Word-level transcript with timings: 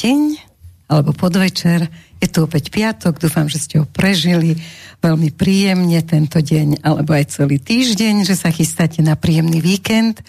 Deň, 0.00 0.40
alebo 0.88 1.12
podvečer. 1.12 1.84
Je 2.24 2.28
tu 2.32 2.48
opäť 2.48 2.72
piatok, 2.72 3.20
dúfam, 3.20 3.52
že 3.52 3.60
ste 3.60 3.84
ho 3.84 3.84
prežili 3.84 4.56
veľmi 5.04 5.28
príjemne 5.28 6.00
tento 6.00 6.40
deň, 6.40 6.80
alebo 6.80 7.12
aj 7.12 7.36
celý 7.36 7.60
týždeň, 7.60 8.24
že 8.24 8.32
sa 8.32 8.48
chystáte 8.48 9.04
na 9.04 9.12
príjemný 9.12 9.60
víkend. 9.60 10.24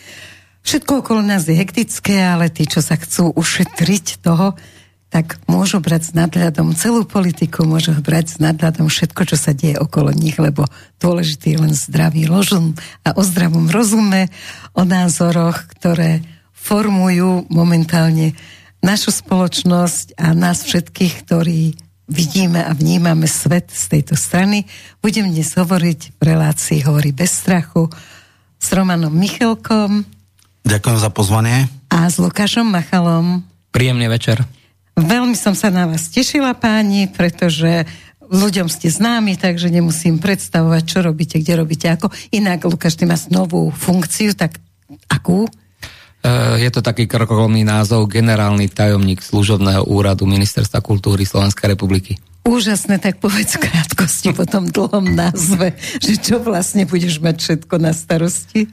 Všetko 0.67 1.07
okolo 1.07 1.23
nás 1.23 1.47
je 1.47 1.55
hektické, 1.55 2.19
ale 2.19 2.51
tí, 2.51 2.67
čo 2.67 2.83
sa 2.83 2.99
chcú 2.99 3.31
ušetriť 3.31 4.19
toho, 4.19 4.59
tak 5.07 5.39
môžu 5.47 5.79
brať 5.79 6.11
s 6.11 6.15
nadhľadom 6.19 6.75
celú 6.75 7.07
politiku, 7.07 7.63
môžu 7.63 7.95
brať 7.95 8.27
s 8.27 8.37
nadhľadom 8.43 8.91
všetko, 8.91 9.23
čo 9.23 9.39
sa 9.39 9.55
deje 9.55 9.79
okolo 9.79 10.11
nich, 10.11 10.35
lebo 10.35 10.67
dôležitý 10.99 11.55
je 11.55 11.61
len 11.63 11.71
zdravý 11.71 12.27
rozum 12.27 12.75
a 13.07 13.15
o 13.15 13.23
zdravom 13.23 13.71
rozume, 13.71 14.27
o 14.75 14.83
názoroch, 14.83 15.63
ktoré 15.79 16.19
formujú 16.51 17.47
momentálne 17.47 18.35
našu 18.81 19.13
spoločnosť 19.13 20.17
a 20.17 20.33
nás 20.33 20.65
všetkých, 20.65 21.13
ktorí 21.25 21.77
vidíme 22.11 22.59
a 22.59 22.75
vnímame 22.75 23.29
svet 23.29 23.71
z 23.71 23.97
tejto 23.97 24.19
strany. 24.19 24.67
Budem 24.99 25.31
dnes 25.31 25.55
hovoriť 25.55 26.19
v 26.19 26.21
relácii 26.21 26.83
Hovorí 26.83 27.15
bez 27.15 27.31
strachu 27.31 27.87
s 28.59 28.67
Romanom 28.75 29.13
Michelkom. 29.13 30.03
Ďakujem 30.67 30.97
za 30.99 31.09
pozvanie. 31.09 31.71
A 31.87 32.09
s 32.11 32.19
Lukášom 32.19 32.67
Machalom. 32.67 33.47
Príjemný 33.71 34.11
večer. 34.11 34.43
Veľmi 34.99 35.39
som 35.39 35.55
sa 35.55 35.71
na 35.71 35.87
vás 35.87 36.11
tešila, 36.11 36.51
páni, 36.53 37.07
pretože 37.07 37.87
ľuďom 38.27 38.67
ste 38.67 38.91
známi, 38.91 39.39
takže 39.39 39.71
nemusím 39.71 40.19
predstavovať, 40.19 40.83
čo 40.83 40.99
robíte, 40.99 41.39
kde 41.39 41.63
robíte, 41.63 41.87
ako. 41.87 42.11
Inak, 42.35 42.67
Lukáš, 42.67 42.99
ty 42.99 43.07
máš 43.07 43.31
novú 43.31 43.71
funkciu, 43.71 44.35
tak 44.35 44.59
akú? 45.07 45.47
Je 46.61 46.69
to 46.69 46.85
taký 46.85 47.09
krokolomný 47.09 47.65
názov 47.65 48.05
generálny 48.05 48.69
tajomník 48.69 49.25
služobného 49.25 49.89
úradu 49.89 50.29
Ministerstva 50.29 50.77
kultúry 50.85 51.25
Slovenskej 51.25 51.73
republiky. 51.73 52.21
Úžasné, 52.45 53.01
tak 53.01 53.17
povedz 53.17 53.57
v 53.57 53.69
krátkosti 53.69 54.33
po 54.33 54.45
tom 54.45 54.69
dlhom 54.69 55.13
názve, 55.13 55.77
že 55.97 56.17
čo 56.17 56.41
vlastne 56.41 56.85
budeš 56.85 57.21
mať 57.21 57.35
všetko 57.37 57.75
na 57.81 57.93
starosti? 57.93 58.69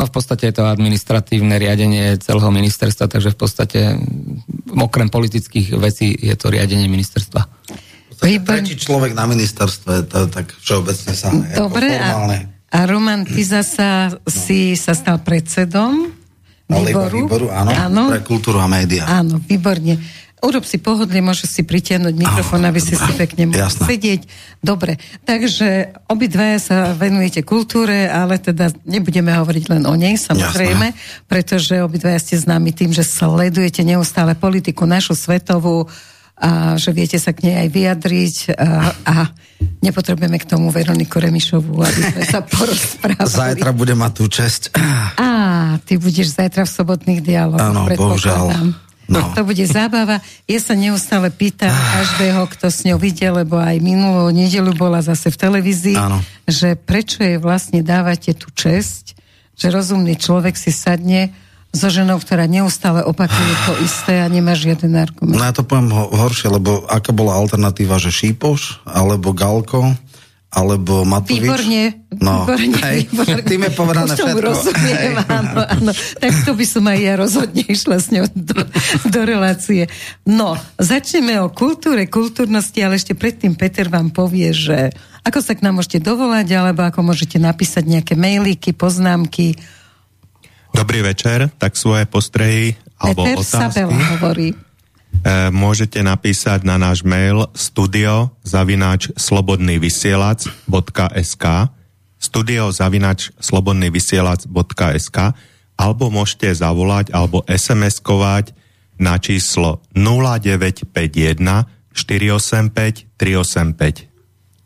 No 0.00 0.08
v 0.08 0.12
podstate 0.12 0.48
je 0.48 0.56
to 0.56 0.64
administratívne 0.64 1.60
riadenie 1.60 2.16
celého 2.20 2.48
ministerstva, 2.48 3.12
takže 3.12 3.36
v 3.36 3.38
podstate 3.38 3.80
okrem 4.72 5.12
politických 5.12 5.76
vecí 5.76 6.16
je 6.16 6.32
to 6.36 6.48
riadenie 6.48 6.88
ministerstva. 6.88 7.44
Tretí 8.20 8.76
človek 8.76 9.16
na 9.16 9.24
ministerstve, 9.28 10.04
to 10.08 10.28
tak 10.28 10.52
všeobecne 10.60 11.12
sa... 11.16 11.32
Dobre, 11.56 11.96
a, 11.96 12.28
a 12.72 12.78
Roman, 12.84 13.24
ty 13.24 13.40
zasa 13.44 14.12
si 14.28 14.76
sa 14.76 14.92
stal 14.92 15.20
predsedom 15.24 16.19
výboru. 16.70 17.16
výboru 17.26 17.46
áno, 17.50 17.70
áno, 17.74 18.02
pre 18.14 18.22
kultúru 18.22 18.62
a 18.62 18.70
média. 18.70 19.02
Áno, 19.10 19.42
výborne. 19.42 19.98
Urob 20.40 20.64
si 20.64 20.80
pohodlie, 20.80 21.20
môžeš 21.20 21.60
si 21.60 21.62
pritiahnuť 21.68 22.14
mikrofón, 22.16 22.64
aby 22.64 22.80
si 22.80 22.96
si 22.96 23.12
pekne 23.12 23.52
mohli 23.52 23.60
sedieť. 23.60 24.24
Dobre, 24.64 24.96
takže 25.28 25.92
obidvaja 26.08 26.56
sa 26.56 26.76
venujete 26.96 27.44
kultúre, 27.44 28.08
ale 28.08 28.40
teda 28.40 28.72
nebudeme 28.88 29.36
hovoriť 29.36 29.64
len 29.68 29.82
o 29.84 29.92
nej, 30.00 30.16
samozrejme, 30.16 30.96
Jasné. 30.96 31.28
pretože 31.28 31.84
obidvaja 31.84 32.16
ste 32.24 32.40
známi 32.40 32.72
tým, 32.72 32.96
že 32.96 33.04
sledujete 33.04 33.84
neustále 33.84 34.32
politiku 34.32 34.88
našu 34.88 35.12
svetovú, 35.12 35.92
a 36.40 36.80
že 36.80 36.96
viete 36.96 37.20
sa 37.20 37.36
k 37.36 37.52
nej 37.52 37.56
aj 37.60 37.68
vyjadriť 37.68 38.36
a, 38.56 38.96
a 39.04 39.14
nepotrebujeme 39.84 40.40
k 40.40 40.48
tomu 40.48 40.72
Veroniku 40.72 41.20
Remišovú, 41.20 41.84
aby 41.84 42.00
sme 42.00 42.24
sa 42.24 42.40
porozprávali. 42.56 43.28
Zajtra 43.28 43.76
bude 43.76 43.92
mať 43.92 44.12
tú 44.16 44.24
česť. 44.24 44.72
Á, 44.72 45.20
ty 45.82 45.96
budeš 45.96 46.36
zajtra 46.36 46.64
v 46.64 46.72
sobotných 46.72 47.20
dialogoch. 47.20 47.72
Áno, 47.72 47.88
bohužiaľ. 47.88 48.74
No. 49.10 49.34
To 49.34 49.42
bude 49.42 49.66
zábava. 49.66 50.22
Ja 50.46 50.62
sa 50.62 50.78
neustále 50.78 51.34
pýtam 51.34 51.74
každého, 51.74 52.46
kto 52.46 52.70
s 52.70 52.86
ňou 52.86 52.94
videl, 52.94 53.42
lebo 53.42 53.58
aj 53.58 53.82
minulú 53.82 54.30
nedelu 54.30 54.70
bola 54.70 55.02
zase 55.02 55.34
v 55.34 55.36
televízii, 55.36 55.98
Áno. 55.98 56.22
že 56.46 56.78
prečo 56.78 57.26
je 57.26 57.34
vlastne 57.42 57.82
dávate 57.82 58.38
tú 58.38 58.54
česť, 58.54 59.18
že 59.58 59.66
rozumný 59.74 60.14
človek 60.14 60.54
si 60.54 60.70
sadne 60.70 61.34
so 61.74 61.90
ženou, 61.90 62.22
ktorá 62.22 62.46
neustále 62.46 63.02
opakuje 63.02 63.54
to 63.66 63.72
isté 63.82 64.22
a 64.22 64.30
nemá 64.30 64.54
žiaden 64.54 64.94
argument. 64.94 65.38
No 65.38 65.46
ja 65.46 65.54
to 65.54 65.66
poviem 65.66 65.90
ho- 65.90 66.10
horšie, 66.10 66.46
lebo 66.50 66.86
aká 66.86 67.10
bola 67.10 67.34
alternatíva, 67.34 67.98
že 67.98 68.14
Šípoš 68.14 68.82
alebo 68.86 69.34
Galko 69.34 69.90
alebo 70.50 71.06
Matovič. 71.06 71.46
Výborne, 71.46 71.82
no, 72.18 72.42
výborne, 72.42 72.74
hej, 72.82 72.98
výborne. 73.06 73.42
Tým 73.46 73.62
je 73.64 73.72
povedané 73.72 74.12
všetko. 74.18 74.38
rozumiem, 74.42 75.14
áno, 75.30 75.60
áno. 75.62 75.92
Tak 75.94 76.32
to 76.42 76.52
by 76.58 76.66
som 76.66 76.84
aj 76.90 76.98
ja 76.98 77.14
rozhodne 77.14 77.62
išla 77.70 77.96
s 78.02 78.10
ňou 78.10 78.26
do, 78.34 78.58
do 79.14 79.20
relácie. 79.22 79.86
No, 80.26 80.58
začneme 80.74 81.38
o 81.38 81.54
kultúre, 81.54 82.10
kultúrnosti, 82.10 82.82
ale 82.82 82.98
ešte 82.98 83.14
predtým 83.14 83.54
Peter 83.54 83.86
vám 83.86 84.10
povie, 84.10 84.50
že 84.50 84.90
ako 85.22 85.38
sa 85.38 85.54
k 85.54 85.62
nám 85.62 85.78
môžete 85.78 86.02
dovolať, 86.02 86.50
alebo 86.50 86.82
ako 86.82 87.06
môžete 87.06 87.38
napísať 87.38 87.86
nejaké 87.86 88.18
mailíky, 88.18 88.74
poznámky, 88.74 89.54
Dobrý 90.70 91.02
večer, 91.02 91.50
tak 91.58 91.74
svoje 91.74 92.06
postrehy 92.06 92.78
alebo 92.94 93.26
Peter 93.26 93.42
otázky 93.42 93.58
Sabela 93.58 93.96
hovorí. 94.16 94.54
E, 95.20 95.52
môžete 95.52 96.00
napísať 96.00 96.64
na 96.64 96.80
náš 96.80 97.04
mail 97.04 97.44
studio 97.52 98.32
zavinač 98.40 99.12
slobodnývysielac.sk 99.20 101.44
studio 102.20 102.68
zavinač 102.68 103.32
slobodnývysielac.sk 103.40 105.18
alebo 105.80 106.12
môžete 106.12 106.52
zavolať 106.52 107.16
alebo 107.16 107.40
SMS-kovať 107.48 108.52
na 109.00 109.16
číslo 109.16 109.80
0951 109.96 111.40
485 111.96 113.08
385. 113.16 114.12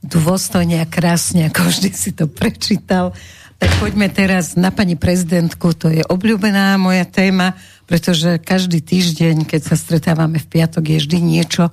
Dôstojne 0.05 0.85
a 0.85 0.87
krásne, 0.91 1.49
ako 1.49 1.71
vždy 1.71 1.89
si 1.97 2.13
to 2.13 2.29
prečítal. 2.29 3.17
Tak 3.57 3.71
poďme 3.81 4.13
teraz 4.13 4.59
na 4.59 4.69
pani 4.69 4.99
prezidentku, 4.99 5.73
to 5.73 5.89
je 5.89 6.05
obľúbená 6.05 6.77
moja 6.77 7.09
téma, 7.09 7.57
pretože 7.85 8.41
každý 8.41 8.81
týždeň, 8.81 9.45
keď 9.45 9.61
sa 9.73 9.77
stretávame 9.77 10.41
v 10.41 10.49
piatok, 10.49 10.85
je 10.95 10.99
vždy 11.05 11.19
niečo, 11.21 11.69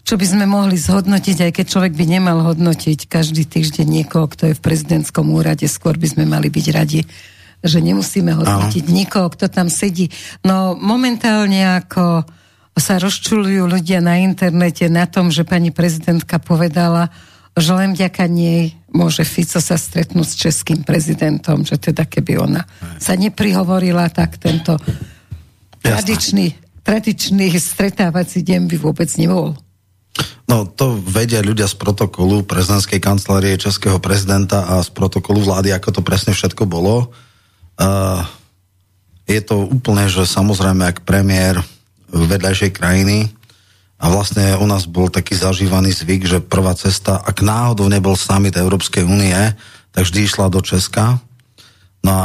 čo 0.00 0.16
by 0.16 0.26
sme 0.26 0.44
mohli 0.48 0.80
zhodnotiť, 0.80 1.50
aj 1.50 1.52
keď 1.60 1.66
človek 1.66 1.92
by 1.94 2.04
nemal 2.08 2.40
hodnotiť 2.42 3.06
každý 3.06 3.44
týždeň 3.44 3.86
niekoho, 3.86 4.26
kto 4.26 4.50
je 4.50 4.58
v 4.58 4.64
prezidentskom 4.64 5.28
úrade, 5.28 5.68
skôr 5.68 6.00
by 6.00 6.08
sme 6.08 6.24
mali 6.24 6.48
byť 6.48 6.66
radi, 6.72 7.04
že 7.60 7.78
nemusíme 7.84 8.32
hodnotiť 8.32 8.84
Aho. 8.88 8.96
nikoho, 8.96 9.28
kto 9.28 9.52
tam 9.52 9.68
sedí. 9.68 10.08
No 10.40 10.72
momentálne 10.72 11.76
ako 11.84 12.24
sa 12.80 12.96
rozčulujú 12.96 13.68
ľudia 13.68 14.00
na 14.00 14.16
internete 14.24 14.88
na 14.88 15.04
tom, 15.04 15.28
že 15.28 15.44
pani 15.44 15.68
prezidentka 15.68 16.40
povedala, 16.40 17.12
že 17.52 17.76
len 17.76 17.92
vďaka 17.92 18.24
nej 18.24 18.72
môže 18.88 19.22
Fico 19.28 19.60
sa 19.60 19.76
stretnúť 19.76 20.26
s 20.26 20.38
českým 20.40 20.80
prezidentom, 20.80 21.68
že 21.68 21.76
teda 21.76 22.08
keby 22.08 22.40
ona 22.40 22.64
sa 22.96 23.12
neprihovorila, 23.14 24.08
tak 24.08 24.40
tento 24.40 24.80
tradičný, 25.82 26.46
tradičný 26.84 27.52
stretávací 27.56 28.44
deň 28.44 28.70
by 28.70 28.76
vôbec 28.80 29.08
nebol. 29.16 29.56
No 30.50 30.66
to 30.66 30.98
vedia 30.98 31.40
ľudia 31.40 31.70
z 31.70 31.78
protokolu 31.78 32.42
prezidentskej 32.42 32.98
kancelárie 32.98 33.54
českého 33.54 34.02
prezidenta 34.02 34.66
a 34.66 34.82
z 34.82 34.90
protokolu 34.90 35.46
vlády, 35.46 35.70
ako 35.70 36.00
to 36.00 36.02
presne 36.02 36.34
všetko 36.34 36.66
bolo. 36.66 37.14
Uh, 37.78 38.26
je 39.30 39.38
to 39.38 39.62
úplne, 39.70 40.10
že 40.10 40.26
samozrejme, 40.26 40.82
ak 40.82 41.06
premiér 41.06 41.62
vedľajšej 42.10 42.74
krajiny 42.74 43.30
a 44.02 44.10
vlastne 44.10 44.58
u 44.58 44.66
nás 44.66 44.90
bol 44.90 45.06
taký 45.06 45.38
zažívaný 45.38 45.94
zvyk, 45.94 46.26
že 46.26 46.38
prvá 46.42 46.74
cesta, 46.74 47.22
ak 47.22 47.46
náhodou 47.46 47.86
nebol 47.86 48.18
summit 48.18 48.58
Európskej 48.58 49.06
únie, 49.06 49.38
tak 49.94 50.02
vždy 50.02 50.26
išla 50.26 50.50
do 50.50 50.58
Česka. 50.58 51.22
No 52.00 52.12
a 52.12 52.24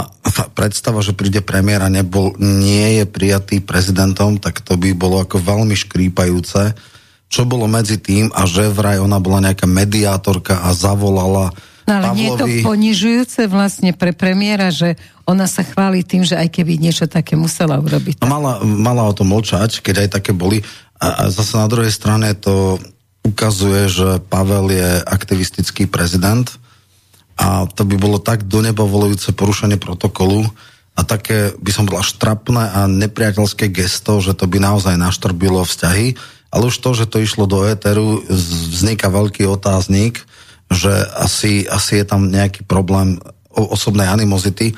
predstava, 0.55 1.03
že 1.03 1.11
príde 1.11 1.43
premiér 1.43 1.83
a 1.83 1.91
nebol, 1.91 2.31
nie 2.39 3.03
je 3.03 3.05
prijatý 3.07 3.59
prezidentom, 3.59 4.39
tak 4.39 4.63
to 4.63 4.79
by 4.79 4.95
bolo 4.95 5.19
ako 5.19 5.43
veľmi 5.43 5.75
škrípajúce. 5.75 6.71
Čo 7.27 7.43
bolo 7.43 7.67
medzi 7.67 7.99
tým 7.99 8.31
a 8.31 8.47
že 8.47 8.71
vraj 8.71 9.03
ona 9.03 9.19
bola 9.19 9.51
nejaká 9.51 9.67
mediátorka 9.67 10.63
a 10.63 10.71
zavolala 10.71 11.51
No 11.85 12.01
ale 12.01 12.05
Pavlovi... 12.09 12.17
nie 12.17 12.27
je 12.27 12.39
to 12.41 12.47
ponižujúce 12.65 13.41
vlastne 13.45 13.93
pre 13.93 14.09
premiéra, 14.09 14.73
že 14.73 14.97
ona 15.29 15.45
sa 15.45 15.61
chváli 15.61 16.01
tým, 16.01 16.25
že 16.25 16.33
aj 16.33 16.49
keby 16.49 16.81
niečo 16.81 17.05
také 17.05 17.37
musela 17.37 17.77
urobiť. 17.77 18.25
No 18.25 18.29
mala, 18.29 18.57
mala 18.65 19.05
o 19.05 19.13
tom 19.13 19.29
mlčať, 19.29 19.85
keď 19.85 20.05
aj 20.05 20.09
také 20.21 20.33
boli. 20.33 20.65
A, 20.97 21.25
a 21.25 21.29
zase 21.29 21.61
na 21.61 21.69
druhej 21.69 21.93
strane 21.93 22.33
to 22.33 22.81
ukazuje, 23.21 23.85
že 23.85 24.17
Pavel 24.17 24.73
je 24.73 24.89
aktivistický 25.05 25.85
prezident 25.85 26.49
a 27.35 27.67
to 27.67 27.83
by 27.83 27.95
bolo 27.99 28.17
tak 28.17 28.47
do 28.47 28.63
neba 28.63 28.87
volujúce 28.87 29.35
porušenie 29.35 29.75
protokolu 29.75 30.47
a 30.95 31.03
také 31.03 31.51
by 31.59 31.71
som 31.75 31.83
bola 31.83 31.99
štrapné 31.99 32.63
a 32.71 32.87
nepriateľské 32.87 33.67
gesto, 33.67 34.23
že 34.23 34.31
to 34.31 34.47
by 34.47 34.63
naozaj 34.63 34.95
naštrbilo 34.95 35.67
vzťahy, 35.67 36.15
ale 36.55 36.71
už 36.71 36.79
to, 36.79 36.95
že 36.95 37.11
to 37.11 37.19
išlo 37.19 37.43
do 37.51 37.67
éteru, 37.67 38.23
vzniká 38.31 39.11
veľký 39.11 39.43
otáznik, 39.43 40.23
že 40.71 40.91
asi, 41.19 41.67
asi 41.67 41.99
je 41.99 42.05
tam 42.07 42.31
nejaký 42.31 42.63
problém 42.63 43.19
osobnej 43.51 44.07
animozity. 44.07 44.71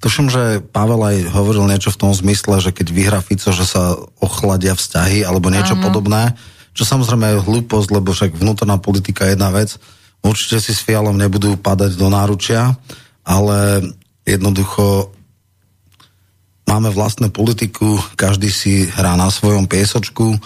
Tuším, 0.00 0.32
že 0.32 0.64
Pavel 0.64 1.04
aj 1.04 1.16
hovoril 1.28 1.68
niečo 1.68 1.92
v 1.92 2.00
tom 2.00 2.12
zmysle, 2.16 2.64
že 2.64 2.72
keď 2.72 2.86
vyhrá 2.88 3.20
Fico, 3.20 3.52
že 3.52 3.68
sa 3.68 3.98
ochladia 4.22 4.72
vzťahy 4.72 5.26
alebo 5.26 5.52
niečo 5.52 5.76
Áno. 5.76 5.84
podobné, 5.84 6.38
čo 6.72 6.86
samozrejme 6.86 7.34
je 7.34 7.44
hlúposť, 7.44 7.88
lebo 7.90 8.14
však 8.14 8.38
vnútorná 8.38 8.78
politika 8.78 9.26
je 9.26 9.34
jedna 9.34 9.50
vec. 9.50 9.76
Určite 10.24 10.58
si 10.58 10.72
s 10.74 10.84
Fialom 10.84 11.14
nebudú 11.14 11.54
padať 11.56 11.94
do 11.94 12.08
náručia, 12.10 12.74
ale 13.22 13.82
jednoducho 14.26 15.14
máme 16.68 16.92
vlastnú 16.92 17.32
politiku, 17.32 17.96
každý 18.18 18.52
si 18.52 18.84
hrá 18.92 19.16
na 19.16 19.32
svojom 19.32 19.64
piesočku, 19.64 20.36
e, 20.36 20.38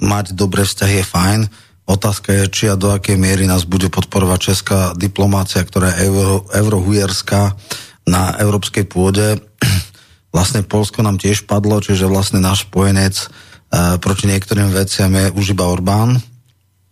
mať 0.00 0.32
dobré 0.32 0.64
vzťahy 0.64 1.02
je 1.02 1.06
fajn, 1.06 1.40
Otázka 1.88 2.36
je, 2.36 2.44
či 2.52 2.64
a 2.68 2.76
do 2.76 2.92
akej 2.92 3.16
miery 3.16 3.48
nás 3.48 3.64
bude 3.64 3.88
podporovať 3.88 4.38
česká 4.52 4.92
diplomácia, 4.92 5.64
ktorá 5.64 5.96
je 5.96 6.04
euro, 6.04 6.44
eurohujerská 6.52 7.56
na 8.04 8.36
európskej 8.36 8.84
pôde. 8.84 9.40
Vlastne 10.36 10.60
Polsko 10.60 11.00
nám 11.00 11.16
tiež 11.16 11.48
padlo, 11.48 11.80
čiže 11.80 12.04
vlastne 12.04 12.44
náš 12.44 12.68
spojenec 12.68 13.16
e, 13.16 13.26
proti 14.04 14.28
niektorým 14.28 14.68
veciam 14.68 15.08
je 15.16 15.32
už 15.32 15.56
iba 15.56 15.64
Orbán. 15.64 16.20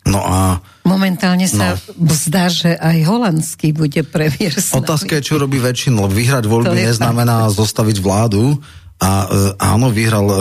No 0.09 0.25
a... 0.25 0.65
Momentálne 0.87 1.50
sa 1.50 1.75
no. 1.75 2.15
zdá, 2.15 2.47
že 2.47 2.79
aj 2.79 3.03
holandský 3.03 3.75
bude 3.75 4.06
premiér 4.06 4.55
Otázka 4.81 5.19
je, 5.19 5.27
čo 5.27 5.43
robí 5.43 5.59
väčšinu. 5.59 6.06
Vyhrať 6.06 6.47
voľby 6.47 6.87
neznamená 6.87 7.50
fakt. 7.50 7.59
zostaviť 7.59 7.99
vládu. 7.99 8.55
A 8.97 9.29
e, 9.29 9.53
áno, 9.61 9.93
vyhral 9.93 10.25
e, 10.25 10.37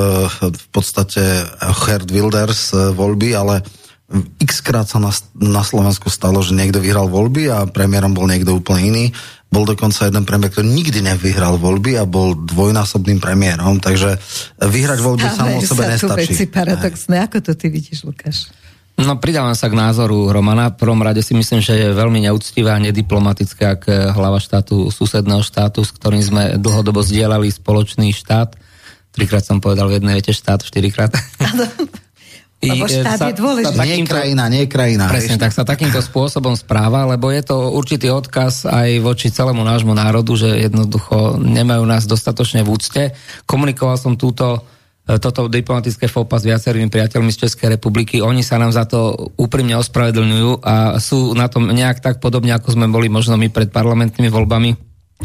v 0.54 0.68
podstate 0.72 1.20
Herd 1.60 2.08
Wilders 2.08 2.72
e, 2.72 2.96
voľby, 2.96 3.36
ale 3.36 3.60
x 4.40 4.64
krát 4.64 4.88
sa 4.88 5.02
na, 5.02 5.12
na 5.36 5.66
Slovensku 5.66 6.08
stalo, 6.08 6.40
že 6.40 6.56
niekto 6.56 6.80
vyhral 6.80 7.12
voľby 7.12 7.52
a 7.52 7.68
premiérom 7.68 8.16
bol 8.16 8.30
niekto 8.30 8.56
úplne 8.56 8.82
iný. 8.96 9.06
Bol 9.52 9.68
dokonca 9.68 10.08
jeden 10.08 10.24
premiér, 10.24 10.52
ktorý 10.56 10.68
nikdy 10.72 11.00
nevyhral 11.04 11.60
voľby 11.60 12.00
a 12.00 12.08
bol 12.08 12.32
dvojnásobným 12.38 13.20
premiérom, 13.20 13.84
takže 13.84 14.16
vyhrať 14.62 15.00
voľby 15.04 15.28
samo 15.32 15.60
o 15.60 15.62
sebe 15.64 15.84
sa 15.84 15.92
nestačí. 15.92 16.32
veci 16.32 16.46
paradoxné. 16.48 17.16
Ako 17.28 17.44
to 17.44 17.52
ty 17.60 17.68
vidíš, 17.68 18.08
Lukáš? 18.08 18.52
No 18.96 19.20
pridávam 19.20 19.52
sa 19.52 19.68
k 19.68 19.76
názoru 19.76 20.32
Romana. 20.32 20.72
V 20.72 20.80
prvom 20.80 21.04
rade 21.04 21.20
si 21.20 21.36
myslím, 21.36 21.60
že 21.60 21.76
je 21.76 21.92
veľmi 21.92 22.24
neúctivé 22.24 22.72
a 22.72 22.80
nediplomatické, 22.80 23.64
ak 23.68 23.82
hlava 24.16 24.40
štátu, 24.40 24.88
susedného 24.88 25.44
štátu, 25.44 25.84
s 25.84 25.92
ktorým 25.92 26.24
sme 26.24 26.44
dlhodobo 26.56 27.04
zdieľali 27.04 27.52
spoločný 27.52 28.16
štát, 28.16 28.56
trikrát 29.12 29.44
som 29.44 29.60
povedal 29.60 29.92
v 29.92 30.00
jednej 30.00 30.16
vete 30.16 30.32
štát, 30.32 30.64
štyrikrát. 30.64 31.12
Lebo 32.66 32.88
štát 32.88 33.20
sa, 33.20 33.28
je 33.30 33.38
dôležitý. 33.38 33.78
nie 33.78 34.08
krajina, 34.08 34.44
nie 34.50 34.64
krajina. 34.66 35.06
Presne, 35.12 35.38
tak 35.38 35.54
sa 35.54 35.68
takýmto 35.68 36.02
spôsobom 36.02 36.58
správa, 36.58 37.06
lebo 37.06 37.30
je 37.30 37.46
to 37.46 37.70
určitý 37.70 38.10
odkaz 38.10 38.66
aj 38.66 39.06
voči 39.06 39.30
celému 39.30 39.62
nášmu 39.62 39.94
národu, 39.94 40.34
že 40.34 40.50
jednoducho 40.66 41.38
nemajú 41.38 41.84
nás 41.86 42.10
dostatočne 42.10 42.66
v 42.66 42.72
úcte. 42.74 43.04
Komunikoval 43.46 44.02
som 44.02 44.18
túto 44.18 44.66
toto 45.06 45.46
diplomatické 45.46 46.10
fópa 46.10 46.42
s 46.42 46.50
viacerými 46.50 46.90
priateľmi 46.90 47.30
z 47.30 47.46
Českej 47.46 47.78
republiky. 47.78 48.26
Oni 48.26 48.42
sa 48.42 48.58
nám 48.58 48.74
za 48.74 48.90
to 48.90 49.14
úprimne 49.38 49.78
ospravedlňujú 49.78 50.66
a 50.66 50.98
sú 50.98 51.38
na 51.38 51.46
tom 51.46 51.70
nejak 51.70 52.02
tak 52.02 52.18
podobne, 52.18 52.58
ako 52.58 52.74
sme 52.74 52.90
boli 52.90 53.06
možno 53.06 53.38
my 53.38 53.54
pred 53.54 53.70
parlamentnými 53.70 54.34
voľbami, 54.34 54.74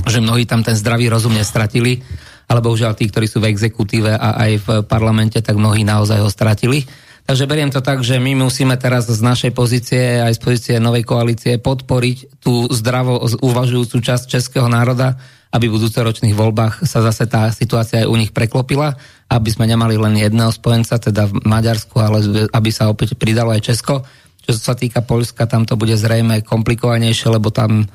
že 0.05 0.21
mnohí 0.21 0.45
tam 0.45 0.61
ten 0.61 0.77
zdravý 0.77 1.09
rozum 1.09 1.33
nestratili, 1.33 2.05
ale 2.45 2.61
bohužiaľ 2.61 2.93
tí, 2.93 3.09
ktorí 3.09 3.25
sú 3.25 3.41
v 3.41 3.49
exekutíve 3.49 4.13
a 4.13 4.37
aj 4.45 4.53
v 4.61 4.69
parlamente, 4.85 5.41
tak 5.41 5.57
mnohí 5.57 5.81
naozaj 5.81 6.21
ho 6.21 6.29
stratili. 6.29 6.85
Takže 7.31 7.47
beriem 7.47 7.71
to 7.71 7.79
tak, 7.79 8.03
že 8.03 8.19
my 8.19 8.35
musíme 8.43 8.75
teraz 8.75 9.07
z 9.07 9.23
našej 9.23 9.55
pozície, 9.55 10.19
aj 10.19 10.35
z 10.35 10.41
pozície 10.43 10.75
novej 10.83 11.07
koalície, 11.07 11.63
podporiť 11.63 12.43
tú 12.43 12.67
zdravo 12.75 13.23
uvažujúcu 13.39 14.03
časť 14.03 14.27
českého 14.27 14.67
národa, 14.67 15.15
aby 15.55 15.71
v 15.71 15.79
budúcoročných 15.79 16.35
voľbách 16.35 16.83
sa 16.91 17.07
zase 17.07 17.31
tá 17.31 17.55
situácia 17.55 18.03
aj 18.03 18.11
u 18.11 18.19
nich 18.19 18.35
preklopila, 18.35 18.99
aby 19.31 19.47
sme 19.47 19.71
nemali 19.71 19.95
len 19.95 20.19
jedného 20.19 20.51
spojenca, 20.51 20.99
teda 20.99 21.31
v 21.31 21.39
Maďarsku, 21.47 21.95
ale 22.03 22.51
aby 22.51 22.71
sa 22.75 22.91
opäť 22.91 23.15
pridalo 23.15 23.55
aj 23.55 23.63
Česko. 23.63 24.03
Čo 24.43 24.51
sa 24.59 24.75
týka 24.75 25.07
Polska, 25.07 25.47
tam 25.47 25.63
to 25.63 25.79
bude 25.79 25.95
zrejme 25.95 26.43
komplikovanejšie, 26.43 27.31
lebo 27.31 27.55
tam 27.55 27.87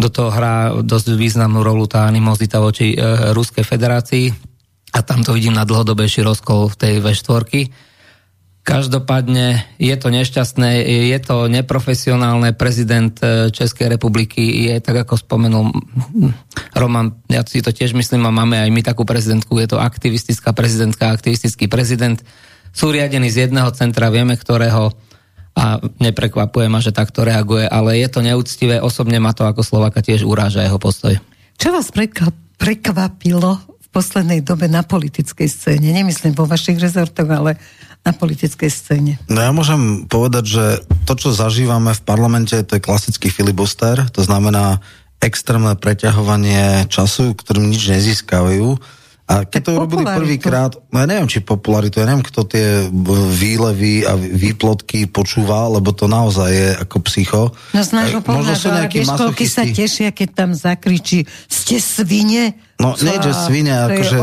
do 0.00 0.08
toho 0.08 0.32
hrá 0.32 0.72
dosť 0.80 1.12
významnú 1.12 1.60
rolu 1.60 1.84
tá 1.84 2.08
animozita 2.08 2.56
voči 2.56 2.96
e, 2.96 3.36
Ruskej 3.36 3.68
federácii 3.68 4.32
a 4.96 5.04
tam 5.04 5.20
to 5.20 5.36
vidím 5.36 5.52
na 5.52 5.68
dlhodobejší 5.68 6.24
rozkol 6.24 6.72
v 6.72 6.76
tej 6.80 6.94
V4 7.04 7.87
Každopádne 8.68 9.64
je 9.80 9.96
to 9.96 10.12
nešťastné, 10.12 10.84
je 11.08 11.18
to 11.24 11.48
neprofesionálne. 11.48 12.52
Prezident 12.52 13.16
e, 13.24 13.48
Českej 13.48 13.88
republiky 13.96 14.68
je, 14.68 14.76
tak 14.84 15.08
ako 15.08 15.16
spomenul 15.16 15.72
Roman, 16.76 17.16
ja 17.32 17.40
si 17.48 17.64
to 17.64 17.72
tiež 17.72 17.96
myslím 17.96 18.28
a 18.28 18.36
máme 18.44 18.60
aj 18.60 18.68
my 18.68 18.84
takú 18.84 19.08
prezidentku, 19.08 19.56
je 19.56 19.72
to 19.72 19.80
aktivistická 19.80 20.52
prezidentka, 20.52 21.08
aktivistický 21.08 21.64
prezident. 21.64 22.20
Sú 22.76 22.92
riadení 22.92 23.32
z 23.32 23.48
jedného 23.48 23.72
centra, 23.72 24.12
vieme 24.12 24.36
ktorého 24.36 24.92
a 25.56 25.80
neprekvapuje 25.80 26.68
ma, 26.68 26.84
že 26.84 26.92
takto 26.92 27.24
reaguje, 27.24 27.64
ale 27.64 27.96
je 27.96 28.08
to 28.12 28.20
neúctivé, 28.20 28.84
osobne 28.84 29.16
ma 29.16 29.32
to 29.32 29.48
ako 29.48 29.64
Slovaka 29.64 30.04
tiež 30.04 30.28
uráža 30.28 30.68
jeho 30.68 30.76
postoj. 30.76 31.16
Čo 31.56 31.72
vás 31.72 31.88
prekvapilo 32.60 33.77
poslednej 33.98 34.46
dobe 34.46 34.70
na 34.70 34.86
politickej 34.86 35.48
scéne? 35.50 35.90
Nemyslím 35.90 36.38
vo 36.38 36.46
vašich 36.46 36.78
rezortoch, 36.78 37.26
ale 37.26 37.58
na 38.06 38.14
politickej 38.14 38.70
scéne. 38.70 39.12
No 39.26 39.42
ja 39.42 39.50
môžem 39.50 40.06
povedať, 40.06 40.44
že 40.46 40.64
to, 41.02 41.18
čo 41.18 41.34
zažívame 41.34 41.90
v 41.90 42.02
parlamente, 42.06 42.54
to 42.62 42.78
je 42.78 42.86
klasický 42.86 43.26
filibuster, 43.26 44.06
to 44.14 44.22
znamená 44.22 44.78
extrémne 45.18 45.74
preťahovanie 45.74 46.86
času, 46.86 47.34
ktorým 47.34 47.74
nič 47.74 47.90
nezískajú. 47.90 48.78
A 49.28 49.44
keď 49.44 49.60
to 49.60 49.70
urobili 49.76 50.08
prvýkrát, 50.08 50.72
no 50.88 51.04
ja 51.04 51.06
neviem, 51.10 51.28
či 51.28 51.44
popularitu, 51.44 52.00
ja 52.00 52.08
neviem, 52.08 52.24
kto 52.24 52.48
tie 52.48 52.88
výlevy 53.34 54.08
a 54.08 54.16
výplotky 54.16 55.04
počúva, 55.04 55.68
lebo 55.68 55.92
to 55.92 56.08
naozaj 56.08 56.48
je 56.48 56.68
ako 56.80 56.96
psycho. 57.04 57.42
No 57.76 57.82
z 57.84 57.92
nášho 57.92 58.24
pohľadu, 58.24 58.72
ale 58.72 58.88
vieš, 58.88 59.12
koľky 59.12 59.44
sa 59.44 59.68
tešia, 59.68 60.16
keď 60.16 60.28
tam 60.32 60.50
zakričí, 60.56 61.28
ste 61.44 61.76
svine? 61.76 62.67
No, 62.78 62.94
nie, 62.94 63.18
že 63.18 63.34
svine, 63.34 63.74
akože 63.90 64.16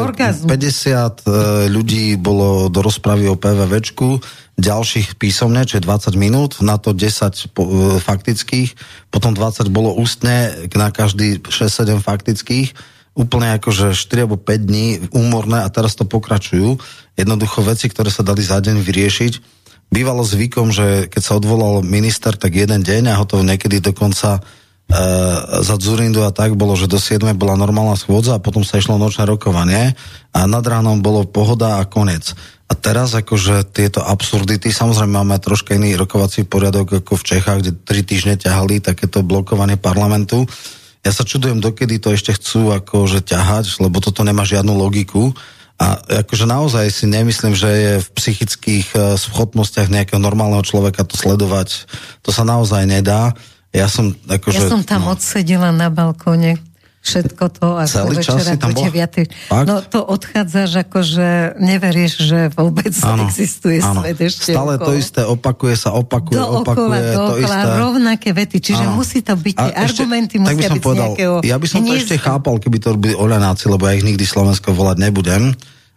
50 0.48 0.48
e, 0.48 0.56
ľudí 1.68 2.16
bolo 2.16 2.72
do 2.72 2.80
rozpravy 2.80 3.28
o 3.28 3.36
PVVčku, 3.36 4.24
ďalších 4.56 5.20
písomne, 5.20 5.68
čo 5.68 5.76
je 5.76 5.84
20 5.84 6.16
minút, 6.16 6.64
na 6.64 6.80
to 6.80 6.96
10 6.96 7.04
e, 7.04 7.46
faktických, 8.00 8.80
potom 9.12 9.36
20 9.36 9.68
bolo 9.68 9.92
ústne, 10.00 10.56
na 10.72 10.88
každý 10.88 11.44
6-7 11.44 12.00
faktických, 12.00 12.72
úplne 13.12 13.60
akože 13.60 13.92
4 13.92 14.24
alebo 14.24 14.40
5 14.40 14.72
dní 14.72 14.88
úmorné 15.12 15.60
a 15.60 15.68
teraz 15.68 16.00
to 16.00 16.08
pokračujú. 16.08 16.80
Jednoducho 17.20 17.60
veci, 17.60 17.92
ktoré 17.92 18.08
sa 18.08 18.24
dali 18.24 18.40
za 18.40 18.64
deň 18.64 18.80
vyriešiť. 18.80 19.34
Bývalo 19.92 20.24
zvykom, 20.24 20.72
že 20.72 21.12
keď 21.12 21.22
sa 21.24 21.38
odvolal 21.40 21.84
minister, 21.84 22.36
tak 22.40 22.56
jeden 22.56 22.84
deň 22.84 23.12
a 23.12 23.20
ho 23.20 23.28
to 23.28 23.44
niekedy 23.44 23.84
dokonca 23.84 24.44
za 25.66 25.76
Zurindu 25.82 26.22
a 26.22 26.30
tak 26.30 26.54
bolo, 26.54 26.78
že 26.78 26.86
do 26.86 27.02
7. 27.02 27.34
bola 27.34 27.58
normálna 27.58 27.98
schôdza 27.98 28.38
a 28.38 28.44
potom 28.44 28.62
sa 28.62 28.78
išlo 28.78 29.02
nočné 29.02 29.26
rokovanie 29.26 29.98
a 30.30 30.46
nad 30.46 30.62
ránom 30.62 31.02
bolo 31.02 31.26
pohoda 31.26 31.82
a 31.82 31.90
koniec. 31.90 32.38
A 32.66 32.74
teraz 32.74 33.14
akože 33.14 33.66
tieto 33.70 34.02
absurdity, 34.02 34.74
samozrejme 34.74 35.22
máme 35.22 35.38
troška 35.38 35.78
iný 35.78 35.94
rokovací 35.98 36.46
poriadok 36.46 37.02
ako 37.02 37.18
v 37.18 37.28
Čechách, 37.34 37.60
kde 37.62 37.72
tri 37.82 38.02
týždne 38.02 38.42
ťahali 38.42 38.82
takéto 38.82 39.22
blokovanie 39.22 39.78
parlamentu. 39.78 40.50
Ja 41.06 41.14
sa 41.14 41.22
čudujem, 41.22 41.62
dokedy 41.62 42.02
to 42.02 42.10
ešte 42.10 42.34
chcú 42.34 42.74
akože 42.74 43.22
ťahať, 43.22 43.78
lebo 43.78 44.02
toto 44.02 44.26
nemá 44.26 44.42
žiadnu 44.42 44.74
logiku. 44.74 45.30
A 45.76 46.00
akože 46.26 46.50
naozaj 46.50 46.88
si 46.90 47.06
nemyslím, 47.06 47.54
že 47.54 47.70
je 47.70 47.94
v 48.00 48.08
psychických 48.16 48.88
e, 48.96 48.98
schopnostiach 49.20 49.92
nejakého 49.92 50.24
normálneho 50.24 50.64
človeka 50.64 51.04
to 51.04 51.20
sledovať. 51.20 51.86
To 52.24 52.32
sa 52.32 52.48
naozaj 52.48 52.88
nedá. 52.88 53.36
Ja 53.76 53.92
som, 53.92 54.16
akože, 54.16 54.56
ja 54.56 54.72
som 54.72 54.82
tam 54.88 55.04
no. 55.04 55.12
odsedela 55.12 55.76
na 55.76 55.92
balkóne 55.92 56.56
všetko 57.06 57.44
to 57.54 57.68
a 57.78 57.86
Celý 57.86 58.18
čas 58.18 58.42
si 58.42 58.58
tam 58.58 58.74
bol? 58.74 58.90
No 59.70 59.86
to 59.86 60.02
odchádzaš 60.02 60.90
ako, 60.90 61.00
že 61.06 61.54
neveríš, 61.62 62.18
že 62.26 62.40
vôbec 62.50 62.90
áno, 63.06 63.30
existuje 63.30 63.78
áno. 63.78 64.02
svet 64.02 64.18
ešte 64.26 64.58
Stále 64.58 64.82
okolo. 64.82 64.88
to 64.90 64.92
isté 64.98 65.22
opakuje 65.22 65.76
sa, 65.78 65.94
opakuje, 65.94 66.34
do 66.34 66.66
opakuje 66.66 66.98
okola, 66.98 67.14
to 67.14 67.22
okola, 67.38 67.58
isté. 67.62 67.78
rovnaké 67.78 68.30
vety, 68.34 68.58
čiže 68.58 68.86
áno. 68.90 68.98
musí 68.98 69.22
to 69.22 69.38
byť, 69.38 69.54
tie 69.54 69.74
argumenty 69.78 70.36
musia 70.42 70.50
tak 70.50 70.58
by 70.58 70.66
som 70.66 70.78
byť 70.82 70.84
povedal, 70.84 71.08
nejakého... 71.14 71.34
Ja 71.46 71.56
by 71.62 71.68
som 71.70 71.80
to 71.86 71.94
ešte 71.94 72.16
chápal, 72.18 72.56
keby 72.58 72.78
to 72.82 72.90
boli 72.98 73.14
olenáci, 73.14 73.70
lebo 73.70 73.86
ja 73.86 73.94
ich 73.94 74.06
nikdy 74.08 74.26
Slovensko 74.26 74.74
volať 74.74 74.98
nebudem, 74.98 75.54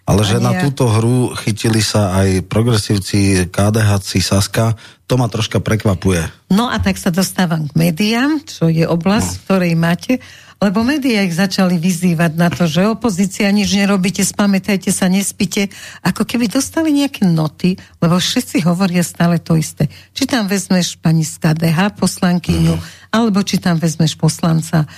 Ale 0.09 0.25
že 0.25 0.41
na 0.41 0.57
túto 0.57 0.89
hru 0.89 1.37
chytili 1.37 1.85
sa 1.85 2.17
aj 2.25 2.49
progresívci, 2.49 3.45
KDHci, 3.53 4.25
Saska, 4.25 4.73
to 5.05 5.21
ma 5.21 5.29
troška 5.29 5.61
prekvapuje. 5.61 6.25
No 6.49 6.73
a 6.73 6.81
tak 6.81 6.97
sa 6.97 7.13
dostávam 7.13 7.69
k 7.69 7.77
médiám, 7.77 8.41
čo 8.49 8.73
je 8.73 8.89
oblasť, 8.89 9.29
v 9.37 9.43
ktorej 9.45 9.75
máte, 9.77 10.13
lebo 10.59 10.83
médiá 10.83 11.23
ich 11.23 11.39
začali 11.39 11.79
vyzývať 11.79 12.33
na 12.35 12.51
to, 12.51 12.67
že 12.67 12.91
opozícia 12.91 13.47
nič 13.55 13.71
nerobíte, 13.79 14.27
spamätajte 14.27 14.91
sa, 14.91 15.07
nespíte, 15.07 15.71
ako 16.03 16.27
keby 16.27 16.51
dostali 16.51 16.91
nejaké 16.91 17.23
noty, 17.29 17.79
lebo 18.03 18.19
všetci 18.19 18.67
hovoria 18.67 19.07
stále 19.07 19.39
to 19.39 19.55
isté. 19.55 19.87
Či 20.19 20.27
tam 20.27 20.51
vezmeš 20.51 20.99
pani 20.99 21.23
z 21.23 21.39
KDH, 21.39 21.95
poslankyňu, 21.95 22.75
alebo 23.15 23.39
či 23.47 23.63
tam 23.63 23.79
vezmeš 23.79 24.19
poslanca, 24.19 24.91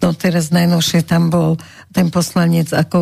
no 0.00 0.08
teraz 0.16 0.48
najnovšie 0.56 1.04
tam 1.04 1.28
bol 1.28 1.60
ten 1.92 2.08
poslanec 2.08 2.72
ako 2.72 2.98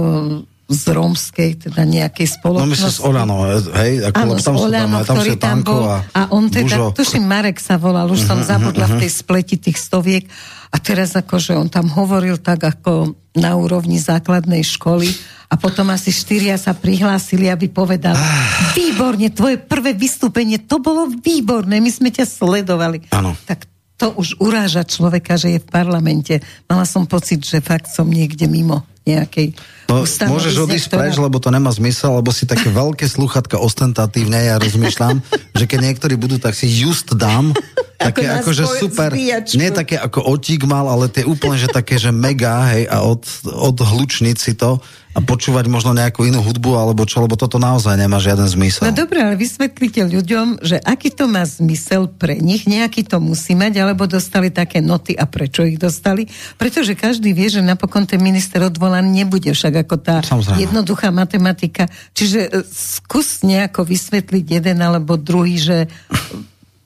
z 0.67 0.83
rómskej, 0.91 1.51
teda 1.71 1.87
nejakej 1.87 2.27
No 2.27 2.35
spoločnosti. 2.43 2.75
myslím 2.75 2.99
z 2.99 3.03
Olano, 3.07 3.37
hej? 3.71 3.93
Ako, 4.11 4.17
Áno, 4.19 4.33
lebo 4.35 4.43
z 4.43 4.47
tam 4.47 4.57
sú 4.59 4.67
tam, 4.67 4.91
tam 4.91 5.17
ktorý 5.17 5.33
tam 5.39 5.59
bol. 5.63 5.83
A 5.95 6.21
on 6.35 6.45
teda, 6.51 6.75
Bužo. 6.75 6.87
tuším, 6.91 7.23
Marek 7.23 7.63
sa 7.63 7.79
volal, 7.79 8.11
už 8.11 8.27
som 8.27 8.43
zabudla 8.43 8.91
v 8.91 9.07
tej 9.07 9.11
spleti 9.15 9.55
tých 9.63 9.79
stoviek. 9.79 10.27
A 10.75 10.83
teraz 10.83 11.15
akože 11.15 11.55
on 11.55 11.71
tam 11.71 11.87
hovoril 11.87 12.43
tak 12.43 12.67
ako 12.67 13.15
na 13.39 13.55
úrovni 13.55 14.03
základnej 14.03 14.67
školy 14.67 15.07
a 15.47 15.55
potom 15.55 15.87
asi 15.95 16.11
štyria 16.11 16.59
sa 16.59 16.75
prihlásili, 16.75 17.47
aby 17.47 17.71
povedal, 17.71 18.19
výborne, 18.75 19.31
tvoje 19.31 19.63
prvé 19.63 19.95
vystúpenie, 19.95 20.59
to 20.59 20.83
bolo 20.83 21.07
výborné, 21.07 21.79
my 21.79 21.91
sme 21.95 22.11
ťa 22.11 22.27
sledovali. 22.27 23.07
Áno. 23.15 23.39
Tak 23.47 23.71
to 23.95 24.11
už 24.19 24.43
uráža 24.43 24.83
človeka, 24.83 25.39
že 25.39 25.57
je 25.57 25.61
v 25.63 25.69
parlamente. 25.71 26.35
Mala 26.67 26.83
som 26.85 27.07
pocit, 27.07 27.41
že 27.47 27.63
fakt 27.63 27.87
som 27.87 28.11
niekde 28.11 28.51
mimo 28.51 28.83
nejakej 29.07 29.55
No, 29.87 30.03
môžeš 30.03 30.55
odísť 30.67 30.87
ktorá- 30.91 31.07
preč, 31.07 31.15
lebo 31.15 31.39
to 31.39 31.49
nemá 31.55 31.71
zmysel, 31.71 32.19
lebo 32.19 32.35
si 32.35 32.43
také 32.43 32.75
veľké 32.75 33.07
sluchatka 33.07 33.55
ostentatívne, 33.63 34.51
ja 34.51 34.59
rozmýšľam, 34.59 35.23
že 35.55 35.65
keď 35.71 35.79
niektorí 35.79 36.15
budú, 36.19 36.43
tak 36.43 36.59
si 36.59 36.67
just 36.67 37.07
dám, 37.15 37.55
také 38.11 38.27
na 38.27 38.43
akože 38.43 38.65
super, 38.83 39.15
zbíjačku. 39.15 39.57
nie 39.57 39.71
také 39.71 39.97
ako 39.97 40.27
otík 40.27 40.67
mal, 40.67 40.91
ale 40.91 41.07
tie 41.07 41.23
úplne, 41.23 41.57
že 41.57 41.71
také, 41.71 42.03
že 42.03 42.11
mega, 42.11 42.75
hej, 42.75 42.91
a 42.91 43.07
od, 43.07 43.23
odhlučniť 43.47 44.37
si 44.37 44.59
to 44.59 44.83
a 45.17 45.25
počúvať 45.25 45.65
možno 45.73 45.97
nejakú 45.97 46.29
inú 46.29 46.45
hudbu, 46.45 46.77
alebo 46.77 47.09
čo, 47.09 47.25
lebo 47.25 47.41
toto 47.41 47.57
naozaj 47.57 47.97
nemá 47.97 48.21
žiaden 48.21 48.45
zmysel. 48.45 48.85
No 48.85 48.93
dobre, 48.93 49.25
ale 49.25 49.41
vysvetlite 49.41 50.05
ľuďom, 50.05 50.61
že 50.61 50.77
aký 50.77 51.09
to 51.09 51.25
má 51.25 51.41
zmysel 51.49 52.13
pre 52.13 52.37
nich, 52.37 52.69
nejaký 52.69 53.09
to 53.09 53.17
musí 53.17 53.57
mať, 53.57 53.81
alebo 53.81 54.05
dostali 54.05 54.53
také 54.53 54.85
noty 54.85 55.17
a 55.17 55.25
prečo 55.25 55.65
ich 55.65 55.81
dostali. 55.81 56.29
Pretože 56.61 56.93
každý 56.93 57.33
vie, 57.33 57.49
že 57.49 57.65
napokon 57.65 58.05
ten 58.05 58.21
minister 58.21 58.61
odvolaný 58.61 59.25
nebude 59.25 59.57
však 59.57 59.89
ako 59.89 59.97
tá 59.97 60.21
Samozrejme. 60.21 60.69
jednoduchá 60.69 61.09
matematika. 61.09 61.89
Čiže 62.13 62.41
e, 62.45 62.51
skús 62.69 63.41
nejako 63.41 63.89
vysvetliť 63.89 64.45
jeden 64.61 64.85
alebo 64.85 65.17
druhý, 65.17 65.57
že 65.57 65.89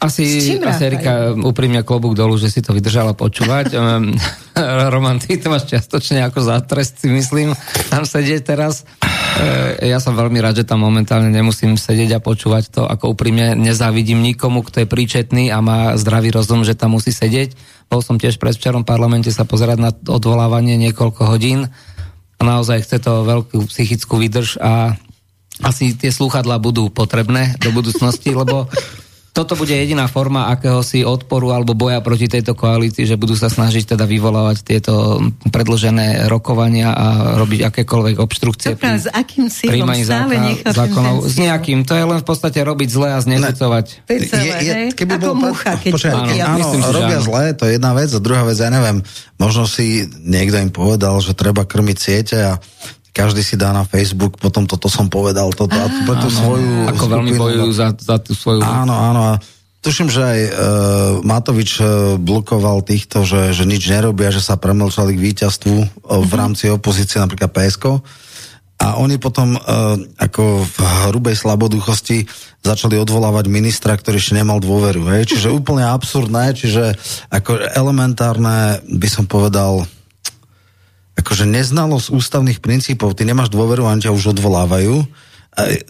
Asi, 0.01 0.57
asi? 0.57 0.81
Erika 0.81 1.37
úprimne 1.37 1.85
klobúk 1.85 2.17
dolu, 2.17 2.41
že 2.41 2.49
si 2.49 2.65
to 2.65 2.73
vydržala 2.73 3.13
počúvať. 3.13 3.77
Um, 3.77 4.17
Roman, 4.97 5.21
ty 5.21 5.37
to 5.37 5.53
máš 5.53 5.69
čiastočne 5.69 6.25
ako 6.25 6.41
za 6.41 6.57
trest, 6.65 7.05
si 7.05 7.13
myslím, 7.13 7.53
tam 7.93 8.09
sedieť 8.09 8.41
teraz. 8.41 8.89
E, 9.37 9.93
Ja 9.93 10.01
som 10.01 10.17
veľmi 10.17 10.41
rád, 10.41 10.65
že 10.65 10.69
tam 10.69 10.89
momentálne 10.89 11.29
nemusím 11.29 11.77
sedieť 11.77 12.17
a 12.17 12.25
počúvať 12.25 12.81
to, 12.81 12.83
ako 12.89 13.13
úprimne 13.13 13.53
nezávidím 13.61 14.25
nikomu, 14.25 14.65
kto 14.65 14.83
je 14.85 14.89
príčetný 14.89 15.53
a 15.53 15.61
má 15.61 15.93
zdravý 16.01 16.33
rozum, 16.33 16.65
že 16.65 16.73
tam 16.73 16.97
musí 16.97 17.13
sedieť. 17.13 17.53
Bol 17.93 18.01
som 18.01 18.17
tiež 18.17 18.41
predvčerom 18.41 18.89
v 18.89 18.91
parlamente 18.97 19.29
sa 19.29 19.45
pozerať 19.45 19.79
na 19.85 19.93
odvolávanie 19.93 20.81
niekoľko 20.81 21.29
hodín 21.29 21.69
a 22.41 22.43
naozaj 22.43 22.89
chce 22.89 23.05
to 23.05 23.29
veľkú 23.29 23.69
psychickú 23.69 24.17
výdrž 24.17 24.65
a 24.65 24.97
asi 25.61 25.93
tie 25.93 26.09
slúchadlá 26.09 26.57
budú 26.57 26.89
potrebné 26.89 27.61
do 27.61 27.69
budúcnosti, 27.69 28.33
lebo 28.33 28.65
toto 29.31 29.55
bude 29.55 29.71
jediná 29.71 30.11
forma 30.11 30.51
akéhosi 30.51 31.07
odporu 31.07 31.55
alebo 31.55 31.79
boja 31.79 32.03
proti 32.03 32.27
tejto 32.27 32.59
koalícii, 32.59 33.07
že 33.07 33.15
budú 33.15 33.39
sa 33.39 33.47
snažiť 33.47 33.95
teda 33.95 34.03
vyvolávať 34.03 34.67
tieto 34.67 35.23
predložené 35.55 36.27
rokovania 36.27 36.91
a 36.91 37.07
robiť 37.39 37.71
akékoľvek 37.71 38.17
obštrukcie 38.19 38.75
Dobre, 38.75 38.99
s 38.99 39.07
akým 39.07 39.47
cieľom? 39.47 39.87
Stále 40.03 40.35
nechápem 40.35 40.75
zákonov. 40.75 41.15
S 41.31 41.35
nejakým. 41.39 41.87
To 41.87 41.95
je 41.95 42.05
len 42.05 42.19
v 42.19 42.27
podstate 42.27 42.59
robiť 42.59 42.89
zle 42.91 43.09
a 43.15 43.19
je 44.11 44.19
celé, 44.27 44.55
hej? 44.67 44.89
Ako 44.99 45.35
bol- 45.39 45.55
mucha, 45.55 45.73
keď 45.79 45.93
Počkaj, 45.95 46.13
áno, 46.43 46.59
myslím 46.59 46.81
si, 46.83 46.89
že 46.91 46.97
robia 46.99 47.19
áno. 47.23 47.27
zlé, 47.31 47.45
to 47.55 47.63
je 47.71 47.73
jedna 47.79 47.93
vec, 47.95 48.11
a 48.11 48.19
druhá 48.19 48.43
vec, 48.43 48.59
ja 48.59 48.71
neviem, 48.71 48.99
možno 49.39 49.65
si 49.71 50.11
niekto 50.27 50.59
im 50.59 50.71
povedal, 50.75 51.15
že 51.23 51.39
treba 51.39 51.63
krmiť 51.63 51.99
siete 51.99 52.37
a 52.37 52.53
každý 53.11 53.43
si 53.43 53.59
dá 53.59 53.75
na 53.75 53.83
Facebook, 53.83 54.39
potom 54.39 54.65
toto 54.67 54.87
som 54.87 55.11
povedal, 55.11 55.51
toto 55.51 55.75
a 55.75 55.87
pre 56.07 56.15
tú 56.23 56.31
svoju 56.31 56.87
Ako 56.95 57.05
veľmi 57.11 57.31
skupinu. 57.35 57.43
bojujú 57.43 57.69
za, 57.75 57.89
za 57.99 58.17
tú 58.23 58.33
svoju... 58.39 58.63
Áno, 58.63 58.95
áno. 58.95 59.21
A 59.35 59.43
tuším, 59.83 60.09
že 60.09 60.23
aj 60.23 60.41
uh, 60.41 60.53
Matovič 61.27 61.83
uh, 61.83 62.15
blokoval 62.17 62.87
týchto, 62.87 63.27
že, 63.27 63.51
že 63.51 63.67
nič 63.67 63.91
nerobia, 63.91 64.31
že 64.31 64.43
sa 64.43 64.55
premlčali 64.55 65.19
k 65.19 65.25
víťazstvu 65.27 65.77
uh, 65.77 65.89
v 66.23 66.33
rámci 66.39 66.71
opozície, 66.71 67.19
napríklad 67.19 67.51
PSK. 67.51 67.99
A 68.81 68.97
oni 68.97 69.21
potom 69.21 69.61
uh, 69.61 69.99
ako 70.17 70.65
v 70.65 70.77
hrubej 71.13 71.37
slaboduchosti 71.37 72.25
začali 72.65 72.97
odvolávať 72.97 73.53
ministra, 73.53 73.93
ktorý 73.93 74.17
ešte 74.17 74.39
nemal 74.39 74.57
dôveru. 74.57 75.05
Hej? 75.13 75.37
Čiže 75.37 75.53
úplne 75.53 75.85
absurdné, 75.85 76.57
čiže 76.57 76.97
ako 77.29 77.61
elementárne 77.77 78.81
by 78.89 79.09
som 79.11 79.29
povedal 79.29 79.85
akože 81.21 81.45
neznalosť 81.45 82.09
ústavných 82.11 82.59
princípov, 82.65 83.15
ty 83.15 83.29
nemáš 83.29 83.53
dôveru, 83.53 83.85
ani 83.85 84.09
ťa 84.09 84.17
už 84.17 84.33
odvolávajú. 84.37 85.05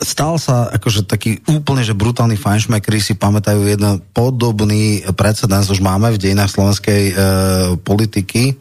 Stal 0.03 0.41
sa 0.41 0.73
akože 0.73 1.07
taký 1.07 1.45
úplne, 1.47 1.85
že 1.87 1.95
brutálny 1.95 2.35
fajnšmekri 2.35 2.99
si 2.99 3.15
pamätajú 3.15 3.63
jeden 3.69 4.03
podobný 4.11 5.05
precedens, 5.15 5.71
už 5.71 5.85
máme 5.85 6.11
v 6.11 6.19
dejinách 6.19 6.51
slovenskej 6.51 7.03
e, 7.07 7.15
politiky, 7.79 8.57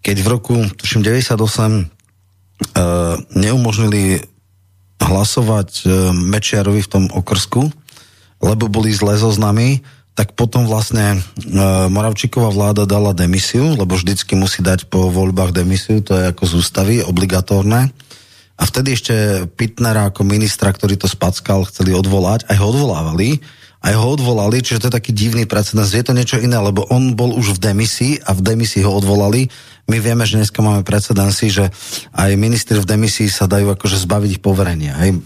keď 0.00 0.16
v 0.20 0.26
roku, 0.26 0.56
tuším, 0.74 1.04
98 1.04 1.38
e, 1.38 1.82
neumožnili 3.36 4.24
hlasovať 4.98 5.68
e, 5.70 5.82
Mečiarovi 6.16 6.80
v 6.82 6.90
tom 6.90 7.04
okrsku, 7.12 7.68
lebo 8.40 8.72
boli 8.72 8.96
zlé 8.96 9.20
zoznamy, 9.20 9.84
tak 10.14 10.38
potom 10.38 10.70
vlastne 10.70 11.18
e, 11.18 11.18
Moravčíková 11.90 12.54
vláda 12.54 12.86
dala 12.86 13.10
demisiu, 13.10 13.74
lebo 13.74 13.98
vždycky 13.98 14.38
musí 14.38 14.62
dať 14.62 14.86
po 14.86 15.10
voľbách 15.10 15.50
demisiu, 15.50 15.98
to 16.00 16.14
je 16.14 16.30
ako 16.30 16.42
z 16.46 16.52
ústavy, 16.54 16.94
obligatórne. 17.02 17.90
A 18.54 18.62
vtedy 18.62 18.94
ešte 18.94 19.14
Pitnera 19.58 20.14
ako 20.14 20.22
ministra, 20.22 20.70
ktorý 20.70 20.94
to 20.94 21.10
spackal, 21.10 21.66
chceli 21.66 21.90
odvolať, 21.90 22.46
aj 22.46 22.56
ho 22.62 22.66
odvolávali, 22.70 23.42
aj 23.84 23.94
ho 24.00 24.06
odvolali, 24.16 24.64
čiže 24.64 24.80
to 24.80 24.88
je 24.88 24.96
taký 24.96 25.12
divný 25.12 25.44
precedens. 25.44 25.92
Je 25.92 26.00
to 26.00 26.16
niečo 26.16 26.40
iné, 26.40 26.56
lebo 26.56 26.88
on 26.88 27.12
bol 27.12 27.36
už 27.36 27.60
v 27.60 27.62
demisii 27.68 28.12
a 28.24 28.32
v 28.32 28.40
demisii 28.40 28.80
ho 28.80 28.88
odvolali. 28.96 29.52
My 29.84 30.00
vieme, 30.00 30.24
že 30.24 30.40
dneska 30.40 30.64
máme 30.64 30.80
precedensy, 30.80 31.52
že 31.52 31.68
aj 32.16 32.32
ministri 32.40 32.80
v 32.80 32.88
demisii 32.88 33.28
sa 33.28 33.44
dajú 33.44 33.68
akože 33.76 34.00
zbaviť 34.00 34.40
ich 34.40 34.40
poverenia. 34.40 34.96
Hej. 34.96 35.10
E, 35.12 35.16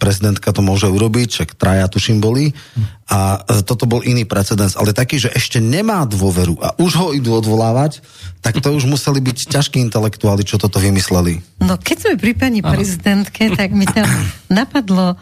Prezidentka 0.00 0.48
to 0.56 0.64
môže 0.64 0.88
urobiť, 0.88 1.28
však 1.28 1.50
traja 1.60 1.84
tuším 1.92 2.24
boli. 2.24 2.56
A 3.12 3.44
toto 3.68 3.84
bol 3.84 4.00
iný 4.00 4.24
precedens, 4.24 4.72
ale 4.72 4.96
taký, 4.96 5.20
že 5.20 5.28
ešte 5.28 5.60
nemá 5.60 6.08
dôveru 6.08 6.56
a 6.64 6.72
už 6.80 6.92
ho 6.96 7.08
idú 7.12 7.36
odvolávať, 7.36 8.00
tak 8.40 8.56
to 8.64 8.72
už 8.72 8.88
museli 8.88 9.20
byť 9.20 9.52
ťažkí 9.52 9.76
intelektuáli, 9.84 10.48
čo 10.48 10.56
toto 10.56 10.80
vymysleli. 10.80 11.44
No 11.60 11.76
keď 11.76 12.08
sme 12.08 12.14
pri 12.16 12.32
pani 12.32 12.64
prezidentke, 12.64 13.52
tak 13.52 13.76
mi 13.76 13.84
tam 13.84 14.08
napadlo, 14.48 15.20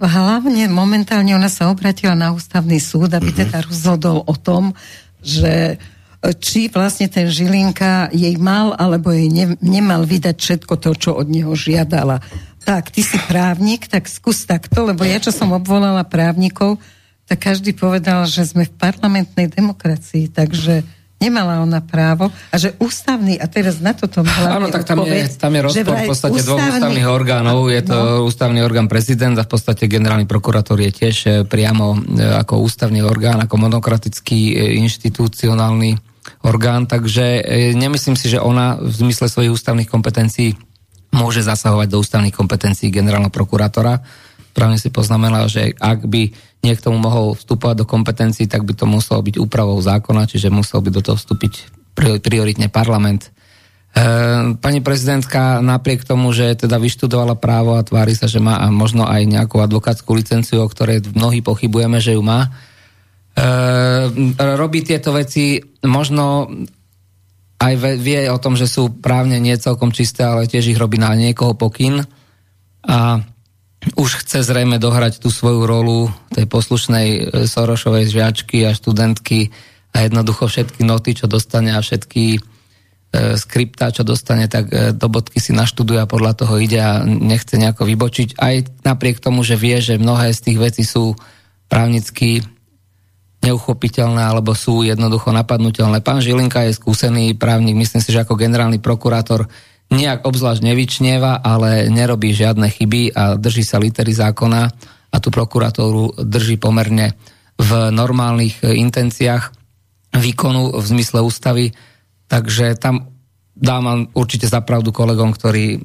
hlavne 0.00 0.64
momentálne 0.72 1.36
ona 1.36 1.52
sa 1.52 1.68
obratila 1.68 2.16
na 2.16 2.32
ústavný 2.32 2.80
súd, 2.80 3.12
aby 3.12 3.36
teda 3.36 3.60
rozhodol 3.68 4.24
o 4.24 4.32
tom, 4.32 4.72
že 5.20 5.76
e, 5.76 6.32
či 6.40 6.72
vlastne 6.72 7.04
ten 7.12 7.28
Žilinka 7.28 8.08
jej 8.16 8.32
mal 8.40 8.72
alebo 8.80 9.12
jej 9.12 9.28
ne, 9.28 9.52
nemal 9.60 10.08
vydať 10.08 10.36
všetko 10.40 10.74
to, 10.80 10.90
čo 10.96 11.10
od 11.20 11.28
neho 11.28 11.52
žiadala. 11.52 12.24
Tak, 12.64 12.96
ty 12.96 13.04
si 13.04 13.20
právnik, 13.28 13.92
tak 13.92 14.08
skús 14.08 14.48
takto, 14.48 14.88
lebo 14.88 15.04
ja, 15.04 15.20
čo 15.20 15.34
som 15.34 15.52
obvolala 15.52 16.06
právnikov, 16.06 16.80
tak 17.28 17.52
každý 17.52 17.76
povedal, 17.76 18.24
že 18.24 18.48
sme 18.48 18.64
v 18.64 18.76
parlamentnej 18.80 19.52
demokracii, 19.52 20.32
takže 20.32 20.80
nemala 21.22 21.62
ona 21.62 21.78
právo 21.78 22.34
a 22.50 22.56
že 22.58 22.74
ústavný, 22.82 23.38
a 23.38 23.46
teraz 23.46 23.78
na 23.78 23.94
toto 23.94 24.26
hlavne 24.26 24.58
Áno, 24.58 24.66
tak 24.68 24.82
tam 24.82 25.06
je, 25.06 25.14
odpoveď, 25.22 25.30
tam 25.38 25.52
je 25.54 25.60
rozpor 25.62 25.94
v 25.94 26.10
podstate 26.10 26.40
dvoch 26.42 26.58
ústavný- 26.58 26.74
ústavných 26.82 27.08
orgánov. 27.08 27.58
Je 27.70 27.82
to 27.86 27.94
No. 27.94 28.26
ústavný 28.26 28.60
orgán 28.60 28.90
prezident 28.90 29.38
a 29.38 29.46
v 29.46 29.50
podstate 29.54 29.86
generálny 29.86 30.26
prokurátor 30.26 30.82
je 30.82 30.90
tiež 30.90 31.16
e, 31.22 31.30
priamo 31.46 31.94
e, 31.94 31.98
ako 32.42 32.58
ústavný 32.58 32.98
orgán, 33.06 33.38
ako 33.38 33.54
monokratický 33.54 34.40
e, 34.50 34.54
inštitucionálny 34.82 35.94
orgán, 36.42 36.86
takže 36.86 37.42
nemyslím 37.74 38.14
si, 38.14 38.26
že 38.26 38.38
ona 38.38 38.78
v 38.78 38.90
zmysle 38.90 39.30
svojich 39.30 39.54
ústavných 39.54 39.86
kompetencií 39.86 40.54
môže 41.12 41.44
zasahovať 41.44 41.88
do 41.92 42.00
ústavných 42.00 42.32
kompetencií 42.32 42.88
generálneho 42.88 43.30
prokurátora. 43.30 44.00
Právne 44.52 44.76
si 44.76 44.92
poznamenal, 44.92 45.48
že 45.48 45.72
ak 45.76 46.04
by 46.04 46.32
niekto 46.62 46.94
mohol 46.94 47.34
vstupovať 47.34 47.82
do 47.82 47.86
kompetencií, 47.88 48.46
tak 48.46 48.62
by 48.62 48.76
to 48.76 48.86
muselo 48.86 49.24
byť 49.24 49.40
úpravou 49.40 49.80
zákona, 49.80 50.30
čiže 50.30 50.52
musel 50.52 50.84
by 50.84 50.90
do 50.94 51.02
toho 51.02 51.18
vstúpiť 51.18 51.52
pri- 51.96 52.20
prioritne 52.22 52.68
parlament. 52.68 53.32
pani 54.60 54.80
prezidentka 54.80 55.60
napriek 55.60 56.08
tomu, 56.08 56.32
že 56.32 56.56
teda 56.56 56.80
vyštudovala 56.80 57.36
právo 57.36 57.76
a 57.76 57.84
tvári 57.84 58.16
sa, 58.16 58.24
že 58.24 58.40
má 58.40 58.56
možno 58.72 59.04
aj 59.04 59.28
nejakú 59.28 59.60
advokátsku 59.60 60.08
licenciu, 60.16 60.64
o 60.64 60.70
ktorej 60.70 61.12
mnohí 61.12 61.44
pochybujeme, 61.44 62.00
že 62.00 62.16
ju 62.16 62.22
má, 62.24 62.48
robí 64.38 64.84
tieto 64.84 65.12
veci 65.12 65.60
možno 65.84 66.52
aj 67.62 67.74
vie 68.00 68.26
o 68.28 68.38
tom, 68.42 68.58
že 68.58 68.66
sú 68.66 68.90
právne 68.98 69.38
nie 69.38 69.54
celkom 69.54 69.94
čisté, 69.94 70.26
ale 70.26 70.50
tiež 70.50 70.74
ich 70.74 70.80
robí 70.80 70.98
na 70.98 71.14
niekoho 71.14 71.54
pokyn 71.54 72.02
a 72.82 73.22
už 73.98 74.22
chce 74.22 74.46
zrejme 74.46 74.78
dohrať 74.78 75.18
tú 75.18 75.28
svoju 75.28 75.66
rolu 75.66 76.10
tej 76.30 76.46
poslušnej 76.46 77.06
e, 77.10 77.20
Sorošovej 77.50 78.14
žiačky 78.14 78.62
a 78.62 78.76
študentky 78.76 79.50
a 79.92 80.06
jednoducho 80.06 80.46
všetky 80.46 80.86
noty, 80.86 81.18
čo 81.18 81.26
dostane 81.26 81.74
a 81.74 81.82
všetky 81.82 82.38
e, 82.38 82.40
skripta, 83.34 83.90
čo 83.90 84.06
dostane, 84.06 84.46
tak 84.46 84.70
e, 84.70 84.94
do 84.94 85.06
bodky 85.10 85.42
si 85.42 85.50
naštuduje 85.50 85.98
a 85.98 86.10
podľa 86.10 86.46
toho 86.46 86.54
ide 86.62 86.78
a 86.78 87.02
nechce 87.02 87.58
nejako 87.58 87.82
vybočiť. 87.82 88.38
Aj 88.38 88.62
napriek 88.86 89.18
tomu, 89.18 89.42
že 89.42 89.58
vie, 89.58 89.76
že 89.82 89.98
mnohé 89.98 90.30
z 90.30 90.40
tých 90.40 90.58
vecí 90.62 90.82
sú 90.86 91.18
právnicky 91.66 92.46
neuchopiteľné 93.42 94.22
alebo 94.22 94.54
sú 94.54 94.86
jednoducho 94.86 95.34
napadnutelné. 95.34 95.98
Pán 95.98 96.22
Žilinka 96.22 96.70
je 96.70 96.78
skúsený 96.78 97.34
právnik, 97.34 97.74
myslím 97.74 97.98
si, 97.98 98.14
že 98.14 98.22
ako 98.22 98.38
generálny 98.38 98.78
prokurátor 98.78 99.50
nejak 99.92 100.24
obzvlášť 100.24 100.64
nevyčnieva, 100.64 101.44
ale 101.44 101.92
nerobí 101.92 102.32
žiadne 102.32 102.72
chyby 102.72 103.12
a 103.12 103.36
drží 103.36 103.62
sa 103.62 103.76
litery 103.76 104.16
zákona 104.16 104.62
a 105.12 105.16
tú 105.20 105.28
prokuratúru 105.28 106.16
drží 106.16 106.56
pomerne 106.56 107.12
v 107.60 107.92
normálnych 107.92 108.64
e, 108.64 108.80
intenciách 108.80 109.52
výkonu 110.16 110.80
v 110.80 110.84
zmysle 110.84 111.20
ústavy. 111.20 111.76
Takže 112.32 112.80
tam 112.80 113.12
dávam 113.52 114.08
určite 114.16 114.48
zapravdu 114.48 114.90
kolegom, 114.90 115.36
ktorí 115.36 115.84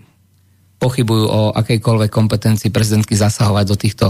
pochybujú 0.79 1.25
o 1.27 1.41
akejkoľvek 1.51 2.11
kompetencii 2.11 2.71
prezidentky 2.71 3.19
zasahovať 3.19 3.65
do 3.67 3.75
týchto 3.75 4.07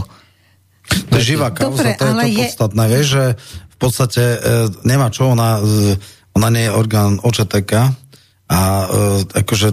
to 0.88 1.16
je 1.20 1.36
živá 1.36 1.52
kauza, 1.52 1.84
Dobre, 1.84 2.00
to 2.00 2.06
je 2.08 2.14
to 2.16 2.28
je... 2.28 2.38
podstatné. 2.48 2.84
Vieš, 2.88 3.08
že 3.12 3.24
v 3.68 3.78
podstate 3.78 4.24
e, 4.24 4.38
nemá 4.88 5.12
čo, 5.12 5.36
ona, 5.36 5.60
e, 5.60 6.00
ona 6.32 6.48
nie 6.48 6.64
je 6.68 6.72
orgán 6.72 7.20
OČTK 7.20 7.72
a 8.48 8.60
e, 8.60 8.86
akože 9.44 9.68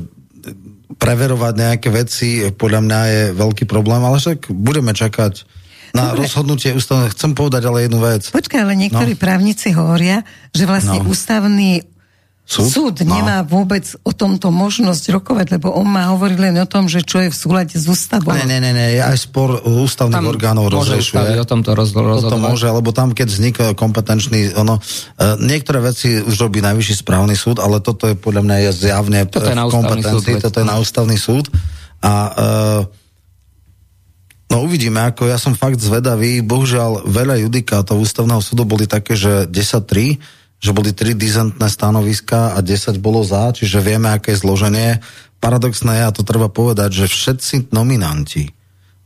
preverovať 0.85 1.55
nejaké 1.57 1.89
veci 1.89 2.29
podľa 2.53 2.81
mňa 2.85 3.01
je 3.09 3.23
veľký 3.35 3.65
problém, 3.65 4.03
ale 4.05 4.21
však 4.21 4.53
budeme 4.53 4.93
čakať 4.93 5.45
na 5.95 6.11
Dobre. 6.11 6.27
rozhodnutie 6.27 6.75
ústavné. 6.75 7.15
Chcem 7.15 7.39
povedať 7.39 7.71
ale 7.71 7.87
jednu 7.87 8.03
vec. 8.03 8.27
Počkaj, 8.35 8.61
ale 8.67 8.75
niektorí 8.75 9.15
no. 9.15 9.21
právnici 9.21 9.71
hovoria, 9.71 10.27
že 10.51 10.67
vlastne 10.67 10.99
no. 11.01 11.07
ústavný 11.07 11.87
Súd, 12.45 12.69
Súd 12.69 12.95
no. 13.09 13.17
nemá 13.17 13.41
vôbec 13.41 13.89
o 14.05 14.13
tomto 14.13 14.53
možnosť 14.53 15.17
rokovať, 15.17 15.57
lebo 15.57 15.73
on 15.73 15.89
má 15.89 16.13
hovoriť 16.13 16.37
len 16.37 16.61
o 16.61 16.69
tom, 16.69 16.93
že 16.93 17.01
čo 17.01 17.25
je 17.25 17.33
v 17.33 17.37
súlade 17.37 17.73
s 17.73 17.89
ústavou. 17.89 18.37
Ne, 18.37 18.45
ne, 18.45 18.61
ne, 18.61 18.77
ne 18.77 19.01
aj 19.01 19.17
spor 19.17 19.65
ústavných 19.65 20.13
tam 20.13 20.29
orgánov 20.29 20.69
rozrešuje. 20.69 21.41
o 21.41 21.49
tomto 21.49 21.73
roz, 21.73 21.97
rozhodovať. 21.97 22.29
To 22.29 22.37
môže, 22.37 22.69
lebo 22.69 22.93
tam, 22.93 23.17
keď 23.17 23.29
vznik 23.33 23.57
kompetenčný, 23.81 24.53
ono, 24.61 24.77
e, 24.77 25.41
niektoré 25.41 25.81
veci 25.81 26.21
už 26.21 26.37
robí 26.37 26.61
najvyšší 26.61 27.01
správny 27.01 27.33
súd, 27.33 27.65
ale 27.65 27.81
toto 27.81 28.13
je 28.13 28.15
podľa 28.15 28.45
mňa 28.45 28.57
je 28.69 28.71
zjavne 28.77 29.25
toto 29.25 29.49
je 29.49 29.57
v 29.57 29.73
kompetencii, 29.73 30.37
súd, 30.37 30.45
toto 30.45 30.61
je 30.61 30.67
na 30.69 30.77
ústavný 30.77 31.17
súd. 31.17 31.49
A 32.05 32.13
e, 32.13 33.03
No 34.53 34.63
uvidíme, 34.63 35.03
ako 35.03 35.27
ja 35.27 35.35
som 35.35 35.59
fakt 35.59 35.83
zvedavý. 35.83 36.39
Bohužiaľ, 36.39 37.11
veľa 37.11 37.43
judikátov 37.43 37.99
ústavného 37.99 38.39
súdu 38.39 38.63
boli 38.63 38.87
také, 38.87 39.19
že 39.19 39.51
10-3, 39.51 40.21
že 40.65 40.73
boli 40.73 40.97
tri 40.97 41.13
dizentné 41.13 41.69
stanoviska 41.69 42.57
a 42.57 42.65
10 42.65 42.97
bolo 42.97 43.21
za, 43.21 43.53
čiže 43.53 43.85
vieme, 43.85 44.09
aké 44.09 44.33
je 44.33 44.41
zloženie. 44.41 45.05
Paradoxné 45.37 46.01
je, 46.01 46.05
a 46.09 46.15
to 46.17 46.25
treba 46.25 46.49
povedať, 46.49 47.05
že 47.05 47.13
všetci 47.13 47.69
nominanti 47.69 48.57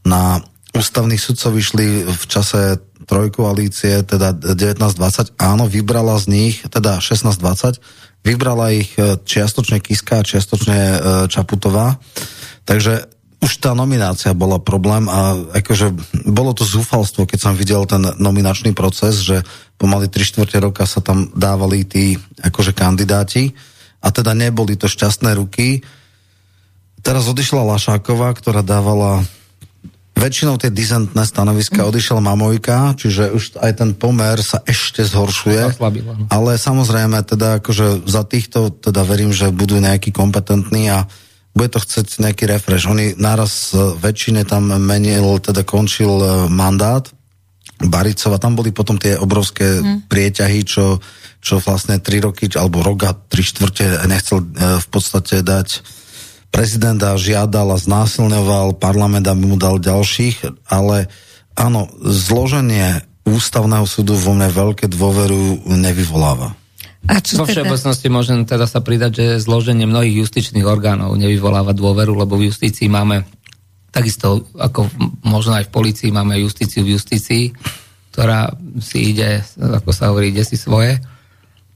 na 0.06 0.38
ústavných 0.70 1.18
sudcov 1.18 1.58
vyšli 1.58 2.06
v 2.06 2.24
čase 2.30 2.78
trojkoalície, 3.10 4.06
teda 4.06 4.36
1920, 4.54 5.34
áno, 5.42 5.66
vybrala 5.66 6.14
z 6.22 6.26
nich, 6.30 6.56
teda 6.62 7.02
1620, 7.02 7.82
vybrala 8.22 8.70
ich 8.70 8.94
e, 8.94 9.18
čiastočne 9.18 9.82
Kiska 9.82 10.22
a 10.22 10.26
čiastočne 10.26 10.78
e, 10.78 10.96
Čaputová. 11.26 11.98
Takže 12.68 13.17
už 13.38 13.62
tá 13.62 13.70
nominácia 13.70 14.34
bola 14.34 14.58
problém 14.58 15.06
a 15.06 15.38
akože 15.62 15.94
bolo 16.26 16.50
to 16.58 16.66
zúfalstvo, 16.66 17.22
keď 17.22 17.38
som 17.38 17.54
videl 17.54 17.86
ten 17.86 18.02
nominačný 18.18 18.74
proces, 18.74 19.22
že 19.22 19.46
pomaly 19.78 20.10
3 20.10 20.26
čtvrte 20.26 20.58
roka 20.58 20.82
sa 20.90 20.98
tam 20.98 21.30
dávali 21.30 21.86
tí 21.86 22.18
akože 22.42 22.74
kandidáti 22.74 23.54
a 24.02 24.10
teda 24.10 24.34
neboli 24.34 24.74
to 24.74 24.90
šťastné 24.90 25.38
ruky. 25.38 25.86
Teraz 26.98 27.30
odišla 27.30 27.62
Lašáková, 27.62 28.34
ktorá 28.34 28.66
dávala 28.66 29.22
väčšinou 30.18 30.58
tie 30.58 30.74
dizentné 30.74 31.22
stanoviska, 31.22 31.86
mm. 31.86 31.88
odišiel 31.94 32.18
Mamojka, 32.18 32.98
čiže 32.98 33.30
už 33.30 33.62
aj 33.62 33.72
ten 33.78 33.90
pomer 33.94 34.42
sa 34.42 34.58
ešte 34.66 35.06
zhoršuje. 35.06 35.78
No. 35.78 36.26
Ale 36.26 36.58
samozrejme, 36.58 37.22
teda 37.22 37.62
akože 37.62 38.02
za 38.02 38.26
týchto 38.26 38.74
teda 38.74 39.06
verím, 39.06 39.30
že 39.30 39.54
budú 39.54 39.78
nejakí 39.78 40.10
kompetentní 40.10 40.90
a 40.90 41.06
bude 41.56 41.68
to 41.74 41.82
chcieť 41.82 42.22
nejaký 42.22 42.44
refresh. 42.46 42.86
Oni 42.86 43.18
naraz 43.18 43.72
väčšine 43.74 44.46
tam 44.46 44.70
menil, 44.78 45.42
teda 45.42 45.66
končil 45.66 46.12
e, 46.20 46.26
mandát 46.46 47.08
Baricova, 47.78 48.42
tam 48.42 48.58
boli 48.58 48.74
potom 48.74 48.98
tie 48.98 49.14
obrovské 49.14 49.78
hmm. 49.78 50.10
prieťahy, 50.10 50.66
čo, 50.66 50.98
čo 51.38 51.62
vlastne 51.62 52.02
tri 52.02 52.18
roky, 52.18 52.50
alebo 52.58 52.82
rok 52.82 52.98
a 53.06 53.14
tri 53.14 53.46
štvrte 53.46 54.02
nechcel 54.10 54.42
e, 54.42 54.46
v 54.82 54.86
podstate 54.90 55.46
dať 55.46 55.82
prezidenta 56.50 57.14
žiadal 57.14 57.76
a 57.76 57.78
znásilňoval 57.78 58.80
parlament, 58.82 59.26
aby 59.30 59.44
mu 59.46 59.56
dal 59.60 59.78
ďalších, 59.78 60.66
ale 60.66 61.06
áno, 61.54 61.86
zloženie 62.02 63.04
ústavného 63.28 63.84
súdu 63.84 64.16
vo 64.16 64.32
mne 64.32 64.48
veľké 64.48 64.88
dôveru 64.88 65.68
nevyvoláva. 65.68 66.56
A 67.06 67.22
čo 67.22 67.38
Vo 67.38 67.46
teda? 67.46 67.62
všeobecnosti 67.62 68.08
môžem 68.10 68.42
teda 68.42 68.66
sa 68.66 68.82
pridať, 68.82 69.22
že 69.22 69.26
zloženie 69.46 69.86
mnohých 69.86 70.26
justičných 70.26 70.66
orgánov 70.66 71.14
nevyvoláva 71.14 71.70
dôveru, 71.70 72.18
lebo 72.18 72.34
v 72.34 72.50
justícii 72.50 72.90
máme 72.90 73.22
takisto, 73.94 74.50
ako 74.58 74.90
možno 75.22 75.54
aj 75.56 75.70
v 75.70 75.74
policii, 75.74 76.10
máme 76.10 76.36
justíciu 76.42 76.82
v 76.82 76.98
justícii, 76.98 77.54
ktorá 78.12 78.50
si 78.82 79.14
ide, 79.14 79.46
ako 79.56 79.90
sa 79.94 80.10
hovorí, 80.10 80.34
ide 80.34 80.42
si 80.42 80.58
svoje. 80.58 80.98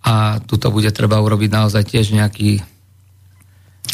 A 0.02 0.42
tuto 0.42 0.74
bude 0.74 0.90
treba 0.90 1.22
urobiť 1.22 1.50
naozaj 1.54 1.86
tiež 1.86 2.10
nejaký 2.18 2.58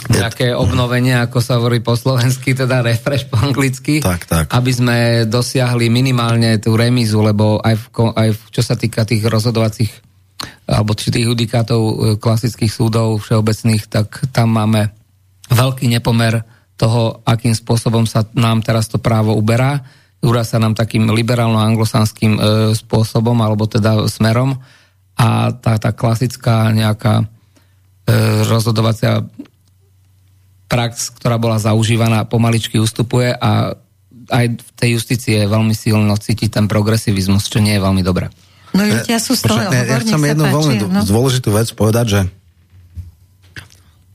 nejaké 0.09 0.53
obnovenie, 0.53 1.17
ako 1.17 1.39
sa 1.41 1.59
hovorí 1.59 1.81
po 1.81 1.97
slovensky, 1.97 2.53
teda 2.53 2.85
refresh 2.85 3.27
po 3.27 3.41
anglicky, 3.41 3.99
tak, 4.05 4.29
tak. 4.29 4.47
aby 4.53 4.71
sme 4.71 4.97
dosiahli 5.27 5.89
minimálne 5.89 6.61
tú 6.61 6.77
remizu, 6.77 7.25
lebo 7.25 7.59
aj, 7.59 7.75
v, 7.77 7.87
aj 8.15 8.29
v, 8.37 8.41
čo 8.53 8.63
sa 8.63 8.77
týka 8.77 9.09
tých 9.09 9.25
rozhodovacích 9.27 10.08
alebo 10.69 10.93
či 10.95 11.11
tých 11.11 11.27
judikátov 11.27 11.81
e, 11.81 11.95
klasických 12.21 12.71
súdov 12.71 13.19
všeobecných, 13.25 13.89
tak 13.91 14.31
tam 14.31 14.55
máme 14.55 14.93
veľký 15.51 15.89
nepomer 15.89 16.45
toho, 16.79 17.25
akým 17.27 17.57
spôsobom 17.57 18.07
sa 18.07 18.23
nám 18.39 18.63
teraz 18.63 18.87
to 18.87 19.03
právo 19.03 19.35
uberá. 19.35 19.83
Urá 20.23 20.47
sa 20.47 20.63
nám 20.63 20.79
takým 20.79 21.11
liberálno-anglosanským 21.11 22.33
e, 22.37 22.41
spôsobom, 22.79 23.35
alebo 23.43 23.67
teda 23.67 24.07
smerom. 24.07 24.59
A 25.19 25.51
tá, 25.51 25.75
tá 25.83 25.91
klasická 25.91 26.71
nejaká 26.71 27.23
e, 27.23 27.27
rozhodovacia 28.47 29.27
prax, 30.71 31.17
ktorá 31.19 31.41
bola 31.41 31.59
zaužívaná, 31.59 32.29
pomaličky 32.29 32.79
ustupuje 32.79 33.35
a 33.35 33.75
aj 34.29 34.47
v 34.61 34.71
tej 34.77 34.91
justícii 35.01 35.35
je 35.41 35.51
veľmi 35.51 35.73
silno 35.73 36.13
cítiť 36.13 36.61
ten 36.61 36.67
progresivizmus, 36.69 37.49
čo 37.49 37.65
nie 37.65 37.75
je 37.75 37.83
veľmi 37.83 38.05
dobré. 38.05 38.29
No 38.79 38.87
ľudia 38.87 39.19
sú 39.19 39.35
z 39.35 39.43
toho, 39.51 39.59
ja, 39.67 39.83
ja 39.83 39.99
chcem 39.99 40.23
jednu 40.23 40.47
páči, 40.47 40.55
veľmi 40.55 40.75
no? 40.87 41.01
dôležitú 41.03 41.51
vec 41.51 41.69
povedať, 41.75 42.07
že 42.07 42.21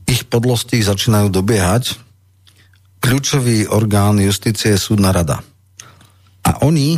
ich 0.08 0.24
podlosti 0.24 0.80
začínajú 0.80 1.28
dobiehať. 1.28 2.00
Kľúčový 3.04 3.68
orgán 3.68 4.16
justície 4.24 4.72
je 4.72 4.80
súdna 4.80 5.12
rada. 5.12 5.44
A 6.44 6.64
oni 6.64 6.96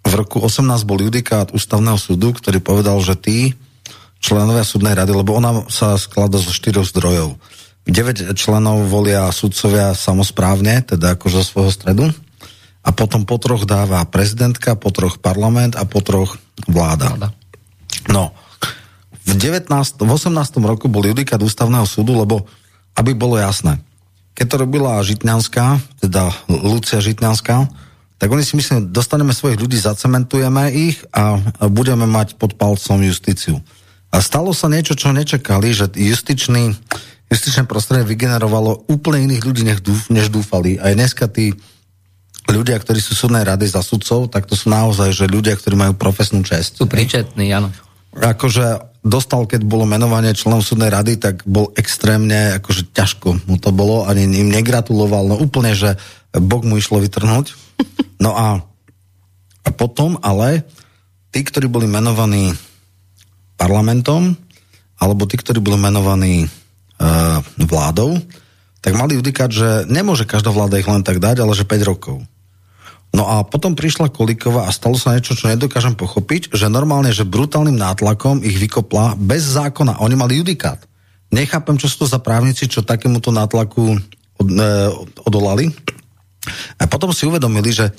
v 0.00 0.12
roku 0.16 0.40
18 0.40 0.64
bol 0.88 1.04
judikát 1.04 1.52
ústavného 1.52 2.00
súdu, 2.00 2.32
ktorý 2.32 2.64
povedal, 2.64 2.96
že 3.04 3.20
tí 3.20 3.52
členovia 4.20 4.64
súdnej 4.64 4.96
rady, 4.96 5.12
lebo 5.12 5.36
ona 5.36 5.68
sa 5.68 5.96
sklada 6.00 6.40
zo 6.40 6.52
štyroch 6.52 6.88
zdrojov. 6.88 7.36
9 7.88 8.36
členov 8.36 8.84
volia 8.88 9.28
sudcovia 9.32 9.96
samozprávne, 9.96 10.84
teda 10.84 11.16
ako 11.16 11.26
zo 11.40 11.42
svojho 11.44 11.72
stredu 11.72 12.04
a 12.80 12.90
potom 12.96 13.28
po 13.28 13.36
troch 13.36 13.68
dáva 13.68 14.04
prezidentka, 14.08 14.78
po 14.78 14.88
troch 14.88 15.20
parlament 15.20 15.76
a 15.76 15.84
po 15.84 16.00
troch 16.00 16.40
vláda. 16.64 17.12
vláda. 17.12 17.28
No, 18.08 18.32
v, 19.28 19.36
19, 19.36 19.68
v 20.00 20.10
18. 20.10 20.32
roku 20.64 20.88
bol 20.88 21.04
judikát 21.04 21.40
ústavného 21.40 21.84
súdu, 21.84 22.16
lebo 22.16 22.48
aby 22.96 23.12
bolo 23.12 23.36
jasné, 23.36 23.78
keď 24.34 24.46
to 24.48 24.56
robila 24.64 25.04
Žitňanská, 25.04 25.66
teda 26.00 26.32
Lucia 26.48 27.04
Žitňanská, 27.04 27.56
tak 28.20 28.28
oni 28.28 28.44
si 28.44 28.56
myslím, 28.56 28.92
dostaneme 28.92 29.32
svojich 29.32 29.60
ľudí, 29.60 29.76
zacementujeme 29.80 30.72
ich 30.72 31.00
a 31.12 31.40
budeme 31.68 32.04
mať 32.04 32.36
pod 32.36 32.56
palcom 32.56 33.00
justíciu. 33.04 33.60
A 34.08 34.24
stalo 34.24 34.56
sa 34.56 34.72
niečo, 34.72 34.96
čo 34.96 35.12
nečakali, 35.12 35.72
že 35.72 35.92
justičný, 35.92 36.72
justičné 37.28 37.64
prostredie 37.64 38.08
vygenerovalo 38.08 38.88
úplne 38.88 39.28
iných 39.28 39.44
ľudí, 39.44 39.62
než 40.12 40.28
dúfali. 40.32 40.76
Aj 40.80 40.92
dneska 40.92 41.28
tí 41.28 41.56
ľudia, 42.50 42.76
ktorí 42.78 43.00
sú 43.00 43.14
súdnej 43.14 43.46
rady 43.46 43.66
za 43.70 43.82
sudcov, 43.82 44.30
tak 44.30 44.46
to 44.46 44.54
sú 44.54 44.70
naozaj 44.70 45.14
že 45.14 45.26
ľudia, 45.30 45.56
ktorí 45.56 45.74
majú 45.74 45.94
profesnú 45.96 46.42
čest. 46.42 46.78
Sú 46.78 46.86
príčetní, 46.86 47.50
áno. 47.50 47.70
Akože 48.10 48.90
dostal, 49.00 49.48
keď 49.48 49.64
bolo 49.64 49.88
menovanie 49.88 50.36
členom 50.36 50.60
súdnej 50.60 50.92
rady, 50.92 51.16
tak 51.16 51.46
bol 51.46 51.72
extrémne, 51.78 52.58
akože 52.60 52.92
ťažko 52.92 53.46
mu 53.48 53.56
to 53.56 53.70
bolo, 53.72 54.04
ani 54.04 54.28
im 54.28 54.50
negratuloval, 54.52 55.30
no 55.30 55.36
úplne, 55.40 55.72
že 55.72 55.96
Bok 56.30 56.62
mu 56.66 56.78
išlo 56.78 57.00
vytrhnúť. 57.02 57.46
No 58.20 58.36
a, 58.36 58.60
a 59.64 59.70
potom 59.72 60.20
ale 60.20 60.68
tí, 61.32 61.40
ktorí 61.40 61.72
boli 61.72 61.88
menovaní 61.88 62.52
parlamentom, 63.56 64.36
alebo 65.00 65.24
tí, 65.24 65.40
ktorí 65.40 65.56
boli 65.56 65.80
menovaní 65.80 66.44
e, 66.44 66.48
vládou, 67.56 68.20
tak 68.84 68.92
mali 68.92 69.16
judikát, 69.16 69.48
že 69.48 69.88
nemôže 69.88 70.28
každá 70.28 70.52
vláda 70.52 70.76
ich 70.76 70.88
len 70.88 71.00
tak 71.00 71.16
dať, 71.16 71.40
ale 71.40 71.56
že 71.56 71.64
5 71.64 71.80
rokov. 71.88 72.20
No 73.10 73.26
a 73.26 73.42
potom 73.42 73.74
prišla 73.74 74.14
Kolíková 74.14 74.70
a 74.70 74.74
stalo 74.74 74.94
sa 74.94 75.18
niečo, 75.18 75.34
čo 75.34 75.50
nedokážem 75.50 75.98
pochopiť, 75.98 76.54
že 76.54 76.70
normálne, 76.70 77.10
že 77.10 77.26
brutálnym 77.26 77.74
nátlakom 77.74 78.46
ich 78.46 78.54
vykopla 78.54 79.18
bez 79.18 79.50
zákona. 79.50 79.98
Oni 79.98 80.14
mali 80.14 80.38
judikát. 80.38 80.78
Nechápem, 81.34 81.74
čo 81.74 81.90
sú 81.90 82.06
to 82.06 82.10
za 82.10 82.22
právnici, 82.22 82.70
čo 82.70 82.86
takémuto 82.86 83.34
nátlaku 83.34 83.98
od, 84.38 84.48
e, 84.50 84.70
odolali. 85.26 85.74
A 86.78 86.86
potom 86.86 87.10
si 87.10 87.26
uvedomili, 87.26 87.74
že 87.74 87.90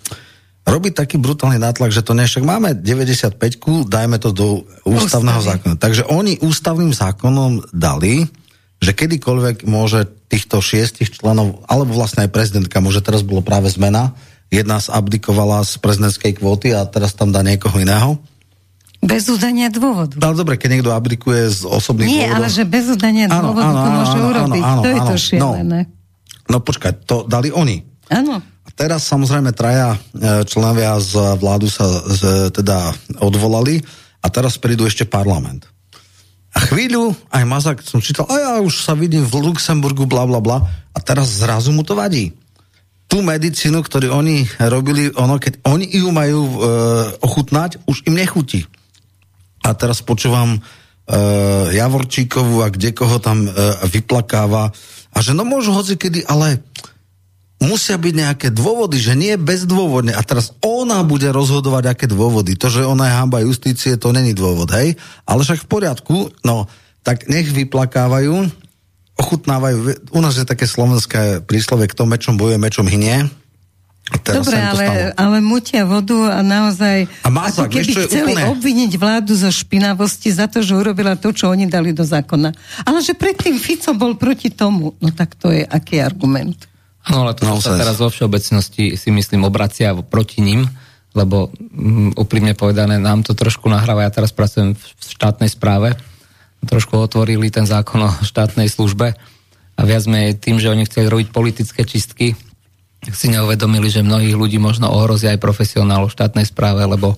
robiť 0.63 0.93
taký 0.93 1.15
brutálny 1.19 1.59
nátlak, 1.59 1.91
že 1.91 2.05
to 2.05 2.15
nie, 2.15 2.27
však 2.27 2.45
máme 2.45 2.77
95 2.79 3.89
dajme 3.89 4.17
to 4.21 4.29
do 4.31 4.47
ústavného 4.87 5.41
Ústavy. 5.41 5.49
zákona. 5.57 5.75
Takže 5.75 6.03
oni 6.07 6.39
ústavným 6.39 6.93
zákonom 6.93 7.67
dali, 7.73 8.29
že 8.81 8.91
kedykoľvek 8.93 9.65
môže 9.65 10.09
týchto 10.29 10.63
šiestich 10.63 11.13
členov, 11.13 11.61
alebo 11.67 11.97
vlastne 11.97 12.25
aj 12.25 12.33
prezidentka, 12.33 12.81
môže 12.81 13.03
teraz 13.03 13.21
bolo 13.21 13.43
práve 13.43 13.69
zmena, 13.69 14.15
jedna 14.51 14.83
abdikovala 14.83 15.63
z 15.63 15.79
prezidentskej 15.79 16.43
kvóty 16.43 16.75
a 16.75 16.83
teraz 16.83 17.15
tam 17.15 17.31
dá 17.31 17.39
niekoho 17.39 17.79
iného. 17.79 18.19
Bez 19.01 19.31
udania 19.33 19.71
dôvodu. 19.73 20.13
Ale 20.21 20.37
dobre, 20.37 20.61
keď 20.61 20.77
niekto 20.77 20.93
abdikuje 20.93 21.49
z 21.49 21.65
osobných 21.65 22.05
Nie, 22.05 22.29
dôvodov... 22.29 22.37
ale 22.37 22.47
že 22.53 22.63
bez 22.69 22.85
udania 22.85 23.25
dôvodu 23.25 23.65
áno, 23.65 23.73
áno, 23.73 23.81
to 23.81 23.89
môže 23.89 24.17
áno, 24.19 24.29
urobiť. 24.29 24.61
Áno, 24.61 24.69
áno, 24.69 24.81
to 24.83 24.89
je 24.91 24.99
áno, 24.99 25.07
to 25.07 25.15
šialené. 25.17 25.79
No, 25.81 26.49
no 26.51 26.57
počkaj, 26.61 26.91
to 27.09 27.15
dali 27.25 27.49
oni. 27.49 27.81
Áno. 28.13 28.35
A 28.43 28.69
teraz 28.77 29.01
samozrejme 29.09 29.57
traja 29.57 29.95
e, 29.95 30.45
členovia 30.45 31.01
z 31.01 31.17
vládu 31.41 31.65
sa 31.65 31.87
z, 32.13 32.53
teda 32.53 32.93
odvolali 33.23 33.81
a 34.21 34.27
teraz 34.29 34.61
prídu 34.61 34.85
ešte 34.85 35.07
parlament. 35.07 35.65
A 36.51 36.61
chvíľu 36.67 37.15
aj 37.31 37.43
Mazak 37.47 37.79
som 37.81 38.03
čítal, 38.03 38.27
a 38.27 38.35
ja 38.37 38.51
už 38.59 38.83
sa 38.83 38.93
vidím 38.93 39.23
v 39.23 39.49
Luxemburgu, 39.49 40.03
bla 40.05 40.27
bla 40.27 40.43
bla, 40.43 40.61
a 40.91 40.99
teraz 40.99 41.41
zrazu 41.41 41.71
mu 41.71 41.81
to 41.81 41.95
vadí 41.95 42.35
tú 43.11 43.19
medicínu, 43.19 43.83
ktorú 43.83 44.15
oni 44.15 44.47
robili, 44.71 45.11
ono, 45.11 45.35
keď 45.35 45.67
oni 45.67 45.83
ju 45.91 46.15
majú 46.15 46.41
e, 46.47 46.55
ochutnať, 47.19 47.83
už 47.83 48.07
im 48.07 48.15
nechutí. 48.15 48.63
A 49.67 49.75
teraz 49.75 49.99
počúvam 49.99 50.55
e, 50.55 50.59
Javorčíkovu 51.75 52.63
a 52.63 52.71
kde 52.71 52.95
koho 52.95 53.19
tam 53.19 53.43
e, 53.43 53.51
vyplakáva. 53.91 54.71
A 55.11 55.17
že 55.19 55.35
no 55.35 55.43
môžu 55.43 55.75
hoci 55.75 55.99
kedy, 55.99 56.23
ale 56.23 56.63
musia 57.59 57.99
byť 57.99 58.13
nejaké 58.15 58.47
dôvody, 58.47 58.95
že 58.95 59.19
nie 59.19 59.35
bezdôvodne. 59.35 60.15
A 60.15 60.23
teraz 60.23 60.55
ona 60.63 61.03
bude 61.03 61.27
rozhodovať, 61.35 61.91
aké 61.91 62.05
dôvody. 62.07 62.55
To, 62.55 62.71
že 62.71 62.87
ona 62.87 63.11
je 63.11 63.17
hamba 63.19 63.43
justície, 63.43 63.99
to 63.99 64.15
není 64.15 64.31
dôvod, 64.31 64.71
hej? 64.71 64.95
Ale 65.27 65.43
však 65.43 65.67
v 65.67 65.69
poriadku, 65.69 66.17
no, 66.47 66.71
tak 67.03 67.27
nech 67.27 67.51
vyplakávajú, 67.51 68.47
ochutnávajú, 69.21 69.77
u 70.09 70.19
nás 70.19 70.33
je 70.33 70.45
také 70.49 70.65
slovenské 70.65 71.45
príslovie, 71.45 71.85
kto 71.85 72.09
mečom 72.09 72.35
bojuje, 72.35 72.57
mečom 72.57 72.89
hynie. 72.89 73.29
Teraz 74.11 74.43
Dobre, 74.43 74.59
ale, 74.59 74.85
ale 75.15 75.37
mutia 75.39 75.87
vodu 75.87 76.35
a 76.35 76.43
naozaj 76.43 77.07
a 77.23 77.29
Mazak, 77.31 77.71
ako 77.71 77.79
keby 77.79 77.91
chceli 77.95 78.33
úplne... 78.35 78.43
obviniť 78.51 78.91
vládu 78.99 79.31
zo 79.39 79.47
špinavosti 79.47 80.35
za 80.35 80.51
to, 80.51 80.59
že 80.59 80.75
urobila 80.75 81.15
to, 81.15 81.31
čo 81.31 81.47
oni 81.47 81.71
dali 81.71 81.95
do 81.95 82.03
zákona. 82.03 82.51
Ale 82.83 82.99
že 82.99 83.15
predtým 83.15 83.55
Fico 83.55 83.95
bol 83.95 84.19
proti 84.19 84.51
tomu. 84.51 84.99
No 84.99 85.15
tak 85.15 85.39
to 85.39 85.55
je 85.55 85.63
aký 85.63 86.03
argument? 86.03 86.67
No 87.07 87.23
ale 87.23 87.39
to 87.39 87.47
no, 87.47 87.63
sa 87.63 87.79
teraz 87.79 88.03
vo 88.03 88.11
všeobecnosti 88.11 88.99
si 88.99 89.09
myslím 89.15 89.47
obracia 89.47 89.95
proti 89.95 90.43
ním, 90.43 90.67
lebo 91.15 91.47
um, 91.47 92.11
úprimne 92.11 92.51
povedané 92.51 92.99
nám 92.99 93.23
to 93.23 93.31
trošku 93.31 93.71
nahráva. 93.71 94.03
Ja 94.03 94.11
teraz 94.11 94.35
pracujem 94.35 94.75
v 94.75 94.83
štátnej 94.99 95.47
správe 95.47 95.95
trošku 96.65 96.93
otvorili 96.97 97.49
ten 97.49 97.65
zákon 97.65 98.01
o 98.05 98.11
štátnej 98.21 98.69
službe 98.69 99.17
a 99.77 99.81
viac 99.81 100.05
sme 100.05 100.37
tým, 100.37 100.61
že 100.61 100.69
oni 100.69 100.85
chceli 100.85 101.09
robiť 101.09 101.27
politické 101.33 101.81
čistky, 101.87 102.37
si 103.09 103.27
neuvedomili, 103.33 103.89
že 103.89 104.05
mnohých 104.05 104.37
ľudí 104.37 104.61
možno 104.61 104.93
ohrozia 104.93 105.33
aj 105.33 105.41
profesionálov 105.41 106.13
v 106.13 106.15
štátnej 106.21 106.45
správe, 106.45 106.85
lebo 106.85 107.17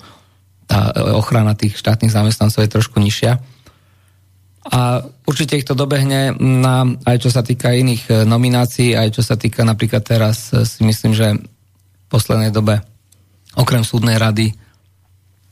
tá 0.63 0.95
ochrana 1.19 1.59
tých 1.59 1.75
štátnych 1.75 2.15
zamestnancov 2.15 2.63
je 2.63 2.71
trošku 2.71 3.03
nižšia. 3.03 3.35
A 4.63 5.03
určite 5.27 5.59
ich 5.59 5.67
to 5.67 5.75
dobehne 5.75 6.39
na, 6.39 6.87
aj 7.03 7.27
čo 7.27 7.29
sa 7.35 7.43
týka 7.43 7.75
iných 7.75 8.03
e, 8.07 8.13
nominácií, 8.23 8.95
aj 8.95 9.19
čo 9.19 9.21
sa 9.27 9.35
týka 9.35 9.67
napríklad 9.67 10.07
teraz 10.07 10.55
e, 10.55 10.63
si 10.63 10.87
myslím, 10.87 11.11
že 11.11 11.35
v 11.35 12.07
poslednej 12.07 12.47
dobe 12.47 12.79
okrem 13.59 13.83
súdnej 13.83 14.15
rady 14.15 14.55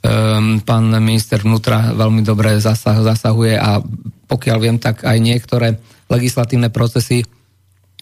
um, 0.02 0.60
pán 0.62 0.92
minister 1.02 1.42
vnútra 1.42 1.94
veľmi 1.94 2.22
dobre 2.26 2.58
zasah, 2.58 3.02
zasahuje 3.02 3.58
a 3.58 3.82
pokiaľ 4.28 4.58
viem, 4.62 4.78
tak 4.80 5.04
aj 5.04 5.18
niektoré 5.20 5.78
legislatívne 6.08 6.72
procesy 6.72 7.28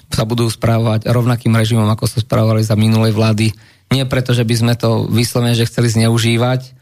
sa 0.10 0.26
budú 0.26 0.50
správovať 0.50 1.06
rovnakým 1.06 1.54
režimom, 1.54 1.86
ako 1.90 2.10
sa 2.10 2.22
správovali 2.22 2.66
za 2.66 2.74
minulej 2.74 3.14
vlády. 3.14 3.54
Nie 3.94 4.10
preto, 4.10 4.34
že 4.34 4.46
by 4.46 4.56
sme 4.58 4.74
to 4.74 5.06
vyslovene, 5.10 5.54
že 5.54 5.70
chceli 5.70 5.90
zneužívať, 5.90 6.80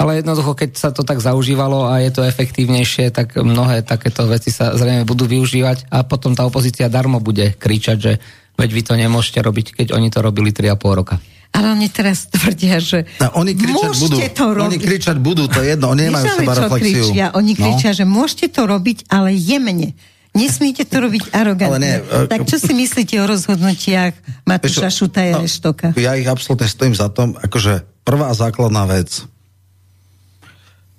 ale 0.00 0.24
jednoducho, 0.24 0.56
keď 0.56 0.70
sa 0.80 0.88
to 0.96 1.04
tak 1.04 1.20
zaužívalo 1.20 1.84
a 1.84 2.00
je 2.00 2.08
to 2.08 2.24
efektívnejšie, 2.24 3.12
tak 3.12 3.36
mnohé 3.36 3.84
takéto 3.84 4.24
veci 4.24 4.48
sa 4.48 4.72
zrejme 4.72 5.04
budú 5.04 5.28
využívať 5.28 5.92
a 5.92 6.08
potom 6.08 6.32
tá 6.32 6.48
opozícia 6.48 6.88
darmo 6.88 7.20
bude 7.20 7.52
kričať, 7.52 7.96
že 8.00 8.12
veď 8.56 8.70
vy 8.72 8.82
to 8.84 8.94
nemôžete 8.96 9.44
robiť, 9.44 9.66
keď 9.76 9.86
oni 9.92 10.08
to 10.08 10.24
robili 10.24 10.56
3,5 10.56 10.80
roka. 10.96 11.20
Ale 11.50 11.74
oni 11.74 11.90
teraz 11.90 12.30
tvrdia, 12.30 12.78
že 12.78 13.10
no, 13.18 13.42
oni 13.42 13.58
kričať 13.58 13.92
budú. 13.98 14.16
to 14.22 14.46
robiť. 14.54 14.70
Oni 14.70 14.78
kričať 14.78 15.16
budú, 15.18 15.42
to 15.50 15.58
je 15.66 15.74
jedno, 15.74 15.90
oni 15.90 16.02
nemajú 16.06 16.24
seba 16.38 16.52
reflexiu. 16.54 17.04
Kričia. 17.10 17.26
Oni 17.34 17.52
no. 17.52 17.58
kričia, 17.58 17.90
že 17.90 18.04
môžete 18.06 18.46
to 18.54 18.62
robiť, 18.70 19.10
ale 19.10 19.34
jemne. 19.34 19.98
Nesmíte 20.30 20.86
to 20.86 21.02
robiť 21.02 21.34
arogantne. 21.34 21.82
Nie, 21.82 21.96
uh, 22.06 22.30
tak 22.30 22.46
čo 22.46 22.62
si 22.62 22.70
myslíte 22.70 23.18
o 23.18 23.26
rozhodnutiach 23.26 24.14
Matúša 24.46 24.86
Šutaja 24.86 25.34
no, 25.34 25.42
Reštoka? 25.42 25.90
Ja 25.98 26.14
ich 26.14 26.30
absolútne 26.30 26.70
stojím 26.70 26.94
za 26.94 27.10
tom, 27.10 27.34
akože 27.34 27.82
prvá 28.06 28.30
základná 28.30 28.86
vec. 28.86 29.26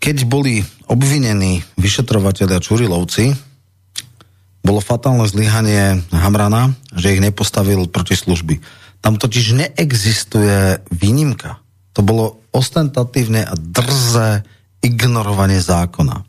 Keď 0.03 0.27
boli 0.27 0.67
obvinení 0.91 1.63
vyšetrovateľia 1.79 2.59
Čurilovci, 2.59 3.31
bolo 4.67 4.83
fatálne 4.83 5.23
zlyhanie 5.23 6.03
Hamrana, 6.11 6.75
že 6.91 7.15
ich 7.15 7.23
nepostavil 7.23 7.87
proti 7.87 8.19
služby 8.19 8.81
tam 9.01 9.17
totiž 9.17 9.45
neexistuje 9.57 10.85
výnimka. 10.93 11.57
To 11.97 12.05
bolo 12.05 12.39
ostentatívne 12.55 13.43
a 13.43 13.53
drzé 13.57 14.45
ignorovanie 14.81 15.59
zákona. 15.59 16.23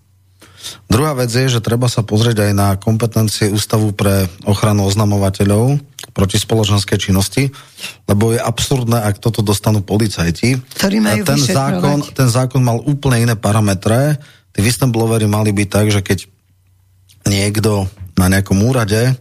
Druhá 0.87 1.13
vec 1.19 1.31
je, 1.35 1.59
že 1.59 1.65
treba 1.65 1.91
sa 1.91 2.07
pozrieť 2.07 2.47
aj 2.49 2.53
na 2.55 2.69
kompetencie 2.79 3.51
Ústavu 3.51 3.91
pre 3.91 4.31
ochranu 4.47 4.87
oznamovateľov 4.87 5.81
proti 6.15 6.39
spoločenskej 6.39 6.99
činnosti, 7.01 7.51
lebo 8.07 8.31
je 8.31 8.39
absurdné, 8.39 9.01
ak 9.01 9.19
toto 9.19 9.43
dostanú 9.43 9.83
policajti. 9.83 10.61
Ktorí 10.79 11.03
majú 11.03 11.25
ten 11.25 11.41
zákon, 11.41 11.99
ten 12.15 12.29
zákon 12.29 12.63
mal 12.63 12.79
úplne 12.85 13.27
iné 13.27 13.35
parametre. 13.35 14.21
Tí 14.53 14.61
whistleblowery 14.61 15.27
mali 15.27 15.51
byť 15.51 15.69
tak, 15.73 15.87
že 15.89 16.05
keď 16.05 16.29
niekto 17.27 17.89
na 18.15 18.29
nejakom 18.29 18.61
úrade 18.63 19.17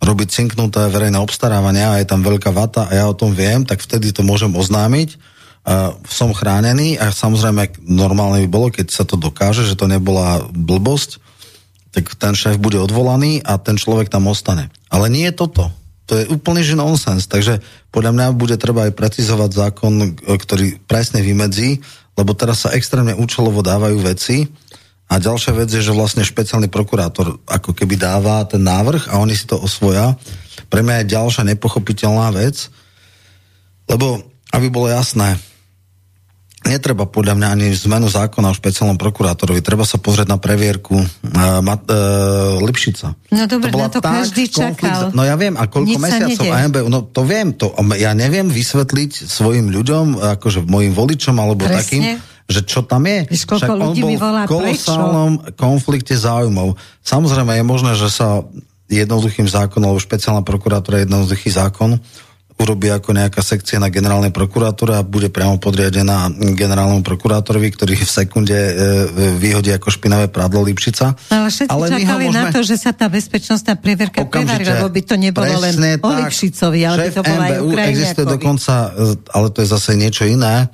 robiť 0.00 0.28
cinknuté 0.32 0.88
verejné 0.88 1.20
obstarávania 1.20 1.94
a 1.94 2.00
je 2.00 2.08
tam 2.08 2.24
veľká 2.24 2.50
vata 2.50 2.88
a 2.88 2.92
ja 2.96 3.04
o 3.04 3.16
tom 3.16 3.36
viem, 3.36 3.68
tak 3.68 3.84
vtedy 3.84 4.16
to 4.16 4.24
môžem 4.24 4.52
oznámiť. 4.56 5.20
Uh, 5.60 5.92
som 6.08 6.32
chránený 6.32 6.96
a 6.96 7.12
samozrejme 7.12 7.84
normálne 7.84 8.40
by 8.44 8.48
bolo, 8.48 8.72
keď 8.72 8.88
sa 8.88 9.04
to 9.04 9.20
dokáže, 9.20 9.68
že 9.68 9.76
to 9.76 9.84
nebola 9.84 10.48
blbosť, 10.48 11.20
tak 11.92 12.16
ten 12.16 12.32
šéf 12.32 12.56
bude 12.56 12.80
odvolaný 12.80 13.44
a 13.44 13.60
ten 13.60 13.76
človek 13.76 14.08
tam 14.08 14.32
ostane. 14.32 14.72
Ale 14.88 15.12
nie 15.12 15.28
je 15.28 15.36
toto. 15.36 15.68
To 16.08 16.18
je 16.18 16.26
úplný 16.32 16.64
že 16.64 16.74
nonsens. 16.74 17.28
Takže 17.28 17.62
podľa 17.92 18.12
mňa 18.16 18.26
bude 18.34 18.56
treba 18.56 18.88
aj 18.88 18.96
precizovať 18.96 19.50
zákon, 19.52 20.18
ktorý 20.18 20.80
presne 20.88 21.22
vymedzí, 21.22 21.82
lebo 22.18 22.34
teraz 22.34 22.66
sa 22.66 22.74
extrémne 22.74 23.14
účelovo 23.14 23.62
dávajú 23.62 24.00
veci, 24.02 24.50
a 25.10 25.18
ďalšia 25.18 25.52
vec 25.58 25.68
je, 25.74 25.82
že 25.82 25.90
vlastne 25.90 26.22
špeciálny 26.22 26.70
prokurátor 26.70 27.42
ako 27.50 27.74
keby 27.74 27.98
dáva 27.98 28.46
ten 28.46 28.62
návrh 28.62 29.10
a 29.10 29.18
oni 29.18 29.34
si 29.34 29.42
to 29.42 29.58
osvoja. 29.58 30.14
Pre 30.70 30.86
mňa 30.86 31.02
je 31.02 31.12
ďalšia 31.18 31.42
nepochopiteľná 31.50 32.30
vec, 32.30 32.70
lebo 33.90 34.22
aby 34.54 34.70
bolo 34.70 34.86
jasné, 34.86 35.34
netreba 36.62 37.08
podľa 37.08 37.34
mňa 37.40 37.48
ani 37.56 37.66
zmenu 37.72 38.06
zákona 38.06 38.52
o 38.52 38.54
špeciálnom 38.54 39.00
prokurátorovi. 39.00 39.64
Treba 39.64 39.88
sa 39.88 39.96
pozrieť 39.96 40.28
na 40.28 40.38
previerku 40.38 40.94
uh, 40.94 41.06
Mat, 41.64 41.88
uh, 41.88 42.60
Lipšica. 42.62 43.16
No 43.32 43.48
dobre, 43.48 43.72
na 43.72 43.88
to 43.88 44.04
každý 44.04 44.46
čakal. 44.46 45.10
No 45.16 45.24
ja 45.24 45.34
viem, 45.40 45.56
a 45.56 45.66
koľko 45.66 45.96
Nič 45.96 46.02
mesiacov 46.04 46.44
AMB, 46.46 46.76
no 46.86 47.02
to 47.02 47.24
viem, 47.24 47.56
to, 47.56 47.72
ja 47.96 48.12
neviem 48.12 48.46
vysvetliť 48.52 49.26
svojim 49.26 49.72
ľuďom, 49.72 50.20
akože 50.38 50.68
mojim 50.68 50.92
voličom 50.92 51.34
alebo 51.40 51.64
Presne. 51.64 51.80
takým, 51.80 52.02
že 52.50 52.66
čo 52.66 52.82
tam 52.82 53.06
je. 53.06 53.30
Však 53.30 53.70
on 53.70 53.94
bol 53.94 54.10
v 54.18 54.50
kolosálnom 54.50 55.32
prečo? 55.38 55.54
konflikte 55.54 56.18
záujmov. 56.18 56.74
Samozrejme 57.06 57.54
je 57.54 57.64
možné, 57.64 57.92
že 57.94 58.10
sa 58.10 58.42
jednoduchým 58.90 59.46
zákonom, 59.46 59.94
alebo 59.94 60.02
špeciálna 60.02 60.42
prokurátora 60.42 60.98
je 61.00 61.06
jednoduchý 61.06 61.48
zákon, 61.54 62.02
urobí 62.60 62.92
ako 62.92 63.16
nejaká 63.16 63.40
sekcia 63.40 63.80
na 63.80 63.88
generálnej 63.88 64.28
prokuratúre 64.36 64.92
a 64.92 65.00
bude 65.00 65.32
priamo 65.32 65.56
podriadená 65.56 66.28
generálnemu 66.36 67.00
prokurátorovi, 67.00 67.72
ktorý 67.72 67.96
v 67.96 68.10
sekunde 68.20 68.52
e, 68.52 68.72
vyhodí 69.40 69.72
ako 69.72 69.88
špinavé 69.88 70.28
prádlo 70.28 70.68
Lipšica. 70.68 71.16
Ale 71.32 71.48
všetci 71.48 71.72
ale 71.72 71.86
čakali 71.88 72.24
môžeme... 72.28 72.36
na 72.36 72.52
to, 72.52 72.60
že 72.60 72.76
sa 72.76 72.92
tá 72.92 73.08
bezpečnostná 73.08 73.80
prieverka 73.80 74.28
prevarí, 74.28 74.60
lebo 74.68 74.92
by 74.92 75.02
to 75.08 75.16
nebolo 75.16 75.56
len 75.56 75.72
tak, 75.72 76.04
o 76.04 76.10
Lipšicovi, 76.20 76.80
ale 76.84 76.96
by 77.08 77.10
to 77.16 77.22
bolo 77.24 77.40
aj 77.40 77.52
Ukrajine. 77.64 77.92
existuje 77.96 78.26
dokonca, 78.28 78.72
e, 78.76 78.88
ale 79.32 79.46
to 79.56 79.58
je 79.64 79.68
zase 79.72 79.90
niečo 79.96 80.28
iné, 80.28 80.68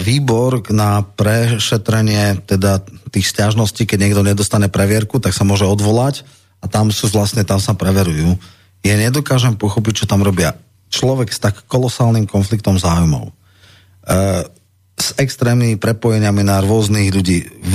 výbor 0.00 0.62
na 0.70 1.02
prešetrenie 1.02 2.38
teda 2.46 2.80
tých 3.10 3.26
stiažností, 3.26 3.84
keď 3.84 3.98
niekto 3.98 4.22
nedostane 4.22 4.70
previerku, 4.70 5.18
tak 5.18 5.34
sa 5.34 5.42
môže 5.42 5.66
odvolať 5.66 6.22
a 6.62 6.70
tam 6.70 6.94
sú 6.94 7.10
vlastne, 7.10 7.42
tam 7.42 7.58
sa 7.58 7.74
preverujú. 7.74 8.38
Ja 8.86 8.94
nedokážem 8.96 9.58
pochopiť, 9.58 10.04
čo 10.04 10.10
tam 10.10 10.22
robia 10.22 10.54
človek 10.90 11.30
s 11.30 11.38
tak 11.42 11.66
kolosálnym 11.70 12.26
konfliktom 12.26 12.78
záujmov, 12.78 13.30
e, 13.30 13.32
s 15.00 15.08
extrémnymi 15.16 15.76
prepojeniami 15.78 16.42
na 16.44 16.60
rôznych 16.60 17.08
ľudí, 17.14 17.46
v 17.62 17.74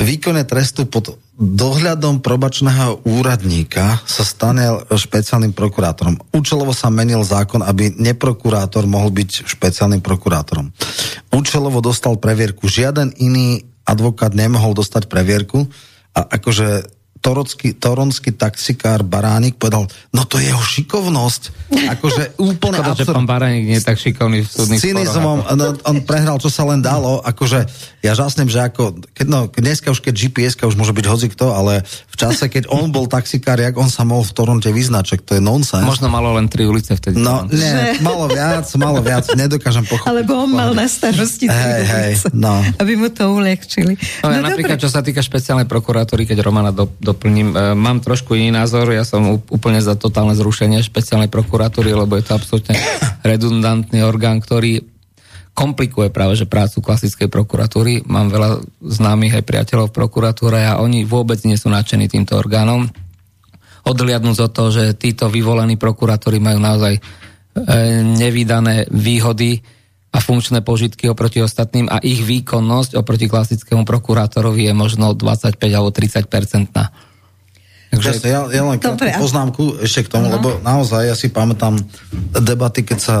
výkone 0.00 0.42
trestu 0.48 0.88
pod 0.88 1.16
dohľadom 1.40 2.20
probačného 2.20 3.08
úradníka 3.08 3.96
sa 4.04 4.22
stane 4.28 4.84
špeciálnym 4.92 5.56
prokurátorom. 5.56 6.20
Účelovo 6.36 6.76
sa 6.76 6.92
menil 6.92 7.24
zákon, 7.24 7.64
aby 7.64 7.96
neprokurátor 7.96 8.84
mohol 8.84 9.08
byť 9.08 9.48
špeciálnym 9.48 10.04
prokurátorom. 10.04 10.68
Účelovo 11.32 11.80
dostal 11.80 12.20
previerku. 12.20 12.68
Žiaden 12.68 13.16
iný 13.16 13.64
advokát 13.88 14.36
nemohol 14.36 14.76
dostať 14.76 15.08
previerku 15.08 15.64
a 16.12 16.20
akože 16.28 16.99
toronský, 17.20 17.76
toronský 17.76 18.32
taxikár 18.32 19.04
Baránik 19.04 19.60
povedal, 19.60 19.84
no 20.12 20.24
to 20.24 20.40
je 20.40 20.48
jeho 20.48 20.64
šikovnosť. 20.64 21.42
Akože 21.96 22.40
úplne 22.40 22.80
Škoda, 22.80 22.92
absurd... 22.96 23.08
že 23.08 23.16
pán 23.16 23.28
Baránik 23.28 23.64
nie 23.68 23.78
je 23.78 23.84
tak 23.84 24.00
šikovný 24.00 24.40
v 24.42 24.48
súdnych 24.48 24.80
Cynizmom, 24.80 25.44
no, 25.44 25.64
on 25.84 25.96
prehral, 26.02 26.40
čo 26.40 26.48
sa 26.48 26.64
len 26.64 26.80
dalo. 26.80 27.20
Akože 27.20 27.68
ja 28.00 28.16
žasnem, 28.16 28.48
že 28.48 28.64
ako, 28.64 29.04
keď, 29.12 29.26
no, 29.28 29.40
dneska 29.52 29.92
už 29.92 30.00
keď 30.00 30.14
gps 30.16 30.56
už 30.64 30.76
môže 30.76 30.96
byť 30.96 31.06
hocikto, 31.06 31.52
ale 31.52 31.84
v 31.84 32.16
čase, 32.16 32.48
keď 32.48 32.72
on 32.72 32.88
bol 32.88 33.04
taxikár, 33.04 33.60
jak 33.60 33.76
on 33.76 33.92
sa 33.92 34.08
mohol 34.08 34.24
v 34.24 34.32
Toronte 34.32 34.70
vyznaček, 34.72 35.20
to 35.20 35.36
je 35.36 35.42
nonsens. 35.44 35.84
Možno 35.84 36.08
malo 36.08 36.32
len 36.34 36.48
tri 36.48 36.64
ulice 36.64 36.96
vtedy. 36.96 37.20
No, 37.20 37.44
nie, 37.44 38.00
malo 38.00 38.26
viac, 38.32 38.64
malo 38.80 39.04
viac, 39.04 39.28
nedokážem 39.36 39.84
pochopiť. 39.84 40.08
Alebo 40.08 40.32
on 40.40 40.50
mal 40.56 40.72
na 40.72 40.88
starosti 40.88 41.46
hey, 41.52 41.84
hey, 41.84 42.12
no. 42.32 42.64
aby 42.80 42.96
mu 42.96 43.12
to 43.12 43.28
uľahčili. 43.28 44.00
No, 44.24 44.32
ja 44.32 44.40
no, 44.40 44.48
napríklad, 44.48 44.80
dobre. 44.80 44.84
čo 44.88 44.90
sa 44.90 45.04
týka 45.04 45.20
špeciálnej 45.20 45.68
prokuratúry, 45.68 46.24
keď 46.24 46.40
Romana 46.40 46.72
do, 46.72 46.88
doplním, 47.10 47.52
e, 47.52 47.74
mám 47.74 47.98
trošku 47.98 48.38
iný 48.38 48.54
názor, 48.54 48.90
ja 48.94 49.02
som 49.02 49.42
úplne 49.50 49.82
za 49.82 49.98
totálne 49.98 50.38
zrušenie 50.38 50.80
špeciálnej 50.80 51.28
prokuratúry, 51.28 51.90
lebo 51.90 52.14
je 52.14 52.24
to 52.24 52.36
absolútne 52.38 52.74
redundantný 53.30 54.06
orgán, 54.06 54.38
ktorý 54.38 54.86
komplikuje 55.50 56.08
práve 56.08 56.38
že 56.38 56.48
prácu 56.48 56.80
klasickej 56.80 57.28
prokuratúry. 57.28 58.06
Mám 58.06 58.32
veľa 58.32 58.50
známych 58.80 59.42
aj 59.42 59.44
priateľov 59.44 59.90
v 59.90 59.96
prokuratúre 59.98 60.62
a 60.64 60.80
oni 60.80 61.04
vôbec 61.04 61.42
nie 61.44 61.58
sú 61.58 61.68
nadšení 61.68 62.06
týmto 62.06 62.38
orgánom. 62.38 62.86
Odliadnúť 63.84 64.38
od 64.40 64.52
toho, 64.54 64.70
že 64.70 64.94
títo 64.96 65.28
vyvolení 65.28 65.76
prokurátori 65.76 66.38
majú 66.38 66.58
naozaj 66.62 66.94
e, 66.96 67.00
nevydané 68.04 68.88
výhody 68.88 69.60
a 70.10 70.18
funkčné 70.18 70.58
požitky 70.66 71.06
oproti 71.06 71.38
ostatným 71.38 71.86
a 71.86 72.02
ich 72.02 72.26
výkonnosť 72.26 72.98
oproti 72.98 73.30
klasickému 73.30 73.86
prokurátorovi 73.86 74.66
je 74.66 74.74
možno 74.74 75.14
25 75.14 75.54
alebo 75.70 75.94
30 75.94 76.26
percentná. 76.26 76.90
Takže... 77.90 78.22
Ja, 78.22 78.46
ja 78.46 78.62
len 78.62 78.78
Dobre, 78.78 79.10
poznámku 79.18 79.82
ešte 79.82 80.06
k 80.06 80.12
tomu, 80.14 80.30
uh-huh. 80.30 80.38
lebo 80.38 80.48
naozaj 80.62 81.10
ja 81.10 81.16
si 81.18 81.26
pamätám 81.26 81.74
debaty, 82.38 82.86
keď 82.86 82.98
sa 82.98 83.16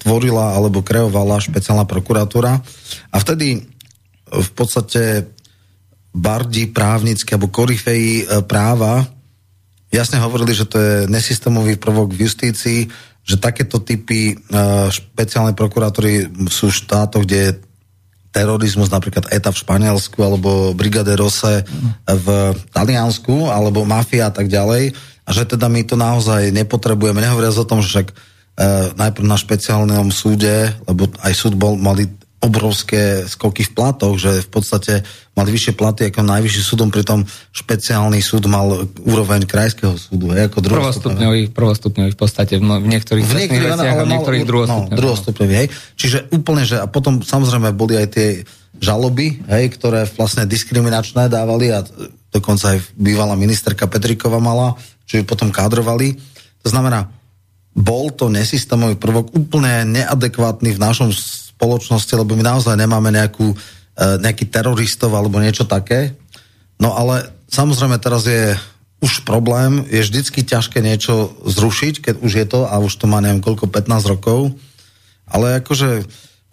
tvorila 0.00 0.56
alebo 0.56 0.80
kreovala 0.80 1.36
špeciálna 1.36 1.84
prokuratúra 1.84 2.56
a 3.12 3.16
vtedy 3.20 3.68
v 4.26 4.50
podstate 4.56 5.28
bardi 6.16 6.64
právnické 6.72 7.36
alebo 7.36 7.52
korifeji 7.52 8.24
e, 8.24 8.40
práva 8.48 9.04
jasne 9.96 10.18
hovorili, 10.20 10.52
že 10.52 10.66
to 10.68 10.76
je 10.76 10.94
nesystémový 11.08 11.78
prvok 11.78 12.12
v 12.12 12.26
justícii, 12.26 12.80
že 13.26 13.42
takéto 13.42 13.82
typy 13.82 14.32
e, 14.32 14.34
špeciálnej 14.86 15.58
prokuratúry 15.58 16.30
sú 16.46 16.70
v 16.70 16.78
štátoch, 16.78 17.26
kde 17.26 17.38
je 17.42 17.52
terorizmus, 18.30 18.92
napríklad 18.92 19.26
ETA 19.32 19.50
v 19.50 19.60
Španielsku, 19.64 20.18
alebo 20.22 20.76
Brigade 20.76 21.16
Rose 21.18 21.64
v 22.04 22.26
Taliansku, 22.70 23.50
alebo 23.50 23.82
mafia 23.88 24.28
a 24.28 24.32
tak 24.32 24.46
ďalej. 24.46 24.94
A 25.26 25.30
že 25.34 25.42
teda 25.48 25.66
my 25.66 25.82
to 25.82 25.98
naozaj 25.98 26.54
nepotrebujeme. 26.54 27.18
Nehovoriac 27.18 27.56
o 27.58 27.66
tom, 27.66 27.82
že 27.82 27.90
však 27.98 28.08
e, 28.12 28.14
najprv 28.94 29.26
na 29.26 29.34
špeciálnom 29.34 30.08
súde, 30.14 30.70
lebo 30.86 31.10
aj 31.24 31.32
súd 31.34 31.58
bol, 31.58 31.74
mali 31.74 32.06
obrovské 32.46 33.26
skoky 33.26 33.66
v 33.66 33.74
platoch, 33.74 34.14
že 34.16 34.46
v 34.46 34.48
podstate 34.48 34.92
mali 35.34 35.50
vyššie 35.52 35.74
platy 35.74 36.08
ako 36.08 36.22
najvyšší 36.22 36.62
súdom, 36.62 36.88
pritom 36.88 37.26
špeciálny 37.52 38.22
súd 38.22 38.46
mal 38.46 38.86
úroveň 39.04 39.44
krajského 39.44 39.98
súdu, 39.98 40.32
hej, 40.32 40.48
ako 40.48 40.62
druhostupňový. 40.62 41.50
Prvostupňový 41.50 42.10
v 42.14 42.18
podstate 42.18 42.56
v, 42.56 42.64
niektorých 42.64 43.24
v 43.26 43.34
niektorých, 43.34 43.74
veciach 43.74 43.96
a 43.98 44.04
v 44.06 44.12
niektorých 44.16 44.44
druhostupňových. 44.46 44.94
No, 44.94 44.98
druhostupňový, 44.98 45.54
hej. 45.58 45.68
Čiže 45.98 46.18
úplne, 46.32 46.62
že 46.62 46.80
a 46.80 46.86
potom 46.86 47.20
samozrejme 47.20 47.74
boli 47.74 47.98
aj 47.98 48.08
tie 48.14 48.28
žaloby, 48.78 49.44
hej, 49.50 49.64
ktoré 49.76 50.08
vlastne 50.16 50.48
diskriminačné 50.48 51.28
dávali 51.28 51.74
a 51.74 51.84
dokonca 52.32 52.76
aj 52.76 52.94
bývalá 52.96 53.34
ministerka 53.34 53.90
Petrikova 53.90 54.40
mala, 54.40 54.78
čo 55.04 55.20
ju 55.20 55.24
potom 55.26 55.52
kádrovali. 55.52 56.16
To 56.64 56.68
znamená, 56.68 57.08
bol 57.76 58.08
to 58.08 58.32
nesystémový 58.32 58.96
prvok 58.96 59.36
úplne 59.36 59.84
neadekvátny 60.00 60.72
v 60.72 60.80
našom 60.80 61.12
spoločnosti, 61.56 62.12
lebo 62.12 62.36
my 62.36 62.44
naozaj 62.44 62.76
nemáme 62.76 63.08
nejakú, 63.08 63.52
e, 63.52 63.56
nejaký 64.20 64.52
teroristov 64.52 65.16
alebo 65.16 65.40
niečo 65.40 65.64
také. 65.64 66.12
No 66.76 66.92
ale 66.92 67.32
samozrejme 67.48 67.96
teraz 67.96 68.28
je 68.28 68.52
už 69.00 69.24
problém, 69.28 69.84
je 69.88 70.00
vždycky 70.04 70.44
ťažké 70.44 70.80
niečo 70.80 71.36
zrušiť, 71.44 71.94
keď 72.00 72.14
už 72.20 72.32
je 72.32 72.46
to 72.48 72.60
a 72.68 72.76
už 72.80 72.92
to 72.96 73.04
má 73.08 73.20
neviem 73.20 73.44
koľko, 73.44 73.68
15 73.68 74.12
rokov, 74.12 74.56
ale 75.28 75.60
akože 75.60 76.04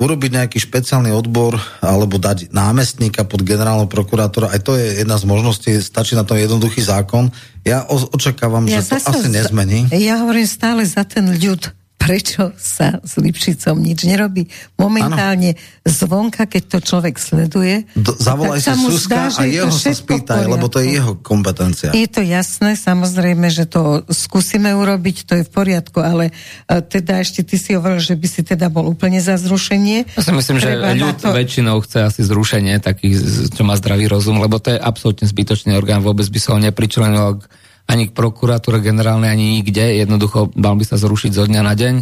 urobiť 0.02 0.32
nejaký 0.36 0.58
špeciálny 0.60 1.14
odbor 1.16 1.56
alebo 1.80 2.20
dať 2.20 2.52
námestníka 2.52 3.24
pod 3.24 3.46
generálneho 3.46 3.88
prokurátora, 3.88 4.52
aj 4.52 4.60
to 4.66 4.76
je 4.76 5.00
jedna 5.06 5.16
z 5.16 5.26
možností, 5.30 5.72
stačí 5.80 6.18
na 6.18 6.28
to 6.28 6.36
jednoduchý 6.36 6.84
zákon. 6.84 7.32
Ja 7.64 7.88
očakávam, 7.88 8.68
ja 8.68 8.84
že 8.84 9.00
to 9.00 9.00
asi 9.00 9.30
nezmení. 9.32 9.88
Ja 9.96 10.20
hovorím 10.20 10.50
stále 10.50 10.84
za 10.84 11.08
ten 11.08 11.32
ľud 11.32 11.72
prečo 12.04 12.52
sa 12.60 13.00
s 13.00 13.16
Lipšicom 13.16 13.80
nič 13.80 14.04
nerobí. 14.04 14.52
Momentálne 14.76 15.56
ano. 15.56 15.88
zvonka, 15.88 16.44
keď 16.52 16.64
to 16.68 16.78
človek 16.84 17.16
sleduje, 17.16 17.88
Do, 17.96 18.12
zavolaj 18.20 18.60
si 18.60 18.76
Suska 18.76 19.32
zdá, 19.32 19.40
a 19.40 19.48
jeho 19.48 19.72
sa 19.72 19.96
spýtaj, 19.96 20.44
lebo 20.52 20.68
to 20.68 20.84
je 20.84 21.00
jeho 21.00 21.16
kompetencia. 21.24 21.96
Je 21.96 22.12
to 22.12 22.20
jasné, 22.20 22.76
samozrejme, 22.76 23.48
že 23.48 23.64
to 23.72 24.04
skúsime 24.12 24.76
urobiť, 24.76 25.24
to 25.24 25.34
je 25.40 25.44
v 25.48 25.52
poriadku, 25.52 26.04
ale 26.04 26.36
uh, 26.36 26.84
teda 26.84 27.24
ešte 27.24 27.48
ty 27.48 27.56
si 27.56 27.72
hovoril, 27.72 28.04
že 28.04 28.20
by 28.20 28.28
si 28.28 28.42
teda 28.44 28.68
bol 28.68 28.84
úplne 28.84 29.24
za 29.24 29.40
zrušenie. 29.40 30.20
Ja 30.20 30.24
si 30.28 30.36
myslím, 30.36 30.60
že 30.60 30.76
ľud 30.76 31.24
to... 31.24 31.32
väčšinou 31.32 31.80
chce 31.88 32.04
asi 32.04 32.22
zrušenie 32.28 32.84
takých, 32.84 33.50
čo 33.56 33.64
má 33.64 33.80
zdravý 33.80 34.12
rozum, 34.12 34.44
lebo 34.44 34.60
to 34.60 34.76
je 34.76 34.80
absolútne 34.80 35.24
zbytočný 35.24 35.72
orgán, 35.80 36.04
vôbec 36.04 36.28
by 36.28 36.40
sa 36.42 36.50
ho 36.56 36.60
nepričlenil 36.60 37.40
k 37.40 37.44
ani 37.88 38.10
k 38.10 38.16
prokuratúre 38.16 38.80
generálnej, 38.80 39.30
ani 39.30 39.60
nikde. 39.60 39.84
Jednoducho 40.00 40.52
mal 40.56 40.76
by 40.80 40.86
sa 40.88 40.96
zrušiť 40.96 41.32
zo 41.36 41.44
dňa 41.46 41.62
na 41.62 41.74
deň. 41.76 41.96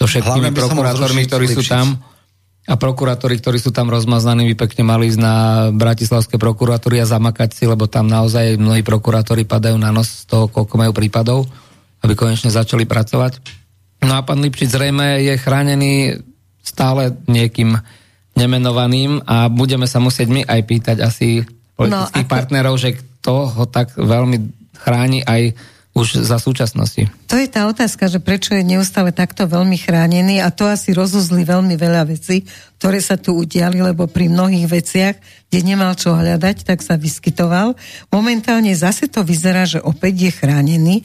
So 0.00 0.08
všetkými 0.08 0.50
prokurátormi, 0.56 1.22
ktorí 1.28 1.46
sú 1.46 1.62
tam. 1.64 2.00
A 2.70 2.78
prokurátori, 2.78 3.40
ktorí 3.40 3.58
sú 3.58 3.74
tam 3.74 3.90
rozmaznaní, 3.90 4.52
by 4.54 4.68
pekne 4.68 4.86
mali 4.86 5.10
ísť 5.10 5.20
na 5.20 5.34
Bratislavské 5.74 6.38
prokuratúry 6.38 7.02
a 7.02 7.08
zamakať 7.08 7.50
si, 7.56 7.64
lebo 7.66 7.90
tam 7.90 8.06
naozaj 8.06 8.60
mnohí 8.60 8.86
prokurátori 8.86 9.42
padajú 9.42 9.74
na 9.80 9.90
nos 9.90 10.22
z 10.22 10.30
toho, 10.30 10.46
koľko 10.46 10.78
majú 10.78 10.92
prípadov, 10.94 11.50
aby 12.04 12.14
konečne 12.14 12.52
začali 12.52 12.86
pracovať. 12.86 13.42
No 14.06 14.14
a 14.14 14.22
pán 14.22 14.44
Lipšic 14.44 14.70
zrejme 14.70 15.18
je 15.24 15.34
chránený 15.40 16.20
stále 16.62 17.16
niekým 17.26 17.74
nemenovaným 18.38 19.24
a 19.26 19.50
budeme 19.50 19.90
sa 19.90 19.98
musieť 19.98 20.28
my 20.30 20.42
aj 20.46 20.60
pýtať 20.62 20.96
asi 21.02 21.42
politických 21.74 22.24
no, 22.24 22.28
ako... 22.28 22.34
partnerov, 22.38 22.74
že 22.78 22.90
kto 22.96 23.34
ho 23.50 23.64
tak 23.66 23.96
veľmi 23.96 24.59
chráni 24.80 25.20
aj 25.24 25.54
už 25.90 26.22
za 26.22 26.38
súčasnosti. 26.38 27.10
To 27.26 27.34
je 27.34 27.50
tá 27.50 27.66
otázka, 27.66 28.06
že 28.06 28.22
prečo 28.22 28.54
je 28.54 28.62
neustále 28.62 29.10
takto 29.10 29.50
veľmi 29.50 29.74
chránený 29.74 30.38
a 30.38 30.54
to 30.54 30.70
asi 30.70 30.94
rozuzli 30.94 31.42
veľmi 31.42 31.74
veľa 31.74 32.06
vecí, 32.06 32.46
ktoré 32.78 33.02
sa 33.02 33.18
tu 33.18 33.34
udiali, 33.34 33.82
lebo 33.82 34.06
pri 34.06 34.30
mnohých 34.30 34.70
veciach, 34.70 35.14
kde 35.50 35.58
nemal 35.66 35.98
čo 35.98 36.14
hľadať, 36.14 36.62
tak 36.62 36.86
sa 36.86 36.94
vyskytoval. 36.94 37.74
Momentálne 38.14 38.70
zase 38.70 39.10
to 39.10 39.26
vyzerá, 39.26 39.66
že 39.66 39.82
opäť 39.82 40.30
je 40.30 40.32
chránený, 40.32 40.96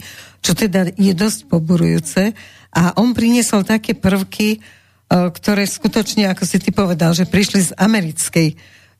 čo 0.45 0.53
teda 0.53 0.93
je 0.93 1.13
dosť 1.17 1.49
poburujúce 1.49 2.37
a 2.69 2.93
on 3.01 3.17
priniesol 3.17 3.65
také 3.65 3.97
prvky, 3.97 4.49
e, 4.53 4.59
ktoré 5.09 5.65
skutočne, 5.65 6.29
ako 6.29 6.45
si 6.45 6.61
ty 6.61 6.69
povedal, 6.69 7.17
že 7.17 7.25
prišli 7.25 7.73
z 7.73 7.75
americkej 7.81 8.53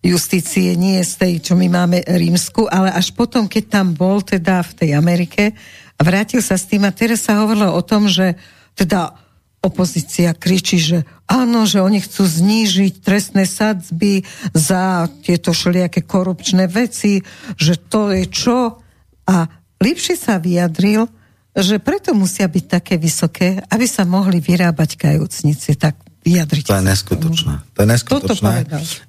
justície, 0.06 0.78
nie 0.78 1.02
z 1.02 1.14
tej, 1.18 1.34
čo 1.42 1.54
my 1.58 1.66
máme 1.66 2.06
rímsku, 2.06 2.70
ale 2.70 2.94
až 2.94 3.10
potom, 3.18 3.50
keď 3.50 3.64
tam 3.82 3.88
bol 3.98 4.22
teda 4.22 4.62
v 4.62 4.72
tej 4.78 4.90
Amerike 4.94 5.58
a 5.98 6.02
vrátil 6.06 6.46
sa 6.46 6.62
s 6.62 6.70
tým 6.70 6.86
a 6.86 6.94
teraz 6.94 7.26
sa 7.26 7.42
hovorilo 7.42 7.74
o 7.74 7.82
tom, 7.82 8.06
že 8.06 8.38
teda 8.78 9.18
opozícia 9.66 10.38
kričí, 10.38 10.78
že 10.78 11.10
áno, 11.26 11.66
že 11.66 11.82
oni 11.82 11.98
chcú 11.98 12.22
znížiť 12.22 13.02
trestné 13.02 13.50
sadzby 13.50 14.22
za 14.54 15.10
tieto 15.26 15.58
všelijaké 15.58 16.06
korupčné 16.06 16.70
veci, 16.70 17.26
že 17.58 17.74
to 17.82 18.14
je 18.14 18.30
čo. 18.30 18.78
A 19.26 19.50
Lipši 19.82 20.14
sa 20.14 20.38
vyjadril, 20.38 21.10
že 21.58 21.82
preto 21.82 22.14
musia 22.14 22.46
byť 22.46 22.66
také 22.70 23.02
vysoké, 23.02 23.58
aby 23.74 23.90
sa 23.90 24.06
mohli 24.06 24.38
vyrábať 24.38 25.02
kajúcnice. 25.02 25.74
Tak 25.82 25.98
vyjadriť. 26.26 26.66
To 26.66 26.76
je 26.82 26.84
neskutočné. 26.90 27.54
To 27.78 27.80
je 27.86 27.88
neskutočné. 27.94 28.54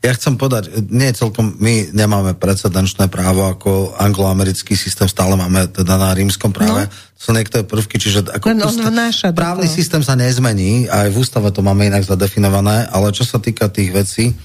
Ja 0.04 0.12
chcem 0.12 0.36
povedať, 0.36 0.68
nie 0.92 1.08
celkom, 1.16 1.56
my 1.56 1.88
nemáme 1.96 2.36
precedenčné 2.36 3.08
právo 3.08 3.48
ako 3.48 3.96
angloamerický 3.96 4.76
systém, 4.76 5.08
stále 5.08 5.32
máme 5.32 5.64
teda 5.72 5.96
na 5.96 6.12
rímskom 6.12 6.52
práve. 6.52 6.84
No. 6.84 6.92
Sú 7.16 7.32
niektoré 7.32 7.64
prvky, 7.64 7.96
čiže 7.96 8.28
ako 8.28 8.52
Len 8.52 8.60
on 8.60 8.76
vnáša 8.76 9.32
právny 9.32 9.64
systém 9.64 10.04
sa 10.04 10.12
nezmení, 10.12 10.92
aj 10.92 11.08
v 11.08 11.16
ústave 11.16 11.48
to 11.48 11.64
máme 11.64 11.88
inak 11.88 12.04
zadefinované, 12.04 12.84
ale 12.92 13.08
čo 13.16 13.24
sa 13.24 13.40
týka 13.40 13.72
tých 13.72 13.96
vecí, 13.96 14.36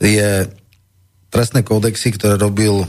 je 0.00 0.48
trestné 1.28 1.60
kódexy, 1.60 2.16
ktoré 2.16 2.40
robil 2.40 2.88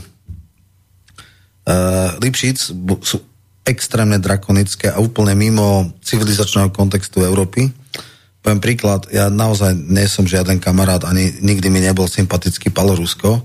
Lipšic, 2.24 2.72
sú 3.04 3.20
extrémne 3.68 4.16
drakonické 4.16 4.88
a 4.88 4.96
úplne 4.96 5.36
mimo 5.36 5.92
civilizačného 6.00 6.72
kontextu 6.72 7.20
Európy 7.20 7.68
poviem 8.40 8.60
príklad, 8.60 9.08
ja 9.12 9.28
naozaj 9.28 9.76
nie 9.76 10.08
som 10.08 10.24
žiaden 10.24 10.60
kamarát, 10.60 11.04
ani 11.04 11.28
nikdy 11.44 11.68
mi 11.68 11.84
nebol 11.84 12.08
sympatický 12.08 12.72
Palorusko, 12.72 13.44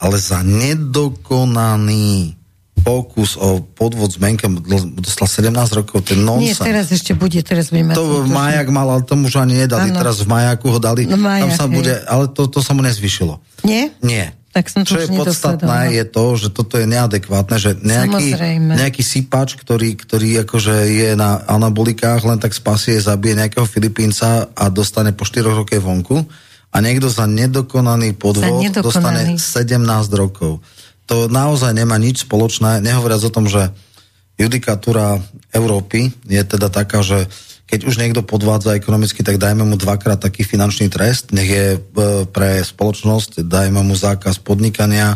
ale 0.00 0.16
za 0.16 0.40
nedokonaný 0.40 2.36
pokus 2.80 3.36
o 3.36 3.60
podvod 3.60 4.08
s 4.08 4.16
Menkem 4.16 4.56
dostal 4.96 5.28
17 5.28 5.52
rokov, 5.76 6.00
to 6.00 6.16
je 6.16 6.20
nonsense. 6.24 6.64
Nie, 6.64 6.68
teraz 6.72 6.88
ešte 6.88 7.12
bude, 7.12 7.36
teraz 7.44 7.68
budeme... 7.68 7.92
To 7.92 8.24
v 8.24 8.32
Majak 8.32 8.72
mal, 8.72 8.88
ale 8.88 9.04
tomu 9.04 9.28
už 9.28 9.36
ani 9.36 9.60
nedali, 9.60 9.92
ano. 9.92 10.00
teraz 10.00 10.24
v 10.24 10.32
Majaku 10.32 10.72
ho 10.72 10.80
dali, 10.80 11.04
no, 11.04 11.20
Majak, 11.20 11.44
tam 11.44 11.50
sa 11.52 11.66
bude, 11.68 12.00
ale 12.08 12.32
to, 12.32 12.48
to 12.48 12.64
sa 12.64 12.72
mu 12.72 12.80
nezvyšilo. 12.80 13.36
Nie? 13.68 13.92
Nie. 14.00 14.39
Tak 14.50 14.66
som 14.66 14.82
Čo 14.82 14.98
je 14.98 15.14
podstatné, 15.14 15.94
je 15.94 16.04
to, 16.10 16.24
že 16.34 16.48
toto 16.50 16.74
je 16.74 16.82
neadekvátne, 16.90 17.54
že 17.54 17.78
nejaký, 17.78 18.34
nejaký 18.58 19.02
sypač, 19.06 19.54
ktorý, 19.54 19.94
ktorý 19.94 20.42
akože 20.42 20.90
je 20.90 21.10
na 21.14 21.38
anabolikách, 21.46 22.26
len 22.26 22.42
tak 22.42 22.50
spasie, 22.50 22.98
zabije 22.98 23.38
nejakého 23.38 23.62
Filipínca 23.62 24.50
a 24.50 24.64
dostane 24.66 25.14
po 25.14 25.22
4 25.22 25.54
roke 25.54 25.78
vonku 25.78 26.26
a 26.74 26.76
niekto 26.82 27.06
za 27.06 27.30
nedokonaný 27.30 28.18
podvod 28.18 28.42
za 28.42 28.82
nedokonaný. 28.82 29.38
dostane 29.38 29.70
17 29.70 30.18
rokov. 30.18 30.58
To 31.06 31.30
naozaj 31.30 31.70
nemá 31.70 31.98
nič 31.98 32.26
spoločné, 32.26 32.82
nehovoriac 32.82 33.22
o 33.22 33.30
tom, 33.30 33.46
že 33.46 33.70
judikatúra 34.34 35.22
Európy 35.54 36.10
je 36.26 36.42
teda 36.42 36.70
taká, 36.70 37.06
že 37.06 37.30
keď 37.70 37.86
už 37.86 38.02
niekto 38.02 38.26
podvádza 38.26 38.74
ekonomicky, 38.74 39.22
tak 39.22 39.38
dajme 39.38 39.62
mu 39.62 39.78
dvakrát 39.78 40.18
taký 40.18 40.42
finančný 40.42 40.90
trest, 40.90 41.30
nech 41.30 41.46
je 41.46 41.66
e, 41.78 41.80
pre 42.26 42.58
spoločnosť, 42.66 43.46
dajme 43.46 43.86
mu 43.86 43.94
zákaz 43.94 44.42
podnikania, 44.42 45.14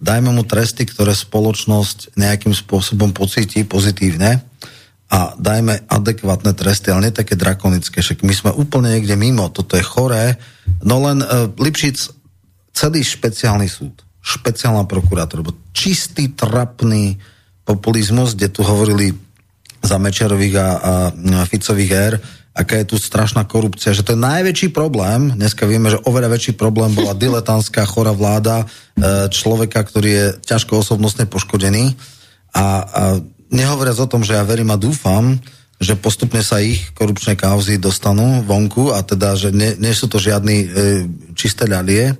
dajme 0.00 0.32
mu 0.32 0.42
tresty, 0.48 0.88
ktoré 0.88 1.12
spoločnosť 1.12 2.16
nejakým 2.16 2.56
spôsobom 2.56 3.12
pocíti 3.12 3.68
pozitívne 3.68 4.40
a 5.12 5.36
dajme 5.36 5.84
adekvátne 5.84 6.56
tresty, 6.56 6.88
ale 6.88 7.12
nie 7.12 7.12
také 7.12 7.36
drakonické, 7.36 8.00
však 8.00 8.24
my 8.24 8.32
sme 8.32 8.50
úplne 8.56 8.96
niekde 8.96 9.12
mimo, 9.20 9.52
toto 9.52 9.76
je 9.76 9.84
choré, 9.84 10.40
no 10.80 10.96
len 11.04 11.20
uh, 11.20 11.52
Lipšic, 11.60 12.08
celý 12.72 13.04
špeciálny 13.04 13.68
súd, 13.68 14.00
špeciálna 14.24 14.88
prokurátor, 14.88 15.44
čistý, 15.76 16.32
trapný 16.32 17.20
populizmus, 17.68 18.32
kde 18.32 18.48
tu 18.48 18.64
hovorili 18.64 19.12
za 19.82 19.98
Mečerových 19.98 20.54
a, 20.56 20.68
a 20.78 20.92
Ficových 21.50 21.92
ér, 21.92 22.14
aká 22.52 22.84
je 22.84 22.94
tu 22.94 22.96
strašná 23.00 23.48
korupcia, 23.48 23.96
že 23.96 24.04
je 24.04 24.12
najväčší 24.12 24.76
problém, 24.76 25.32
dneska 25.32 25.64
vieme, 25.64 25.88
že 25.88 26.02
oveľa 26.04 26.36
väčší 26.36 26.52
problém 26.52 26.92
bola 26.92 27.16
diletantská 27.16 27.88
chora 27.88 28.12
vláda 28.12 28.62
e, 28.62 28.66
človeka, 29.32 29.80
ktorý 29.80 30.10
je 30.12 30.26
ťažko 30.44 30.84
osobnostne 30.84 31.24
poškodený. 31.24 31.96
A, 32.52 32.60
a 32.60 32.64
nehovoriac 33.48 33.96
o 34.04 34.10
tom, 34.10 34.20
že 34.20 34.36
ja 34.36 34.44
verím 34.44 34.68
a 34.68 34.76
dúfam, 34.76 35.40
že 35.80 35.96
postupne 35.96 36.44
sa 36.44 36.60
ich 36.60 36.92
korupčné 36.92 37.34
kauzy 37.34 37.80
dostanú 37.80 38.44
vonku 38.44 38.92
a 38.92 39.00
teda, 39.00 39.34
že 39.34 39.48
nie, 39.50 39.74
nie 39.80 39.96
sú 39.96 40.06
to 40.12 40.20
žiadny 40.20 40.56
e, 40.62 40.66
čisté 41.32 41.64
ľalie. 41.64 42.14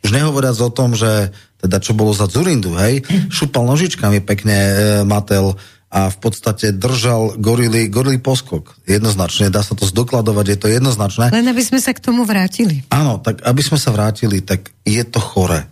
Už 0.00 0.16
nehovoriac 0.16 0.56
o 0.64 0.72
tom, 0.72 0.96
že 0.96 1.28
teda 1.60 1.80
čo 1.80 1.92
bolo 1.92 2.12
za 2.12 2.28
Zurindu, 2.28 2.76
hej, 2.76 3.04
šupal 3.32 3.68
nožičkami 3.68 4.24
pekne 4.24 4.56
e, 4.56 4.74
Matel 5.04 5.56
a 5.94 6.10
v 6.10 6.18
podstate 6.18 6.74
držal 6.74 7.38
gorily, 7.38 7.86
gorily 7.86 8.18
poskok. 8.18 8.74
Jednoznačne, 8.82 9.46
dá 9.46 9.62
sa 9.62 9.78
to 9.78 9.86
zdokladovať, 9.86 10.46
je 10.50 10.58
to 10.58 10.66
jednoznačné. 10.66 11.30
Len 11.30 11.46
aby 11.46 11.62
sme 11.62 11.78
sa 11.78 11.94
k 11.94 12.02
tomu 12.02 12.26
vrátili. 12.26 12.82
Áno, 12.90 13.22
tak 13.22 13.46
aby 13.46 13.62
sme 13.62 13.78
sa 13.78 13.94
vrátili, 13.94 14.42
tak 14.42 14.74
je 14.82 15.02
to 15.06 15.22
chore. 15.22 15.70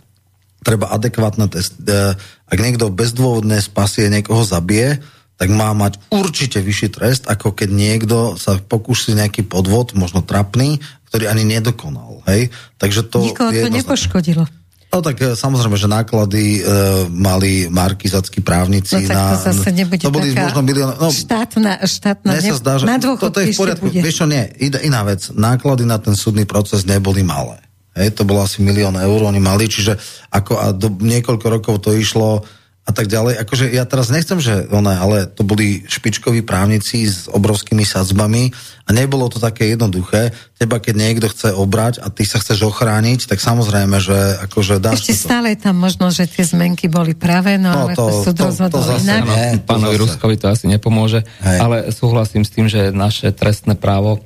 Treba 0.63 0.95
adekvátne 0.95 1.51
test. 1.51 1.75
E, 1.83 2.15
ak 2.47 2.55
niekto 2.55 2.87
bezdôvodne 2.87 3.59
spasie, 3.59 4.07
niekoho 4.07 4.47
zabije, 4.47 5.03
tak 5.35 5.51
má 5.51 5.75
mať 5.75 5.99
určite 6.07 6.63
vyšší 6.63 6.87
trest, 6.95 7.23
ako 7.27 7.51
keď 7.51 7.69
niekto 7.75 8.17
sa 8.39 8.55
pokúsi 8.63 9.11
nejaký 9.11 9.43
podvod, 9.43 9.91
možno 9.91 10.23
trapný, 10.23 10.79
ktorý 11.11 11.27
ani 11.27 11.43
nedokonal. 11.43 12.23
Hej? 12.31 12.47
Takže 12.79 13.11
to 13.11 13.27
Nikoho 13.27 13.51
to 13.51 13.67
nepoškodilo. 13.67 14.47
No 14.93 15.01
tak 15.01 15.17
e, 15.17 15.33
samozrejme, 15.33 15.73
že 15.73 15.89
náklady 15.89 16.61
e, 16.61 16.61
mali 17.09 17.65
markizackí 17.65 18.45
právnici 18.45 19.01
no, 19.01 19.09
tak 19.09 19.17
na... 19.17 19.25
to 19.33 19.37
zase 19.49 19.69
nebude 19.73 20.05
to 20.05 20.13
boli 20.13 20.29
možno 20.37 20.61
milión, 20.61 20.93
no, 21.01 21.09
štátna, 21.09 21.81
štátna 21.81 22.37
ne, 22.37 22.41
sa 22.45 22.55
zdá, 22.61 22.73
že 22.77 22.85
na 22.85 23.01
toto 23.01 23.41
je 23.41 23.49
v 23.49 23.57
poriadku. 23.57 23.89
Bude. 23.89 24.05
Vieš 24.05 24.15
čo, 24.21 24.25
nie, 24.29 24.45
iná 24.61 25.01
vec. 25.01 25.33
Náklady 25.33 25.89
na 25.89 25.97
ten 25.97 26.13
súdny 26.13 26.45
proces 26.45 26.85
neboli 26.85 27.25
malé. 27.25 27.57
Hej, 27.97 28.17
to 28.17 28.25
bolo 28.25 28.45
asi 28.45 28.61
milión 28.61 28.93
eur, 28.97 29.19
oni 29.25 29.41
mali, 29.41 29.65
čiže 29.65 29.97
ako 30.33 30.61
a 30.61 30.73
do 30.73 30.93
niekoľko 30.93 31.45
rokov 31.49 31.75
to 31.81 31.93
išlo 31.93 32.45
a 32.83 32.91
tak 32.91 33.07
ďalej. 33.07 33.39
Akože 33.39 33.71
ja 33.71 33.87
teraz 33.87 34.11
nechcem, 34.11 34.43
že 34.43 34.67
one, 34.67 34.91
ale 34.91 35.23
to 35.23 35.47
boli 35.47 35.87
špičkoví 35.87 36.43
právnici 36.43 37.07
s 37.07 37.31
obrovskými 37.31 37.87
sadzbami 37.87 38.51
a 38.83 38.89
nebolo 38.91 39.31
to 39.31 39.39
také 39.39 39.71
jednoduché. 39.71 40.35
Teba, 40.59 40.83
keď 40.83 40.95
niekto 40.99 41.31
chce 41.31 41.55
obrať 41.55 42.03
a 42.03 42.11
ty 42.11 42.27
sa 42.27 42.43
chceš 42.43 42.67
ochrániť, 42.67 43.31
tak 43.31 43.39
samozrejme, 43.39 44.03
že 44.03 44.35
akože 44.43 44.83
dáš 44.83 45.07
Ešte 45.07 45.15
to. 45.15 45.23
stále 45.31 45.55
je 45.55 45.59
tam 45.63 45.79
možno, 45.79 46.11
že 46.11 46.27
tie 46.27 46.43
zmenky 46.43 46.91
boli 46.91 47.15
pravé, 47.15 47.55
no, 47.55 47.71
no 47.71 47.79
ale 47.87 47.95
to, 47.95 48.03
súd 48.19 48.35
to, 48.35 48.51
to, 48.51 48.67
to 48.67 48.79
zase, 48.83 49.07
inak. 49.07 49.23
Nie, 49.31 49.63
pánovi 49.63 49.95
Ruskovi 50.03 50.35
to 50.35 50.51
asi 50.51 50.67
nepomôže, 50.67 51.23
Hej. 51.39 51.57
ale 51.63 51.77
súhlasím 51.95 52.43
s 52.43 52.51
tým, 52.51 52.67
že 52.67 52.91
naše 52.91 53.31
trestné 53.31 53.79
právo 53.79 54.19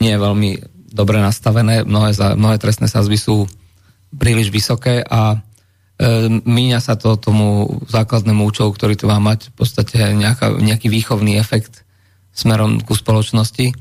nie 0.00 0.16
je 0.16 0.20
veľmi 0.24 0.50
dobre 0.88 1.20
nastavené. 1.20 1.84
Mnohé, 1.84 2.16
za, 2.16 2.32
mnohé 2.32 2.56
trestné 2.56 2.88
sazby 2.88 3.20
sú 3.20 3.44
príliš 4.16 4.48
vysoké 4.48 5.04
a 5.04 5.44
míňa 6.46 6.78
sa 6.78 6.94
to 6.94 7.18
tomu 7.18 7.66
základnému 7.90 8.46
účelu, 8.46 8.70
ktorý 8.70 8.94
to 8.94 9.10
má 9.10 9.18
mať 9.18 9.50
v 9.50 9.54
podstate 9.58 9.98
nejaká, 10.14 10.54
nejaký 10.54 10.86
výchovný 10.86 11.34
efekt 11.34 11.82
smerom 12.30 12.78
ku 12.86 12.94
spoločnosti. 12.94 13.74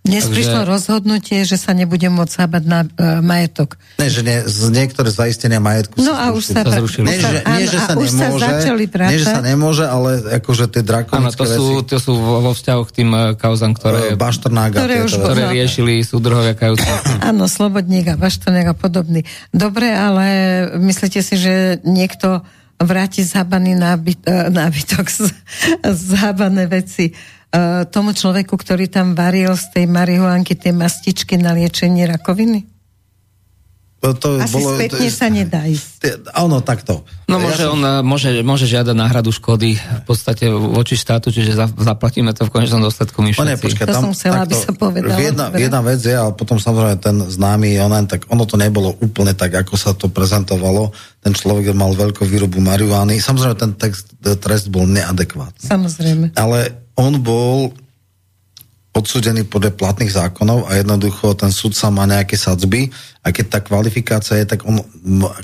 Dnes 0.00 0.24
Takže... 0.24 0.32
prišlo 0.32 0.60
rozhodnutie, 0.64 1.44
že 1.44 1.60
sa 1.60 1.76
nebude 1.76 2.08
môcť 2.08 2.32
sábať 2.32 2.62
na 2.64 2.88
uh, 2.88 3.20
majetok. 3.20 3.76
Ne, 4.00 4.08
že 4.08 4.24
nie, 4.24 4.40
z 4.48 4.72
niektoré 4.72 5.12
zaistenia 5.12 5.60
majetku 5.60 6.00
no 6.00 6.16
sa 6.16 6.32
a 6.32 6.32
už 6.32 6.42
sa, 6.48 6.64
sa 6.64 6.80
zrušili. 6.80 7.04
Nie, 7.04 7.20
že, 7.20 7.38
nie, 7.44 7.66
že 7.68 7.78
sa 7.84 7.92
nemôže, 7.92 8.48
sa 8.48 8.72
nie, 9.12 9.18
že 9.20 9.26
sa 9.28 9.40
nemôže, 9.44 9.84
ale 9.84 10.40
akože 10.40 10.72
tie 10.72 10.80
drakonické 10.80 11.36
Áno, 11.36 11.36
to 11.36 11.44
sú, 11.52 11.66
to 11.84 11.96
sú 12.00 12.12
vo 12.16 12.52
vzťahu 12.56 12.82
k 12.88 12.92
tým 12.96 13.10
uh, 13.12 13.36
kauzám, 13.36 13.76
ktoré, 13.76 14.16
uh, 14.16 14.72
ktoré, 14.72 15.04
už, 15.04 15.12
ktoré 15.20 15.42
riešili 15.52 16.00
súdruhovia 16.00 16.56
kajúci. 16.56 16.88
Áno, 17.28 17.44
Slobodník 17.44 18.08
a 18.08 18.16
Baštrnák 18.16 18.72
a 18.72 18.74
podobný. 18.74 19.28
Dobre, 19.52 19.92
ale 19.92 20.26
myslíte 20.80 21.20
si, 21.20 21.36
že 21.36 21.76
niekto 21.84 22.40
vráti 22.80 23.20
zhabaný 23.20 23.76
nábyt, 23.76 24.24
e, 24.24 24.48
nábytok, 24.48 25.04
zhabané 26.08 26.64
veci 26.64 27.12
uh, 27.54 27.86
tomu 27.86 28.14
človeku, 28.14 28.54
ktorý 28.54 28.86
tam 28.86 29.14
varil 29.18 29.54
z 29.58 29.66
tej 29.74 29.84
marihuanky 29.90 30.54
tie 30.54 30.70
mastičky 30.74 31.38
na 31.38 31.54
liečenie 31.54 32.06
rakoviny? 32.06 32.70
to 34.00 34.40
Asi 34.40 34.56
bolo, 34.56 34.80
spätne 34.80 35.08
to, 35.12 35.12
sa 35.12 35.28
nedá 35.28 35.68
ísť. 35.68 36.24
Áno, 36.32 36.64
takto. 36.64 37.04
No 37.28 37.36
môže, 37.36 37.60
ja 37.60 37.68
som... 37.68 37.76
on 37.76 37.82
eh, 37.84 38.00
môže, 38.00 38.28
môže 38.40 38.64
žiadať 38.64 38.96
náhradu 38.96 39.28
škody 39.28 39.76
v 39.76 40.02
podstate 40.08 40.48
voči 40.48 40.96
štátu, 40.96 41.28
čiže 41.28 41.52
za, 41.52 41.68
zaplatíme 41.68 42.32
to 42.32 42.48
v 42.48 42.50
konečnom 42.50 42.80
dôsledku 42.80 43.20
my 43.20 43.36
všetci. 43.36 43.60
počkaj, 43.60 43.84
to 43.84 43.92
tam, 43.92 44.02
som 44.08 44.12
chcela, 44.16 44.34
takto, 44.40 44.44
aby 44.48 44.54
sa 44.56 44.72
povedala. 44.72 45.20
Jedna, 45.20 45.46
jedna 45.52 45.80
vec 45.84 46.00
je, 46.00 46.16
ale 46.16 46.32
potom 46.32 46.56
samozrejme 46.56 46.96
ten 46.96 47.16
známy 47.28 47.76
onen, 47.76 48.08
tak 48.08 48.24
ono 48.32 48.48
to 48.48 48.56
nebolo 48.56 48.96
úplne 49.04 49.36
tak, 49.36 49.52
ako 49.52 49.76
sa 49.76 49.92
to 49.92 50.08
prezentovalo. 50.08 50.96
Ten 51.20 51.36
človek 51.36 51.76
mal 51.76 51.92
veľkú 51.92 52.24
výrobu 52.24 52.56
marihuany. 52.64 53.20
Samozrejme, 53.20 53.56
ten 53.60 53.76
text, 53.76 54.16
trest 54.40 54.72
bol 54.72 54.88
neadekvátny. 54.88 55.68
Samozrejme. 55.68 56.32
Ale 56.40 56.88
on 57.00 57.16
bol 57.24 57.72
odsúdený 58.90 59.46
podľa 59.46 59.78
platných 59.78 60.12
zákonov 60.12 60.66
a 60.66 60.76
jednoducho 60.76 61.38
ten 61.38 61.54
sudca 61.54 61.94
má 61.94 62.10
nejaké 62.10 62.34
sadzby 62.34 62.90
a 63.22 63.30
keď 63.30 63.46
tá 63.46 63.58
kvalifikácia 63.62 64.42
je, 64.42 64.50
tak 64.50 64.66
on 64.66 64.82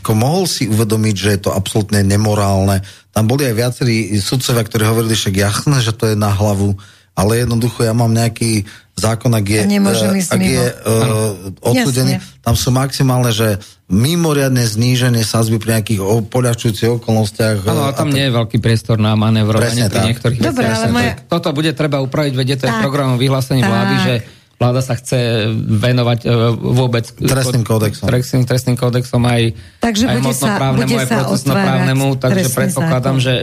ako 0.02 0.12
mohol 0.18 0.44
si 0.50 0.66
uvedomiť, 0.66 1.14
že 1.14 1.30
je 1.38 1.40
to 1.46 1.50
absolútne 1.54 2.02
nemorálne. 2.02 2.82
Tam 3.14 3.30
boli 3.30 3.46
aj 3.46 3.54
viacerí 3.54 4.18
sudcovia, 4.18 4.66
ktorí 4.66 4.82
hovorili, 4.82 5.14
že 5.14 5.30
jasné, 5.30 5.78
že 5.78 5.94
to 5.94 6.10
je 6.10 6.16
na 6.18 6.34
hlavu, 6.34 6.74
ale 7.14 7.46
jednoducho 7.46 7.86
ja 7.86 7.94
mám 7.94 8.10
nejaký 8.10 8.66
zákon, 8.98 9.30
ak 9.30 9.46
je, 9.46 9.62
uh, 9.62 10.32
ak 10.32 10.42
je 10.42 10.64
uh, 10.66 11.32
odsudený, 11.62 12.18
Jasne. 12.18 12.40
tam 12.42 12.54
sú 12.58 12.68
maximálne, 12.74 13.30
že 13.30 13.62
mimoriadne 13.86 14.66
zníženie 14.66 15.22
sazby 15.22 15.62
pri 15.62 15.78
nejakých 15.78 16.02
poľahčujúcich 16.26 16.98
okolnostiach. 16.98 17.62
Áno, 17.70 17.94
tam 17.94 18.10
nie 18.10 18.26
je 18.26 18.32
veľký 18.34 18.58
priestor 18.58 18.98
na 18.98 19.14
manevrovanie 19.14 19.86
pri 19.86 20.10
niektorých 20.10 20.40
Dobre, 20.42 20.66
veciach. 20.66 20.90
Ale 20.90 20.90
moja... 20.90 21.12
Toto 21.30 21.54
bude 21.54 21.70
treba 21.70 22.02
upraviť, 22.02 22.32
to 22.34 22.66
je 22.66 22.74
programom 22.82 23.14
vyhlásení 23.14 23.62
vlády, 23.62 23.94
že 24.02 24.14
vláda 24.58 24.82
sa 24.82 24.98
chce 24.98 25.52
venovať 25.54 26.18
vôbec 26.58 27.06
trestným 27.14 27.62
kódexom. 27.62 28.10
Trestným, 28.10 28.42
trestným 28.42 28.74
kódexom 28.74 29.22
aj, 29.22 29.54
takže 29.78 30.04
aj 30.10 30.18
mocnoprávnemu, 30.18 30.94
aj 30.98 31.06
procesnoprávnemu, 31.06 32.06
takže 32.18 32.46
predpokladám, 32.50 33.16
zákon. 33.22 33.26
že 33.26 33.34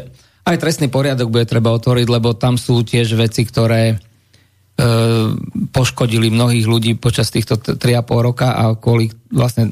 aj 0.43 0.55
trestný 0.59 0.91
poriadok 0.91 1.31
bude 1.31 1.47
treba 1.47 1.71
otvoriť, 1.71 2.07
lebo 2.11 2.35
tam 2.35 2.59
sú 2.59 2.83
tiež 2.83 3.15
veci, 3.15 3.47
ktoré 3.47 3.95
E, 4.73 4.87
poškodili 5.69 6.33
mnohých 6.33 6.65
ľudí 6.65 6.91
počas 6.97 7.29
týchto 7.29 7.61
3,5 7.61 8.09
roka 8.25 8.57
a 8.57 8.73
kvôli 8.73 9.13
vlastne 9.29 9.69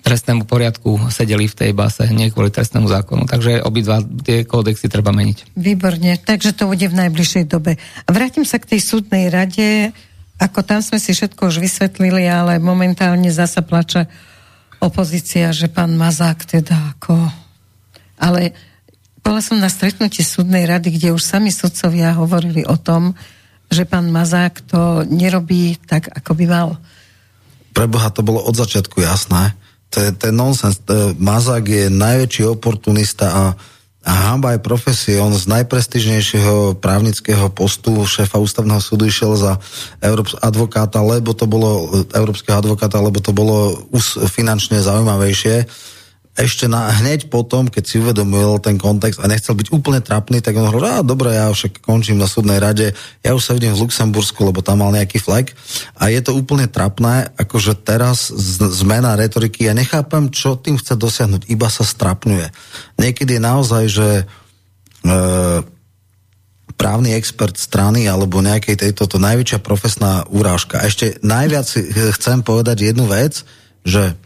trestnému 0.00 0.48
poriadku 0.48 1.12
sedeli 1.12 1.46
v 1.46 1.54
tej 1.54 1.70
base, 1.76 2.08
nie 2.10 2.32
kvôli 2.32 2.48
trestnému 2.48 2.88
zákonu. 2.88 3.28
Takže 3.28 3.60
obidva 3.62 4.00
tie 4.00 4.48
kódexy 4.48 4.88
treba 4.88 5.12
meniť. 5.12 5.54
Výborne, 5.54 6.16
takže 6.18 6.56
to 6.56 6.66
bude 6.66 6.82
v 6.82 6.98
najbližšej 7.06 7.44
dobe. 7.46 7.76
Vrátim 8.08 8.48
sa 8.48 8.56
k 8.58 8.76
tej 8.76 8.80
súdnej 8.80 9.28
rade. 9.28 9.92
Ako 10.40 10.64
tam 10.64 10.80
sme 10.80 10.96
si 10.96 11.12
všetko 11.12 11.52
už 11.52 11.60
vysvetlili, 11.60 12.24
ale 12.24 12.56
momentálne 12.56 13.28
zasa 13.28 13.60
plače 13.60 14.08
opozícia, 14.80 15.52
že 15.52 15.68
pán 15.68 15.94
Mazák 15.94 16.48
teda 16.48 16.96
ako... 16.96 17.28
Ale 18.20 18.56
bola 19.20 19.40
som 19.44 19.60
na 19.60 19.68
stretnutí 19.68 20.24
súdnej 20.24 20.64
rady, 20.64 20.96
kde 20.96 21.12
už 21.12 21.20
sami 21.20 21.52
sudcovia 21.52 22.16
hovorili 22.16 22.64
o 22.64 22.76
tom, 22.80 23.12
že 23.68 23.84
pán 23.84 24.08
Mazák 24.08 24.64
to 24.64 25.04
nerobí 25.06 25.76
tak, 25.84 26.08
ako 26.08 26.32
by 26.34 26.44
mal. 26.48 26.68
Preboha, 27.76 28.10
to 28.10 28.24
bolo 28.24 28.42
od 28.42 28.56
začiatku 28.56 28.98
jasné. 28.98 29.54
To 29.90 29.96
je, 29.98 30.08
to 30.14 30.22
je 30.30 30.34
nonsens. 30.34 30.78
Mazák 31.18 31.66
je 31.66 31.84
najväčší 31.90 32.46
oportunista 32.46 33.26
a, 33.26 33.44
a 34.06 34.12
hamba 34.30 34.54
aj 34.54 34.62
profesie. 34.62 35.18
On 35.18 35.34
z 35.34 35.50
najprestižnejšieho 35.50 36.78
právnického 36.78 37.50
postu 37.50 38.06
šéfa 38.06 38.38
ústavného 38.38 38.78
súdu 38.78 39.10
išiel 39.10 39.34
za 39.34 39.58
Európs- 39.98 40.38
advokáta, 40.38 41.02
lebo 41.02 41.34
to 41.34 41.50
bolo 41.50 41.90
európskeho 42.14 42.62
advokáta, 42.62 43.02
lebo 43.02 43.18
to 43.18 43.34
bolo 43.34 43.90
finančne 44.30 44.78
zaujímavejšie 44.78 45.66
ešte 46.38 46.70
na, 46.70 46.94
hneď 46.94 47.26
potom, 47.26 47.66
keď 47.66 47.84
si 47.84 47.98
uvedomil 47.98 48.62
ten 48.62 48.78
kontext 48.78 49.18
a 49.18 49.26
nechcel 49.26 49.58
byť 49.58 49.74
úplne 49.74 49.98
trapný, 49.98 50.38
tak 50.38 50.54
on 50.54 50.70
hovoril, 50.70 51.02
a 51.02 51.06
dobre, 51.06 51.34
ja 51.34 51.50
však 51.50 51.82
končím 51.82 52.22
na 52.22 52.30
súdnej 52.30 52.62
rade, 52.62 52.94
ja 53.20 53.34
už 53.34 53.42
sa 53.42 53.52
vidím 53.52 53.74
v 53.74 53.82
Luxembursku, 53.82 54.38
lebo 54.46 54.62
tam 54.62 54.80
mal 54.80 54.94
nejaký 54.94 55.18
flag 55.18 55.50
a 55.98 56.06
je 56.06 56.20
to 56.22 56.38
úplne 56.38 56.70
trapné, 56.70 57.34
akože 57.34 57.82
teraz 57.82 58.30
zmena 58.70 59.18
retoriky, 59.18 59.66
ja 59.66 59.74
nechápem, 59.74 60.30
čo 60.30 60.54
tým 60.54 60.78
chce 60.78 60.94
dosiahnuť, 60.94 61.50
iba 61.50 61.66
sa 61.66 61.82
strapňuje. 61.82 62.46
Niekedy 63.02 63.36
je 63.36 63.42
naozaj, 63.42 63.84
že 63.90 64.08
e, 64.22 64.24
právny 66.78 67.12
expert 67.12 67.58
strany 67.58 68.08
alebo 68.08 68.40
nejakej 68.40 68.86
tejto, 68.86 69.04
to 69.10 69.18
najväčšia 69.20 69.60
profesná 69.60 70.24
urážka. 70.32 70.80
A 70.80 70.88
ešte 70.88 71.20
najviac 71.20 71.68
chcem 72.16 72.38
povedať 72.40 72.88
jednu 72.88 73.04
vec, 73.04 73.44
že 73.84 74.16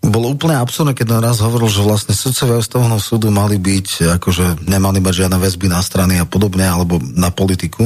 bolo 0.00 0.32
úplne 0.32 0.56
absurdné, 0.56 0.96
keď 0.96 1.20
raz 1.20 1.44
hovoril, 1.44 1.68
že 1.68 1.84
vlastne 1.84 2.16
sudcovia 2.16 2.60
ústavného 2.60 2.96
súdu 2.96 3.28
mali 3.28 3.60
byť, 3.60 4.16
akože 4.16 4.64
nemali 4.64 4.98
mať 4.98 5.24
žiadne 5.24 5.36
väzby 5.36 5.68
na 5.68 5.84
strany 5.84 6.16
a 6.16 6.24
podobne, 6.24 6.64
alebo 6.64 6.96
na 6.98 7.28
politiku, 7.28 7.84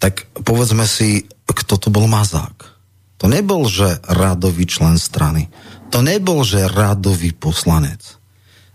tak 0.00 0.28
povedzme 0.32 0.88
si, 0.88 1.28
kto 1.46 1.76
to 1.76 1.88
bol 1.92 2.08
Mazák. 2.08 2.76
To 3.20 3.32
nebol, 3.32 3.64
že 3.64 4.00
radový 4.04 4.68
člen 4.68 5.00
strany. 5.00 5.48
To 5.88 6.04
nebol, 6.04 6.44
že 6.44 6.68
radový 6.68 7.32
poslanec. 7.32 8.20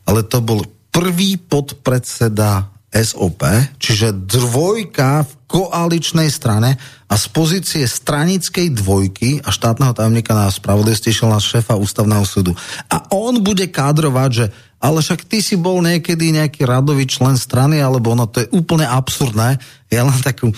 Ale 0.10 0.26
to 0.26 0.42
bol 0.42 0.66
prvý 0.90 1.38
podpredseda 1.38 2.71
SOP, 2.92 3.48
čiže 3.80 4.12
dvojka 4.12 5.24
v 5.24 5.32
koaličnej 5.48 6.28
strane 6.28 6.76
a 7.08 7.14
z 7.16 7.26
pozície 7.32 7.84
stranickej 7.88 8.76
dvojky 8.76 9.40
a 9.44 9.50
štátneho 9.52 9.96
tajomníka 9.96 10.36
na 10.36 10.52
spravodlivosti 10.52 11.12
išiel 11.12 11.32
na 11.32 11.40
šéfa 11.40 11.80
ústavného 11.80 12.24
súdu. 12.28 12.52
A 12.92 13.08
on 13.16 13.40
bude 13.40 13.68
kádrovať, 13.72 14.30
že 14.32 14.46
ale 14.82 15.06
však 15.06 15.30
ty 15.30 15.46
si 15.46 15.54
bol 15.62 15.78
niekedy 15.86 16.34
nejaký 16.34 16.66
radový 16.66 17.06
člen 17.06 17.38
strany, 17.38 17.78
alebo 17.78 18.18
ono 18.18 18.26
to 18.26 18.42
je 18.42 18.50
úplne 18.50 18.90
absurdné. 18.90 19.62
Ja 19.94 20.02
len 20.02 20.18
takú 20.26 20.50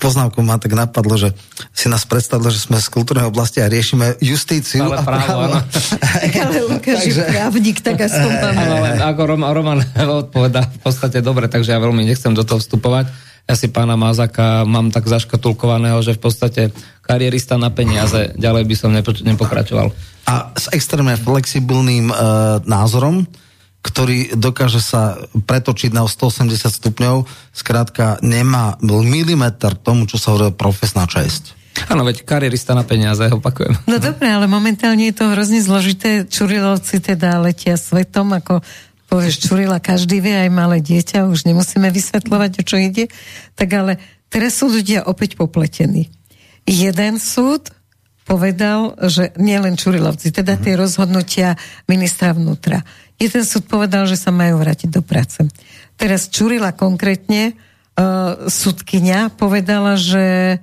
poznámku 0.00 0.40
ma 0.40 0.56
tak 0.56 0.72
napadlo, 0.72 1.20
že 1.20 1.36
si 1.76 1.92
nás 1.92 2.08
predstavilo, 2.08 2.48
že 2.48 2.64
sme 2.64 2.80
z 2.80 2.88
kultúrnej 2.88 3.28
oblasti 3.28 3.60
a 3.60 3.68
riešime 3.68 4.16
justíciu. 4.24 4.88
Ale 4.88 5.04
právo, 5.04 5.20
právo. 5.20 5.40
áno. 5.52 5.58
ale 6.48 6.56
Lukáš 6.64 6.96
takže... 7.04 7.22
právnik, 7.28 7.76
tak 7.84 8.00
aspoň 8.00 8.30
Ale 8.64 8.88
ako 9.04 9.22
Roman, 9.36 9.52
Roman 9.60 9.78
odpoveda 10.24 10.64
v 10.64 10.78
podstate 10.80 11.20
dobre, 11.20 11.52
takže 11.52 11.76
ja 11.76 11.78
veľmi 11.78 12.08
nechcem 12.08 12.32
do 12.32 12.48
toho 12.48 12.64
vstupovať. 12.64 13.12
Ja 13.48 13.56
si 13.56 13.68
pána 13.68 14.00
Mazaka 14.00 14.64
mám 14.64 14.92
tak 14.92 15.08
zaškatulkovaného, 15.08 16.00
že 16.00 16.16
v 16.16 16.20
podstate 16.20 16.62
karierista 17.04 17.60
na 17.60 17.68
peniaze, 17.68 18.32
ďalej 18.36 18.64
by 18.64 18.74
som 18.76 18.92
nepo, 18.92 19.12
nepokračoval. 19.12 19.88
A 20.28 20.52
s 20.52 20.68
extrémne 20.72 21.16
flexibilným 21.16 22.12
uh, 22.12 22.60
názorom, 22.68 23.24
ktorý 23.88 24.36
dokáže 24.36 24.84
sa 24.84 25.16
pretočiť 25.32 25.96
na 25.96 26.04
180 26.04 26.52
stupňov, 26.68 27.24
skrátka 27.56 28.20
nemá 28.20 28.76
milimeter 28.84 29.72
tomu, 29.72 30.04
čo 30.04 30.20
sa 30.20 30.36
hovorí 30.36 30.52
profesná 30.52 31.08
česť. 31.08 31.56
Áno, 31.88 32.02
veď 32.02 32.26
karierista 32.26 32.74
na 32.74 32.82
peniaze, 32.82 33.22
opakujem. 33.30 33.86
No 33.86 34.02
dobre, 34.02 34.28
ale 34.28 34.50
momentálne 34.50 35.08
je 35.08 35.14
to 35.14 35.30
hrozne 35.30 35.62
zložité. 35.62 36.26
Čurilovci 36.26 36.98
teda 36.98 37.38
letia 37.38 37.78
svetom, 37.78 38.34
ako 38.34 38.60
povieš 39.06 39.46
Čurila, 39.46 39.78
každý 39.78 40.18
vie, 40.18 40.34
aj 40.34 40.50
malé 40.50 40.82
dieťa, 40.82 41.30
už 41.30 41.46
nemusíme 41.46 41.88
vysvetľovať, 41.88 42.50
o 42.60 42.62
čo 42.66 42.76
ide. 42.76 43.08
Tak 43.54 43.68
ale 43.72 43.92
teraz 44.28 44.58
sú 44.58 44.68
ľudia 44.68 45.06
opäť 45.06 45.38
popletení. 45.38 46.10
Jeden 46.68 47.16
súd 47.22 47.72
povedal, 48.28 48.92
že 49.08 49.32
nielen 49.40 49.80
Čurilovci, 49.80 50.28
teda 50.28 50.60
tie 50.60 50.76
rozhodnutia 50.76 51.56
ministra 51.88 52.36
vnútra. 52.36 52.84
Jeden 53.18 53.42
súd 53.42 53.66
povedal, 53.66 54.06
že 54.06 54.14
sa 54.14 54.30
majú 54.30 54.62
vrátiť 54.62 54.94
do 54.94 55.02
práce. 55.02 55.42
Teraz 55.98 56.30
Čurila 56.30 56.70
konkrétne, 56.70 57.58
uh, 57.98 58.46
sudkynia 58.46 59.34
povedala, 59.34 59.98
že 59.98 60.58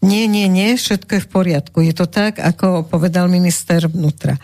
nie, 0.00 0.30
nie, 0.30 0.48
nie, 0.48 0.78
všetko 0.78 1.10
je 1.18 1.24
v 1.26 1.32
poriadku. 1.32 1.84
Je 1.84 1.92
to 1.92 2.08
tak, 2.08 2.40
ako 2.40 2.88
povedal 2.88 3.28
minister 3.28 3.84
vnútra. 3.90 4.38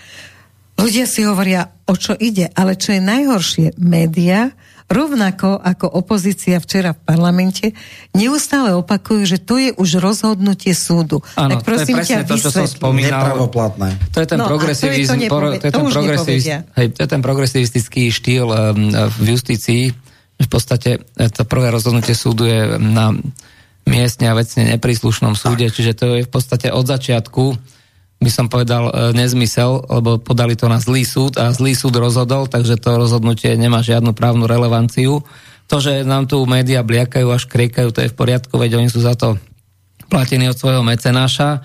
Ľudia 0.75 1.07
si 1.07 1.23
hovoria, 1.23 1.71
o 1.87 1.95
čo 1.95 2.19
ide, 2.19 2.51
ale 2.53 2.75
čo 2.75 2.93
je 2.93 3.01
najhoršie, 3.01 3.79
média 3.79 4.51
rovnako 4.85 5.57
ako 5.57 5.87
opozícia 5.89 6.61
včera 6.61 6.93
v 6.93 7.01
parlamente, 7.09 7.73
neustále 8.13 8.77
opakujú, 8.77 9.25
že 9.25 9.39
to 9.41 9.57
je 9.57 9.71
už 9.75 9.99
rozhodnutie 9.99 10.77
súdu. 10.77 11.25
Áno, 11.41 11.57
tak 11.57 11.65
prosím 11.65 11.97
to 11.99 12.05
je 12.05 12.09
presne 12.09 12.29
to, 12.29 12.37
čo 12.37 12.51
som 12.53 12.67
spomínal. 12.69 13.33
To 14.13 14.19
je 14.21 14.29
ten 14.29 14.39
no, 14.39 14.47
progresivizm, 14.47 15.17
to, 15.25 15.37
to, 15.41 15.57
to, 15.57 15.67
je 15.67 15.73
ten 15.73 15.87
progresiviz, 15.89 16.45
hej, 16.77 16.87
to 16.93 17.01
je 17.01 17.09
ten 17.09 17.23
progresivistický 17.25 18.03
štýl 18.13 18.47
um, 18.47 18.93
v 18.93 19.27
justícii. 19.33 19.83
V 20.35 20.49
podstate 20.51 21.01
e, 21.01 21.31
to 21.31 21.47
prvé 21.47 21.71
rozhodnutie 21.71 22.13
súdu 22.13 22.45
je 22.45 22.77
na 22.77 23.15
miestne 23.89 24.33
a 24.33 24.35
vecne 24.37 24.69
nepríslušnom 24.77 25.37
súde, 25.37 25.69
tak. 25.69 25.75
čiže 25.77 25.93
to 25.97 26.05
je 26.19 26.21
v 26.27 26.31
podstate 26.31 26.73
od 26.73 26.85
začiatku 26.85 27.45
by 28.25 28.33
som 28.33 28.47
povedal, 28.49 28.89
e, 28.89 28.93
nezmysel, 29.13 29.85
lebo 29.87 30.17
podali 30.17 30.57
to 30.57 30.67
na 30.67 30.81
zlý 30.81 31.05
súd 31.05 31.37
a 31.37 31.53
zlý 31.53 31.77
súd 31.77 32.01
rozhodol, 32.01 32.49
takže 32.49 32.81
to 32.81 32.97
rozhodnutie 32.97 33.53
nemá 33.61 33.85
žiadnu 33.85 34.17
právnu 34.17 34.49
relevanciu. 34.49 35.21
To, 35.69 35.77
že 35.81 36.05
nám 36.09 36.25
tu 36.25 36.41
médiá 36.49 36.81
bliakajú 36.81 37.29
až 37.29 37.45
kriekajú, 37.45 37.93
to 37.93 38.01
je 38.05 38.13
v 38.13 38.17
poriadku, 38.17 38.57
veď 38.57 38.81
oni 38.81 38.89
sú 38.89 39.05
za 39.05 39.13
to 39.13 39.37
platení 40.09 40.49
od 40.49 40.57
svojho 40.57 40.81
mecenáša 40.81 41.65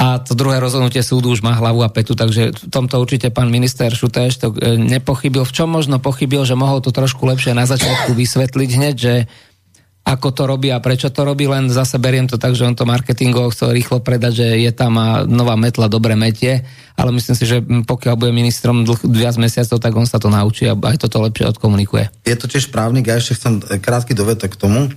a 0.00 0.16
to 0.16 0.32
druhé 0.32 0.64
rozhodnutie 0.64 1.04
súdu 1.04 1.28
už 1.28 1.44
má 1.44 1.52
hlavu 1.52 1.84
a 1.84 1.92
petu, 1.92 2.16
takže 2.16 2.56
v 2.56 2.72
tomto 2.72 2.96
určite 2.96 3.28
pán 3.28 3.52
minister 3.52 3.92
Šutéš 3.92 4.32
to 4.40 4.48
e, 4.56 4.80
nepochybil. 4.80 5.44
V 5.44 5.52
čom 5.52 5.68
možno 5.68 6.00
pochybil, 6.00 6.48
že 6.48 6.56
mohol 6.56 6.80
to 6.80 6.88
trošku 6.88 7.28
lepšie 7.28 7.52
na 7.52 7.68
začiatku 7.68 8.16
vysvetliť 8.16 8.70
hneď, 8.80 8.94
že 8.96 9.14
ako 10.10 10.34
to 10.34 10.42
robí 10.50 10.74
a 10.74 10.82
prečo 10.82 11.14
to 11.14 11.22
robí, 11.22 11.46
len 11.46 11.70
zase 11.70 12.02
beriem 12.02 12.26
to 12.26 12.34
tak, 12.34 12.58
že 12.58 12.66
on 12.66 12.74
to 12.74 12.82
marketingovo 12.82 13.54
chcel 13.54 13.70
rýchlo 13.70 14.02
predať, 14.02 14.42
že 14.42 14.46
je 14.66 14.72
tam 14.74 14.98
a 14.98 15.22
nová 15.22 15.54
metla 15.54 15.86
dobre 15.86 16.18
metie, 16.18 16.66
ale 16.98 17.14
myslím 17.14 17.36
si, 17.38 17.46
že 17.46 17.62
pokiaľ 17.62 18.14
bude 18.18 18.34
ministrom 18.34 18.82
dlh, 18.82 19.06
viac 19.06 19.38
mesiacov, 19.38 19.78
tak 19.78 19.92
on 19.94 20.10
sa 20.10 20.18
to 20.18 20.26
naučí 20.26 20.66
a 20.66 20.74
aj 20.74 21.06
toto 21.06 21.22
lepšie 21.22 21.54
odkomunikuje. 21.54 22.26
Je 22.26 22.34
to 22.34 22.50
tiež 22.50 22.74
právnik 22.74 23.06
a 23.06 23.22
ešte 23.22 23.38
chcem 23.38 23.62
krátky 23.62 24.18
dovetek 24.18 24.50
k 24.50 24.58
tomu. 24.58 24.90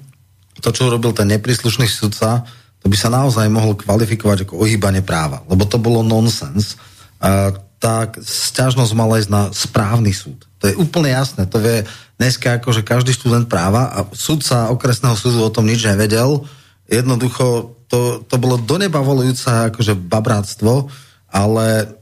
To, 0.62 0.70
čo 0.74 0.90
urobil 0.90 1.14
ten 1.14 1.30
nepríslušný 1.30 1.86
sudca, 1.86 2.46
to 2.82 2.90
by 2.90 2.98
sa 2.98 3.14
naozaj 3.14 3.46
mohol 3.54 3.78
kvalifikovať 3.78 4.50
ako 4.50 4.66
ohýbanie 4.66 5.06
práva, 5.06 5.46
lebo 5.46 5.64
to 5.70 5.78
bolo 5.78 6.02
nonsens. 6.02 6.76
A 7.24 7.54
tak 7.84 8.16
sťažnosť 8.24 8.96
mala 8.96 9.20
ísť 9.20 9.28
na 9.28 9.44
správny 9.52 10.16
súd. 10.16 10.48
To 10.64 10.72
je 10.72 10.80
úplne 10.80 11.12
jasné. 11.12 11.44
To 11.52 11.60
vie 11.60 11.84
dneska 12.16 12.64
akože 12.64 12.88
každý 12.88 13.12
študent 13.12 13.52
práva 13.52 13.92
a 13.92 14.08
sudca 14.16 14.72
okresného 14.72 15.20
súdu 15.20 15.44
o 15.44 15.52
tom 15.52 15.68
nič 15.68 15.84
nevedel. 15.84 16.48
Jednoducho 16.88 17.76
to, 17.92 18.24
to 18.24 18.36
bolo 18.40 18.56
do 18.56 18.80
neba 18.80 19.04
volujúce 19.04 19.52
akože 19.52 20.00
babráctvo, 20.00 20.88
ale 21.28 22.00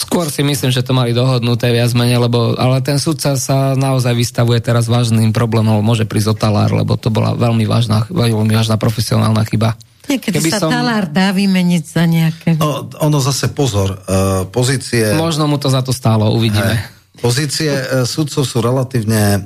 Skôr 0.00 0.32
si 0.32 0.40
myslím, 0.40 0.72
že 0.72 0.80
to 0.80 0.96
mali 0.96 1.12
dohodnuté 1.12 1.68
viac 1.76 1.92
menej, 1.92 2.24
lebo, 2.24 2.56
ale 2.56 2.80
ten 2.80 2.96
sudca 2.96 3.36
sa 3.36 3.76
naozaj 3.76 4.16
vystavuje 4.16 4.56
teraz 4.56 4.88
vážnym 4.88 5.28
problémom, 5.28 5.84
môže 5.84 6.08
prísť 6.08 6.32
o 6.32 6.36
lebo 6.72 6.96
to 6.96 7.12
bola 7.12 7.36
veľmi 7.36 7.68
vážna, 7.68 8.08
veľmi 8.08 8.48
vážna 8.48 8.80
profesionálna 8.80 9.44
chyba. 9.44 9.76
Niekedy 10.08 10.36
Keby 10.40 10.50
sa 10.50 10.58
som... 10.64 10.70
talár 10.72 11.10
dá 11.10 11.34
vymeniť 11.34 11.84
za 11.84 12.04
nejaké... 12.08 12.56
No, 12.56 12.88
ono 13.02 13.18
zase 13.20 13.52
pozor, 13.52 14.00
uh, 14.06 14.48
pozície... 14.48 15.12
Možno 15.18 15.44
mu 15.50 15.60
to 15.60 15.68
za 15.68 15.84
to 15.84 15.92
stálo, 15.92 16.32
uvidíme. 16.32 17.00
Pozície 17.20 17.68
e, 17.68 17.84
sudcov 18.08 18.48
sú 18.48 18.64
relatívne 18.64 19.36
e, 19.36 19.38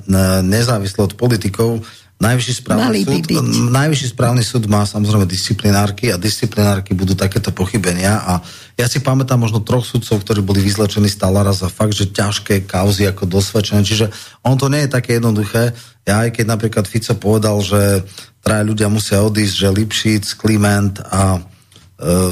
nezávislé 0.47 1.11
od 1.11 1.19
politikov. 1.19 1.83
Najvyšší 2.25 2.55
správny, 2.65 3.05
súd, 3.05 3.25
najvyšší 3.69 4.07
správny 4.17 4.43
súd 4.43 4.65
má 4.65 4.89
samozrejme 4.89 5.29
disciplinárky 5.29 6.09
a 6.09 6.17
disciplinárky 6.17 6.97
budú 6.97 7.13
takéto 7.13 7.53
pochybenia 7.53 8.25
a 8.25 8.41
ja 8.75 8.89
si 8.89 9.05
pamätám 9.05 9.45
možno 9.45 9.61
troch 9.61 9.85
sudcov, 9.85 10.25
ktorí 10.25 10.41
boli 10.41 10.65
vyzlečení 10.65 11.07
z 11.07 11.21
talára 11.21 11.53
za 11.53 11.69
fakt, 11.69 11.93
že 11.93 12.11
ťažké 12.11 12.65
kauzy 12.65 13.05
ako 13.05 13.29
dosvedčené, 13.29 13.85
čiže 13.85 14.09
on 14.41 14.57
to 14.57 14.73
nie 14.73 14.89
je 14.89 14.95
také 14.97 15.21
jednoduché. 15.21 15.77
Ja 16.09 16.25
aj 16.25 16.41
keď 16.41 16.45
napríklad 16.49 16.89
Fico 16.89 17.15
povedal, 17.15 17.61
že 17.61 18.03
traja 18.41 18.65
ľudia 18.65 18.89
musia 18.89 19.21
odísť, 19.21 19.55
že 19.55 19.69
Lipšic, 19.71 20.25
Kliment 20.41 21.05
a 21.05 21.39
e, 21.39 21.41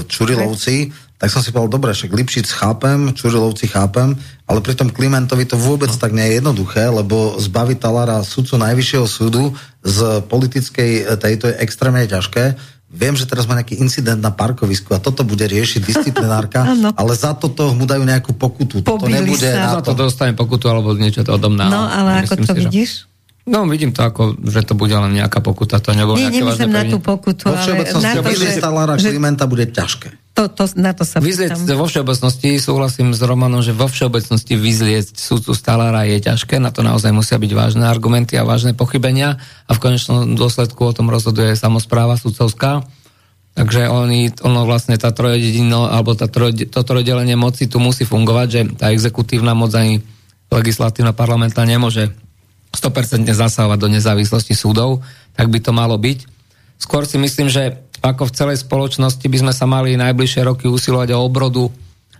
Čurilovci, 0.08 0.90
tak 1.22 1.30
som 1.30 1.38
si 1.38 1.54
povedal, 1.54 1.78
dobre, 1.78 1.94
však 1.94 2.10
Lipšic 2.10 2.50
chápem, 2.50 3.14
Čurilovci 3.14 3.70
chápem, 3.70 4.18
ale 4.42 4.58
pri 4.58 4.74
tom 4.74 4.90
Klimentovi 4.90 5.46
to 5.46 5.54
vôbec 5.54 5.86
no. 5.86 5.94
tak 5.94 6.10
nie 6.10 6.26
je 6.26 6.42
jednoduché, 6.42 6.90
lebo 6.90 7.38
zbaviť 7.38 7.78
Talára 7.78 8.26
sudcu 8.26 8.58
Najvyššieho 8.58 9.06
súdu 9.06 9.54
z 9.86 10.26
politickej 10.26 10.90
e, 11.06 11.14
tejto 11.14 11.46
je 11.46 11.62
extrémne 11.62 12.02
ťažké. 12.10 12.58
Viem, 12.90 13.14
že 13.14 13.30
teraz 13.30 13.46
má 13.46 13.54
nejaký 13.54 13.78
incident 13.78 14.18
na 14.18 14.34
parkovisku 14.34 14.90
a 14.92 14.98
toto 14.98 15.22
bude 15.22 15.46
riešiť 15.46 15.86
disciplinárka, 15.86 16.66
ale 17.00 17.14
za 17.14 17.38
toto 17.38 17.70
mu 17.70 17.86
dajú 17.86 18.02
nejakú 18.02 18.34
pokutu. 18.34 18.82
Toto 18.82 19.06
nebude 19.06 19.46
sa. 19.46 19.78
Za 19.78 19.86
to 19.86 19.94
dostane 19.94 20.34
pokutu 20.34 20.74
alebo 20.74 20.90
niečo 20.98 21.22
to 21.22 21.38
odomná. 21.38 21.70
No, 21.70 21.86
ale 21.86 22.26
ako 22.26 22.34
to 22.42 22.50
si, 22.50 22.58
vidíš? 22.66 22.90
Že... 23.06 23.10
No, 23.46 23.62
vidím 23.70 23.94
to 23.94 24.02
ako, 24.02 24.42
že 24.42 24.66
to 24.66 24.74
bude 24.74 24.94
len 24.94 25.22
nejaká 25.22 25.38
pokuta, 25.38 25.78
to 25.78 25.94
nebolo 25.94 26.18
Nie, 26.18 26.34
nemyslím 26.34 26.74
na 26.74 26.82
tú 26.90 26.98
pokutu, 26.98 27.46
ale 27.46 27.86
na 27.86 28.18
to, 28.18 28.30
že... 28.34 28.58
Talára 28.58 28.98
že... 28.98 29.14
Klimenta 29.14 29.46
bude 29.46 29.70
ťažké. 29.70 30.21
To, 30.42 30.50
to, 30.50 30.66
na 30.74 30.90
to 30.90 31.06
sa 31.06 31.22
Vyzlieť 31.22 31.54
vo 31.54 31.86
všeobecnosti, 31.86 32.58
súhlasím 32.58 33.14
s 33.14 33.22
Romanom, 33.22 33.62
že 33.62 33.70
vo 33.70 33.86
všeobecnosti 33.86 34.58
vyzlieť 34.58 35.14
súdcu 35.14 35.54
Stalára 35.54 36.02
je 36.02 36.18
ťažké, 36.18 36.58
na 36.58 36.74
to 36.74 36.82
naozaj 36.82 37.14
musia 37.14 37.38
byť 37.38 37.52
vážne 37.54 37.86
argumenty 37.86 38.34
a 38.34 38.42
vážne 38.42 38.74
pochybenia 38.74 39.38
a 39.38 39.70
v 39.70 39.78
konečnom 39.78 40.34
dôsledku 40.34 40.82
o 40.82 40.90
tom 40.90 41.14
rozhoduje 41.14 41.54
samozpráva 41.54 42.18
sudcovská. 42.18 42.82
Takže 43.54 43.86
oni, 43.86 44.34
ono 44.42 44.66
vlastne 44.66 44.98
tá 44.98 45.14
trojedino, 45.14 45.86
alebo 45.86 46.18
tá 46.18 46.26
troj, 46.26 46.58
to 46.58 46.80
trojdelenie 46.82 47.38
moci 47.38 47.70
tu 47.70 47.78
musí 47.78 48.02
fungovať, 48.02 48.46
že 48.50 48.60
tá 48.74 48.90
exekutívna 48.90 49.54
moc 49.54 49.70
ani 49.78 50.02
legislatívna 50.50 51.14
parlamentná 51.14 51.62
nemôže 51.62 52.10
100% 52.74 53.30
zasahovať 53.30 53.78
do 53.78 53.88
nezávislosti 53.94 54.58
súdov, 54.58 55.06
tak 55.38 55.54
by 55.54 55.62
to 55.62 55.70
malo 55.70 55.94
byť. 55.94 56.26
Skôr 56.82 57.06
si 57.06 57.14
myslím, 57.14 57.46
že 57.46 57.78
ako 58.02 58.28
v 58.28 58.34
celej 58.34 58.58
spoločnosti 58.66 59.22
by 59.22 59.38
sme 59.38 59.52
sa 59.54 59.64
mali 59.70 59.94
najbližšie 59.94 60.42
roky 60.42 60.66
usilovať 60.66 61.14
o 61.14 61.22
obrodu 61.22 61.70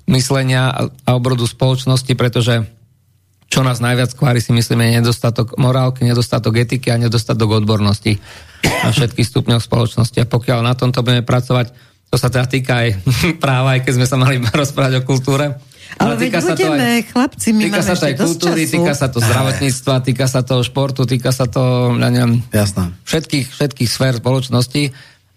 myslenia 0.07 0.71
a 1.03 1.11
obrodu 1.15 1.43
spoločnosti, 1.43 2.15
pretože 2.15 2.63
čo 3.53 3.61
nás 3.61 3.85
najviac 3.85 4.17
kvári 4.17 4.41
si 4.41 4.55
myslíme 4.55 4.89
je 4.89 5.05
nedostatok 5.05 5.61
morálky, 5.61 6.09
nedostatok 6.09 6.57
etiky 6.65 6.89
a 6.89 6.97
nedostatok 6.97 7.61
odbornosti 7.61 8.17
na 8.65 8.91
všetkých 8.95 9.29
stupňoch 9.29 9.61
spoločnosti. 9.61 10.19
A 10.23 10.31
pokiaľ 10.31 10.65
na 10.65 10.73
tomto 10.73 11.05
budeme 11.05 11.21
pracovať, 11.21 11.75
to 12.09 12.17
sa 12.17 12.33
teda 12.33 12.49
týka 12.49 12.73
aj 12.81 12.89
práva, 13.45 13.77
aj 13.77 13.85
keď 13.85 13.93
sme 14.01 14.07
sa 14.09 14.17
mali 14.17 14.41
rozprávať 14.63 15.03
o 15.03 15.07
kultúre, 15.07 15.59
ale 16.01 16.17
veď 16.17 16.41
budeme, 16.41 16.81
aj, 16.81 17.03
chlapci, 17.13 17.49
my 17.53 17.69
týka 17.69 17.83
sa 17.85 17.93
to 17.93 18.05
aj 18.09 18.17
kultúry, 18.17 18.65
času. 18.65 18.75
týka 18.81 18.93
sa 18.97 19.07
to 19.13 19.19
zdravotníctva, 19.21 19.95
týka 20.01 20.25
sa 20.25 20.41
to 20.41 20.55
športu, 20.65 21.05
týka 21.05 21.31
sa 21.37 21.45
to, 21.45 21.93
ja 22.01 22.09
neviem, 22.09 22.41
Jasná. 22.49 22.97
všetkých, 23.05 23.53
všetkých 23.53 23.91
sfér 23.93 24.17
spoločnosti 24.17 24.89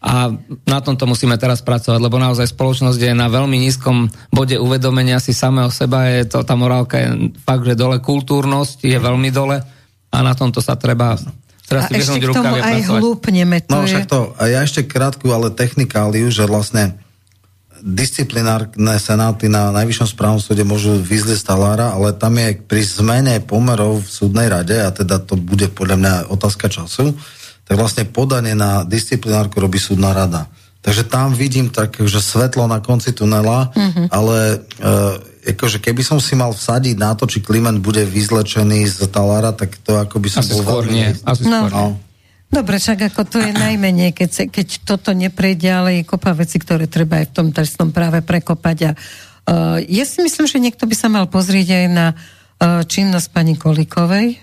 a 0.06 0.30
na 0.70 0.80
tomto 0.86 1.10
musíme 1.10 1.34
teraz 1.42 1.66
pracovať, 1.66 1.98
lebo 1.98 2.22
naozaj 2.22 2.54
spoločnosť 2.54 3.02
je 3.02 3.14
na 3.18 3.26
veľmi 3.26 3.58
nízkom 3.58 4.06
bode 4.30 4.54
uvedomenia 4.62 5.18
si 5.18 5.34
samého 5.34 5.74
seba, 5.74 6.06
je 6.06 6.30
to, 6.30 6.46
tá 6.46 6.54
morálka 6.54 7.02
je 7.02 7.34
fakt, 7.42 7.66
že 7.66 7.74
dole, 7.74 7.98
kultúrnosť 7.98 8.86
je 8.86 8.98
veľmi 9.02 9.34
dole 9.34 9.58
a 10.14 10.18
na 10.22 10.38
tomto 10.38 10.62
sa 10.62 10.78
treba 10.78 11.18
Teraz 11.66 11.90
a 11.90 11.98
ešte 11.98 12.22
k 12.22 12.30
tomu 12.30 12.62
aj 12.62 12.78
hlúpneme. 12.94 13.58
To 13.66 13.82
no 13.82 13.90
však 13.90 14.06
to, 14.06 14.38
a 14.38 14.44
ja 14.46 14.62
ešte 14.62 14.86
krátku, 14.86 15.34
ale 15.34 15.50
technikáliu, 15.50 16.30
že 16.30 16.46
vlastne 16.46 17.02
disciplinárne 17.82 18.98
senáty 19.02 19.50
na 19.50 19.74
Najvyššom 19.74 20.14
správnom 20.14 20.42
súde 20.42 20.62
môžu 20.62 20.98
vyzliť 21.02 21.42
talára, 21.42 21.98
ale 21.98 22.14
tam 22.14 22.38
je 22.38 22.58
pri 22.62 22.82
zmene 22.86 23.42
pomerov 23.42 24.06
v 24.06 24.10
súdnej 24.10 24.46
rade, 24.46 24.78
a 24.78 24.94
teda 24.94 25.22
to 25.22 25.38
bude 25.38 25.74
podľa 25.74 25.98
mňa 25.98 26.14
otázka 26.30 26.70
času, 26.70 27.18
tak 27.66 27.76
vlastne 27.76 28.06
podanie 28.06 28.54
na 28.54 28.86
disciplinárku 28.86 29.58
robí 29.58 29.82
súdna 29.82 30.14
rada. 30.14 30.46
Takže 30.86 31.10
tam 31.10 31.34
vidím 31.34 31.74
tak, 31.74 31.98
že 31.98 32.22
svetlo 32.22 32.70
na 32.70 32.78
konci 32.78 33.10
tunela, 33.10 33.74
mm-hmm. 33.74 34.08
ale 34.14 34.38
e, 34.54 34.58
akože 35.50 35.82
keby 35.82 36.06
som 36.06 36.22
si 36.22 36.38
mal 36.38 36.54
vsadiť 36.54 36.94
na 36.94 37.18
to, 37.18 37.26
či 37.26 37.42
Kliment 37.42 37.82
bude 37.82 38.06
vyzlečený 38.06 38.86
z 38.86 39.10
talára, 39.10 39.50
tak 39.50 39.82
to 39.82 39.98
ako 39.98 40.22
by 40.22 40.30
som 40.30 40.46
Asi 40.46 40.54
bol... 40.62 40.62
Skôr 40.62 40.86
nie. 40.94 41.10
Asi 41.26 41.50
no. 41.50 41.66
skôr 41.66 41.74
no. 41.74 41.86
nie. 41.90 42.06
Dobre, 42.46 42.78
však 42.78 43.10
ako 43.10 43.22
to 43.26 43.38
je 43.42 43.52
najmenej, 43.52 44.14
keď, 44.14 44.54
keď 44.54 44.68
toto 44.86 45.18
neprejde, 45.18 45.66
ale 45.66 45.90
je 46.00 46.04
kopa 46.06 46.38
veci, 46.38 46.62
ktoré 46.62 46.86
treba 46.86 47.26
aj 47.26 47.34
v 47.34 47.36
tom 47.36 47.48
trestnom 47.50 47.90
práve 47.90 48.22
prekopať. 48.22 48.78
A, 48.86 48.92
uh, 48.94 49.78
ja 49.82 50.06
si 50.06 50.22
myslím, 50.22 50.46
že 50.46 50.62
niekto 50.62 50.86
by 50.86 50.96
sa 50.96 51.10
mal 51.10 51.26
pozrieť 51.26 51.68
aj 51.74 51.86
na 51.90 52.08
uh, 52.14 52.86
činnosť 52.86 53.28
pani 53.34 53.58
Kolikovej 53.58 54.38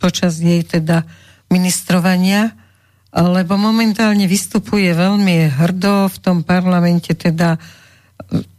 počas 0.00 0.36
jej 0.36 0.60
teda 0.64 1.08
ministrovania, 1.52 2.52
lebo 3.14 3.54
momentálne 3.54 4.26
vystupuje 4.26 4.90
veľmi 4.90 5.54
hrdo 5.54 6.10
v 6.10 6.16
tom 6.18 6.42
parlamente, 6.42 7.14
teda 7.14 7.56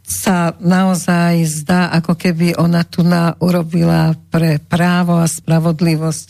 sa 0.06 0.54
naozaj 0.62 1.42
zdá, 1.44 1.90
ako 1.90 2.14
keby 2.14 2.54
ona 2.56 2.86
tu 2.86 3.02
na 3.02 3.34
urobila 3.42 4.14
pre 4.30 4.62
právo 4.62 5.18
a 5.18 5.26
spravodlivosť 5.26 6.26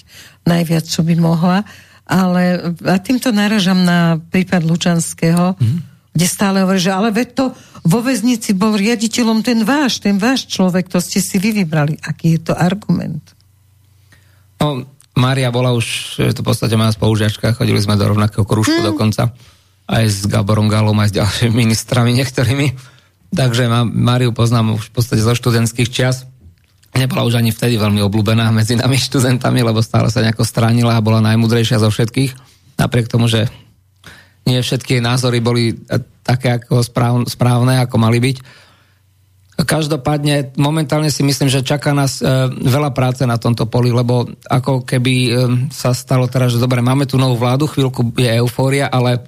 najviac, 0.48 0.84
čo 0.88 1.04
by 1.04 1.14
mohla 1.20 1.60
ale 2.06 2.62
a 2.86 2.96
týmto 3.02 3.34
naražam 3.34 3.82
na 3.82 4.22
prípad 4.22 4.62
Lučanského, 4.62 5.58
mm-hmm. 5.58 5.80
kde 6.14 6.26
stále 6.30 6.62
hovorí, 6.62 6.78
že 6.78 6.94
ale 6.94 7.10
veď 7.10 7.28
to 7.34 7.44
vo 7.82 7.98
väznici 7.98 8.54
bol 8.54 8.78
riaditeľom 8.78 9.42
ten 9.42 9.66
váš, 9.66 9.98
ten 9.98 10.14
váš 10.14 10.46
človek, 10.46 10.86
to 10.86 11.02
ste 11.02 11.18
si 11.18 11.42
vy 11.42 11.50
vybrali. 11.62 11.98
Aký 12.06 12.38
je 12.38 12.50
to 12.50 12.54
argument? 12.54 13.34
No, 14.62 14.86
Mária 15.16 15.48
bola 15.48 15.72
už, 15.72 16.20
to 16.36 16.40
v 16.44 16.46
podstate 16.46 16.76
moja 16.76 16.92
spolužiačka, 16.92 17.56
chodili 17.56 17.80
sme 17.80 17.96
do 17.96 18.04
rovnakého 18.04 18.44
kružku 18.44 18.84
mm. 18.84 18.86
dokonca, 18.92 19.32
aj 19.88 20.04
s 20.04 20.18
Gaborom 20.28 20.68
Galom, 20.68 20.96
aj 21.00 21.08
s 21.10 21.16
ďalšími 21.16 21.52
ministrami 21.64 22.12
niektorými. 22.12 22.76
Takže 23.32 23.66
Máriu 23.90 24.30
poznám 24.30 24.78
už 24.78 24.92
v 24.92 24.92
podstate 24.92 25.24
zo 25.24 25.34
študentských 25.34 25.88
čias 25.90 26.28
nebola 26.96 27.28
už 27.28 27.36
ani 27.36 27.52
vtedy 27.52 27.76
veľmi 27.76 28.00
obľúbená 28.08 28.48
medzi 28.50 28.74
nami 28.74 28.96
študentami, 29.08 29.60
lebo 29.60 29.84
stále 29.84 30.08
sa 30.08 30.24
nejako 30.24 30.42
stránila 30.42 30.96
a 30.96 31.04
bola 31.04 31.20
najmudrejšia 31.22 31.78
zo 31.78 31.92
všetkých. 31.92 32.32
Napriek 32.80 33.12
tomu, 33.12 33.28
že 33.28 33.46
nie 34.48 34.58
všetky 34.62 35.02
názory 35.02 35.42
boli 35.42 35.74
také 36.22 36.58
ako 36.58 36.82
správne, 37.26 37.82
ako 37.82 37.96
mali 37.98 38.18
byť. 38.22 38.36
Každopádne 39.56 40.52
momentálne 40.60 41.08
si 41.08 41.24
myslím, 41.24 41.48
že 41.48 41.64
čaká 41.64 41.96
nás 41.96 42.20
e, 42.20 42.28
veľa 42.52 42.92
práce 42.92 43.24
na 43.24 43.40
tomto 43.40 43.64
poli, 43.64 43.88
lebo 43.88 44.28
ako 44.52 44.84
keby 44.84 45.14
e, 45.16 45.30
sa 45.72 45.96
stalo 45.96 46.28
teraz, 46.28 46.52
že 46.52 46.60
dobre, 46.60 46.84
máme 46.84 47.08
tu 47.08 47.16
novú 47.16 47.40
vládu, 47.40 47.64
chvíľku 47.64 48.12
je 48.20 48.36
eufória, 48.36 48.92
ale 48.92 49.24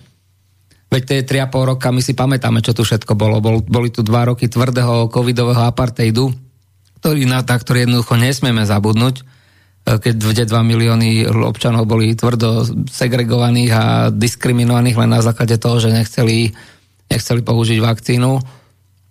Veď 0.88 1.02
tie 1.04 1.44
3,5 1.44 1.70
roka 1.76 1.92
my 1.92 2.00
si 2.00 2.16
pamätáme, 2.16 2.64
čo 2.64 2.72
tu 2.72 2.80
všetko 2.80 3.12
bolo. 3.12 3.44
Bol, 3.44 3.60
boli 3.60 3.92
tu 3.92 4.00
dva 4.00 4.24
roky 4.24 4.48
tvrdého 4.48 5.12
covidového 5.12 5.68
apartheidu, 5.68 6.32
ktorý, 7.04 7.28
na, 7.28 7.44
na 7.44 7.56
ktorý 7.60 7.84
jednoducho 7.84 8.16
nesmieme 8.16 8.64
zabudnúť, 8.64 9.20
e, 9.20 9.22
keď 10.00 10.48
2 10.48 10.48
milióny 10.48 11.28
občanov 11.44 11.84
boli 11.84 12.16
tvrdo 12.16 12.64
segregovaných 12.88 13.70
a 13.76 13.84
diskriminovaných 14.08 14.96
len 14.96 15.12
na 15.12 15.20
základe 15.20 15.60
toho, 15.60 15.76
že 15.76 15.92
nechceli, 15.92 16.56
nechceli 17.12 17.44
použiť 17.44 17.78
vakcínu. 17.84 18.57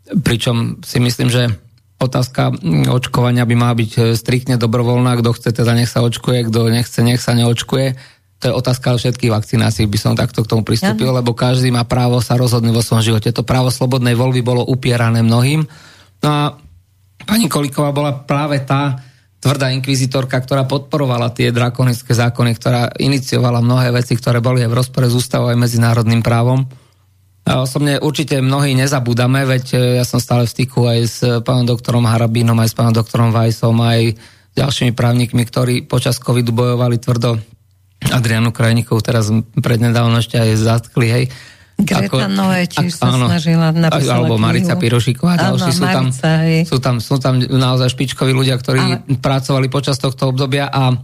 Pričom 0.08 0.84
si 0.86 0.98
myslím, 1.04 1.28
že 1.28 1.52
otázka 1.98 2.54
očkovania 2.88 3.44
by 3.44 3.56
mala 3.58 3.74
byť 3.76 3.92
e, 3.98 4.00
striktne 4.14 4.56
dobrovoľná. 4.62 5.18
Kto 5.20 5.34
chce, 5.34 5.50
teda 5.52 5.74
nech 5.74 5.90
sa 5.90 6.06
očkuje, 6.06 6.48
kto 6.48 6.70
nechce, 6.70 7.00
nech 7.02 7.20
sa 7.20 7.34
neočkuje 7.34 8.18
to 8.38 8.54
je 8.54 8.54
otázka 8.54 8.94
všetkých 8.94 9.34
vakcinácií, 9.34 9.90
by 9.90 9.98
som 9.98 10.14
takto 10.14 10.46
k 10.46 10.50
tomu 10.54 10.62
pristúpil, 10.62 11.10
ja. 11.10 11.18
lebo 11.22 11.34
každý 11.34 11.74
má 11.74 11.82
právo 11.90 12.22
sa 12.22 12.38
rozhodnúť 12.38 12.74
vo 12.74 12.86
svojom 12.86 13.04
živote. 13.14 13.34
To 13.34 13.42
právo 13.42 13.74
slobodnej 13.74 14.14
voľby 14.14 14.46
bolo 14.46 14.62
upierané 14.62 15.26
mnohým. 15.26 15.66
No 16.22 16.28
a 16.30 16.54
pani 17.26 17.50
Koliková 17.50 17.90
bola 17.90 18.14
práve 18.14 18.62
tá 18.62 19.02
tvrdá 19.42 19.74
inkvizitorka, 19.74 20.38
ktorá 20.38 20.70
podporovala 20.70 21.34
tie 21.34 21.50
drakonické 21.50 22.14
zákony, 22.14 22.52
ktorá 22.58 22.94
iniciovala 23.02 23.62
mnohé 23.66 23.90
veci, 23.90 24.14
ktoré 24.14 24.38
boli 24.38 24.62
aj 24.62 24.70
v 24.70 24.78
rozpore 24.86 25.10
s 25.10 25.18
ústavou 25.18 25.50
aj 25.50 25.58
medzinárodným 25.58 26.22
právom. 26.22 26.70
Osobne 27.48 27.96
určite 28.04 28.44
mnohí 28.44 28.76
nezabúdame, 28.76 29.48
veď 29.48 29.66
e, 29.72 29.78
ja 30.00 30.04
som 30.04 30.20
stále 30.20 30.44
v 30.44 30.52
styku 30.52 30.84
aj 30.84 31.00
s 31.08 31.18
pánom 31.48 31.64
doktorom 31.64 32.04
Harabínom, 32.04 32.60
aj 32.60 32.70
s 32.72 32.76
pánom 32.76 32.92
doktorom 32.92 33.32
Vajsom, 33.32 33.80
aj 33.80 34.20
ďalšími 34.60 34.92
právnikmi, 34.92 35.48
ktorí 35.48 35.76
počas 35.88 36.20
covidu 36.20 36.52
bojovali 36.52 37.00
tvrdo. 37.00 37.40
Adrianu 38.12 38.52
Krajníkov 38.52 39.00
teraz 39.02 39.32
prednedávno 39.58 40.20
ešte 40.20 40.38
aj 40.38 40.50
zatkli, 40.60 41.08
hej. 41.08 41.26
Greta 41.78 42.26
Noé 42.26 42.66
tiež 42.66 42.90
sa 42.90 43.14
áno, 43.14 43.30
snažila 43.30 43.70
napísať 43.70 44.10
Alebo 44.10 44.42
Marica 44.42 44.74
Pirošiková, 44.82 45.38
ďalší 45.38 45.72
sú 45.78 45.86
tam, 45.86 46.06
sú, 46.66 46.78
tam, 46.82 46.96
sú 46.98 47.16
tam 47.22 47.38
naozaj 47.38 47.94
špičkoví 47.94 48.34
ľudia, 48.34 48.58
ktorí 48.58 48.82
Ale... 48.82 49.22
pracovali 49.22 49.70
počas 49.70 50.02
tohto 50.02 50.34
obdobia 50.34 50.74
a 50.74 50.98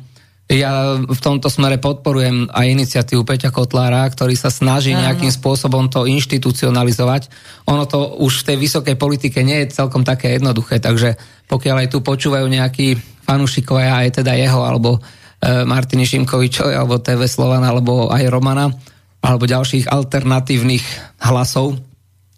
ja 0.51 0.99
v 0.99 1.19
tomto 1.23 1.47
smere 1.47 1.79
podporujem 1.79 2.51
aj 2.51 2.67
iniciatívu 2.67 3.23
Peťa 3.23 3.49
Kotlára, 3.49 4.03
ktorý 4.11 4.35
sa 4.35 4.51
snaží 4.51 4.91
Áno. 4.91 5.07
nejakým 5.07 5.31
spôsobom 5.31 5.87
to 5.87 6.03
inštitucionalizovať. 6.03 7.31
Ono 7.71 7.87
to 7.87 8.19
už 8.19 8.43
v 8.43 8.47
tej 8.53 8.57
vysokej 8.59 8.95
politike 8.99 9.39
nie 9.41 9.63
je 9.63 9.75
celkom 9.75 10.03
také 10.03 10.35
jednoduché, 10.35 10.83
takže 10.83 11.15
pokiaľ 11.47 11.87
aj 11.87 11.87
tu 11.95 12.03
počúvajú 12.03 12.45
nejakí 12.45 12.99
fanúšikovia, 13.23 14.03
aj 14.03 14.19
teda 14.19 14.35
jeho, 14.35 14.61
alebo 14.67 14.99
E, 15.43 15.67
Martiny 15.67 16.07
Šimkovičovej 16.07 16.75
alebo 16.79 17.03
TV 17.03 17.27
Slovan 17.27 17.67
alebo 17.67 18.07
aj 18.07 18.31
Romana 18.31 18.71
alebo 19.19 19.43
ďalších 19.43 19.91
alternatívnych 19.91 20.83
hlasov, 21.19 21.79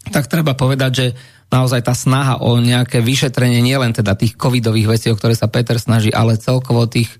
tak 0.09 0.25
treba 0.25 0.57
povedať, 0.57 0.91
že 0.93 1.07
naozaj 1.53 1.85
tá 1.85 1.93
snaha 1.93 2.41
o 2.41 2.57
nejaké 2.57 3.05
vyšetrenie 3.05 3.61
nielen 3.61 3.93
teda 3.93 4.17
tých 4.17 4.33
covidových 4.33 4.97
vecí, 4.97 5.07
o 5.13 5.17
ktoré 5.17 5.37
sa 5.37 5.49
Peter 5.49 5.77
snaží, 5.77 6.09
ale 6.09 6.41
celkovo 6.41 6.89
tých 6.89 7.13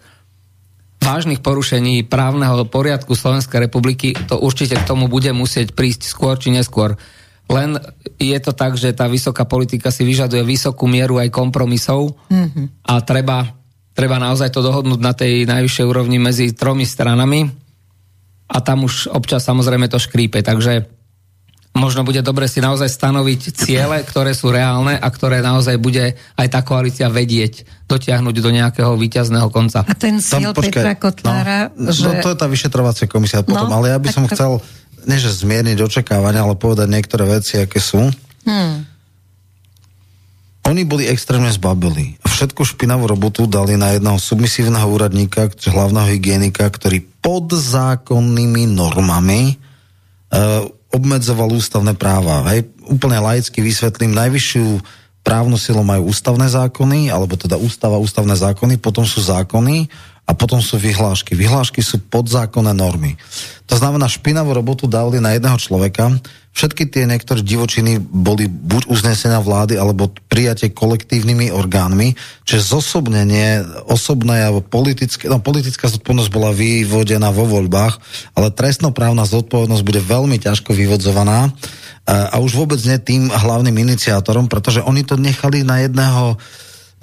vážnych 1.01 1.43
porušení 1.43 2.05
právneho 2.05 2.65
poriadku 2.65 3.13
Slovenskej 3.13 3.69
republiky, 3.69 4.15
to 4.15 4.41
určite 4.41 4.79
k 4.79 4.87
tomu 4.87 5.05
bude 5.05 5.29
musieť 5.31 5.77
prísť 5.77 6.09
skôr 6.09 6.35
či 6.39 6.49
neskôr. 6.49 6.97
Len 7.45 7.77
je 8.17 8.37
to 8.41 8.57
tak, 8.57 8.73
že 8.73 8.95
tá 8.97 9.05
vysoká 9.05 9.45
politika 9.45 9.93
si 9.93 10.01
vyžaduje 10.01 10.41
vysokú 10.41 10.89
mieru 10.89 11.21
aj 11.21 11.29
kompromisov 11.29 12.17
mm-hmm. 12.31 12.89
a 12.89 12.93
treba 13.05 13.53
treba 13.95 14.19
naozaj 14.19 14.51
to 14.51 14.59
dohodnúť 14.59 14.99
na 14.99 15.15
tej 15.15 15.47
najvyššej 15.47 15.85
úrovni 15.87 16.19
medzi 16.19 16.51
tromi 16.51 16.83
stranami 16.83 17.47
a 18.51 18.57
tam 18.61 18.85
už 18.85 19.09
občas 19.09 19.41
samozrejme 19.47 19.87
to 19.89 19.97
škrípe, 19.97 20.43
takže 20.43 20.85
možno 21.75 22.07
bude 22.07 22.23
dobre 22.23 22.47
si 22.47 22.63
naozaj 22.63 22.87
stanoviť 22.87 23.41
ciele, 23.51 23.99
ktoré 24.07 24.31
sú 24.31 24.49
reálne 24.49 24.95
a 24.95 25.07
ktoré 25.11 25.43
naozaj 25.43 25.75
bude 25.75 26.15
aj 26.15 26.47
tá 26.47 26.63
koalícia 26.63 27.11
vedieť 27.11 27.67
dotiahnuť 27.85 28.35
do 28.39 28.49
nejakého 28.49 28.95
víťazného 28.95 29.51
konca. 29.51 29.83
A 29.83 29.93
ten 29.93 30.23
cieľ 30.23 30.55
Tam, 30.55 30.63
počkaj, 30.63 30.81
Petra 30.81 30.95
Kotlára, 30.95 31.59
no, 31.75 31.91
že... 31.91 32.07
No, 32.07 32.23
to 32.23 32.31
je 32.31 32.39
tá 32.39 32.47
vyšetrovacia 32.47 33.05
komisia 33.11 33.43
potom, 33.43 33.67
no, 33.67 33.75
ale 33.75 33.91
ja 33.91 33.99
by 33.99 34.09
som 34.09 34.25
to... 34.25 34.33
chcel, 34.33 34.51
nie 35.05 35.19
že 35.19 35.35
zmierniť 35.35 35.77
očakávania, 35.83 36.47
ale 36.47 36.55
povedať 36.55 36.87
niektoré 36.87 37.27
veci, 37.27 37.59
aké 37.59 37.83
sú. 37.83 38.07
Hmm. 38.47 38.87
Oni 40.65 40.81
boli 40.81 41.05
extrémne 41.05 41.53
zbabili. 41.53 42.17
Všetku 42.25 42.65
špinavú 42.65 43.05
robotu 43.05 43.45
dali 43.45 43.77
na 43.77 43.93
jedného 43.93 44.17
submisívneho 44.17 44.89
úradníka, 44.89 45.45
hlavného 45.53 46.17
hygienika, 46.17 46.65
ktorý 46.65 47.05
pod 47.21 47.53
zákonnými 47.53 48.65
normami 48.73 49.53
e, 49.53 49.55
obmedzoval 50.95 51.51
ústavné 51.51 51.91
práva. 51.99 52.47
Hej, 52.47 52.71
úplne 52.87 53.19
laicky 53.19 53.59
vysvetlím, 53.59 54.15
najvyššiu 54.15 54.79
právnu 55.25 55.59
silu 55.59 55.83
majú 55.83 56.07
ústavné 56.07 56.47
zákony, 56.47 57.11
alebo 57.11 57.35
teda 57.35 57.59
ústava, 57.59 57.99
ústavné 57.99 58.37
zákony, 58.37 58.79
potom 58.79 59.03
sú 59.03 59.19
zákony 59.19 59.91
a 60.25 60.31
potom 60.33 60.57
sú 60.57 60.81
vyhlášky. 60.81 61.37
Vyhlášky 61.37 61.85
sú 61.85 62.01
podzákonné 62.01 62.73
normy. 62.73 63.13
To 63.69 63.77
znamená, 63.77 64.09
špinavú 64.09 64.57
robotu 64.57 64.89
dali 64.89 65.21
na 65.21 65.37
jedného 65.37 65.57
človeka. 65.61 66.09
Všetky 66.55 66.89
tie 66.89 67.05
niektoré 67.05 67.45
divočiny 67.45 68.01
boli 68.01 68.49
buď 68.49 68.89
uznesenia 68.89 69.43
vlády, 69.43 69.77
alebo 69.77 70.09
prijatie 70.31 70.73
kolektívnymi 70.73 71.51
orgánmi, 71.51 72.15
čiže 72.47 72.73
zosobnenie 72.73 73.61
osobné 73.85 74.47
alebo 74.49 74.63
politické, 74.63 75.27
no 75.27 75.43
politická 75.43 75.91
zodpovednosť 75.91 76.31
bola 76.31 76.55
vyvodená 76.55 77.29
vo 77.29 77.45
voľbách, 77.45 77.99
ale 78.39 78.55
trestnoprávna 78.55 79.27
zodpovednosť 79.27 79.83
bude 79.83 80.01
veľmi 80.01 80.39
ťažko 80.39 80.71
vyvodzovaná 80.71 81.51
a 82.07 82.37
už 82.39 82.55
vôbec 82.55 82.79
nie 82.85 82.97
tým 83.01 83.33
hlavným 83.33 83.75
iniciátorom, 83.75 84.47
pretože 84.47 84.79
oni 84.79 85.03
to 85.03 85.19
nechali 85.19 85.65
na 85.65 85.83
jedného 85.83 86.37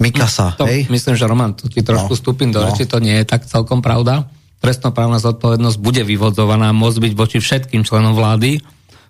Mikasa, 0.03 0.59
to, 0.59 0.67
hej? 0.67 0.91
Myslím, 0.91 1.15
že 1.15 1.23
Roman, 1.23 1.55
tu 1.55 1.71
ti 1.71 1.79
trošku 1.79 2.13
no, 2.13 2.19
stúpim 2.19 2.51
do 2.51 2.59
no. 2.59 2.67
reči, 2.67 2.83
to 2.83 2.99
nie 2.99 3.15
je 3.23 3.25
tak 3.25 3.47
celkom 3.47 3.79
pravda. 3.79 4.27
Trestnoprávna 4.59 5.23
zodpovednosť 5.23 5.77
bude 5.79 6.03
vyvodzovaná, 6.03 6.75
môcť 6.75 6.99
byť 6.99 7.13
voči 7.15 7.37
všetkým 7.39 7.87
členom 7.87 8.11
vlády, 8.11 8.59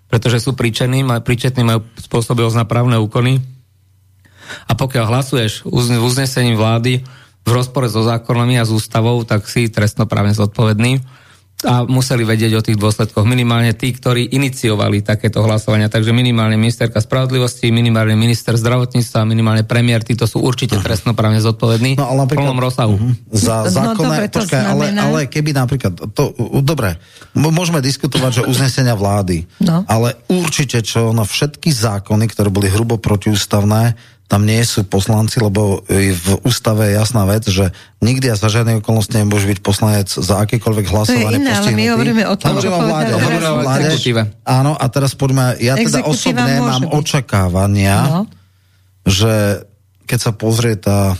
pretože 0.06 0.46
sú 0.46 0.54
príčetní, 0.54 1.02
príčetní 1.26 1.66
majú 1.66 1.82
spôsoby 1.98 2.46
oznapravné 2.46 2.94
úkony. 3.02 3.42
A 4.70 4.72
pokiaľ 4.78 5.04
hlasuješ 5.10 5.66
uznesením 5.74 6.54
vlády 6.54 7.02
v 7.44 7.50
rozpore 7.50 7.90
so 7.90 8.06
zákonami 8.06 8.56
a 8.60 8.64
s 8.64 8.70
ústavou, 8.70 9.18
tak 9.26 9.50
si 9.50 9.66
trestnoprávne 9.66 10.32
zodpovedný 10.32 11.02
a 11.64 11.88
museli 11.88 12.22
vedieť 12.22 12.52
o 12.60 12.62
tých 12.62 12.76
dôsledkoch. 12.78 13.24
Minimálne 13.24 13.72
tí, 13.72 13.90
ktorí 13.90 14.36
iniciovali 14.36 15.00
takéto 15.00 15.40
hlasovania. 15.42 15.88
Takže 15.88 16.12
minimálne 16.12 16.60
ministerka 16.60 17.00
spravodlivosti, 17.00 17.72
minimálne 17.72 18.14
minister 18.14 18.54
zdravotníctva, 18.54 19.26
minimálne 19.26 19.64
premiér, 19.64 20.04
títo 20.04 20.28
sú 20.28 20.44
určite 20.44 20.76
trestnoprávne 20.78 21.40
zodpovední 21.40 21.96
no, 21.96 22.06
ale 22.06 22.28
v 22.28 22.36
plnom 22.36 22.60
rozsahu. 22.60 22.94
Uh-huh. 22.94 23.12
Za 23.32 23.66
zákonné, 23.68 24.28
no, 24.28 24.32
počkaj, 24.32 24.62
ale, 24.62 24.84
ale 24.94 25.18
keby 25.26 25.50
napríklad, 25.56 25.92
to, 26.12 26.36
dobre, 26.60 27.00
môžeme 27.34 27.80
diskutovať, 27.80 28.44
že 28.44 28.46
uznesenia 28.46 28.94
vlády, 28.94 29.48
no. 29.64 29.82
ale 29.88 30.20
určite 30.28 30.84
čo 30.84 31.10
na 31.10 31.24
všetky 31.26 31.72
zákony, 31.72 32.24
ktoré 32.30 32.52
boli 32.52 32.68
hrubo 32.68 33.00
protiústavné, 33.00 33.96
tam 34.34 34.50
nie 34.50 34.66
sú 34.66 34.82
poslanci, 34.82 35.38
lebo 35.38 35.86
v 35.86 36.28
ústave 36.42 36.90
je 36.90 36.98
jasná 36.98 37.22
vec, 37.22 37.46
že 37.46 37.70
nikdy 38.02 38.34
a 38.34 38.34
za 38.34 38.50
žiadnej 38.50 38.82
okolnosti 38.82 39.14
nemôže 39.14 39.46
byť 39.46 39.62
poslanec 39.62 40.10
za 40.10 40.42
akékoľvek 40.42 40.90
hlasovanie 40.90 41.38
to 41.38 41.38
je 41.38 41.38
iné, 41.38 41.52
ale 41.54 41.70
my 41.70 41.84
hovoríme 41.94 42.24
o 42.26 42.34
tom, 42.34 42.58
čo 42.58 42.74
vláde, 42.74 43.14
hovoríme 43.14 43.46
o 43.46 43.56
vláde. 43.62 43.94
Áno, 44.42 44.74
a 44.74 44.84
teraz 44.90 45.14
poďme, 45.14 45.54
ja 45.62 45.78
teda 45.78 46.02
osobne 46.02 46.50
mám 46.58 46.82
byť. 46.82 46.98
očakávania, 46.98 47.98
no. 48.10 48.20
že 49.06 49.62
keď 50.02 50.18
sa 50.18 50.32
pozrie 50.34 50.74
tá 50.82 51.14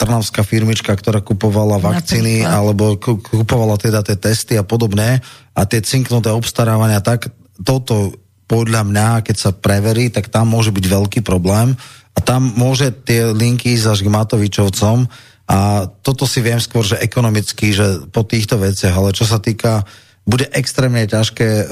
trnavská 0.00 0.48
firmička, 0.48 0.96
ktorá 0.96 1.20
kupovala 1.20 1.76
vakcíny 1.76 2.40
Napríklad. 2.40 2.56
alebo 2.56 2.84
kupovala 3.20 3.76
teda 3.76 4.00
tie 4.00 4.16
testy 4.16 4.56
a 4.56 4.64
podobné 4.64 5.20
a 5.52 5.60
tie 5.68 5.84
cinknuté 5.84 6.32
obstarávania, 6.32 7.04
tak 7.04 7.28
toto 7.60 8.16
podľa 8.46 8.82
mňa, 8.86 9.08
keď 9.26 9.36
sa 9.36 9.50
preverí, 9.50 10.10
tak 10.10 10.30
tam 10.30 10.50
môže 10.50 10.70
byť 10.70 10.86
veľký 10.86 11.20
problém 11.26 11.74
a 12.14 12.18
tam 12.22 12.48
môže 12.54 12.94
tie 13.04 13.34
linky 13.34 13.74
ísť 13.74 13.86
až 13.90 13.98
k 14.06 14.12
Matovičovcom 14.14 15.10
a 15.46 15.58
toto 16.02 16.26
si 16.26 16.42
viem 16.42 16.58
skôr, 16.58 16.82
že 16.82 16.98
ekonomicky, 16.98 17.70
že 17.70 18.06
po 18.10 18.26
týchto 18.26 18.58
veciach, 18.58 18.94
ale 18.94 19.14
čo 19.14 19.26
sa 19.28 19.38
týka 19.38 19.86
bude 20.26 20.50
extrémne 20.50 21.06
ťažké 21.06 21.46
uh, 21.46 21.66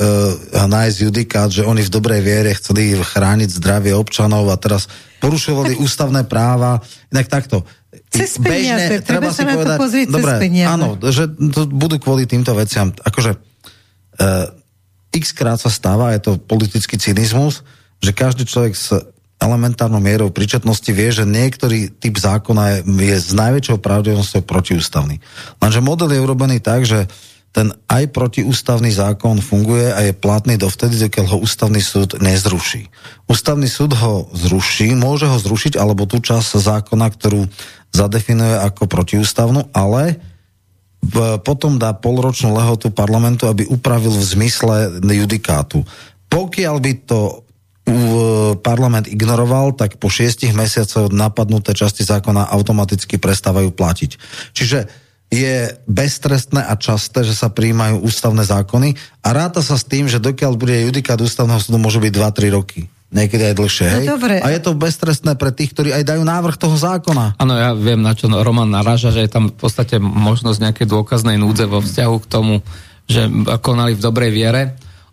nájsť 0.71 0.97
judikát, 1.03 1.51
že 1.51 1.67
oni 1.67 1.83
v 1.83 1.91
dobrej 1.91 2.23
viere 2.23 2.55
chceli 2.55 2.95
chrániť 2.95 3.51
zdravie 3.51 3.91
občanov 3.91 4.47
a 4.47 4.55
teraz 4.55 4.87
porušovali 5.19 5.75
ústavné 5.83 6.23
práva. 6.31 6.79
Inak 7.11 7.27
takto. 7.27 7.67
Cez 8.15 8.39
peniaze, 8.39 9.03
Bežne, 9.03 9.03
treba, 9.03 9.27
treba 9.27 9.35
si 9.35 9.43
povedať, 9.43 10.07
dobre, 10.07 10.35
áno, 10.71 10.95
že 11.03 11.27
to 11.51 11.67
budú 11.67 11.99
kvôli 11.99 12.31
týmto 12.31 12.55
veciam. 12.55 12.95
Akože 12.95 13.35
uh, 13.35 14.47
x 15.15 15.31
krát 15.31 15.63
sa 15.63 15.71
stáva, 15.71 16.13
je 16.13 16.21
to 16.21 16.33
politický 16.43 16.99
cynizmus, 16.99 17.63
že 18.03 18.11
každý 18.11 18.45
človek 18.45 18.75
s 18.75 18.93
elementárnou 19.39 20.03
mierou 20.03 20.35
príčetnosti 20.35 20.91
vie, 20.91 21.09
že 21.15 21.29
niektorý 21.29 21.95
typ 21.95 22.15
zákona 22.19 22.63
je, 22.71 22.79
je 23.15 23.17
s 23.19 23.31
najväčšou 23.35 23.79
pravdivosťou 23.79 24.43
protiústavný. 24.43 25.23
Lenže 25.63 25.81
model 25.85 26.11
je 26.11 26.25
urobený 26.25 26.59
tak, 26.59 26.89
že 26.89 27.07
ten 27.55 27.71
aj 27.87 28.11
protiústavný 28.11 28.91
zákon 28.91 29.39
funguje 29.39 29.95
a 29.95 30.03
je 30.03 30.11
platný 30.11 30.59
dovtedy, 30.59 30.99
dokiaľ 31.07 31.27
ho 31.31 31.39
ústavný 31.39 31.79
súd 31.79 32.19
nezruší. 32.19 32.91
Ústavný 33.31 33.71
súd 33.71 33.95
ho 33.95 34.27
zruší, 34.35 34.91
môže 34.99 35.31
ho 35.31 35.39
zrušiť, 35.39 35.79
alebo 35.79 36.03
tú 36.03 36.19
časť 36.19 36.59
zákona, 36.59 37.07
ktorú 37.15 37.47
zadefinuje 37.95 38.59
ako 38.59 38.91
protiústavnú, 38.91 39.71
ale 39.71 40.19
potom 41.45 41.77
dá 41.77 41.93
polročnú 41.93 42.55
lehotu 42.55 42.89
parlamentu, 42.95 43.51
aby 43.51 43.69
upravil 43.69 44.15
v 44.15 44.25
zmysle 44.25 44.77
judikátu. 45.03 45.83
Pokiaľ 46.31 46.77
by 46.81 46.93
to 47.05 47.45
parlament 48.65 49.13
ignoroval, 49.13 49.77
tak 49.77 50.01
po 50.01 50.09
šiestich 50.09 50.57
mesiacoch 50.57 51.13
napadnuté 51.13 51.77
časti 51.77 52.01
zákona 52.01 52.49
automaticky 52.49 53.21
prestávajú 53.21 53.77
platiť. 53.77 54.11
Čiže 54.57 54.79
je 55.29 55.75
beztrestné 55.85 56.65
a 56.65 56.79
časté, 56.81 57.27
že 57.27 57.35
sa 57.37 57.51
príjmajú 57.51 58.01
ústavné 58.07 58.47
zákony 58.47 58.95
a 59.21 59.29
ráta 59.35 59.61
sa 59.61 59.75
s 59.75 59.85
tým, 59.85 60.07
že 60.09 60.23
dokiaľ 60.23 60.57
bude 60.57 60.73
judikát 60.87 61.19
ústavného 61.19 61.59
súdu, 61.59 61.77
môže 61.77 61.99
byť 62.01 62.13
2-3 62.15 62.57
roky. 62.57 62.87
Niekedy 63.15 63.55
aj 63.55 63.55
dlhšie, 63.55 63.87
no 63.87 63.95
hej? 64.03 64.07
dobre. 64.11 64.35
A 64.43 64.51
je 64.51 64.59
to 64.59 64.75
beztrestné 64.75 65.39
pre 65.39 65.55
tých, 65.55 65.71
ktorí 65.71 65.95
aj 65.95 66.03
dajú 66.03 66.23
návrh 66.27 66.59
toho 66.59 66.75
zákona. 66.75 67.39
Áno, 67.39 67.55
ja 67.55 67.71
viem, 67.71 68.03
na 68.03 68.11
čo 68.11 68.27
Roman 68.27 68.67
naráža, 68.67 69.15
že 69.15 69.23
je 69.23 69.31
tam 69.31 69.55
v 69.55 69.57
podstate 69.57 70.03
možnosť 70.03 70.59
nejakej 70.59 70.87
dôkaznej 70.91 71.39
núdze 71.39 71.71
vo 71.71 71.79
vzťahu 71.79 72.17
k 72.19 72.27
tomu, 72.27 72.67
že 73.07 73.31
konali 73.63 73.95
v 73.95 74.03
dobrej 74.03 74.31
viere. 74.35 74.63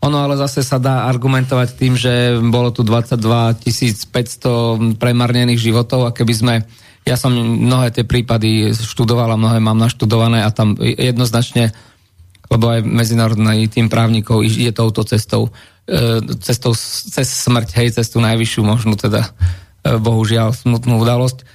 Ono 0.02 0.18
ale 0.18 0.34
zase 0.34 0.66
sa 0.66 0.82
dá 0.82 1.06
argumentovať 1.06 1.78
tým, 1.78 1.94
že 1.94 2.42
bolo 2.42 2.74
tu 2.74 2.82
22 2.82 3.62
500 3.62 4.98
premarnených 4.98 5.62
životov 5.62 6.10
a 6.10 6.16
keby 6.16 6.34
sme 6.34 6.56
ja 7.02 7.18
som 7.18 7.34
mnohé 7.34 7.90
tie 7.90 8.06
prípady 8.06 8.78
študoval 8.78 9.34
a 9.34 9.42
mnohé 9.42 9.58
mám 9.58 9.78
naštudované 9.78 10.46
a 10.46 10.54
tam 10.54 10.78
jednoznačne, 10.78 11.74
lebo 12.52 12.68
aj 12.68 12.84
medzinárodný 12.84 13.72
tým 13.72 13.88
právnikov 13.88 14.44
ide 14.44 14.76
touto 14.76 15.08
cestou, 15.08 15.48
e, 15.88 16.20
cestou 16.44 16.76
cez 16.76 17.24
smrť, 17.48 17.70
hej, 17.80 17.96
cez 17.96 18.12
tú 18.12 18.20
najvyššiu 18.20 18.62
možnú 18.68 19.00
teda 19.00 19.24
e, 19.24 19.96
bohužiaľ 19.96 20.52
smutnú 20.52 21.00
udalosť. 21.00 21.48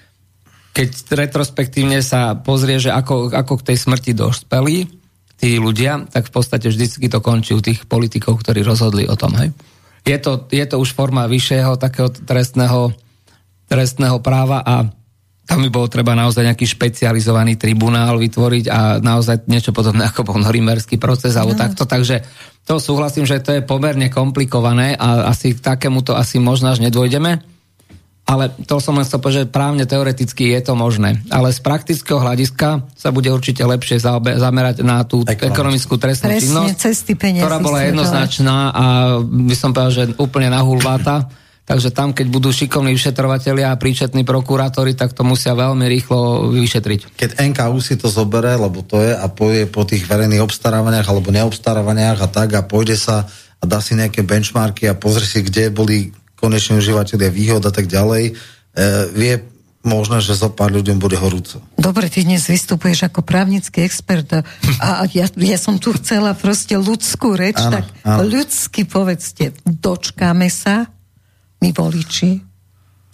Keď 0.72 0.88
retrospektívne 1.12 2.00
sa 2.00 2.32
pozrie, 2.32 2.80
že 2.80 2.92
ako, 2.92 3.28
ako 3.28 3.60
k 3.60 3.66
tej 3.72 3.76
smrti 3.76 4.12
dospeli 4.16 4.88
tí 5.36 5.60
ľudia, 5.60 6.08
tak 6.08 6.32
v 6.32 6.32
podstate 6.32 6.72
vždycky 6.72 7.12
to 7.12 7.20
končí 7.20 7.52
u 7.52 7.60
tých 7.60 7.84
politikov, 7.84 8.40
ktorí 8.40 8.64
rozhodli 8.64 9.04
o 9.04 9.16
tom. 9.20 9.36
Hej. 9.36 9.52
Je, 10.08 10.16
to, 10.16 10.48
je 10.48 10.64
to 10.64 10.80
už 10.80 10.96
forma 10.96 11.28
vyššieho 11.28 11.76
takého 11.76 12.08
trestného, 12.08 12.96
trestného 13.68 14.16
práva 14.24 14.64
a 14.64 14.88
tam 15.46 15.62
by 15.62 15.70
bolo 15.70 15.86
treba 15.86 16.18
naozaj 16.18 16.42
nejaký 16.42 16.66
špecializovaný 16.66 17.54
tribunál 17.54 18.18
vytvoriť 18.18 18.64
a 18.66 18.98
naozaj 18.98 19.46
niečo 19.46 19.70
podobné 19.70 20.10
ako 20.10 20.26
bol 20.26 20.42
norimberský 20.42 20.98
proces 20.98 21.38
alebo 21.38 21.54
no. 21.54 21.62
takto, 21.62 21.86
takže 21.86 22.26
to 22.66 22.82
súhlasím, 22.82 23.22
že 23.22 23.38
to 23.38 23.54
je 23.54 23.62
pomerne 23.62 24.10
komplikované 24.10 24.98
a 24.98 25.30
asi 25.30 25.54
k 25.54 25.62
takémuto 25.62 26.18
asi 26.18 26.42
možno 26.42 26.74
až 26.74 26.82
nedvojdeme, 26.82 27.38
ale 28.26 28.50
to 28.66 28.82
som 28.82 28.98
len 28.98 29.06
chcel 29.06 29.22
povedať, 29.22 29.46
že 29.46 29.54
právne 29.54 29.86
teoreticky 29.86 30.50
je 30.50 30.60
to 30.66 30.74
možné, 30.74 31.22
ale 31.30 31.54
z 31.54 31.62
praktického 31.62 32.18
hľadiska 32.18 32.90
sa 32.98 33.14
bude 33.14 33.30
určite 33.30 33.62
lepšie 33.62 34.02
zamerať 34.02 34.82
na 34.82 35.06
tú 35.06 35.22
Ekonomickú, 35.22 35.46
ekonomickú 35.46 35.94
trestnú 35.94 36.34
Presne, 36.34 36.42
činnosť, 36.42 36.74
cesty 36.74 37.14
ktorá 37.14 37.62
bola 37.62 37.86
jednoznačná 37.86 38.74
a 38.74 38.84
by 39.22 39.54
som 39.54 39.70
povedal, 39.70 39.94
že 39.94 40.04
úplne 40.18 40.50
nahulváta 40.50 41.30
Takže 41.66 41.90
tam, 41.90 42.14
keď 42.14 42.30
budú 42.30 42.54
šikovní 42.54 42.94
vyšetrovatelia 42.94 43.74
a 43.74 43.80
príčetní 43.80 44.22
prokurátori, 44.22 44.94
tak 44.94 45.10
to 45.10 45.26
musia 45.26 45.50
veľmi 45.50 45.82
rýchlo 45.90 46.54
vyšetriť. 46.54 47.18
Keď 47.18 47.30
NKU 47.42 47.78
si 47.82 47.98
to 47.98 48.06
zobere, 48.06 48.54
lebo 48.54 48.86
to 48.86 49.02
je 49.02 49.10
a 49.10 49.26
pôjde 49.26 49.66
po 49.74 49.82
tých 49.82 50.06
verejných 50.06 50.46
obstarávaniach 50.46 51.10
alebo 51.10 51.34
neobstarávaniach 51.34 52.22
a 52.22 52.28
tak 52.30 52.54
a 52.54 52.62
pôjde 52.62 52.94
sa 52.94 53.26
a 53.58 53.64
dá 53.66 53.82
si 53.82 53.98
nejaké 53.98 54.22
benchmarky 54.22 54.86
a 54.86 54.94
pozrie 54.94 55.26
si, 55.26 55.42
kde 55.42 55.74
boli 55.74 56.14
koneční 56.38 56.78
užívateľia 56.78 57.34
výhod 57.34 57.62
a 57.66 57.72
tak 57.74 57.90
ďalej, 57.90 58.30
e, 58.30 58.32
vie 59.10 59.34
možno, 59.86 60.18
že 60.18 60.34
zo 60.38 60.50
pár 60.50 60.74
ľuďom 60.74 60.98
bude 60.98 61.14
horúco. 61.18 61.62
Dobre, 61.78 62.10
ty 62.10 62.26
dnes 62.26 62.46
vystupuješ 62.46 63.06
ako 63.10 63.22
právnický 63.22 63.86
expert 63.86 64.42
a 64.82 65.06
ja, 65.14 65.30
ja 65.30 65.58
som 65.58 65.78
tu 65.78 65.94
chcela 65.94 66.34
proste 66.34 66.74
ľudskú 66.74 67.38
reč, 67.38 67.58
áno, 67.58 67.80
tak 67.80 67.84
áno. 68.02 68.26
ľudsky 68.26 68.82
povedzte, 68.86 69.54
dočkáme 69.62 70.50
sa 70.50 70.90
my 71.60 71.70
voliči, 71.72 72.40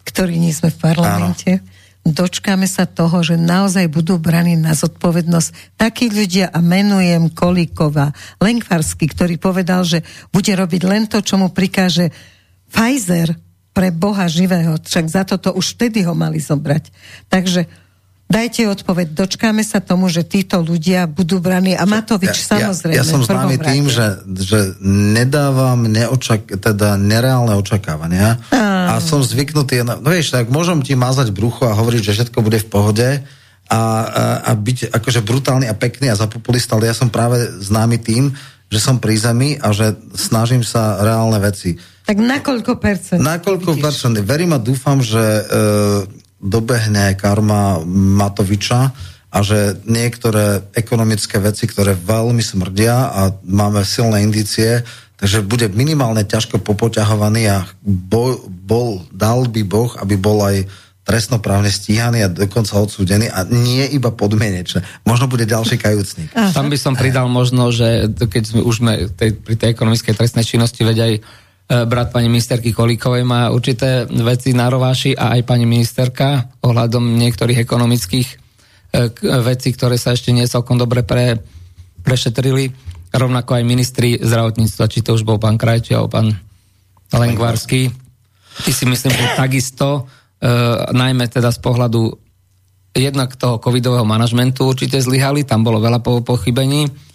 ktorí 0.02 0.38
nie 0.38 0.50
sme 0.50 0.74
v 0.74 0.78
parlamente, 0.82 1.50
Áno. 1.62 2.10
dočkáme 2.10 2.66
sa 2.66 2.90
toho, 2.90 3.22
že 3.22 3.38
naozaj 3.38 3.86
budú 3.86 4.18
braní 4.18 4.58
na 4.58 4.74
zodpovednosť 4.74 5.78
takí 5.78 6.10
ľudia 6.10 6.50
a 6.50 6.58
menujem 6.58 7.30
Kolíková, 7.30 8.10
Lenkvarsky, 8.42 9.06
ktorý 9.06 9.38
povedal, 9.38 9.86
že 9.86 10.02
bude 10.34 10.50
robiť 10.50 10.82
len 10.82 11.06
to, 11.06 11.22
čo 11.22 11.38
mu 11.38 11.54
prikáže 11.54 12.10
Pfizer 12.72 13.36
pre 13.72 13.88
Boha 13.88 14.28
živého, 14.28 14.76
však 14.76 15.06
za 15.08 15.22
toto 15.24 15.56
už 15.56 15.78
vtedy 15.80 16.04
ho 16.04 16.12
mali 16.12 16.36
zobrať. 16.36 16.92
Takže 17.32 17.81
Dajte 18.32 18.64
odpoveď, 18.64 19.12
dočkáme 19.12 19.60
sa 19.60 19.84
tomu, 19.84 20.08
že 20.08 20.24
títo 20.24 20.64
ľudia 20.64 21.04
budú 21.04 21.36
braní 21.36 21.76
a 21.76 21.84
Matovič 21.84 22.32
ja, 22.32 22.56
samozrejme. 22.56 22.96
Ja, 22.96 23.04
ja 23.04 23.12
som 23.12 23.20
známy 23.20 23.60
tým, 23.60 23.92
že, 23.92 24.24
že 24.40 24.72
nedávam 24.80 25.84
neočak, 25.84 26.48
teda 26.48 26.96
nereálne 26.96 27.52
očakávania 27.60 28.40
a, 28.48 28.96
a 28.96 29.04
som 29.04 29.20
zvyknutý, 29.20 29.84
no 29.84 30.00
vieš, 30.00 30.32
tak 30.32 30.48
môžem 30.48 30.80
ti 30.80 30.96
mazať 30.96 31.28
brucho 31.28 31.68
a 31.68 31.76
hovoriť, 31.76 32.00
že 32.00 32.14
všetko 32.16 32.38
bude 32.40 32.56
v 32.56 32.68
pohode 32.72 33.08
a, 33.20 33.20
a, 33.68 33.80
a 34.48 34.50
byť 34.56 34.96
akože 34.96 35.20
brutálny 35.20 35.68
a 35.68 35.76
pekný 35.76 36.08
a 36.08 36.16
za 36.16 36.24
populista, 36.24 36.80
ale 36.80 36.88
ja 36.88 36.96
som 36.96 37.12
práve 37.12 37.36
známy 37.60 38.00
tým, 38.00 38.32
že 38.72 38.80
som 38.80 38.96
pri 38.96 39.20
zemi 39.20 39.60
a 39.60 39.76
že 39.76 39.92
snažím 40.16 40.64
sa 40.64 41.04
reálne 41.04 41.36
veci. 41.36 41.76
Tak 42.08 42.16
na 42.16 42.40
koľko 42.40 42.80
percent? 42.80 43.20
Na 43.20 43.36
koľko 43.36 43.76
percent? 43.76 44.16
Verím 44.24 44.56
a 44.56 44.58
dúfam, 44.58 45.04
že 45.04 45.20
e, 45.20 45.42
dobehne 46.42 47.14
karma 47.14 47.78
Matoviča 47.86 48.90
a 49.32 49.38
že 49.40 49.80
niektoré 49.88 50.60
ekonomické 50.76 51.40
veci, 51.40 51.64
ktoré 51.64 51.96
veľmi 51.96 52.42
smrdia 52.44 53.08
a 53.08 53.32
máme 53.46 53.80
silné 53.86 54.20
indície, 54.26 54.84
takže 55.16 55.46
bude 55.46 55.70
minimálne 55.72 56.26
ťažko 56.26 56.60
popoťahovaný 56.60 57.42
a 57.48 57.64
bol, 57.80 58.42
bol, 58.44 59.06
dal 59.14 59.48
by 59.48 59.62
Boh, 59.64 59.94
aby 60.02 60.18
bol 60.20 60.42
aj 60.44 60.68
trestnoprávne 61.02 61.66
stíhaný 61.66 62.22
a 62.22 62.28
dokonca 62.30 62.78
odsúdený 62.78 63.26
a 63.26 63.42
nie 63.42 63.82
iba 63.90 64.14
podmienečne. 64.14 64.86
Možno 65.02 65.26
bude 65.26 65.42
ďalší 65.50 65.74
kajúcnik. 65.74 66.30
Tam 66.30 66.70
by 66.70 66.78
som 66.78 66.94
pridal 66.94 67.26
možno, 67.26 67.74
že 67.74 68.06
keď 68.14 68.42
sme 68.46 68.60
už 68.62 68.74
sme 68.78 68.92
tej, 69.10 69.34
pri 69.34 69.58
tej 69.58 69.74
ekonomickej 69.74 70.14
trestnej 70.14 70.46
činnosti 70.46 70.78
veď 70.86 70.98
aj 71.02 71.12
brat 71.72 72.12
pani 72.12 72.28
ministerky 72.28 72.76
Kolíkovej 72.76 73.24
má 73.24 73.48
určité 73.48 74.04
veci 74.04 74.52
na 74.52 74.68
rováši 74.68 75.16
a 75.16 75.32
aj 75.38 75.42
pani 75.48 75.64
ministerka 75.64 76.52
ohľadom 76.60 77.16
niektorých 77.16 77.64
ekonomických 77.64 78.28
e, 78.28 78.36
vecí, 79.40 79.72
ktoré 79.72 79.96
sa 79.96 80.12
ešte 80.12 80.36
nie 80.36 80.44
celkom 80.44 80.76
dobre 80.76 81.00
pre, 81.00 81.40
prešetrili. 82.04 82.68
Rovnako 83.12 83.56
aj 83.56 83.64
ministri 83.64 84.20
zdravotníctva, 84.20 84.84
či 84.88 85.00
to 85.00 85.16
už 85.16 85.24
bol 85.24 85.40
pán 85.40 85.56
Krajči 85.56 85.96
alebo 85.96 86.12
pán 86.12 86.28
Lengvarský. 87.12 87.88
Ty 88.64 88.70
si 88.72 88.84
myslím, 88.84 89.12
že 89.16 89.36
takisto, 89.36 90.04
e, 90.36 90.52
najmä 90.92 91.24
teda 91.32 91.48
z 91.48 91.60
pohľadu 91.64 92.12
jednak 92.92 93.32
toho 93.40 93.56
covidového 93.56 94.04
manažmentu 94.04 94.68
určite 94.68 95.00
zlyhali, 95.00 95.48
tam 95.48 95.64
bolo 95.64 95.80
veľa 95.80 96.04
pochybení 96.04 97.11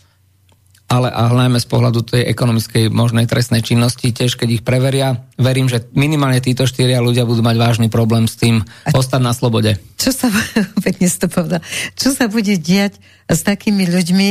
ale 0.88 1.12
a 1.12 1.28
najmä 1.28 1.60
z 1.60 1.68
pohľadu 1.68 2.00
tej 2.08 2.32
ekonomickej 2.32 2.88
možnej 2.88 3.28
trestnej 3.28 3.60
činnosti, 3.60 4.16
tiež 4.16 4.40
keď 4.40 4.50
ich 4.60 4.64
preveria, 4.64 5.28
verím, 5.36 5.68
že 5.68 5.84
minimálne 5.92 6.40
títo 6.40 6.64
štyria 6.64 7.04
ľudia 7.04 7.28
budú 7.28 7.44
mať 7.44 7.60
vážny 7.60 7.88
problém 7.92 8.24
s 8.24 8.40
tým 8.40 8.64
a 8.64 8.96
ostať 8.96 9.20
na 9.20 9.36
slobode. 9.36 9.76
Čo 10.00 10.16
sa, 10.16 10.32
pekne 10.88 11.12
to 11.12 11.28
povedal, 11.28 11.60
čo 12.00 12.16
sa 12.16 12.32
bude 12.32 12.56
diať 12.56 12.96
s 13.28 13.44
takými 13.44 13.84
ľuďmi, 13.84 14.28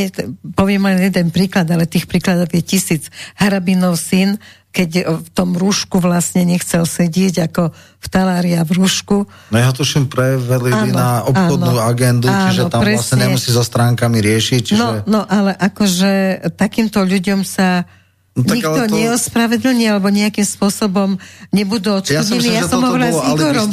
poviem 0.57 0.89
len 0.89 1.13
jeden 1.13 1.29
príklad, 1.29 1.69
ale 1.69 1.85
tých 1.85 2.09
príkladov 2.09 2.49
je 2.49 2.65
tisíc. 2.65 3.13
Harabinov 3.37 4.01
syn, 4.01 4.41
keď 4.77 5.09
v 5.25 5.29
tom 5.33 5.57
rúšku 5.57 6.05
vlastne 6.05 6.45
nechcel 6.45 6.85
sedieť 6.85 7.49
ako 7.49 7.73
v 7.73 8.07
talária 8.13 8.61
v 8.61 8.77
rúšku. 8.77 9.25
No 9.49 9.57
ja 9.57 9.73
tuším 9.73 10.13
prevelili 10.13 10.93
na 10.93 11.25
obchodnú 11.25 11.81
áno, 11.81 11.89
agendu, 11.89 12.29
áno, 12.29 12.53
čiže 12.53 12.63
tam 12.69 12.85
presne. 12.85 13.01
vlastne 13.01 13.17
nemusí 13.25 13.49
so 13.49 13.65
stránkami 13.65 14.21
riešiť. 14.21 14.61
Čiže... 14.61 14.77
No, 14.77 14.89
no 15.09 15.21
ale 15.25 15.57
akože 15.57 16.45
takýmto 16.61 17.01
ľuďom 17.09 17.41
sa 17.41 17.89
No, 18.37 18.53
Nikto 18.53 18.85
to... 18.85 18.93
neospravedlní 18.93 19.89
alebo 19.89 20.13
nejakým 20.13 20.45
spôsobom 20.45 21.17
nebudú 21.57 21.97
odškodnení. 22.05 22.53
Ja, 22.53 22.61
ja 22.61 22.69
som 22.69 22.85
hovorila 22.85 23.09
s 23.09 23.21
Igorom 23.33 23.69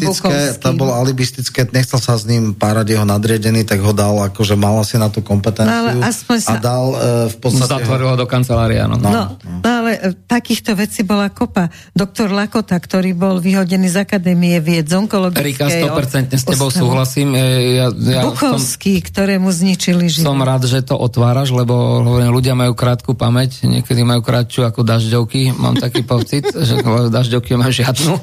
To 0.55 0.69
bolo 0.79 0.95
alibistické, 0.95 1.67
nechcel 1.67 1.99
sa 1.99 2.15
s 2.15 2.23
ním 2.23 2.55
párať 2.55 2.95
jeho 2.95 3.03
nadriedený, 3.03 3.67
tak 3.67 3.83
ho 3.83 3.91
dal, 3.91 4.31
akože 4.31 4.55
mal 4.55 4.79
asi 4.79 4.95
na 4.95 5.11
tú 5.11 5.19
kompetenciu 5.19 5.67
no, 5.67 5.99
ale 5.99 6.07
aspoň 6.07 6.37
sa... 6.39 6.55
a 6.55 6.63
dal 6.63 6.85
uh, 6.95 6.97
v 7.27 7.37
podstate... 7.43 7.75
Zatvoril 7.75 8.15
ho 8.15 8.17
do 8.17 8.23
kancelária, 8.23 8.87
no. 8.87 8.95
No, 8.95 9.11
no, 9.11 9.23
no 9.43 9.69
ale 9.83 9.99
e, 9.99 10.15
takýchto 10.15 10.79
vecí 10.79 11.03
bola 11.03 11.27
kopa. 11.27 11.67
Doktor 11.91 12.31
Lakota, 12.31 12.79
ktorý 12.79 13.11
bol 13.11 13.43
vyhodený 13.43 13.91
z 13.91 14.07
Akadémie 14.07 14.63
vied 14.63 14.87
z 14.87 14.95
Erika, 15.35 15.67
100% 15.67 16.39
s 16.39 16.43
tebou 16.47 16.71
ostavu. 16.71 16.87
súhlasím. 16.87 17.35
E, 17.35 17.83
ja, 17.83 17.87
ja 17.91 18.23
Bukovský, 18.23 19.03
som, 19.03 19.07
ktorému 19.11 19.51
zničili 19.51 20.07
život. 20.07 20.31
Som 20.31 20.39
rád, 20.39 20.71
že 20.71 20.79
to 20.87 20.95
otváraš, 20.95 21.51
lebo 21.51 21.99
hovorím, 21.99 22.31
ľudia 22.31 22.55
majú 22.55 22.71
krátku 22.79 23.11
pamäť, 23.11 23.67
niekedy 23.67 24.07
majú 24.07 24.23
krátšiu 24.53 24.69
ako 24.69 24.85
dažďovky, 24.85 25.49
mám 25.57 25.73
taký 25.81 26.05
pocit, 26.05 26.45
že 26.69 26.77
dažďovky 27.09 27.57
majú 27.57 27.73
žiadnu 27.73 28.13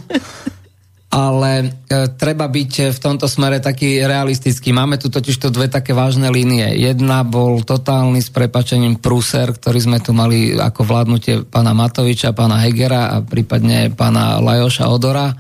ale 1.11 1.75
e, 1.91 2.07
treba 2.15 2.47
byť 2.47 2.95
v 2.95 2.99
tomto 3.03 3.27
smere 3.27 3.59
taký 3.59 3.99
realistický. 4.07 4.71
Máme 4.71 4.95
tu 4.95 5.11
totiž 5.11 5.43
to 5.43 5.51
dve 5.51 5.67
také 5.67 5.91
vážne 5.91 6.31
línie. 6.31 6.71
Jedna 6.79 7.27
bol 7.27 7.67
totálny 7.67 8.23
s 8.23 8.31
prepačením 8.31 8.95
prúser, 8.95 9.51
ktorý 9.51 9.91
sme 9.91 9.99
tu 9.99 10.15
mali 10.15 10.55
ako 10.55 10.87
vládnutie 10.87 11.51
pána 11.51 11.75
Matoviča, 11.75 12.31
pána 12.31 12.63
Hegera 12.63 13.11
a 13.11 13.27
prípadne 13.27 13.91
pána 13.91 14.39
Lajoša 14.39 14.87
Odora. 14.87 15.35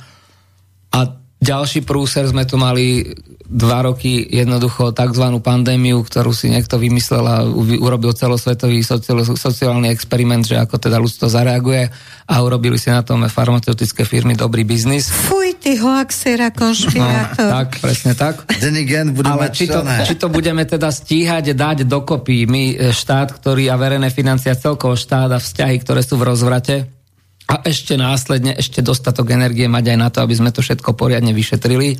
A 0.90 1.00
ďalší 1.40 1.88
prúser 1.88 2.28
sme 2.28 2.44
tu 2.44 2.60
mali 2.60 3.16
dva 3.50 3.82
roky 3.82 4.22
jednoducho 4.30 4.94
tzv. 4.94 5.26
pandémiu, 5.42 6.06
ktorú 6.06 6.30
si 6.30 6.46
niekto 6.54 6.78
vymyslel 6.78 7.24
a 7.26 7.42
urobil 7.82 8.14
celosvetový 8.14 8.86
sociálny 9.34 9.90
experiment, 9.90 10.46
že 10.46 10.54
ako 10.54 10.78
teda 10.78 11.02
ľudstvo 11.02 11.26
zareaguje 11.26 11.90
a 12.30 12.34
urobili 12.46 12.78
si 12.78 12.94
na 12.94 13.02
tom 13.02 13.26
farmaceutické 13.26 14.06
firmy 14.06 14.38
dobrý 14.38 14.62
biznis. 14.62 15.10
Fuj, 15.10 15.58
ty 15.58 15.74
hoaxera, 15.82 16.54
konšpirátor. 16.54 17.50
No, 17.50 17.54
tak, 17.58 17.68
presne 17.82 18.14
tak. 18.14 18.46
again, 18.62 19.10
Ale 19.26 19.50
či 19.50 19.66
to, 19.66 19.82
či 19.82 20.14
to 20.14 20.30
budeme 20.30 20.62
teda 20.62 20.94
stíhať, 20.94 21.50
dať 21.50 21.78
dokopy 21.90 22.46
my 22.46 22.64
e, 22.78 22.94
štát, 22.94 23.34
ktorý 23.34 23.66
a 23.66 23.74
verejné 23.74 24.14
financie 24.14 24.54
celkovo 24.54 24.94
štát 24.94 25.34
a 25.34 25.42
vzťahy, 25.42 25.82
ktoré 25.82 26.06
sú 26.06 26.22
v 26.22 26.30
rozvrate, 26.30 26.99
a 27.48 27.66
ešte 27.66 27.98
následne 27.98 28.54
ešte 28.54 28.84
dostatok 28.84 29.34
energie 29.34 29.66
mať 29.66 29.84
aj 29.94 29.98
na 29.98 30.08
to, 30.12 30.22
aby 30.22 30.34
sme 30.36 30.50
to 30.54 30.62
všetko 30.62 30.94
poriadne 30.94 31.34
vyšetrili 31.34 31.98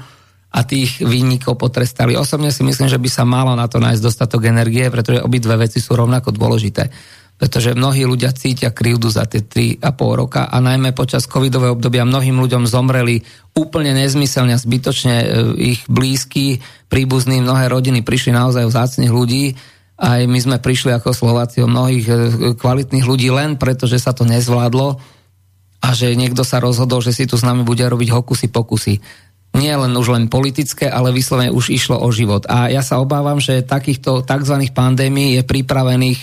a 0.50 0.66
tých 0.66 0.98
výnikov 1.02 1.58
potrestali. 1.58 2.18
Osobne 2.18 2.50
si 2.50 2.66
myslím, 2.66 2.90
že 2.90 2.98
by 2.98 3.06
sa 3.10 3.22
malo 3.22 3.54
na 3.54 3.70
to 3.70 3.78
nájsť 3.78 4.02
dostatok 4.02 4.50
energie, 4.50 4.90
pretože 4.90 5.22
obidve 5.22 5.54
veci 5.54 5.78
sú 5.78 5.94
rovnako 5.94 6.34
dôležité. 6.34 6.90
Pretože 7.40 7.72
mnohí 7.72 8.04
ľudia 8.04 8.36
cítia 8.36 8.74
krivdu 8.74 9.08
za 9.08 9.24
tie 9.24 9.40
3,5 9.40 9.80
roka 9.96 10.50
a 10.50 10.56
najmä 10.60 10.92
počas 10.92 11.24
covidového 11.24 11.72
obdobia 11.78 12.04
mnohým 12.04 12.36
ľuďom 12.36 12.68
zomreli 12.68 13.24
úplne 13.56 13.96
nezmyselne 13.96 14.52
a 14.52 14.60
zbytočne 14.60 15.16
e, 15.16 15.26
ich 15.72 15.80
blízky, 15.88 16.60
príbuzní, 16.92 17.40
mnohé 17.40 17.72
rodiny 17.72 18.04
prišli 18.04 18.36
naozaj 18.36 18.68
o 18.68 18.74
zácných 18.74 19.08
ľudí. 19.08 19.56
Aj 19.96 20.20
my 20.20 20.36
sme 20.36 20.56
prišli 20.60 20.92
ako 20.92 21.16
Slováci 21.16 21.64
o 21.64 21.70
mnohých 21.70 22.06
e, 22.10 22.14
kvalitných 22.60 23.06
ľudí 23.08 23.32
len 23.32 23.56
preto, 23.56 23.88
že 23.88 24.02
sa 24.02 24.12
to 24.12 24.28
nezvládlo 24.28 25.00
a 25.80 25.96
že 25.96 26.12
niekto 26.12 26.44
sa 26.44 26.60
rozhodol, 26.60 27.00
že 27.00 27.16
si 27.16 27.24
tu 27.24 27.40
s 27.40 27.44
nami 27.44 27.64
bude 27.64 27.82
robiť 27.82 28.08
hokusy 28.12 28.52
pokusy 28.52 28.94
nie 29.50 29.74
len 29.74 29.90
už 29.90 30.14
len 30.14 30.30
politické, 30.30 30.86
ale 30.86 31.10
vyslovene 31.10 31.50
už 31.50 31.74
išlo 31.74 31.98
o 31.98 32.08
život. 32.14 32.46
A 32.46 32.70
ja 32.70 32.86
sa 32.86 33.02
obávam, 33.02 33.42
že 33.42 33.66
takýchto 33.66 34.22
tzv. 34.22 34.56
pandémií 34.70 35.34
je 35.34 35.42
pripravených 35.42 36.20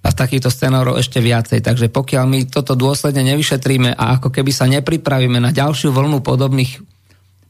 a 0.00 0.14
takýchto 0.14 0.48
scenárov 0.48 0.96
ešte 0.96 1.20
viacej. 1.20 1.60
Takže 1.60 1.92
pokiaľ 1.92 2.24
my 2.24 2.40
toto 2.48 2.72
dôsledne 2.72 3.26
nevyšetríme 3.34 3.92
a 3.92 4.16
ako 4.16 4.32
keby 4.32 4.50
sa 4.54 4.64
nepripravíme 4.70 5.36
na 5.36 5.52
ďalšiu 5.52 5.92
vlnu 5.92 6.24
podobných 6.24 6.80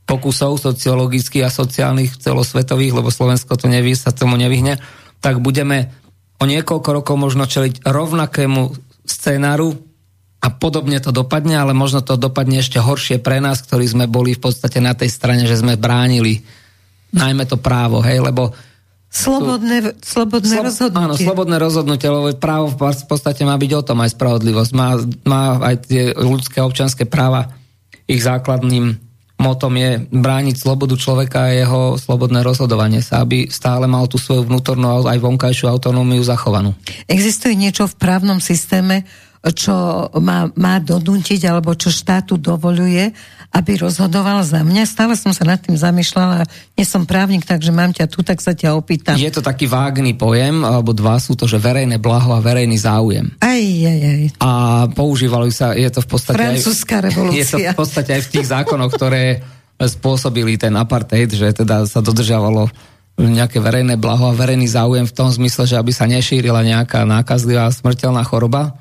pokusov 0.06 0.58
sociologických 0.58 1.46
a 1.46 1.54
sociálnych 1.54 2.18
celosvetových, 2.18 2.96
lebo 2.98 3.10
Slovensko 3.10 3.54
to 3.58 3.70
nevie, 3.70 3.94
sa 3.94 4.14
tomu 4.14 4.38
nevyhne, 4.38 4.78
tak 5.22 5.38
budeme 5.42 5.94
o 6.38 6.44
niekoľko 6.46 6.88
rokov 7.02 7.16
možno 7.18 7.46
čeliť 7.46 7.86
rovnakému 7.86 8.62
scenáru, 9.06 9.74
a 10.46 10.48
podobne 10.54 11.02
to 11.02 11.10
dopadne, 11.10 11.58
ale 11.58 11.74
možno 11.74 12.06
to 12.06 12.14
dopadne 12.14 12.62
ešte 12.62 12.78
horšie 12.78 13.18
pre 13.18 13.42
nás, 13.42 13.66
ktorí 13.66 13.82
sme 13.82 14.06
boli 14.06 14.38
v 14.38 14.46
podstate 14.46 14.78
na 14.78 14.94
tej 14.94 15.10
strane, 15.10 15.42
že 15.42 15.58
sme 15.58 15.74
bránili 15.74 16.46
najmä 17.10 17.50
to 17.50 17.58
právo, 17.58 17.98
hej, 17.98 18.22
lebo 18.22 18.54
Slobodné, 19.06 19.96
slobodné 20.04 20.54
Slob, 20.60 20.66
rozhodnutie. 20.68 21.08
Áno, 21.08 21.14
slobodné 21.16 21.56
rozhodnutie, 21.56 22.04
lebo 22.10 22.36
právo 22.36 22.68
v 22.68 23.06
podstate 23.08 23.48
má 23.48 23.56
byť 23.56 23.72
o 23.72 23.86
tom 23.86 24.04
aj 24.04 24.12
spravodlivosť. 24.12 24.70
Má, 24.76 24.88
má 25.24 25.56
aj 25.72 25.88
tie 25.88 26.04
ľudské 26.12 26.60
občanské 26.60 27.08
práva. 27.08 27.48
Ich 28.04 28.20
základným 28.20 28.92
motom 29.40 29.72
je 29.72 30.04
brániť 30.12 30.60
slobodu 30.60 30.96
človeka 31.00 31.48
a 31.48 31.54
jeho 31.54 31.80
slobodné 31.96 32.44
rozhodovanie 32.44 33.00
sa, 33.00 33.24
aby 33.24 33.48
stále 33.48 33.88
mal 33.88 34.04
tú 34.04 34.20
svoju 34.20 34.48
vnútornú 34.48 35.08
aj 35.08 35.16
vonkajšiu 35.16 35.68
autonómiu 35.68 36.20
zachovanú. 36.20 36.76
Existuje 37.08 37.56
niečo 37.56 37.88
v 37.88 37.96
právnom 37.96 38.40
systéme, 38.40 39.08
čo 39.54 39.74
má, 40.18 40.50
má 40.58 40.82
donútiť 40.82 41.46
alebo 41.46 41.74
čo 41.78 41.94
štátu 41.94 42.34
dovoluje, 42.34 43.14
aby 43.54 43.72
rozhodoval 43.78 44.42
za 44.42 44.66
mňa. 44.66 44.82
Stále 44.84 45.14
som 45.14 45.30
sa 45.30 45.46
nad 45.46 45.62
tým 45.62 45.78
zamýšľala. 45.78 46.44
Nie 46.74 46.86
som 46.86 47.06
právnik, 47.06 47.46
takže 47.46 47.70
mám 47.70 47.94
ťa 47.94 48.10
tu, 48.10 48.26
tak 48.26 48.42
sa 48.42 48.52
ťa 48.52 48.74
opýtam. 48.74 49.14
Je 49.14 49.30
to 49.30 49.40
taký 49.40 49.70
vágný 49.70 50.18
pojem, 50.18 50.66
alebo 50.66 50.90
dva 50.90 51.16
sú 51.22 51.38
to, 51.38 51.46
že 51.46 51.62
verejné 51.62 52.02
blaho 52.02 52.34
a 52.34 52.42
verejný 52.42 52.76
záujem. 52.76 53.30
Aj, 53.38 53.62
aj, 53.62 54.00
aj. 54.02 54.22
A 54.42 54.50
používali 54.90 55.54
sa, 55.54 55.72
je 55.78 55.88
to 55.88 56.02
v 56.02 56.08
podstate... 56.10 56.36
Francúzska 56.36 56.96
revolúcia. 57.00 57.38
Je 57.46 57.46
to 57.46 57.58
v 57.62 57.78
podstate 57.78 58.10
aj 58.18 58.22
v 58.26 58.30
tých 58.32 58.46
zákonoch, 58.50 58.92
ktoré 58.92 59.40
spôsobili 59.76 60.56
ten 60.56 60.72
apartheid, 60.72 61.28
že 61.28 61.52
teda 61.52 61.84
sa 61.84 62.00
dodržiavalo 62.00 62.68
nejaké 63.16 63.60
verejné 63.60 63.96
blaho 63.96 64.28
a 64.28 64.36
verejný 64.36 64.68
záujem 64.68 65.08
v 65.08 65.16
tom 65.16 65.28
zmysle, 65.32 65.64
že 65.64 65.76
aby 65.80 65.92
sa 65.92 66.04
nešírila 66.04 66.60
nejaká 66.60 67.08
nákazlivá 67.08 67.68
smrteľná 67.72 68.20
choroba 68.24 68.76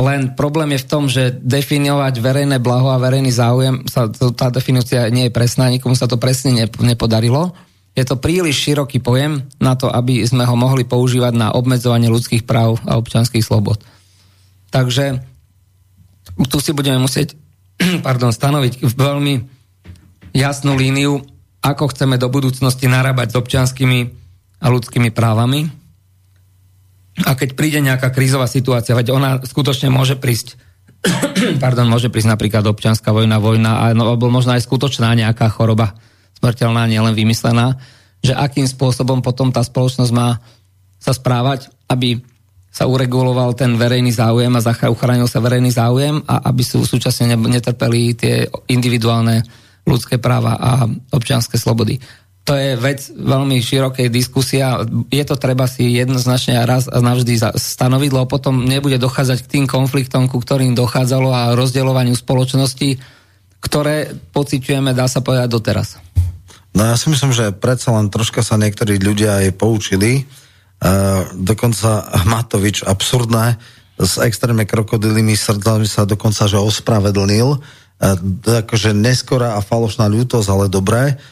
len 0.00 0.32
problém 0.32 0.72
je 0.72 0.82
v 0.82 0.88
tom, 0.88 1.04
že 1.04 1.36
definovať 1.44 2.14
verejné 2.16 2.56
blaho 2.64 2.88
a 2.88 3.02
verejný 3.02 3.28
záujem, 3.28 3.84
sa, 3.84 4.08
tá 4.08 4.48
definícia 4.48 5.04
nie 5.12 5.28
je 5.28 5.36
presná, 5.36 5.68
nikomu 5.68 5.92
sa 5.92 6.08
to 6.08 6.16
presne 6.16 6.64
nepodarilo. 6.80 7.52
Je 7.92 8.08
to 8.08 8.16
príliš 8.16 8.56
široký 8.56 9.04
pojem 9.04 9.44
na 9.60 9.76
to, 9.76 9.92
aby 9.92 10.24
sme 10.24 10.48
ho 10.48 10.56
mohli 10.56 10.88
používať 10.88 11.36
na 11.36 11.52
obmedzovanie 11.52 12.08
ľudských 12.08 12.48
práv 12.48 12.80
a 12.88 12.96
občanských 12.96 13.44
slobod. 13.44 13.84
Takže 14.72 15.20
tu 16.48 16.56
si 16.56 16.72
budeme 16.72 16.96
musieť 16.96 17.36
pardon, 18.06 18.32
stanoviť 18.32 18.80
veľmi 18.80 19.34
jasnú 20.32 20.72
líniu, 20.72 21.20
ako 21.60 21.92
chceme 21.92 22.16
do 22.16 22.32
budúcnosti 22.32 22.88
narábať 22.88 23.36
s 23.36 23.38
občanskými 23.38 24.00
a 24.64 24.66
ľudskými 24.72 25.12
právami 25.12 25.81
a 27.20 27.36
keď 27.36 27.52
príde 27.52 27.80
nejaká 27.84 28.08
krízová 28.08 28.48
situácia, 28.48 28.96
veď 28.96 29.12
ona 29.12 29.36
skutočne 29.44 29.92
môže 29.92 30.16
prísť, 30.16 30.56
pardon, 31.64 31.84
môže 31.84 32.08
prísť 32.08 32.32
napríklad 32.32 32.64
občianská 32.64 33.12
vojna, 33.12 33.36
vojna, 33.36 33.92
no, 33.92 34.16
alebo 34.16 34.32
možno 34.32 34.56
aj 34.56 34.64
skutočná 34.64 35.12
nejaká 35.12 35.52
choroba, 35.52 35.92
smrteľná, 36.40 36.88
nielen 36.88 37.12
vymyslená, 37.12 37.76
že 38.24 38.32
akým 38.32 38.64
spôsobom 38.64 39.20
potom 39.20 39.52
tá 39.52 39.60
spoločnosť 39.60 40.12
má 40.14 40.40
sa 41.02 41.12
správať, 41.12 41.68
aby 41.90 42.22
sa 42.72 42.88
ureguloval 42.88 43.52
ten 43.52 43.76
verejný 43.76 44.16
záujem 44.16 44.48
a 44.48 44.64
uchránil 44.88 45.28
sa 45.28 45.44
verejný 45.44 45.68
záujem 45.68 46.24
a 46.24 46.48
aby 46.48 46.64
sú 46.64 46.80
súčasne 46.88 47.36
netrpeli 47.36 48.16
tie 48.16 48.48
individuálne 48.72 49.44
ľudské 49.84 50.16
práva 50.16 50.56
a 50.56 50.70
občianské 51.12 51.60
slobody 51.60 52.00
to 52.42 52.58
je 52.58 52.74
vec 52.74 53.06
veľmi 53.14 53.62
širokej 53.62 54.10
diskusia. 54.10 54.82
Je 55.14 55.22
to 55.22 55.38
treba 55.38 55.70
si 55.70 55.94
jednoznačne 55.94 56.58
raz 56.66 56.90
a 56.90 56.98
navždy 56.98 57.38
stanoviť, 57.54 58.10
lebo 58.10 58.26
potom 58.26 58.66
nebude 58.66 58.98
dochádzať 58.98 59.46
k 59.46 59.50
tým 59.58 59.66
konfliktom, 59.70 60.26
ku 60.26 60.42
ktorým 60.42 60.74
dochádzalo 60.74 61.30
a 61.30 61.54
rozdeľovaniu 61.54 62.18
spoločnosti, 62.18 62.98
ktoré 63.62 64.10
pociťujeme, 64.34 64.90
dá 64.90 65.06
sa 65.06 65.22
povedať, 65.22 65.48
doteraz. 65.54 65.88
No 66.74 66.82
ja 66.82 66.98
si 66.98 67.14
myslím, 67.14 67.30
že 67.30 67.54
predsa 67.54 67.94
len 67.94 68.10
troška 68.10 68.42
sa 68.42 68.58
niektorí 68.58 68.98
ľudia 68.98 69.46
aj 69.46 69.54
poučili. 69.54 70.26
Uh, 70.82 71.22
dokonca 71.38 72.10
Matovič 72.26 72.82
absurdné 72.82 73.54
s 74.02 74.18
extrémne 74.18 74.66
krokodilými 74.66 75.38
srdcami 75.38 75.86
sa 75.86 76.02
dokonca, 76.02 76.50
že 76.50 76.58
ospravedlnil. 76.58 77.54
Uh, 77.54 78.66
akože 78.66 78.98
neskorá 78.98 79.54
a 79.54 79.62
falošná 79.62 80.10
ľútosť, 80.10 80.48
ale 80.50 80.66
dobré 80.66 81.22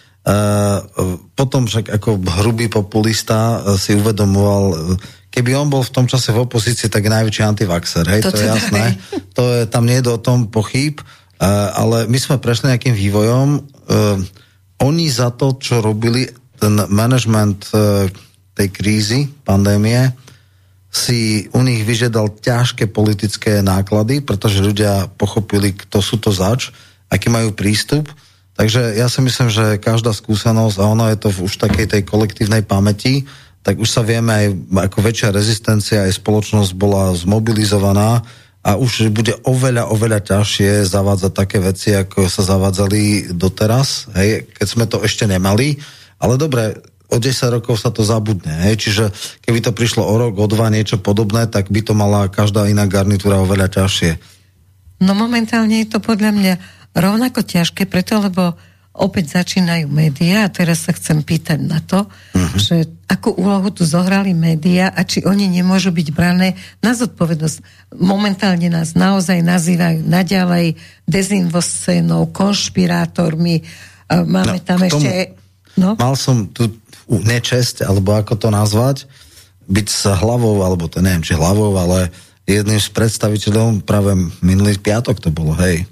potom 1.33 1.65
však 1.65 1.97
ako 1.97 2.21
hrubý 2.45 2.69
populista 2.69 3.65
e, 3.65 3.81
si 3.81 3.97
uvedomoval, 3.97 4.65
e, 4.69 4.77
keby 5.33 5.57
on 5.57 5.73
bol 5.73 5.81
v 5.81 5.95
tom 5.97 6.05
čase 6.05 6.29
v 6.37 6.45
opozícii, 6.45 6.93
tak 6.93 7.09
je 7.09 7.15
najväčší 7.17 7.41
antivaxer, 7.41 8.05
hej, 8.05 8.21
to, 8.21 8.29
to 8.29 8.37
je 8.37 8.41
teda 8.45 8.53
jasné. 8.53 8.85
To 9.33 9.43
je, 9.49 9.61
tam 9.65 9.89
nie 9.89 9.97
je 9.97 10.13
o 10.13 10.21
tom 10.21 10.53
pochyb, 10.53 11.01
ale 11.73 12.05
my 12.05 12.19
sme 12.21 12.37
prešli 12.37 12.69
nejakým 12.69 12.93
vývojom. 12.93 13.49
Oni 14.85 15.07
za 15.09 15.33
to, 15.33 15.57
čo 15.57 15.81
robili, 15.81 16.29
ten 16.61 16.77
management 16.93 17.73
tej 18.53 18.69
krízy, 18.69 19.25
pandémie, 19.47 20.13
si 20.91 21.47
u 21.55 21.63
nich 21.63 21.87
vyžiadal 21.87 22.43
ťažké 22.43 22.91
politické 22.91 23.63
náklady, 23.63 24.21
pretože 24.21 24.61
ľudia 24.61 25.09
pochopili, 25.15 25.73
kto 25.73 26.03
sú 26.03 26.19
to 26.19 26.35
zač, 26.35 26.75
aký 27.07 27.31
majú 27.31 27.55
prístup 27.55 28.11
Takže 28.61 28.93
ja 28.93 29.09
si 29.09 29.25
myslím, 29.25 29.49
že 29.49 29.81
každá 29.81 30.13
skúsenosť, 30.13 30.77
a 30.77 30.85
ono 30.85 31.09
je 31.09 31.17
to 31.17 31.33
už 31.33 31.57
takej 31.57 31.97
tej 31.97 32.03
kolektívnej 32.05 32.61
pamäti, 32.61 33.25
tak 33.65 33.81
už 33.81 33.89
sa 33.89 34.05
vieme 34.05 34.37
aj, 34.37 34.47
ako 34.93 34.99
väčšia 35.01 35.33
rezistencia, 35.33 36.05
aj 36.05 36.21
spoločnosť 36.21 36.77
bola 36.77 37.17
zmobilizovaná 37.17 38.21
a 38.61 38.77
už 38.77 39.09
bude 39.17 39.33
oveľa, 39.49 39.89
oveľa 39.89 40.21
ťažšie 40.37 40.85
zavádzať 40.85 41.33
také 41.33 41.57
veci, 41.57 41.97
ako 41.97 42.29
sa 42.29 42.45
zavádzali 42.45 43.33
doteraz, 43.33 44.13
hej, 44.21 44.53
keď 44.53 44.67
sme 44.69 44.85
to 44.85 45.01
ešte 45.01 45.25
nemali. 45.25 45.81
Ale 46.21 46.37
dobre, 46.37 46.77
o 47.09 47.17
10 47.17 47.57
rokov 47.57 47.81
sa 47.81 47.89
to 47.89 48.05
zabudne. 48.05 48.53
Hej? 48.69 48.77
Čiže 48.77 49.05
keby 49.41 49.65
to 49.65 49.73
prišlo 49.73 50.05
o 50.05 50.15
rok, 50.21 50.37
o 50.37 50.45
dva, 50.45 50.69
niečo 50.69 51.01
podobné, 51.01 51.49
tak 51.49 51.73
by 51.73 51.81
to 51.81 51.97
mala 51.97 52.29
každá 52.29 52.69
iná 52.69 52.85
garnitúra 52.85 53.41
oveľa 53.41 53.73
ťažšie. 53.73 54.21
No 55.01 55.17
momentálne 55.17 55.81
je 55.81 55.89
to 55.89 55.99
podľa 56.05 56.37
mňa 56.37 56.55
rovnako 56.95 57.41
ťažké, 57.47 57.87
preto 57.87 58.19
lebo 58.19 58.59
opäť 58.91 59.39
začínajú 59.39 59.87
médiá 59.87 60.45
a 60.45 60.53
teraz 60.53 60.85
sa 60.85 60.93
chcem 60.93 61.23
pýtať 61.23 61.63
na 61.63 61.79
to, 61.79 62.05
uh-huh. 62.11 62.59
že 62.59 62.91
akú 63.07 63.33
úlohu 63.33 63.71
tu 63.71 63.87
zohrali 63.87 64.35
médiá 64.35 64.91
a 64.91 65.07
či 65.07 65.23
oni 65.23 65.47
nemôžu 65.47 65.95
byť 65.95 66.09
brané 66.11 66.59
na 66.83 66.93
zodpovednosť. 66.93 67.59
Momentálne 67.97 68.67
nás 68.67 68.99
naozaj 68.99 69.47
nazývajú 69.47 70.05
naďalej 70.05 70.75
dezinvoscénou, 71.07 72.29
konšpirátormi, 72.35 73.63
máme 74.11 74.59
no, 74.59 74.67
tam 74.67 74.81
ešte... 74.83 75.39
No? 75.79 75.95
Mal 75.95 76.15
som 76.19 76.51
tu 76.51 76.69
nečesť, 77.07 77.87
alebo 77.87 78.19
ako 78.19 78.35
to 78.37 78.49
nazvať, 78.51 79.07
byť 79.71 79.87
sa 79.87 80.19
hlavou, 80.19 80.67
alebo 80.67 80.91
to 80.91 80.99
neviem, 80.99 81.23
či 81.23 81.39
hlavou, 81.39 81.79
ale 81.79 82.11
jedným 82.43 82.83
z 82.83 82.91
predstaviteľov 82.91 83.87
práve 83.87 84.19
minulý 84.43 84.75
piatok 84.83 85.23
to 85.23 85.31
bolo, 85.31 85.55
hej, 85.63 85.87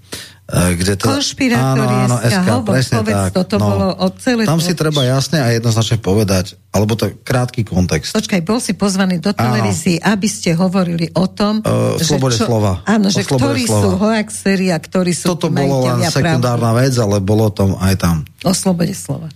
kde 0.48 0.96
to... 0.96 1.12
Konšpirátorie 1.12 2.08
áno, 2.08 2.16
áno, 2.16 2.24
SK, 2.24 2.48
presne 2.64 2.96
povedz, 3.04 3.20
tak. 3.28 3.32
toto 3.36 3.56
no, 3.60 3.66
bolo 3.68 3.86
od 4.00 4.12
celé... 4.16 4.48
Tam 4.48 4.64
si 4.64 4.72
treba 4.72 5.04
jasne 5.04 5.44
a 5.44 5.52
jednoznačne 5.52 6.00
povedať, 6.00 6.56
alebo 6.72 6.96
to 6.96 7.12
krátky 7.20 7.68
kontext. 7.68 8.16
Počkaj, 8.16 8.40
bol 8.48 8.56
si 8.56 8.72
pozvaný 8.72 9.20
do 9.20 9.36
televízie, 9.36 10.00
aby 10.00 10.24
ste 10.24 10.56
hovorili 10.56 11.12
o 11.12 11.28
tom, 11.28 11.60
uh, 11.60 12.00
že 12.00 12.16
čo, 12.16 12.48
slova. 12.48 12.80
Áno, 12.88 13.12
že 13.12 13.28
ktorí 13.28 13.68
slova. 13.68 13.76
sú 13.76 13.88
hoaxeri 14.00 14.72
a 14.72 14.80
ktorí 14.80 15.12
sú 15.12 15.36
Toto 15.36 15.52
bolo 15.52 15.84
len 15.84 16.08
sekundárna 16.08 16.72
pravdy. 16.72 16.80
vec, 16.80 16.94
ale 16.96 17.16
bolo 17.20 17.52
tom 17.52 17.76
aj 17.76 17.94
tam. 18.00 18.16
O 18.40 18.56
slobode 18.56 18.96
slova. 18.96 19.28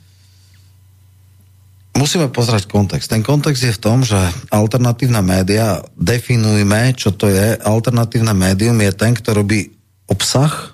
Musíme 1.93 2.33
pozrieť 2.33 2.73
kontext. 2.73 3.13
Ten 3.13 3.21
kontext 3.21 3.61
je 3.61 3.77
v 3.77 3.83
tom, 3.85 4.01
že 4.01 4.17
alternatívne 4.49 5.21
média, 5.21 5.85
definujme, 5.93 6.97
čo 6.97 7.13
to 7.13 7.29
je. 7.29 7.61
Alternatívne 7.61 8.33
médium 8.33 8.81
je 8.81 8.93
ten, 8.97 9.13
ktorý 9.13 9.45
robí 9.45 9.61
obsah, 10.09 10.72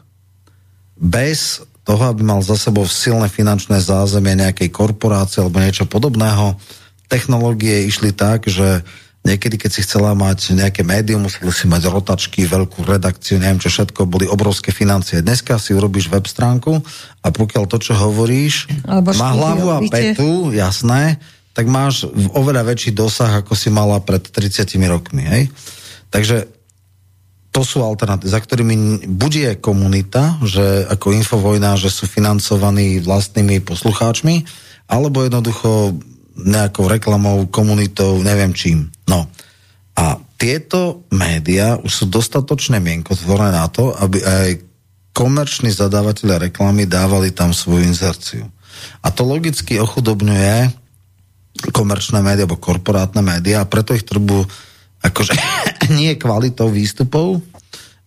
bez 0.98 1.62
toho, 1.86 2.02
aby 2.12 2.20
mal 2.20 2.44
za 2.44 2.58
sebou 2.58 2.84
silné 2.84 3.32
finančné 3.32 3.80
zázemie 3.80 4.36
nejakej 4.36 4.68
korporácie 4.68 5.40
alebo 5.40 5.62
niečo 5.62 5.88
podobného. 5.88 6.60
Technológie 7.08 7.88
išli 7.88 8.12
tak, 8.12 8.44
že 8.44 8.84
niekedy, 9.24 9.56
keď 9.56 9.70
si 9.72 9.80
chcela 9.88 10.12
mať 10.12 10.52
nejaké 10.52 10.84
médium, 10.84 11.24
museli 11.24 11.48
si 11.48 11.64
mať 11.64 11.88
rotačky, 11.88 12.44
veľkú 12.44 12.84
redakciu, 12.84 13.40
neviem 13.40 13.56
čo 13.56 13.72
všetko, 13.72 14.04
boli 14.04 14.28
obrovské 14.28 14.68
financie. 14.68 15.24
Dneska 15.24 15.56
si 15.56 15.72
urobíš 15.72 16.12
web 16.12 16.28
stránku 16.28 16.76
a 17.24 17.26
pokiaľ 17.32 17.64
to, 17.64 17.80
čo 17.80 17.96
hovoríš, 17.96 18.68
Alebo 18.84 19.16
má 19.16 19.32
hlavu 19.32 19.68
a 19.72 19.80
petu, 19.88 20.52
jasné, 20.52 21.16
tak 21.56 21.66
máš 21.66 22.04
oveľa 22.36 22.68
väčší 22.68 22.92
dosah, 22.92 23.40
ako 23.40 23.56
si 23.56 23.72
mala 23.72 23.98
pred 24.04 24.22
30 24.22 24.76
rokmi. 24.92 25.24
Hej? 25.24 25.42
Takže 26.12 26.57
to 27.48 27.60
sú 27.64 27.80
alternatívy, 27.80 28.28
za 28.28 28.40
ktorými 28.44 28.76
bude 29.08 29.56
komunita, 29.58 30.36
že 30.44 30.84
ako 30.86 31.16
Infovojna, 31.16 31.80
že 31.80 31.88
sú 31.88 32.04
financovaní 32.04 33.00
vlastnými 33.00 33.64
poslucháčmi, 33.64 34.44
alebo 34.88 35.24
jednoducho 35.24 35.96
nejakou 36.38 36.86
reklamou, 36.86 37.50
komunitou, 37.50 38.20
neviem 38.22 38.54
čím. 38.54 38.92
No. 39.10 39.26
A 39.98 40.20
tieto 40.38 41.02
médiá 41.10 41.74
už 41.82 41.90
sú 41.90 42.04
dostatočne 42.06 42.78
mienkotvorné 42.78 43.50
na 43.50 43.66
to, 43.66 43.90
aby 43.98 44.22
aj 44.22 44.48
komerční 45.10 45.74
zadávateľe 45.74 46.46
reklamy 46.46 46.86
dávali 46.86 47.34
tam 47.34 47.50
svoju 47.50 47.82
inzerciu. 47.82 48.46
A 49.02 49.10
to 49.10 49.26
logicky 49.26 49.82
ochudobňuje 49.82 50.70
komerčné 51.74 52.22
médiá 52.22 52.46
alebo 52.46 52.62
korporátne 52.62 53.18
médiá 53.18 53.66
a 53.66 53.70
preto 53.70 53.98
ich 53.98 54.06
trbu 54.06 54.46
akože 55.02 55.34
nie 55.98 56.16
kvalitou 56.16 56.68
výstupov, 56.68 57.40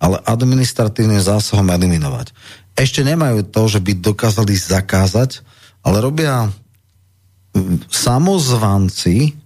ale 0.01 0.17
administratívnym 0.25 1.21
zásahom 1.21 1.67
eliminovať. 1.69 2.33
Ešte 2.73 3.05
nemajú 3.05 3.45
to, 3.51 3.69
že 3.69 3.79
by 3.83 4.01
dokázali 4.01 4.57
zakázať, 4.57 5.45
ale 5.85 6.01
robia 6.01 6.49
mm, 7.53 7.85
samozvanci, 7.91 9.37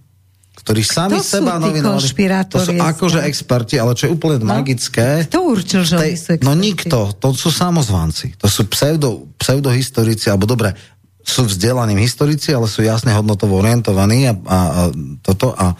ktorí 0.56 0.82
sami 0.82 1.20
Kto 1.20 1.22
seba 1.22 1.60
novinovali. 1.60 2.02
To 2.50 2.58
sú 2.58 2.72
akože 2.74 3.22
experti, 3.28 3.76
ale 3.78 3.94
čo 3.94 4.08
je 4.08 4.14
úplne 4.16 4.42
no? 4.42 4.50
magické. 4.50 5.28
Kto 5.28 5.52
určil, 5.52 5.86
že 5.86 5.94
tej, 5.94 6.14
sú 6.16 6.32
No 6.42 6.56
nikto, 6.56 7.14
to 7.20 7.36
sú 7.36 7.52
samozvanci. 7.52 8.34
To 8.40 8.48
sú 8.50 8.66
pseudo, 8.66 9.30
pseudohistorici, 9.38 10.26
alebo 10.32 10.48
dobre, 10.48 10.74
sú 11.26 11.46
vzdelaným 11.46 11.98
historici, 11.98 12.54
ale 12.54 12.70
sú 12.70 12.86
jasne 12.86 13.10
hodnotovo 13.10 13.58
orientovaní 13.58 14.30
a, 14.30 14.34
a, 14.34 14.38
a 14.46 14.58
toto. 15.22 15.54
A 15.54 15.74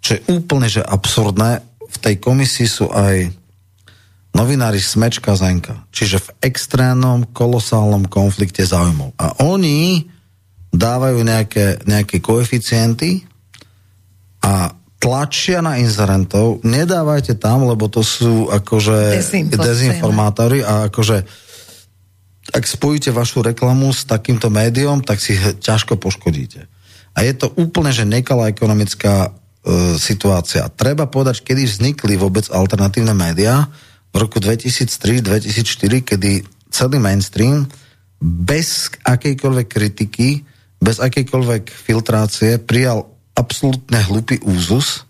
čo 0.00 0.16
je 0.16 0.20
úplne 0.32 0.68
že 0.68 0.80
absurdné, 0.80 1.75
v 1.96 2.02
tej 2.02 2.16
komisii 2.20 2.68
sú 2.68 2.86
aj 2.92 3.32
novinári 4.36 4.76
Smečka 4.76 5.32
Zenka. 5.32 5.88
Čiže 5.88 6.20
v 6.20 6.28
extrémnom, 6.44 7.24
kolosálnom 7.32 8.04
konflikte 8.04 8.68
záujmov. 8.68 9.16
A 9.16 9.40
oni 9.40 10.04
dávajú 10.68 11.24
nejaké, 11.24 11.80
nejaké 11.88 12.20
koeficienty 12.20 13.24
a 14.44 14.76
tlačia 15.00 15.64
na 15.64 15.80
inzerentov, 15.80 16.60
nedávajte 16.60 17.40
tam, 17.40 17.64
lebo 17.64 17.88
to 17.88 18.04
sú 18.04 18.52
akože 18.52 19.24
dezinformátori 19.56 20.60
a 20.60 20.92
akože 20.92 21.24
ak 22.46 22.62
spojíte 22.62 23.10
vašu 23.10 23.42
reklamu 23.42 23.90
s 23.90 24.06
takýmto 24.06 24.52
médium, 24.54 25.02
tak 25.02 25.18
si 25.18 25.34
ťažko 25.34 25.98
poškodíte. 25.98 26.70
A 27.16 27.26
je 27.26 27.32
to 27.34 27.50
úplne, 27.58 27.90
že 27.90 28.06
nekalá 28.06 28.52
ekonomická 28.52 29.34
situácia. 29.98 30.70
Treba 30.70 31.10
povedať, 31.10 31.42
kedy 31.42 31.66
vznikli 31.66 32.14
vôbec 32.14 32.46
alternatívne 32.54 33.12
médiá, 33.12 33.66
v 34.16 34.24
roku 34.24 34.40
2003-2004, 34.40 36.08
kedy 36.08 36.40
celý 36.72 36.96
mainstream 36.96 37.68
bez 38.16 38.88
akejkoľvek 39.04 39.66
kritiky, 39.68 40.40
bez 40.80 40.96
akejkoľvek 41.04 41.68
filtrácie 41.68 42.56
prijal 42.56 43.04
absolútne 43.36 44.00
hlupý 44.08 44.40
úzus, 44.40 45.04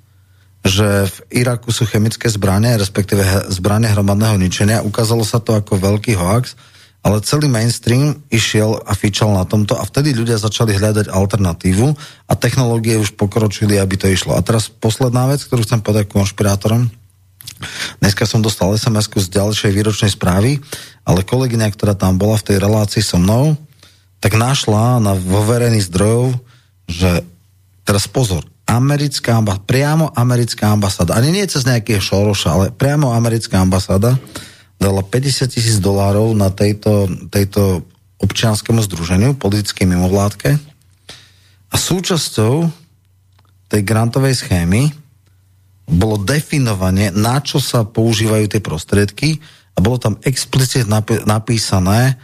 že 0.66 1.06
v 1.06 1.46
Iraku 1.46 1.70
sú 1.70 1.86
chemické 1.86 2.26
zbranie, 2.26 2.74
respektíve 2.74 3.22
zbranie 3.54 3.86
hromadného 3.86 4.34
ničenia. 4.42 4.82
Ukázalo 4.82 5.22
sa 5.22 5.38
to 5.38 5.54
ako 5.54 5.78
veľký 5.78 6.18
hoax, 6.18 6.58
ale 7.06 7.22
celý 7.22 7.46
mainstream 7.46 8.18
išiel 8.34 8.82
a 8.82 8.90
fičal 8.98 9.30
na 9.30 9.46
tomto 9.46 9.78
a 9.78 9.86
vtedy 9.86 10.10
ľudia 10.10 10.42
začali 10.42 10.74
hľadať 10.74 11.06
alternatívu 11.06 11.86
a 12.26 12.32
technológie 12.34 12.98
už 12.98 13.14
pokročili, 13.14 13.78
aby 13.78 13.94
to 13.94 14.10
išlo. 14.10 14.34
A 14.34 14.42
teraz 14.42 14.66
posledná 14.66 15.30
vec, 15.30 15.38
ktorú 15.46 15.62
chcem 15.62 15.78
povedať 15.78 16.10
konšpirátorom, 16.10 16.90
Dneska 18.04 18.28
som 18.28 18.44
dostal 18.44 18.68
sms 18.76 19.08
z 19.08 19.32
ďalšej 19.32 19.70
výročnej 19.72 20.12
správy, 20.12 20.60
ale 21.08 21.24
kolegyňa, 21.24 21.72
ktorá 21.72 21.96
tam 21.96 22.20
bola 22.20 22.36
v 22.36 22.52
tej 22.52 22.56
relácii 22.60 23.00
so 23.00 23.16
mnou, 23.16 23.56
tak 24.20 24.36
našla 24.36 25.00
na, 25.00 25.16
vo 25.16 25.40
zdrojov, 25.80 26.36
že 26.84 27.24
teraz 27.88 28.04
pozor, 28.12 28.44
americká 28.68 29.40
ambasáda, 29.40 29.64
priamo 29.64 30.12
americká 30.12 30.74
ambasáda, 30.74 31.16
ani 31.16 31.32
nie 31.32 31.48
cez 31.48 31.64
nejakého 31.64 32.02
Šoroša, 32.02 32.50
ale 32.52 32.66
priamo 32.76 33.16
americká 33.16 33.62
ambasáda 33.62 34.20
dala 34.76 35.00
50 35.00 35.48
tisíc 35.48 35.76
dolárov 35.80 36.36
na 36.36 36.52
tejto, 36.52 37.08
tejto 37.32 37.84
občianskému 38.20 38.80
združeniu, 38.84 39.36
politickej 39.36 39.86
mimovládke. 39.88 40.50
A 41.72 41.76
súčasťou 41.76 42.68
tej 43.66 43.82
grantovej 43.82 44.38
schémy 44.38 44.92
bolo 45.86 46.18
definovanie, 46.18 47.14
na 47.14 47.38
čo 47.38 47.62
sa 47.62 47.86
používajú 47.86 48.50
tie 48.50 48.62
prostriedky 48.62 49.38
a 49.76 49.78
bolo 49.78 50.00
tam 50.00 50.14
explicitne 50.24 50.88
napísané 51.28 52.18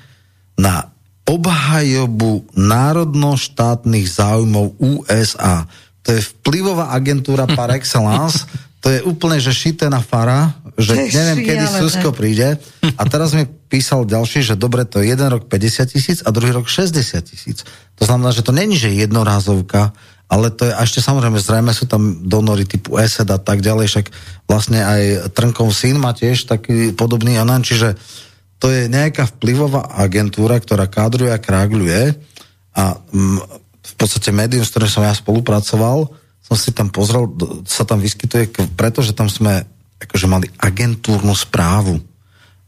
na 0.59 0.91
obhajobu 1.23 2.51
národno-štátnych 2.59 4.07
záujmov 4.11 4.75
USA. 4.83 5.71
To 6.03 6.09
je 6.11 6.21
vplyvová 6.21 6.91
agentúra 6.91 7.47
par 7.47 7.71
excellence, 7.71 8.43
to 8.83 8.91
je 8.91 8.99
úplne, 9.07 9.39
že 9.39 9.55
šité 9.55 9.87
na 9.87 10.03
fara, 10.03 10.51
že 10.77 10.93
neviem, 10.97 11.45
kedy 11.45 11.65
Susko 11.69 12.11
príde. 12.17 12.57
A 12.97 13.03
teraz 13.09 13.37
mi 13.37 13.45
písal 13.45 14.09
ďalší, 14.09 14.45
že 14.45 14.55
dobre, 14.57 14.89
to 14.89 15.01
je 15.01 15.13
jeden 15.13 15.29
rok 15.29 15.49
50 15.49 15.93
tisíc 15.93 16.19
a 16.25 16.33
druhý 16.33 16.53
rok 16.53 16.69
60 16.69 16.97
tisíc. 17.25 17.65
To 18.01 18.03
znamená, 18.09 18.33
že 18.33 18.45
to 18.45 18.53
není, 18.53 18.77
že 18.77 18.93
jednorázovka, 18.93 19.93
ale 20.33 20.49
to 20.49 20.65
je, 20.65 20.73
a 20.73 20.81
ešte 20.81 21.05
samozrejme, 21.05 21.37
zrejme 21.37 21.73
sú 21.77 21.85
tam 21.85 22.25
donory 22.25 22.65
typu 22.65 22.97
ESED 22.97 23.29
a 23.29 23.37
tak 23.37 23.61
ďalej, 23.61 23.87
však 23.93 24.07
vlastne 24.49 24.81
aj 24.81 25.03
Trnkov 25.37 25.69
syn 25.77 26.01
má 26.01 26.17
tiež 26.17 26.49
taký 26.49 26.97
podobný 26.97 27.37
anan, 27.37 27.61
čiže 27.61 28.01
to 28.57 28.73
je 28.73 28.89
nejaká 28.89 29.29
vplyvová 29.29 29.93
agentúra, 29.93 30.57
ktorá 30.57 30.89
kádruje 30.89 31.35
a 31.35 31.43
krágľuje 31.43 32.17
a 32.73 32.97
m, 33.13 33.45
v 33.83 33.95
podstate 34.01 34.33
médium, 34.33 34.65
s 34.65 34.73
ktorým 34.73 34.89
som 34.89 35.05
ja 35.05 35.13
spolupracoval, 35.13 36.09
som 36.41 36.57
si 36.57 36.73
tam 36.73 36.89
pozrel, 36.89 37.29
sa 37.69 37.85
tam 37.85 38.01
vyskytuje, 38.01 38.73
pretože 38.73 39.13
tam 39.13 39.29
sme 39.29 39.69
akože 40.05 40.27
mali 40.27 40.47
agentúrnu 40.59 41.35
správu 41.35 42.03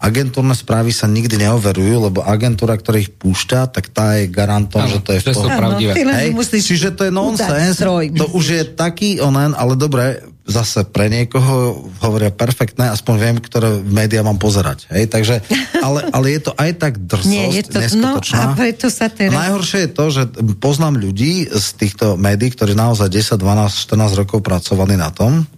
agentúrne 0.04 0.52
správy 0.52 0.92
sa 0.92 1.08
nikdy 1.08 1.40
neoverujú, 1.40 2.12
lebo 2.12 2.20
agentúra, 2.20 2.76
ktorá 2.76 3.00
ich 3.00 3.08
púšťa, 3.08 3.72
tak 3.72 3.88
tá 3.88 4.20
je 4.20 4.28
garantom, 4.28 4.84
ano, 4.84 4.92
že 4.92 5.00
to 5.00 5.10
je 5.16 5.20
v 5.24 5.48
pravdivé. 5.48 5.92
Hej, 5.96 6.30
čiže 6.60 6.92
to 6.92 7.08
je 7.08 7.12
nonsens, 7.14 7.80
to 7.80 8.26
už 8.36 8.44
je 8.44 8.62
taký 8.76 9.24
onen, 9.24 9.56
ale 9.56 9.80
dobre, 9.80 10.20
zase 10.44 10.84
pre 10.84 11.08
niekoho 11.08 11.88
hovoria 12.04 12.28
perfektné, 12.28 12.92
aspoň 12.92 13.14
viem, 13.16 13.36
ktoré 13.40 13.80
médiá 13.80 14.20
mám 14.20 14.36
pozerať. 14.36 14.84
Hej, 14.92 15.08
takže, 15.08 15.40
ale, 15.80 16.04
ale 16.12 16.36
je 16.36 16.40
to 16.44 16.52
aj 16.52 16.70
tak 16.76 17.00
drsosť, 17.00 17.32
Nie, 17.32 17.48
je 17.48 17.64
to, 17.64 17.80
neskutočná. 17.80 18.36
No, 18.36 18.52
a 18.52 18.56
preto 18.60 18.86
sa 18.92 19.08
teraz... 19.08 19.32
Najhoršie 19.32 19.88
je 19.88 19.90
to, 19.96 20.04
že 20.12 20.22
poznám 20.60 21.00
ľudí 21.00 21.48
z 21.48 21.66
týchto 21.80 22.20
médií, 22.20 22.52
ktorí 22.52 22.76
naozaj 22.76 23.08
10, 23.08 23.40
12, 23.40 23.88
14 23.88 24.20
rokov 24.20 24.44
pracovali 24.44 25.00
na 25.00 25.08
tom, 25.08 25.48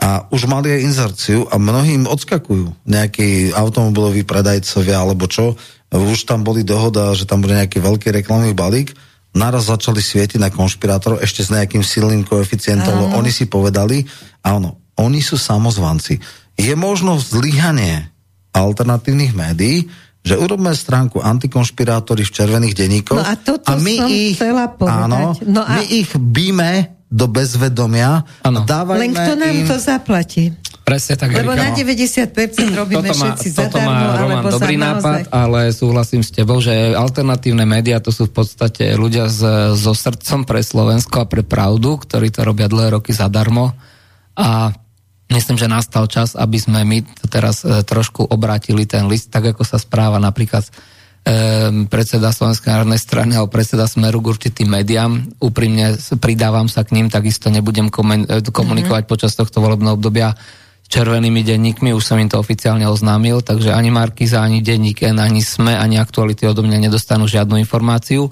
a 0.00 0.24
už 0.32 0.48
mali 0.48 0.72
aj 0.72 0.80
inzerciu 0.80 1.44
a 1.52 1.60
mnohým 1.60 2.08
odskakujú 2.08 2.88
nejakí 2.88 3.52
automobiloví 3.52 4.24
predajcovia 4.24 4.96
alebo 4.96 5.28
čo. 5.28 5.60
Už 5.92 6.24
tam 6.24 6.40
boli 6.40 6.64
dohoda, 6.64 7.12
že 7.12 7.28
tam 7.28 7.44
bude 7.44 7.52
nejaký 7.52 7.84
veľký 7.84 8.08
reklamný 8.08 8.56
balík. 8.56 8.96
Naraz 9.36 9.68
začali 9.68 10.00
svietiť 10.00 10.40
na 10.40 10.48
konšpirátorov 10.48 11.20
ešte 11.20 11.44
s 11.44 11.52
nejakým 11.52 11.84
silným 11.84 12.24
koeficientom, 12.24 12.96
lebo 12.96 13.14
oni 13.20 13.30
si 13.30 13.46
povedali, 13.46 14.02
áno, 14.42 14.80
oni 14.96 15.20
sú 15.20 15.36
samozvanci. 15.36 16.18
Je 16.56 16.72
možno 16.74 17.20
zlyhanie 17.20 18.10
alternatívnych 18.56 19.36
médií, 19.36 19.86
že 20.20 20.36
urobíme 20.36 20.72
stránku 20.76 21.20
antikonšpirátory 21.20 22.28
v 22.28 22.34
červených 22.34 22.74
denníkoch 22.76 23.16
no 23.16 23.24
a, 23.24 23.34
a 23.40 23.72
my 23.80 23.94
ich, 24.12 24.36
áno, 24.84 25.32
no 25.48 25.62
a... 25.64 25.80
my 25.80 25.84
ich 25.88 26.12
bíme 26.12 26.99
do 27.10 27.26
bezvedomia. 27.26 28.22
Ano. 28.46 28.62
Dávajme 28.62 29.02
Len 29.02 29.12
kto 29.12 29.32
nám 29.34 29.54
im... 29.54 29.66
to 29.66 29.76
zaplatí? 29.82 30.54
Presne 30.86 31.14
tak, 31.18 31.34
Lebo 31.34 31.54
Erika, 31.54 31.70
na 31.70 31.76
90% 31.76 32.74
robíme 32.74 33.10
toto 33.10 33.14
má, 33.14 33.24
všetci 33.30 33.48
toto 33.54 33.78
zadarmo, 33.78 33.90
má 33.90 34.18
Roman 34.18 34.42
dobrý 34.46 34.74
nápad, 34.74 35.22
naozaj. 35.26 35.34
ale 35.34 35.60
súhlasím 35.70 36.22
s 36.26 36.30
tebou, 36.34 36.58
že 36.58 36.72
alternatívne 36.94 37.62
médiá 37.62 38.02
to 38.02 38.10
sú 38.10 38.26
v 38.26 38.42
podstate 38.42 38.98
ľudia 38.98 39.30
s, 39.30 39.38
so 39.78 39.92
srdcom 39.94 40.42
pre 40.42 40.62
Slovensko 40.62 41.22
a 41.22 41.30
pre 41.30 41.46
pravdu, 41.46 41.94
ktorí 41.94 42.34
to 42.34 42.42
robia 42.42 42.66
dlhé 42.66 42.98
roky 42.98 43.14
zadarmo 43.14 43.70
a 44.34 44.74
myslím, 45.30 45.58
že 45.62 45.70
nastal 45.70 46.10
čas, 46.10 46.34
aby 46.34 46.58
sme 46.58 46.82
my 46.82 47.06
teraz 47.30 47.62
e, 47.62 47.86
trošku 47.86 48.26
obrátili 48.26 48.82
ten 48.82 49.06
list, 49.06 49.30
tak 49.30 49.54
ako 49.54 49.62
sa 49.62 49.78
správa 49.78 50.18
napríklad 50.18 50.66
predseda 51.86 52.32
Slovenskej 52.32 52.72
národnej 52.72 52.98
strany 52.98 53.36
alebo 53.36 53.52
predseda 53.52 53.84
Smeru 53.84 54.24
k 54.24 54.30
určitým 54.32 54.72
médiám. 54.72 55.36
Úprimne 55.38 56.00
pridávam 56.16 56.66
sa 56.66 56.82
k 56.82 56.96
ním, 56.96 57.12
takisto 57.12 57.52
nebudem 57.52 57.92
e, 57.92 57.92
komunikovať 58.48 59.02
mm-hmm. 59.04 59.12
počas 59.12 59.36
tohto 59.36 59.60
volebného 59.60 60.00
obdobia 60.00 60.32
červenými 60.90 61.46
denníkmi, 61.46 61.94
už 61.94 62.02
som 62.02 62.18
im 62.18 62.26
to 62.26 62.42
oficiálne 62.42 62.82
oznámil, 62.90 63.46
takže 63.46 63.70
ani 63.70 63.94
Markiza, 63.94 64.42
ani 64.42 64.58
denník 64.58 65.06
N, 65.06 65.22
ani 65.22 65.38
SME, 65.38 65.78
ani 65.78 66.02
aktuality 66.02 66.50
odo 66.50 66.66
mňa 66.66 66.90
nedostanú 66.90 67.30
žiadnu 67.30 67.62
informáciu. 67.62 68.26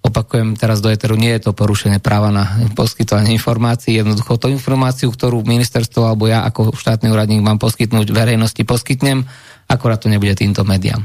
Opakujem 0.00 0.56
teraz 0.56 0.80
do 0.80 0.88
Eteru, 0.88 1.20
nie 1.20 1.28
je 1.36 1.44
to 1.44 1.52
porušenie 1.52 2.00
práva 2.00 2.32
na 2.32 2.48
poskytovanie 2.72 3.36
informácií, 3.36 4.00
jednoducho 4.00 4.40
tú 4.40 4.48
informáciu, 4.48 5.12
ktorú 5.12 5.44
ministerstvo 5.44 6.08
alebo 6.08 6.24
ja 6.24 6.40
ako 6.48 6.72
štátny 6.72 7.12
úradník 7.12 7.44
mám 7.44 7.60
poskytnúť 7.60 8.08
verejnosti, 8.08 8.64
poskytnem, 8.64 9.28
akorát 9.68 10.00
to 10.00 10.08
nebude 10.08 10.32
týmto 10.32 10.64
médiám. 10.64 11.04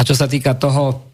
A 0.00 0.06
čo 0.06 0.16
sa 0.16 0.24
týka 0.24 0.56
toho, 0.56 1.04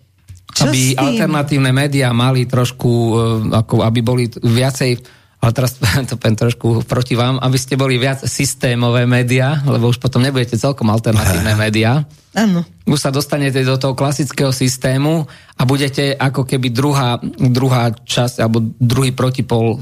čo 0.55 0.71
aby 0.71 0.95
alternatívne 0.95 1.75
médiá 1.75 2.15
mali 2.15 2.47
trošku, 2.47 2.91
e, 2.91 3.15
ako 3.51 3.83
aby 3.83 4.01
boli 4.01 4.31
viacej 4.31 5.03
ale 5.47 5.53
teraz 5.53 5.77
to 6.11 6.17
poviem 6.17 6.35
trošku 6.35 6.67
proti 6.89 7.15
vám, 7.15 7.39
aby 7.39 7.59
ste 7.61 7.77
boli 7.77 8.01
viac 8.01 8.25
systémové 8.25 9.05
médiá, 9.05 9.63
lebo 9.69 9.93
už 9.93 10.01
potom 10.01 10.25
nebudete 10.25 10.57
celkom 10.57 10.89
alternatívne 10.91 11.53
médiá. 11.63 12.03
Áno. 12.37 12.67
Už 12.85 13.01
sa 13.01 13.15
dostanete 13.15 13.65
do 13.65 13.79
toho 13.81 13.97
klasického 13.97 14.53
systému 14.53 15.25
a 15.57 15.63
budete 15.65 16.13
ako 16.19 16.45
keby 16.45 16.69
druhá, 16.75 17.17
druhá 17.39 17.95
časť 17.95 18.45
alebo 18.45 18.61
druhý 18.77 19.15
protipol 19.15 19.81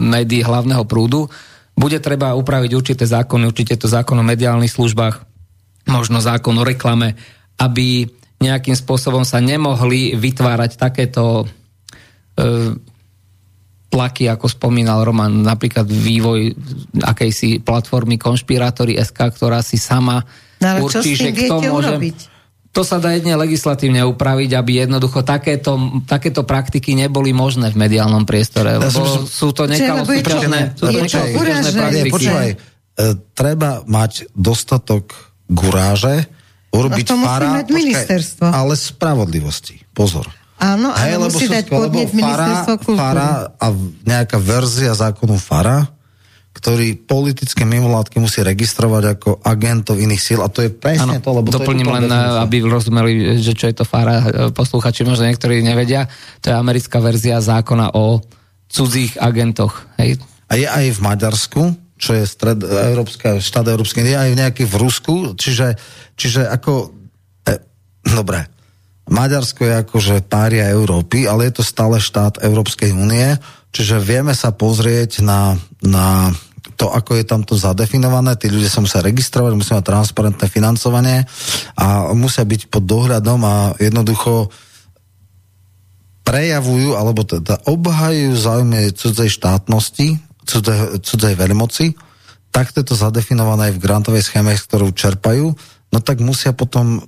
médií 0.00 0.40
hlavného 0.40 0.86
prúdu. 0.88 1.28
Bude 1.74 1.98
treba 1.98 2.38
upraviť 2.38 2.70
určité 2.72 3.04
zákony, 3.04 3.50
určite 3.50 3.74
to 3.76 3.90
zákon 3.90 4.16
o 4.16 4.24
mediálnych 4.24 4.72
službách, 4.72 5.26
možno 5.90 6.22
zákon 6.22 6.56
o 6.56 6.64
reklame, 6.64 7.18
aby 7.60 8.08
nejakým 8.44 8.76
spôsobom 8.76 9.24
sa 9.24 9.40
nemohli 9.40 10.12
vytvárať 10.14 10.76
takéto 10.76 11.48
e, 12.36 12.76
tlaky, 13.94 14.26
ako 14.26 14.50
spomínal 14.50 15.06
Roman, 15.06 15.30
napríklad 15.30 15.86
vývoj 15.86 16.50
akejsi 16.98 17.62
platformy 17.62 18.18
Konšpirátory 18.18 18.98
SK, 18.98 19.30
ktorá 19.38 19.62
si 19.62 19.78
sama 19.78 20.18
no, 20.58 20.90
určí, 20.90 21.14
že 21.14 21.30
kto 21.30 21.62
môže... 21.62 21.94
Urobiť? 21.94 22.18
To 22.74 22.82
sa 22.82 22.98
dá 22.98 23.14
jedne 23.14 23.38
legislatívne 23.38 24.02
upraviť, 24.02 24.50
aby 24.58 24.82
jednoducho 24.82 25.22
takéto, 25.22 26.02
takéto 26.10 26.42
praktiky 26.42 26.98
neboli 26.98 27.30
možné 27.30 27.70
v 27.70 27.78
mediálnom 27.78 28.26
priestore, 28.26 28.82
lebo 28.82 28.90
ja 28.90 29.14
som... 29.14 29.30
sú 29.30 29.54
to 29.54 29.70
nekalosúťažné 29.70 30.74
praktiky. 30.74 32.10
Počúvaj, 32.10 32.50
treba 33.38 33.86
mať 33.86 34.26
dostatok 34.34 35.14
guráže, 35.46 36.26
urobiť 36.74 37.06
to 37.06 37.16
musí 37.16 37.46
mať 37.46 37.66
ministerstvo. 37.70 38.46
ale 38.50 38.74
spravodlivosti. 38.74 39.78
Pozor. 39.94 40.26
Áno, 40.58 40.90
ale 40.90 41.18
Hej, 41.18 41.22
musí 41.30 41.46
dať 41.46 41.66
podnieť 41.70 42.10
ministerstvo 42.14 42.74
kultúry. 42.82 43.02
Fara 43.02 43.52
a 43.58 43.66
nejaká 44.06 44.38
verzia 44.38 44.94
zákonu 44.94 45.38
Fara, 45.38 45.86
ktorý 46.54 46.94
politické 47.02 47.66
mimovládky 47.66 48.22
musí 48.22 48.40
registrovať 48.40 49.18
ako 49.18 49.30
agentov 49.42 49.98
iných 49.98 50.22
síl 50.22 50.40
a 50.40 50.48
to 50.48 50.62
je 50.62 50.70
presne 50.70 51.18
ano, 51.18 51.22
to, 51.22 51.30
lebo 51.34 51.50
doplním 51.50 51.84
to 51.84 51.94
len, 51.98 52.04
definícia. 52.06 52.40
aby 52.46 52.56
rozumeli, 52.62 53.12
že 53.42 53.52
čo 53.58 53.66
je 53.68 53.74
to 53.74 53.84
FARA, 53.84 54.50
posluchači 54.54 55.02
možno 55.02 55.26
niektorí 55.26 55.60
nevedia, 55.60 56.06
to 56.38 56.48
je 56.48 56.54
americká 56.54 57.02
verzia 57.02 57.42
zákona 57.42 57.98
o 57.98 58.22
cudzích 58.70 59.18
agentoch. 59.18 59.84
Hej. 59.98 60.22
A 60.46 60.54
je 60.54 60.66
aj 60.70 60.94
v 60.94 61.00
Maďarsku, 61.02 61.60
čo 61.94 62.14
je 62.18 62.24
stred, 62.26 62.58
Európska, 62.64 63.38
štát 63.38 63.70
Európskej 63.70 64.02
nie 64.02 64.16
aj 64.18 64.30
nejaký 64.34 64.64
v 64.66 64.74
Rusku, 64.78 65.14
čiže, 65.38 65.78
čiže 66.18 66.46
ako, 66.50 66.90
e, 67.46 67.54
dobre, 68.02 68.50
Maďarsko 69.04 69.68
je 69.68 69.74
akože 69.84 70.14
pária 70.24 70.72
Európy, 70.72 71.28
ale 71.28 71.48
je 71.48 71.60
to 71.60 71.64
stále 71.64 72.00
štát 72.00 72.40
Európskej 72.40 72.96
únie, 72.96 73.36
čiže 73.68 74.00
vieme 74.00 74.32
sa 74.32 74.50
pozrieť 74.50 75.20
na, 75.20 75.60
na 75.84 76.32
to, 76.80 76.88
ako 76.90 77.20
je 77.20 77.24
tam 77.28 77.44
to 77.44 77.54
zadefinované, 77.54 78.34
tí 78.40 78.48
ľudia 78.48 78.72
sa 78.72 78.80
musia 78.80 79.04
registrovať, 79.04 79.52
musia 79.54 79.78
mať 79.78 79.86
transparentné 79.92 80.46
financovanie 80.48 81.28
a 81.76 82.10
musia 82.16 82.42
byť 82.42 82.72
pod 82.72 82.84
dohľadom 82.88 83.40
a 83.44 83.54
jednoducho 83.78 84.48
prejavujú, 86.24 86.96
alebo 86.96 87.22
teda 87.28 87.60
obhajujú 87.68 88.32
záujmy 88.34 88.90
cudzej 88.96 89.28
štátnosti, 89.28 90.16
cudzej, 90.44 91.00
cudzej 91.00 91.34
veľmoci, 91.34 91.96
takto 92.54 92.80
je 92.80 92.86
to 92.86 92.96
zadefinované 92.96 93.72
aj 93.72 93.74
v 93.74 93.82
grantovej 93.82 94.22
schéme, 94.22 94.54
s 94.54 94.64
ktorou 94.70 94.94
čerpajú, 94.94 95.50
no 95.90 95.98
tak 95.98 96.22
musia 96.22 96.54
potom 96.54 97.02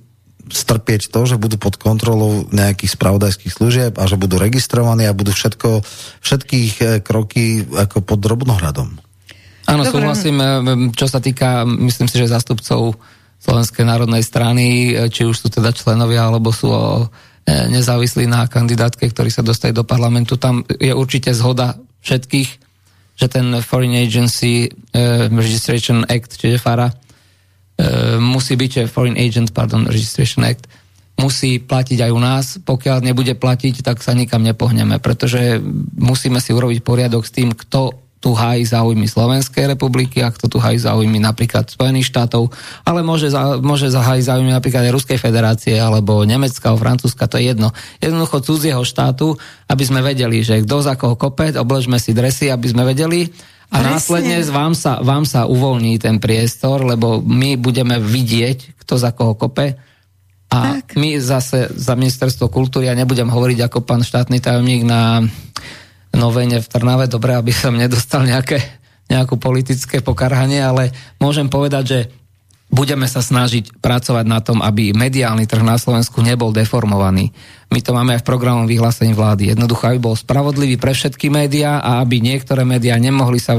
strpieť 0.47 1.11
to, 1.11 1.27
že 1.27 1.39
budú 1.39 1.59
pod 1.59 1.75
kontrolou 1.75 2.47
nejakých 2.55 2.95
spravodajských 2.95 3.51
služieb 3.51 3.93
a 3.99 4.07
že 4.07 4.19
budú 4.19 4.39
registrovaní 4.39 5.03
a 5.07 5.15
budú 5.15 5.35
všetko, 5.35 5.83
všetkých 6.23 6.73
eh, 6.83 6.87
kroky 7.03 7.67
ako 7.67 8.03
pod 8.03 8.19
drobnohľadom. 8.23 8.89
Áno, 9.67 9.83
Dobre. 9.83 9.91
súhlasím, 9.91 10.37
eh, 10.39 10.51
čo 10.95 11.07
sa 11.11 11.19
týka, 11.19 11.67
myslím 11.67 12.07
si, 12.07 12.15
že 12.19 12.31
zástupcov 12.31 12.95
Slovenskej 13.37 13.85
národnej 13.85 14.23
strany, 14.23 14.95
eh, 14.95 15.11
či 15.11 15.27
už 15.27 15.35
sú 15.35 15.47
teda 15.51 15.75
členovia, 15.75 16.27
alebo 16.31 16.51
sú 16.51 16.71
nezávislí 17.47 18.27
na 18.27 18.43
kandidátke, 18.43 19.07
ktorí 19.07 19.31
sa 19.31 19.39
dostali 19.39 19.71
do 19.71 19.87
parlamentu, 19.87 20.35
tam 20.35 20.67
je 20.67 20.91
určite 20.91 21.31
zhoda 21.31 21.79
všetkých, 22.03 22.66
že 23.17 23.25
ten 23.25 23.49
Foreign 23.65 23.97
Agency 23.97 24.69
uh, 24.69 25.25
Registration 25.33 26.05
Act, 26.05 26.37
čiže 26.37 26.61
FARA, 26.61 26.87
uh, 26.87 28.21
musí 28.21 28.53
byť, 28.53 28.85
Foreign 28.85 29.17
Agent, 29.17 29.51
pardon, 29.51 29.89
Registration 29.89 30.45
Act, 30.45 30.69
musí 31.17 31.57
platiť 31.57 32.05
aj 32.05 32.11
u 32.13 32.21
nás. 32.21 32.45
Pokiaľ 32.61 33.01
nebude 33.01 33.33
platiť, 33.33 33.81
tak 33.81 34.05
sa 34.05 34.13
nikam 34.13 34.45
nepohneme, 34.45 35.01
pretože 35.01 35.57
musíme 35.97 36.37
si 36.37 36.53
urobiť 36.53 36.85
poriadok 36.85 37.25
s 37.25 37.33
tým, 37.33 37.57
kto 37.57 38.06
tu 38.17 38.33
hájí 38.33 38.65
záujmy 38.65 39.05
Slovenskej 39.05 39.69
republiky, 39.69 40.25
ak 40.25 40.41
to 40.41 40.49
tu 40.49 40.57
hájí 40.57 40.81
záujmy 40.81 41.21
napríklad 41.21 41.69
Spojených 41.69 42.09
štátov, 42.09 42.49
ale 42.81 43.05
môže, 43.05 43.29
za, 43.29 43.61
môže 43.61 43.93
zahájiť 43.93 44.23
záujmy 44.25 44.49
napríklad 44.49 44.89
aj 44.89 44.95
Ruskej 44.97 45.19
federácie, 45.21 45.77
alebo 45.77 46.25
Nemecka, 46.25 46.73
alebo 46.73 46.81
Francúzska, 46.81 47.29
to 47.29 47.37
je 47.37 47.53
jedno. 47.53 47.69
Jednoducho 48.01 48.41
cudzieho 48.41 48.81
štátu, 48.81 49.37
aby 49.69 49.83
sme 49.85 50.01
vedeli, 50.01 50.41
že 50.41 50.65
kto 50.65 50.81
za 50.81 50.97
koho 50.97 51.13
kope, 51.13 51.53
obležme 51.53 52.01
si 52.01 52.17
dresy, 52.17 52.49
aby 52.49 52.67
sme 52.73 52.89
vedeli, 52.89 53.29
a 53.67 53.83
Presne. 53.83 53.91
následne 53.99 54.37
vám 54.47 54.73
sa, 54.79 55.03
vám 55.03 55.27
sa 55.27 55.43
uvoľní 55.43 55.99
ten 55.99 56.23
priestor, 56.23 56.87
lebo 56.87 57.19
my 57.19 57.59
budeme 57.59 57.99
vidieť, 57.99 58.79
kto 58.79 58.95
za 58.95 59.11
koho 59.11 59.35
kope. 59.35 59.75
A 60.47 60.79
tak. 60.79 60.95
my 60.95 61.19
zase 61.19 61.67
za 61.75 61.91
ministerstvo 61.99 62.47
kultúry, 62.47 62.87
ja 62.87 62.95
nebudem 62.95 63.27
hovoriť 63.27 63.67
ako 63.67 63.83
pán 63.83 64.07
štátny 64.07 64.39
tajomník 64.39 64.87
na 64.87 65.19
novene 66.17 66.59
v 66.59 66.67
Trnave. 66.67 67.05
Dobre, 67.05 67.37
aby 67.37 67.53
som 67.53 67.77
nedostal 67.77 68.25
nejaké, 68.25 68.59
nejakú 69.07 69.37
politické 69.37 70.01
pokarhanie, 70.01 70.59
ale 70.59 70.91
môžem 71.21 71.47
povedať, 71.47 71.85
že 71.85 71.99
budeme 72.67 73.07
sa 73.07 73.23
snažiť 73.23 73.79
pracovať 73.79 74.25
na 74.27 74.43
tom, 74.43 74.59
aby 74.59 74.91
mediálny 74.91 75.47
trh 75.47 75.63
na 75.63 75.79
Slovensku 75.79 76.19
nebol 76.19 76.51
deformovaný. 76.51 77.31
My 77.71 77.79
to 77.79 77.95
máme 77.95 78.15
aj 78.15 78.23
v 78.23 78.27
programom 78.27 78.67
vyhlásení 78.67 79.15
vlády. 79.15 79.55
Jednoducho, 79.55 79.87
aby 79.87 79.99
bol 80.03 80.19
spravodlivý 80.19 80.75
pre 80.75 80.91
všetky 80.91 81.31
médiá 81.31 81.79
a 81.79 82.03
aby 82.03 82.19
niektoré 82.19 82.67
médiá 82.67 82.99
nemohli 82.99 83.39
sa 83.39 83.55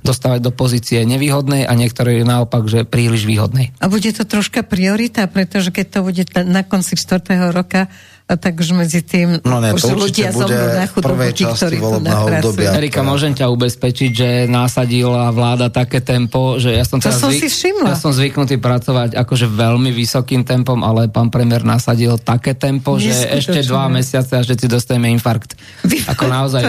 dostávať 0.00 0.40
do 0.40 0.52
pozície 0.56 1.04
nevýhodnej 1.04 1.68
a 1.68 1.72
niektoré 1.76 2.24
naopak, 2.24 2.64
že 2.64 2.88
príliš 2.88 3.28
výhodnej. 3.28 3.76
A 3.80 3.92
bude 3.92 4.08
to 4.12 4.24
troška 4.24 4.64
priorita, 4.64 5.28
pretože 5.28 5.68
keď 5.68 5.86
to 5.88 6.00
bude 6.04 6.24
na 6.48 6.64
konci 6.64 6.96
4. 6.96 7.52
roka, 7.52 7.92
tak 8.26 8.54
už 8.58 8.72
medzi 8.72 9.04
tým 9.04 9.42
no 9.44 9.58
ne, 9.60 9.76
už 9.76 9.92
ľudia 9.92 10.32
bude 10.32 10.54
na 10.54 10.86
chudobu, 10.88 11.20
tí, 11.34 11.44
ktorí 11.44 11.78
tu 11.82 11.98
obdobia. 12.00 12.70
Erika, 12.78 13.04
môžem 13.04 13.36
ťa 13.36 13.50
ubezpečiť, 13.52 14.10
že 14.10 14.28
násadila 14.48 15.28
vláda 15.34 15.68
také 15.68 16.00
tempo, 16.00 16.56
že 16.56 16.72
ja 16.72 16.84
som, 16.86 17.02
to 17.02 17.12
som 17.12 17.28
zvyk, 17.28 17.42
si 17.44 17.48
všimla. 17.50 17.92
ja 17.92 17.98
som 17.98 18.14
zvyknutý 18.14 18.56
pracovať 18.56 19.18
akože 19.18 19.46
veľmi 19.50 19.90
vysokým 19.92 20.46
tempom, 20.46 20.80
ale 20.80 21.12
pán 21.12 21.28
premiér 21.28 21.66
nasadil 21.66 22.16
také 22.16 22.56
tempo, 22.56 22.96
že 22.96 23.12
ešte 23.12 23.60
dva 23.66 23.90
mesiace 23.92 24.38
a 24.38 24.42
že 24.42 24.56
si 24.56 24.66
dostaneme 24.70 25.12
infarkt. 25.12 25.58
Vy 25.84 26.06
ako 26.08 26.24
naozaj 26.30 26.62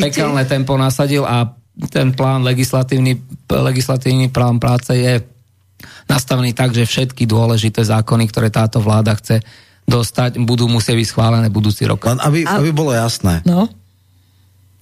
pekelné 0.00 0.48
tempo 0.48 0.78
nasadil 0.80 1.26
a 1.26 1.50
ten 1.88 2.12
plán 2.12 2.44
legislatívny, 2.44 3.20
legislatívny 3.48 4.28
plán 4.28 4.60
práce 4.60 4.92
je 4.92 5.24
nastavený 6.06 6.52
tak, 6.52 6.76
že 6.76 6.84
všetky 6.84 7.24
dôležité 7.24 7.82
zákony, 7.82 8.28
ktoré 8.28 8.48
táto 8.52 8.78
vláda 8.78 9.16
chce 9.16 9.40
dostať, 9.86 10.38
budú 10.42 10.70
musieť 10.70 10.98
byť 10.98 11.06
schválené 11.08 11.48
budúci 11.50 11.84
rok. 11.84 12.06
Len 12.06 12.22
aby, 12.22 12.46
aby 12.46 12.70
bolo 12.70 12.94
jasné. 12.94 13.42
No? 13.42 13.68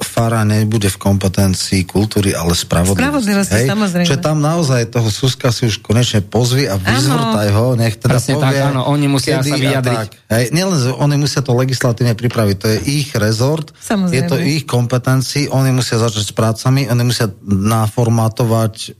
Fara 0.00 0.48
nebude 0.48 0.88
v 0.88 0.96
kompetencii 0.96 1.84
kultúry, 1.84 2.32
ale 2.32 2.56
spravodlivosti. 2.56 3.04
Spravodlivosti, 3.04 3.58
hej? 3.60 3.66
samozrejme. 3.68 4.08
Čiže 4.08 4.24
tam 4.24 4.40
naozaj 4.40 4.88
toho 4.88 5.12
Suska 5.12 5.52
si 5.52 5.68
už 5.68 5.84
konečne 5.84 6.24
pozvi 6.24 6.64
a 6.64 6.80
vyzvrtaj 6.80 7.48
ho, 7.52 7.76
nech 7.76 8.00
teda 8.00 8.16
Presne 8.16 8.40
povie, 8.40 8.60
tak, 8.64 8.72
áno, 8.72 8.88
oni 8.88 9.06
musia 9.12 9.44
sa 9.44 9.52
vyjadriť. 9.60 10.08
Tak. 10.08 10.32
Hej? 10.32 10.44
Nielen, 10.56 10.76
oni 10.96 11.16
musia 11.20 11.44
to 11.44 11.52
legislatívne 11.52 12.16
pripraviť, 12.16 12.56
to 12.56 12.66
je 12.72 12.78
ich 12.88 13.12
rezort, 13.12 13.76
samozrejme. 13.76 14.16
je 14.16 14.22
to 14.24 14.36
ich 14.40 14.64
kompetencii, 14.64 15.52
oni 15.52 15.68
musia 15.68 16.00
začať 16.00 16.24
s 16.24 16.32
prácami, 16.32 16.88
oni 16.88 17.02
musia 17.04 17.28
naformátovať 17.44 18.96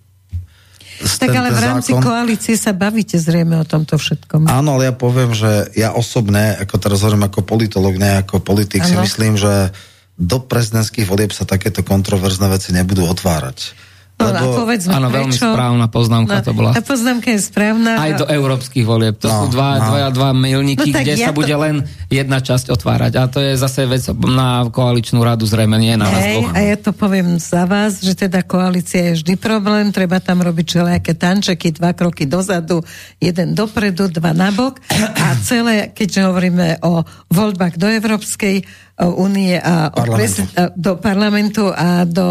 tak 1.01 1.33
ale 1.33 1.51
v 1.51 1.61
rámci 1.61 1.93
zákon. 1.97 2.05
koalície 2.05 2.55
sa 2.61 2.77
bavíte 2.77 3.17
zrejme 3.17 3.57
o 3.61 3.65
tomto 3.65 3.97
všetkom. 3.97 4.49
Áno, 4.49 4.77
ale 4.77 4.93
ja 4.93 4.95
poviem, 4.95 5.33
že 5.33 5.73
ja 5.73 5.97
osobne, 5.97 6.57
ako 6.61 6.77
teraz 6.77 7.01
hovorím 7.01 7.27
ako 7.27 7.41
politolog, 7.45 7.97
ne 7.97 8.21
ako 8.21 8.45
politik, 8.45 8.85
ano. 8.85 8.89
si 8.89 8.97
myslím, 9.01 9.41
že 9.41 9.73
do 10.21 10.39
prezidentských 10.45 11.09
volieb 11.09 11.33
sa 11.33 11.49
takéto 11.49 11.81
kontroverzné 11.81 12.47
veci 12.53 12.77
nebudú 12.77 13.09
otvárať. 13.09 13.90
No, 14.21 14.29
lebo... 14.29 14.53
a 14.53 14.59
povedzme, 14.61 14.93
Áno, 14.93 15.09
veľmi 15.09 15.33
správna 15.33 15.87
poznámka 15.89 16.37
no, 16.41 16.45
to 16.45 16.53
bola. 16.53 16.71
A 16.77 16.81
poznámka 16.85 17.33
je 17.33 17.41
správna. 17.41 17.97
Aj 17.97 18.13
do 18.21 18.27
európskych 18.29 18.85
volieb. 18.85 19.17
To 19.25 19.33
no, 19.33 19.37
sú 19.41 19.45
dva, 19.57 19.81
no. 19.81 19.85
dva, 19.89 19.99
dva 20.13 20.31
milníky, 20.37 20.93
no, 20.93 21.01
kde 21.01 21.15
ja 21.17 21.29
sa 21.29 21.33
to... 21.33 21.41
bude 21.41 21.55
len 21.57 21.89
jedna 22.13 22.39
časť 22.45 22.69
otvárať. 22.69 23.13
A 23.17 23.25
to 23.33 23.41
je 23.41 23.57
zase 23.57 23.89
vec 23.89 24.05
na 24.29 24.69
koaličnú 24.69 25.25
radu 25.25 25.49
zrejme, 25.49 25.81
nie 25.81 25.97
na 25.97 26.13
Hej, 26.13 26.45
A 26.53 26.59
ja 26.61 26.77
to 26.77 26.93
poviem 26.93 27.41
za 27.41 27.65
vás, 27.65 28.05
že 28.05 28.13
teda 28.13 28.45
koalícia 28.45 29.11
je 29.13 29.25
vždy 29.25 29.35
problém, 29.41 29.89
treba 29.89 30.21
tam 30.21 30.45
robiť 30.45 30.67
všelijaké 30.69 31.13
tančeky, 31.17 31.73
dva 31.73 31.97
kroky 31.97 32.29
dozadu, 32.29 32.85
jeden 33.17 33.57
dopredu, 33.57 34.13
dva 34.13 34.37
nabok. 34.37 34.77
A 35.17 35.33
celé, 35.41 35.89
keďže 35.97 36.29
hovoríme 36.29 36.85
o 36.85 37.01
voľbách 37.33 37.81
do 37.81 37.89
Európskej 37.89 38.90
únie 39.09 39.57
a 39.57 39.89
parlamentu. 39.89 40.45
Prez, 40.45 40.73
do 40.77 40.93
parlamentu 41.01 41.65
a 41.73 42.05
do 42.05 42.27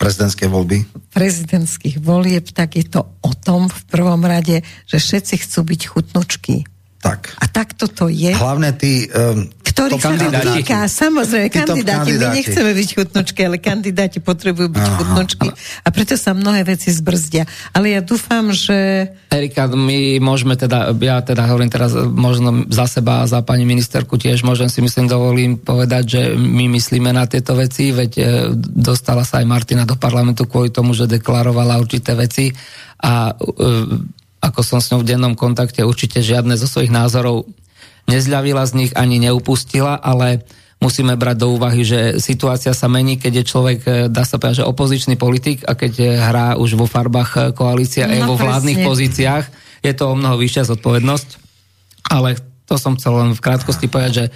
prezidentskej 0.00 0.48
voľby 0.48 0.78
prezidentských 1.18 1.98
volieb, 1.98 2.46
tak 2.54 2.78
je 2.78 2.86
to 2.86 3.02
o 3.02 3.32
tom 3.34 3.66
v 3.66 3.80
prvom 3.90 4.22
rade, 4.22 4.62
že 4.86 5.02
všetci 5.02 5.34
chcú 5.42 5.60
byť 5.66 5.80
chutnočky. 5.90 6.62
Tak. 6.98 7.38
A 7.38 7.46
takto 7.46 7.86
to 7.86 8.10
je. 8.10 8.34
Hlavne 8.34 8.74
tí... 8.74 9.06
Um, 9.14 9.46
Ktorých 9.62 10.02
sa 10.02 10.10
to 10.18 10.58
týka, 10.58 10.78
samozrejme, 10.90 11.46
kandidáti. 11.54 12.10
kandidáti. 12.10 12.10
My 12.18 12.36
nechceme 12.42 12.70
byť 12.74 12.88
chutnočky, 12.98 13.40
ale 13.46 13.56
kandidáti 13.62 14.18
potrebujú 14.18 14.74
byť 14.74 14.82
Aha, 14.82 14.96
chutnočky. 14.98 15.48
A 15.86 15.88
preto 15.94 16.18
sa 16.18 16.34
mnohé 16.34 16.66
veci 16.66 16.90
zbrzdia. 16.90 17.46
Ale 17.70 17.94
ja 17.94 18.02
dúfam, 18.02 18.50
že... 18.50 19.06
Erika, 19.30 19.70
my 19.70 20.18
môžeme 20.18 20.58
teda, 20.58 20.90
ja 20.98 21.22
teda 21.22 21.46
hovorím 21.46 21.70
teraz 21.70 21.94
možno 21.94 22.66
za 22.66 22.90
seba 22.90 23.22
a 23.22 23.30
za 23.30 23.38
pani 23.46 23.62
ministerku 23.62 24.18
tiež, 24.18 24.42
môžem 24.42 24.66
si 24.66 24.82
myslím, 24.82 25.06
dovolím 25.06 25.62
povedať, 25.62 26.04
že 26.10 26.20
my 26.34 26.66
myslíme 26.74 27.14
na 27.14 27.30
tieto 27.30 27.54
veci, 27.54 27.94
veď 27.94 28.12
e, 28.18 28.22
dostala 28.58 29.22
sa 29.22 29.38
aj 29.38 29.46
Martina 29.46 29.86
do 29.86 29.94
parlamentu 29.94 30.50
kvôli 30.50 30.74
tomu, 30.74 30.90
že 30.90 31.06
deklarovala 31.06 31.78
určité 31.78 32.18
veci 32.18 32.50
a 32.98 33.30
e, 33.30 34.17
ako 34.38 34.60
som 34.62 34.78
s 34.78 34.90
ňou 34.94 35.02
v 35.02 35.08
dennom 35.14 35.34
kontakte, 35.34 35.82
určite 35.82 36.22
žiadne 36.22 36.54
zo 36.54 36.70
svojich 36.70 36.94
názorov 36.94 37.46
nezľavila 38.08 38.64
z 38.64 38.72
nich 38.74 38.92
ani 38.96 39.20
neupustila, 39.20 40.00
ale 40.00 40.46
musíme 40.80 41.18
brať 41.18 41.36
do 41.42 41.48
úvahy, 41.58 41.82
že 41.82 42.22
situácia 42.22 42.72
sa 42.72 42.86
mení, 42.86 43.18
keď 43.18 43.42
je 43.42 43.48
človek, 43.50 43.78
e, 43.84 43.90
dá 44.08 44.22
sa 44.22 44.38
povedať, 44.38 44.64
že 44.64 44.70
opozičný 44.70 45.14
politik 45.18 45.66
a 45.66 45.74
keď 45.74 46.22
hrá 46.22 46.48
už 46.56 46.78
vo 46.78 46.86
farbách 46.86 47.30
e, 47.34 47.40
koalícia 47.52 48.06
no, 48.06 48.14
aj 48.14 48.20
vo 48.24 48.36
vládnych 48.38 48.78
presne. 48.80 48.88
pozíciách, 48.88 49.44
je 49.82 49.92
to 49.92 50.04
o 50.08 50.14
mnoho 50.14 50.38
vyššia 50.38 50.70
zodpovednosť. 50.70 51.28
Ale 52.08 52.38
to 52.64 52.80
som 52.80 52.96
chcel 52.96 53.20
len 53.20 53.30
v 53.36 53.44
krátkosti 53.44 53.90
povedať, 53.90 54.12
že 54.14 54.26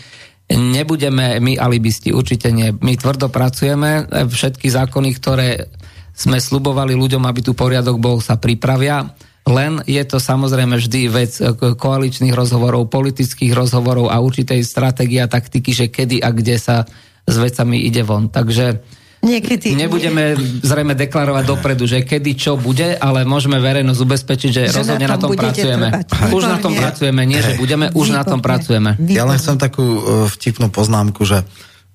nebudeme 0.52 1.40
my 1.40 1.56
alibisti, 1.56 2.12
určite 2.12 2.52
nie. 2.52 2.74
My 2.84 2.98
tvrdo 2.98 3.30
pracujeme, 3.32 4.04
e, 4.04 4.26
všetky 4.28 4.66
zákony, 4.68 5.10
ktoré 5.16 5.70
sme 6.12 6.36
slubovali 6.36 6.92
ľuďom, 6.92 7.24
aby 7.24 7.40
tu 7.40 7.56
poriadok 7.56 7.96
bol, 7.96 8.20
sa 8.20 8.36
pripravia 8.36 9.08
len 9.48 9.82
je 9.90 10.02
to 10.06 10.22
samozrejme 10.22 10.78
vždy 10.78 11.00
vec 11.10 11.32
eh, 11.42 11.54
koaličných 11.54 12.34
rozhovorov, 12.34 12.90
politických 12.90 13.52
rozhovorov 13.52 14.10
a 14.10 14.22
určitej 14.22 14.62
stratégie 14.62 15.18
a 15.22 15.30
taktiky, 15.30 15.70
že 15.74 15.86
kedy 15.90 16.22
a 16.22 16.30
kde 16.30 16.56
sa 16.58 16.86
s 17.22 17.36
vecami 17.38 17.86
ide 17.86 18.02
von. 18.02 18.30
Takže 18.30 19.00
Niekedy. 19.22 19.78
Nebudeme 19.78 20.34
zrejme 20.66 20.98
deklarovať 20.98 21.44
dopredu, 21.46 21.86
že 21.86 22.02
kedy 22.02 22.34
čo 22.34 22.58
bude, 22.58 22.98
ale 22.98 23.22
môžeme 23.22 23.54
verejnosť 23.62 24.00
ubezpečiť, 24.02 24.50
že, 24.50 24.62
že 24.66 24.82
rozhodne 24.82 25.06
na 25.06 25.14
tom, 25.14 25.30
na 25.30 25.38
tom 25.38 25.46
pracujeme. 25.46 25.88
Trvať. 25.94 26.34
Už 26.34 26.42
na 26.42 26.58
tom 26.58 26.72
pracujeme, 26.74 27.20
nie 27.22 27.38
že 27.38 27.54
budeme, 27.54 27.86
už 27.94 28.10
Výborné. 28.10 28.18
na 28.18 28.24
tom 28.26 28.40
pracujeme. 28.42 28.90
Výborné. 28.98 29.14
Ja 29.14 29.22
len 29.22 29.38
chcem 29.38 29.62
takú 29.62 29.86
eh, 29.86 30.02
vtipnú 30.26 30.74
poznámku, 30.74 31.22
že 31.22 31.46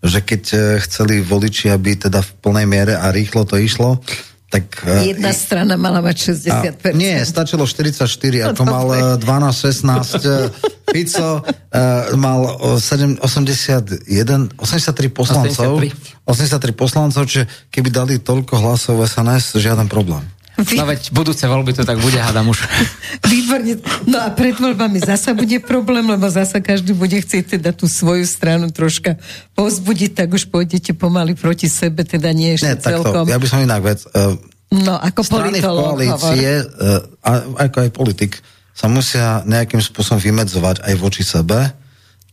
že 0.04 0.22
keď 0.22 0.44
eh, 0.54 0.60
chceli 0.86 1.26
voliči, 1.26 1.74
aby 1.74 1.98
teda 1.98 2.22
v 2.22 2.32
plnej 2.42 2.66
miere 2.70 2.94
a 2.98 3.10
rýchlo 3.10 3.44
to 3.44 3.58
išlo, 3.58 4.00
tak, 4.48 4.84
e, 4.88 5.12
Jedna 5.12 5.36
strana 5.36 5.76
mala 5.76 6.00
mať 6.00 6.40
60%. 6.40 6.88
A, 6.88 6.96
nie, 6.96 7.20
stačilo 7.28 7.68
44, 7.68 8.08
no, 8.08 8.56
ako 8.56 8.64
mal 8.64 8.88
12-16. 9.20 10.24
E, 10.24 10.78
Fico 10.88 11.44
uh, 11.44 12.16
mal 12.16 12.42
7, 12.80 13.20
81, 13.20 14.08
83 14.08 15.12
poslancov. 15.12 15.84
83. 15.84 16.24
83 16.24 16.72
poslancov, 16.72 17.28
čiže 17.28 17.44
keby 17.68 17.92
dali 17.92 18.16
toľko 18.24 18.56
hlasov 18.56 19.04
SNS, 19.04 19.60
žiaden 19.60 19.92
problém. 19.92 20.24
No 20.58 20.90
veď 20.90 21.14
budúce 21.14 21.46
voľby 21.46 21.78
to 21.78 21.86
tak 21.86 22.02
bude, 22.02 22.18
hádam 22.18 22.50
už. 22.50 22.66
Výborne. 23.30 23.78
No 24.10 24.18
a 24.26 24.34
pred 24.34 24.58
voľbami 24.58 24.98
zasa 24.98 25.38
bude 25.38 25.62
problém, 25.62 26.02
lebo 26.02 26.26
zasa 26.34 26.58
každý 26.58 26.98
bude 26.98 27.14
chcieť 27.14 27.62
teda 27.62 27.70
tú 27.78 27.86
svoju 27.86 28.26
stranu 28.26 28.74
troška 28.74 29.22
pozbudiť, 29.54 30.26
tak 30.26 30.34
už 30.34 30.50
pôjdete 30.50 30.98
pomaly 30.98 31.38
proti 31.38 31.70
sebe, 31.70 32.02
teda 32.02 32.34
nie 32.34 32.58
ešte 32.58 32.74
Nie, 32.74 32.82
celkom. 32.82 33.30
ja 33.30 33.38
by 33.38 33.48
som 33.48 33.62
inak 33.62 33.86
vec. 33.86 34.02
Uh, 34.10 34.34
no, 34.74 34.98
ako 34.98 35.22
strany 35.22 35.62
v 35.62 35.70
koalície, 35.70 36.50
uh, 36.66 37.62
ako 37.62 37.78
aj 37.86 37.90
politik, 37.94 38.32
sa 38.74 38.90
musia 38.90 39.46
nejakým 39.46 39.82
spôsobom 39.82 40.22
vymedzovať 40.22 40.86
aj 40.86 40.94
voči 40.98 41.22
sebe. 41.22 41.70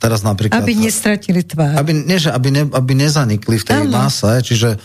Teraz 0.01 0.21
napríklad... 0.21 0.61
Aby 0.61 0.77
nestratili 0.77 1.41
tvár. 1.41 1.81
Aby, 1.81 2.05
nie, 2.05 2.21
že 2.21 2.29
aby, 2.29 2.49
ne, 2.53 2.65
aby 2.69 2.93
nezanikli 2.93 3.57
v 3.57 3.65
tej 3.65 3.81
ano. 3.89 4.05
mase, 4.05 4.45
čiže 4.45 4.77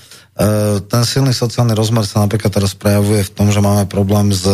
ten 0.87 1.03
silný 1.03 1.35
sociálny 1.35 1.75
rozmer 1.75 2.07
sa 2.07 2.23
napríklad 2.23 2.47
teraz 2.47 2.71
prejavuje 2.71 3.27
v 3.27 3.31
tom, 3.35 3.51
že 3.51 3.59
máme 3.59 3.83
problém 3.91 4.31
s 4.31 4.47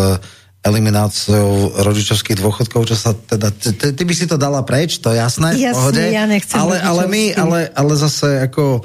elimináciou 0.65 1.77
rodičovských 1.77 2.41
dôchodkov, 2.41 2.89
čo 2.89 2.97
sa 2.97 3.13
teda, 3.13 3.53
ty, 3.53 3.93
ty 3.93 4.01
by 4.01 4.13
si 4.17 4.25
to 4.25 4.33
dala 4.33 4.65
preč, 4.65 4.97
to 4.97 5.13
je 5.13 5.21
jasné, 5.21 5.53
Jasne, 5.61 5.77
pohode, 5.77 6.03
ja 6.09 6.25
nechcem 6.25 6.57
ale, 6.57 6.81
ale 6.81 7.03
my, 7.05 7.23
ale, 7.37 7.59
ale 7.69 7.93
zase 7.93 8.49
ako 8.49 8.81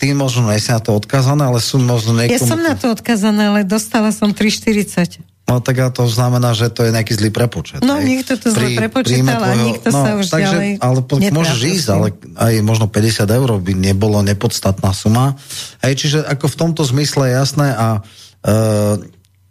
ty 0.00 0.16
možno 0.16 0.48
nie 0.48 0.56
si 0.56 0.72
na 0.72 0.80
to 0.80 0.96
odkazané, 0.96 1.52
ale 1.52 1.60
sú 1.60 1.76
možno 1.76 2.16
niekomu... 2.16 2.32
Ja 2.32 2.40
som 2.40 2.60
na 2.64 2.72
to 2.72 2.96
odkazaná, 2.96 3.52
ale 3.52 3.68
dostala 3.68 4.08
som 4.08 4.32
3,40. 4.32 5.35
No 5.46 5.62
tak 5.62 5.78
a 5.78 5.94
to 5.94 6.10
znamená, 6.10 6.58
že 6.58 6.74
to 6.74 6.82
je 6.82 6.90
nejaký 6.90 7.14
zlý 7.14 7.30
prepočet. 7.30 7.78
No 7.78 8.02
hej. 8.02 8.18
niekto 8.18 8.34
to 8.34 8.50
zle 8.50 8.66
prepočítal 8.74 9.38
a 9.38 9.54
niekto 9.54 9.94
no, 9.94 10.00
sa 10.02 10.10
už 10.18 10.26
takže, 10.26 10.42
ďalej 10.42 10.70
Ale 10.82 10.98
po, 11.06 11.14
môžeš 11.22 11.60
ísť, 11.62 11.88
ale 11.94 12.08
aj 12.34 12.54
možno 12.66 12.90
50 12.90 13.30
eur 13.30 13.50
by 13.62 13.72
nebolo 13.78 14.18
nepodstatná 14.26 14.90
suma. 14.90 15.38
Hej, 15.86 15.94
čiže 16.02 16.18
ako 16.26 16.50
v 16.50 16.56
tomto 16.58 16.82
zmysle 16.82 17.30
je 17.30 17.34
jasné 17.38 17.68
a 17.78 17.86
e, 17.94 18.00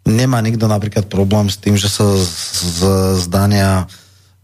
nemá 0.04 0.44
nikto 0.44 0.68
napríklad 0.68 1.08
problém 1.08 1.48
s 1.48 1.56
tým, 1.56 1.80
že 1.80 1.88
sa 1.88 2.04
z, 2.04 2.28
z 2.60 2.80
zdania 3.24 3.88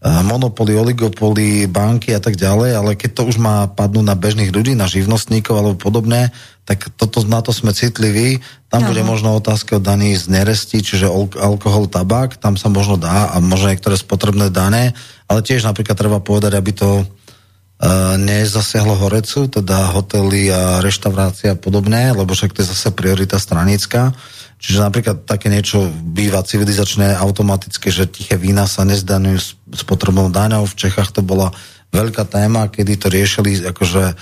monopoly, 0.03 0.75
oligopoly, 0.75 1.63
banky 1.71 2.11
a 2.11 2.19
tak 2.19 2.35
ďalej, 2.35 2.75
ale 2.75 2.91
keď 2.99 3.11
to 3.15 3.21
už 3.23 3.39
má 3.39 3.71
padnúť 3.71 4.03
na 4.03 4.19
bežných 4.19 4.51
ľudí, 4.51 4.75
na 4.75 4.83
živnostníkov 4.83 5.55
alebo 5.55 5.79
podobné, 5.79 6.35
tak 6.63 6.95
toto, 6.95 7.19
na 7.27 7.43
to 7.43 7.51
sme 7.51 7.75
citliví. 7.75 8.39
Tam 8.71 8.87
Aha. 8.87 8.89
bude 8.89 9.03
možno 9.03 9.35
otázka 9.35 9.77
o 9.77 9.83
daní 9.83 10.15
z 10.15 10.31
neresti, 10.31 10.79
čiže 10.79 11.11
alkohol, 11.35 11.91
tabak, 11.91 12.39
tam 12.39 12.55
sa 12.55 12.71
možno 12.71 12.95
dá 12.95 13.35
a 13.35 13.43
možno 13.43 13.75
niektoré 13.75 13.99
spotrebné 13.99 14.47
dané, 14.47 14.95
ale 15.27 15.43
tiež 15.43 15.67
napríklad 15.67 15.99
treba 15.99 16.23
povedať, 16.23 16.55
aby 16.55 16.71
to 16.71 17.03
uh, 17.03 18.15
nezasiahlo 18.15 18.95
horecu, 18.95 19.51
teda 19.51 19.91
hotely 19.91 20.47
a 20.55 20.79
reštaurácie 20.79 21.51
a 21.51 21.59
podobné, 21.59 22.15
lebo 22.15 22.31
však 22.31 22.55
to 22.55 22.63
je 22.63 22.71
zase 22.71 22.95
priorita 22.95 23.35
stranická. 23.35 24.15
Čiže 24.63 24.79
napríklad 24.79 25.27
také 25.27 25.51
niečo 25.51 25.91
býva 25.91 26.39
civilizačné 26.39 27.19
automaticky, 27.19 27.91
že 27.91 28.07
tiché 28.07 28.39
vína 28.39 28.63
sa 28.63 28.87
nezdaňujú 28.87 29.35
s, 29.35 29.59
s 29.59 29.83
potrebnou 29.83 30.31
daňou. 30.31 30.63
V 30.63 30.79
Čechách 30.87 31.11
to 31.11 31.19
bola 31.19 31.51
veľká 31.91 32.23
téma, 32.23 32.71
kedy 32.71 32.95
to 32.95 33.11
riešili, 33.11 33.59
akože 33.59 34.15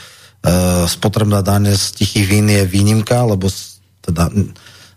spotrebná 0.89 1.45
daň 1.45 1.77
z 1.77 2.01
tichých 2.01 2.25
vín 2.25 2.49
je 2.49 2.65
výnimka, 2.65 3.21
lebo 3.25 3.49
teda 4.01 4.33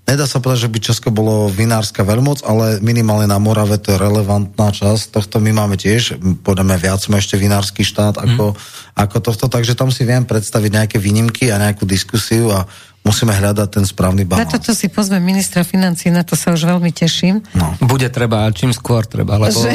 Nedá 0.04 0.28
sa 0.28 0.36
povedať, 0.36 0.68
že 0.68 0.72
by 0.72 0.78
Česko 0.84 1.08
bolo 1.08 1.48
vinárska 1.48 2.04
veľmoc, 2.04 2.44
ale 2.44 2.76
minimálne 2.84 3.24
na 3.24 3.40
Morave 3.40 3.80
to 3.80 3.96
je 3.96 3.96
relevantná 3.96 4.68
časť. 4.68 5.16
Tohto 5.16 5.40
my 5.40 5.56
máme 5.56 5.80
tiež, 5.80 6.20
podáme 6.44 6.76
viac, 6.76 7.00
sme 7.00 7.16
ešte 7.16 7.40
vinársky 7.40 7.80
štát 7.88 8.20
ako, 8.20 8.52
mm. 8.52 8.56
ako 9.00 9.16
tohto, 9.24 9.48
takže 9.48 9.72
tam 9.72 9.88
si 9.88 10.04
viem 10.04 10.28
predstaviť 10.28 10.70
nejaké 10.76 10.96
výnimky 11.00 11.48
a 11.48 11.56
nejakú 11.56 11.88
diskusiu 11.88 12.52
a 12.52 12.68
musíme 13.00 13.32
hľadať 13.32 13.80
ten 13.80 13.84
správny 13.88 14.28
balans. 14.28 14.44
Na 14.44 14.52
toto 14.52 14.76
si 14.76 14.92
pozme 14.92 15.16
ministra 15.24 15.64
financí, 15.64 16.12
na 16.12 16.20
to 16.20 16.36
sa 16.36 16.52
už 16.52 16.68
veľmi 16.68 16.92
teším. 16.92 17.40
No. 17.56 17.72
Bude 17.80 18.12
treba, 18.12 18.44
čím 18.52 18.76
skôr 18.76 19.08
treba, 19.08 19.40
lebo 19.40 19.56
že... 19.56 19.72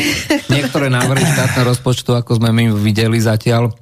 niektoré 0.54 0.94
návrhy 0.94 1.26
štátneho 1.26 1.74
rozpočtu, 1.74 2.14
ako 2.14 2.38
sme 2.38 2.54
my 2.54 2.70
videli 2.78 3.18
zatiaľ, 3.18 3.74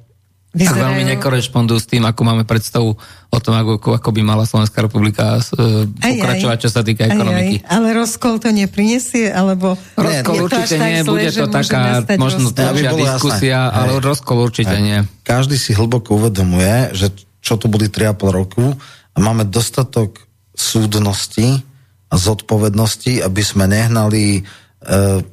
Vyzerajú... 0.48 0.80
veľmi 0.80 1.02
nekorešpondujú 1.12 1.78
s 1.78 1.86
tým, 1.86 2.08
ako 2.08 2.20
máme 2.24 2.48
predstavu 2.48 2.96
o 3.28 3.38
tom, 3.38 3.52
ako, 3.52 4.00
ako 4.00 4.08
by 4.16 4.20
mala 4.24 4.48
Slovenská 4.48 4.80
republika 4.80 5.36
uh, 5.36 5.84
pokračovať, 6.00 6.56
čo 6.64 6.70
sa 6.72 6.80
týka 6.80 7.04
ekonomiky. 7.04 7.60
Aj, 7.60 7.68
aj. 7.68 7.72
Ale 7.76 7.86
rozkol 7.92 8.40
to 8.40 8.48
neprinesie, 8.48 9.28
alebo... 9.28 9.76
Rozkol 10.00 10.48
určite 10.48 10.80
nie, 10.80 11.04
zle, 11.04 11.12
bude 11.12 11.28
to 11.28 11.46
taká 11.52 12.00
možno 12.16 12.48
dlhšia 12.48 12.92
diskusia, 12.96 13.60
jasné. 13.68 13.76
ale 13.76 13.92
rozkol 14.00 14.38
určite 14.40 14.72
aj. 14.72 14.80
nie. 14.80 14.98
Každý 15.28 15.60
si 15.60 15.76
hlboko 15.76 16.16
uvedomuje, 16.16 16.96
že 16.96 17.12
čo 17.44 17.60
tu 17.60 17.68
boli 17.68 17.92
3,5 17.92 18.32
roku 18.32 18.72
a 19.12 19.18
máme 19.20 19.44
dostatok 19.44 20.16
súdnosti 20.56 21.60
a 22.08 22.14
zodpovednosti, 22.16 23.20
aby 23.20 23.42
sme 23.44 23.68
nehnali 23.68 24.48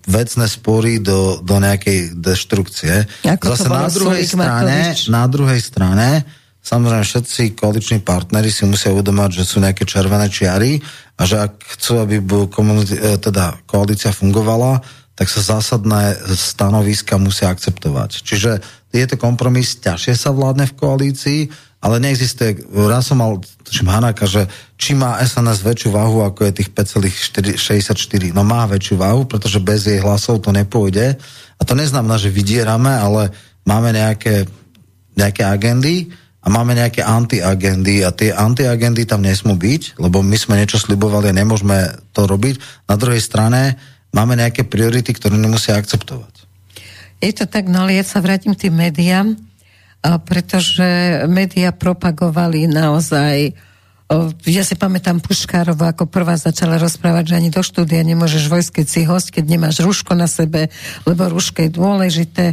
vecné 0.09 0.45
spory 0.49 0.97
do, 0.97 1.37
do 1.45 1.61
nejakej 1.61 2.17
deštrukcie. 2.17 3.05
Ako 3.21 3.53
Zase 3.53 3.69
na 3.69 3.85
druhej, 3.87 4.25
strane, 4.25 4.77
na 5.05 5.25
druhej 5.29 5.61
strane, 5.61 6.07
samozrejme 6.65 7.05
všetci 7.05 7.53
koaliční 7.53 8.01
partnery 8.01 8.49
si 8.49 8.65
musia 8.65 8.89
uvedomať, 8.89 9.37
že 9.37 9.43
sú 9.45 9.61
nejaké 9.61 9.85
červené 9.85 10.33
čiary 10.33 10.81
a 11.15 11.21
že 11.29 11.45
ak 11.45 11.61
chcú, 11.77 12.01
aby 12.01 12.17
e, 12.17 12.25
teda 13.21 13.61
koalícia 13.69 14.09
fungovala, 14.09 14.81
tak 15.15 15.29
sa 15.31 15.39
zásadné 15.39 16.17
stanoviska 16.35 17.15
musia 17.21 17.47
akceptovať. 17.53 18.25
Čiže 18.25 18.51
je 18.91 19.05
to 19.07 19.15
kompromis, 19.15 19.77
ťažšie 19.79 20.17
sa 20.17 20.33
vládne 20.33 20.67
v 20.67 20.75
koalícii, 20.75 21.39
ale 21.85 22.01
neexistuje, 22.01 22.65
raz 22.89 23.05
som 23.05 23.21
mal 23.21 23.37
tuším 23.61 23.93
Hanaka, 23.93 24.25
že 24.25 24.49
či 24.73 24.97
má 24.97 25.21
SNS 25.21 25.61
väčšiu 25.61 25.93
váhu, 25.93 26.25
ako 26.25 26.49
je 26.49 26.65
tých 26.65 26.73
5,64. 26.73 28.33
No 28.33 28.41
má 28.41 28.65
väčšiu 28.65 28.97
váhu, 28.97 29.29
pretože 29.29 29.61
bez 29.61 29.85
jej 29.85 30.01
hlasov 30.01 30.41
to 30.41 30.49
nepôjde. 30.49 31.13
A 31.55 31.61
to 31.61 31.77
neznamená, 31.77 32.17
že 32.17 32.33
vydierame, 32.33 32.89
ale 32.89 33.29
máme 33.69 33.93
nejaké, 33.93 34.49
nejaké 35.13 35.45
agendy 35.45 36.09
a 36.41 36.49
máme 36.49 36.73
nejaké 36.73 37.05
antiagendy 37.05 38.01
a 38.01 38.09
tie 38.09 38.33
antiagendy 38.33 39.05
tam 39.05 39.21
nesmú 39.21 39.53
byť, 39.53 40.01
lebo 40.01 40.25
my 40.25 40.37
sme 40.41 40.57
niečo 40.57 40.81
slibovali 40.81 41.29
a 41.29 41.37
nemôžeme 41.37 42.01
to 42.17 42.25
robiť. 42.25 42.89
Na 42.89 42.97
druhej 42.97 43.21
strane 43.21 43.77
máme 44.09 44.33
nejaké 44.33 44.65
priority, 44.65 45.13
ktoré 45.13 45.37
nemusia 45.37 45.77
akceptovať. 45.77 46.49
Je 47.21 47.29
to 47.29 47.45
tak, 47.45 47.69
no 47.69 47.85
ale 47.85 48.01
ja 48.01 48.05
sa 48.05 48.25
vrátim 48.25 48.57
k 48.57 48.69
tým 48.69 48.73
médiám 48.73 49.37
pretože 50.25 50.85
médiá 51.25 51.73
propagovali 51.73 52.69
naozaj 52.69 53.57
ja 54.45 54.61
si 54.61 54.77
pamätám 54.77 55.17
Puškárova, 55.17 55.97
ako 55.97 56.05
prvá 56.05 56.37
začala 56.37 56.77
rozprávať, 56.77 57.33
že 57.33 57.37
ani 57.41 57.49
do 57.49 57.65
štúdia 57.65 58.05
nemôžeš 58.05 58.53
vojske 58.53 58.85
si 58.85 59.01
host, 59.01 59.33
keď 59.33 59.49
nemáš 59.49 59.81
rúško 59.81 60.13
na 60.13 60.29
sebe, 60.29 60.69
lebo 61.09 61.25
rúško 61.25 61.65
je 61.65 61.71
dôležité 61.73 62.45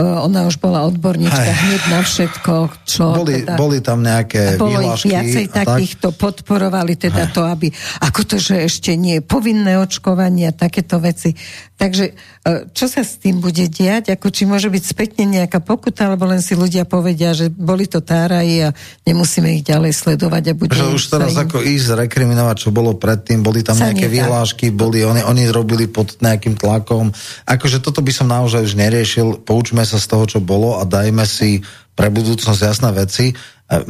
ona 0.00 0.48
už 0.48 0.56
bola 0.56 0.88
odborníčka 0.88 1.52
Aj. 1.52 1.60
hneď 1.68 1.82
na 1.92 2.00
všetko, 2.00 2.52
čo... 2.88 3.12
Boli, 3.12 3.44
teda, 3.44 3.60
boli 3.60 3.78
tam 3.84 4.00
nejaké 4.00 4.56
bolo 4.56 4.80
výhlášky. 4.80 5.12
viacej 5.12 5.46
takýchto, 5.52 6.08
tak? 6.08 6.16
podporovali 6.16 6.96
teda 6.96 7.28
Aj. 7.28 7.32
to, 7.36 7.44
aby... 7.44 7.68
Ako 8.00 8.24
to, 8.24 8.40
že 8.40 8.72
ešte 8.72 8.96
nie 8.96 9.20
je 9.20 9.22
povinné 9.22 9.76
očkovanie 9.76 10.48
a 10.48 10.56
takéto 10.56 10.96
veci. 10.96 11.36
Takže 11.82 12.14
e, 12.14 12.70
čo 12.70 12.86
sa 12.86 13.02
s 13.02 13.18
tým 13.18 13.42
bude 13.42 13.66
diať? 13.66 14.14
Ako, 14.14 14.30
či 14.30 14.46
môže 14.46 14.70
byť 14.70 14.84
spätne 14.86 15.26
nejaká 15.26 15.58
pokuta, 15.58 16.06
alebo 16.06 16.30
len 16.30 16.38
si 16.38 16.54
ľudia 16.54 16.86
povedia, 16.86 17.34
že 17.34 17.50
boli 17.50 17.90
to 17.90 17.98
táraji 17.98 18.70
a 18.70 18.74
nemusíme 19.02 19.50
ich 19.58 19.66
ďalej 19.66 19.90
sledovať 19.90 20.42
a 20.46 20.52
bude... 20.54 20.78
Že 20.78 20.94
už 20.94 21.04
teraz 21.10 21.34
im... 21.34 21.42
ako 21.42 21.58
ísť 21.58 22.06
rekriminovať, 22.06 22.56
čo 22.62 22.70
bolo 22.70 22.94
predtým, 22.94 23.42
boli 23.42 23.66
tam 23.66 23.74
sa 23.74 23.90
nejaké 23.90 24.06
výhlášky, 24.06 24.70
boli, 24.70 25.02
oni, 25.02 25.26
oni 25.26 25.50
robili 25.50 25.90
pod 25.90 26.22
nejakým 26.22 26.54
tlakom. 26.54 27.10
Akože 27.50 27.82
toto 27.82 27.98
by 27.98 28.14
som 28.14 28.30
naozaj 28.30 28.62
už 28.62 28.78
neriešil. 28.78 29.42
Poučme 29.42 29.82
sa 29.82 29.98
z 29.98 30.06
toho, 30.06 30.24
čo 30.30 30.38
bolo 30.38 30.78
a 30.78 30.86
dajme 30.86 31.26
si 31.26 31.66
pre 31.98 32.14
budúcnosť 32.14 32.60
jasné 32.62 32.94
veci. 32.94 33.34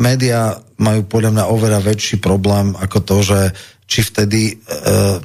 Média 0.01 0.56
majú 0.81 1.05
podľa 1.05 1.31
mňa 1.36 1.44
oveľa 1.52 1.81
väčší 1.85 2.24
problém 2.24 2.73
ako 2.73 2.98
to, 3.05 3.16
že 3.20 3.40
či 3.85 4.01
vtedy 4.01 4.56
uh, 4.56 5.20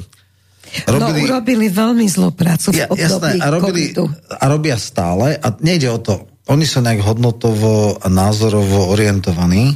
robili... 0.87 1.19
No, 1.23 1.27
urobili 1.27 1.67
veľmi 1.71 2.05
zlú 2.07 2.29
prácu 2.35 2.73
v 2.73 2.83
ja, 2.83 2.87
jasné, 2.91 3.39
a, 3.39 3.47
robili, 3.51 3.93
a 4.29 4.45
robia 4.47 4.77
stále 4.79 5.37
a 5.37 5.47
nejde 5.59 5.87
o 5.91 5.99
to. 5.99 6.27
Oni 6.47 6.63
sú 6.63 6.79
nejak 6.79 7.03
hodnotovo 7.03 7.99
a 7.99 8.07
názorovo 8.07 8.91
orientovaní 8.91 9.75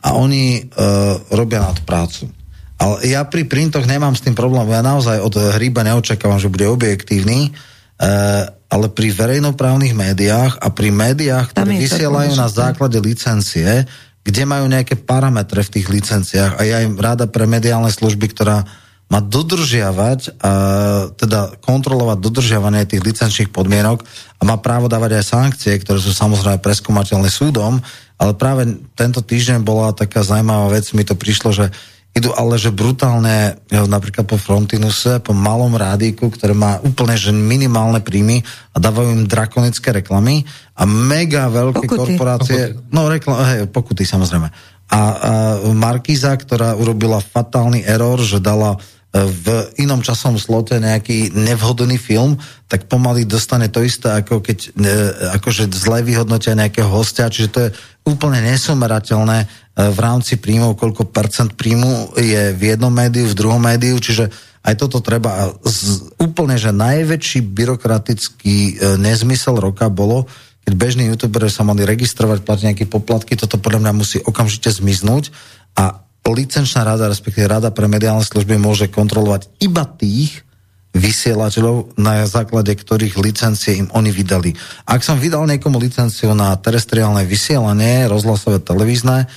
a 0.00 0.16
oni 0.16 0.64
uh, 0.64 1.20
robia 1.36 1.60
nad 1.60 1.76
prácu. 1.84 2.32
Ale 2.80 3.04
ja 3.04 3.28
pri 3.28 3.44
printoch 3.44 3.84
nemám 3.84 4.16
s 4.16 4.24
tým 4.24 4.32
problém. 4.32 4.64
Ja 4.72 4.80
naozaj 4.80 5.20
od 5.20 5.36
hríba 5.60 5.84
neočakávam, 5.84 6.40
že 6.40 6.48
bude 6.48 6.64
objektívny. 6.64 7.52
Uh, 8.00 8.48
ale 8.70 8.86
pri 8.88 9.10
verejnoprávnych 9.12 9.92
médiách 9.92 10.56
a 10.62 10.70
pri 10.70 10.94
médiách, 10.94 11.50
ktoré 11.52 11.74
vysielajú 11.74 12.32
na 12.38 12.46
základe 12.46 13.02
licencie, 13.02 13.84
kde 14.22 14.42
majú 14.46 14.70
nejaké 14.70 14.94
parametre 14.94 15.66
v 15.66 15.72
tých 15.74 15.86
licenciách 15.90 16.54
a 16.54 16.62
ja 16.62 16.78
im 16.86 16.94
ráda 16.94 17.26
pre 17.26 17.50
mediálne 17.50 17.90
služby, 17.90 18.30
ktorá 18.30 18.62
má 19.10 19.18
dodržiavať, 19.18 20.38
a, 20.38 20.52
teda 21.18 21.58
kontrolovať 21.58 22.18
dodržiavanie 22.22 22.86
tých 22.86 23.02
licenčných 23.02 23.50
podmienok 23.50 24.06
a 24.38 24.42
má 24.46 24.56
právo 24.62 24.86
dávať 24.86 25.18
aj 25.18 25.24
sankcie, 25.26 25.74
ktoré 25.82 25.98
sú 25.98 26.14
samozrejme 26.14 26.62
preskúmateľné 26.62 27.26
súdom, 27.26 27.82
ale 28.16 28.32
práve 28.38 28.78
tento 28.94 29.20
týždeň 29.20 29.66
bola 29.66 29.90
taká 29.90 30.22
zaujímavá 30.22 30.70
vec, 30.70 30.86
mi 30.94 31.02
to 31.02 31.18
prišlo, 31.18 31.50
že 31.50 31.66
idú 32.10 32.34
ale 32.34 32.58
že 32.58 32.74
brutálne, 32.74 33.54
napríklad 33.70 34.26
po 34.26 34.34
Frontinuse, 34.34 35.22
po 35.22 35.30
malom 35.30 35.78
rádiku, 35.78 36.26
ktoré 36.26 36.58
má 36.58 36.82
úplne 36.82 37.14
že 37.14 37.30
minimálne 37.30 38.02
príjmy 38.02 38.42
a 38.74 38.76
dávajú 38.82 39.08
im 39.14 39.24
drakonické 39.30 39.94
reklamy 39.94 40.42
a 40.74 40.82
mega 40.90 41.46
veľké 41.46 41.86
pokuty. 41.86 41.98
korporácie, 42.18 42.60
pokuty. 42.74 42.90
no 42.90 43.00
reklam, 43.06 43.36
hej, 43.46 43.70
pokuty 43.70 44.02
samozrejme. 44.02 44.50
A, 44.90 44.98
a 44.98 45.00
Markíza, 45.70 46.34
ktorá 46.34 46.74
urobila 46.74 47.22
fatálny 47.22 47.86
error, 47.86 48.18
že 48.18 48.42
dala 48.42 48.74
v 49.10 49.74
inom 49.82 50.06
časom 50.06 50.38
slote 50.38 50.78
nejaký 50.78 51.34
nevhodný 51.34 51.98
film, 51.98 52.38
tak 52.70 52.86
pomaly 52.86 53.26
dostane 53.26 53.66
to 53.66 53.82
isté, 53.82 54.06
ako 54.06 54.38
keď 54.38 54.70
akože 55.34 55.66
zle 55.74 56.06
vyhodnotia 56.06 56.54
nejakého 56.54 56.86
hostia, 56.86 57.26
čiže 57.26 57.48
to 57.50 57.58
je 57.66 57.70
úplne 58.06 58.38
nesumerateľné 58.46 59.38
e, 59.42 59.46
v 59.90 59.98
rámci 59.98 60.38
príjmov, 60.38 60.78
koľko 60.78 61.10
percent 61.10 61.58
príjmu 61.58 62.14
je 62.22 62.54
v 62.54 62.62
jednom 62.62 62.94
médiu, 62.94 63.26
v 63.26 63.34
druhom 63.34 63.58
médiu, 63.58 63.98
čiže 63.98 64.30
aj 64.62 64.74
toto 64.78 65.02
treba. 65.02 65.58
Z, 65.66 66.14
úplne, 66.22 66.54
že 66.54 66.70
najväčší 66.70 67.42
byrokratický 67.42 68.56
e, 68.56 68.72
nezmysel 68.94 69.58
roka 69.58 69.90
bolo, 69.90 70.30
keď 70.62 70.72
bežní 70.78 71.10
youtuberi 71.10 71.50
sa 71.50 71.66
mali 71.66 71.82
registrovať, 71.82 72.46
platiť 72.46 72.64
nejaké 72.70 72.84
poplatky, 72.86 73.34
toto 73.34 73.58
podľa 73.58 73.90
mňa 73.90 73.92
musí 73.96 74.22
okamžite 74.22 74.70
zmiznúť. 74.70 75.34
A 75.74 76.06
licenčná 76.28 76.84
rada, 76.84 77.08
respektíve 77.08 77.48
rada 77.48 77.72
pre 77.72 77.88
mediálne 77.88 78.24
služby 78.24 78.60
môže 78.60 78.92
kontrolovať 78.92 79.48
iba 79.64 79.88
tých 79.88 80.44
vysielateľov, 80.90 81.94
na 82.02 82.26
základe 82.26 82.74
ktorých 82.74 83.14
licencie 83.22 83.78
im 83.78 83.88
oni 83.94 84.10
vydali. 84.10 84.50
Ak 84.90 85.06
som 85.06 85.22
vydal 85.22 85.46
niekomu 85.46 85.78
licenciu 85.78 86.34
na 86.34 86.50
terestriálne 86.58 87.22
vysielanie, 87.22 88.10
rozhlasové, 88.10 88.58
televízne, 88.58 89.30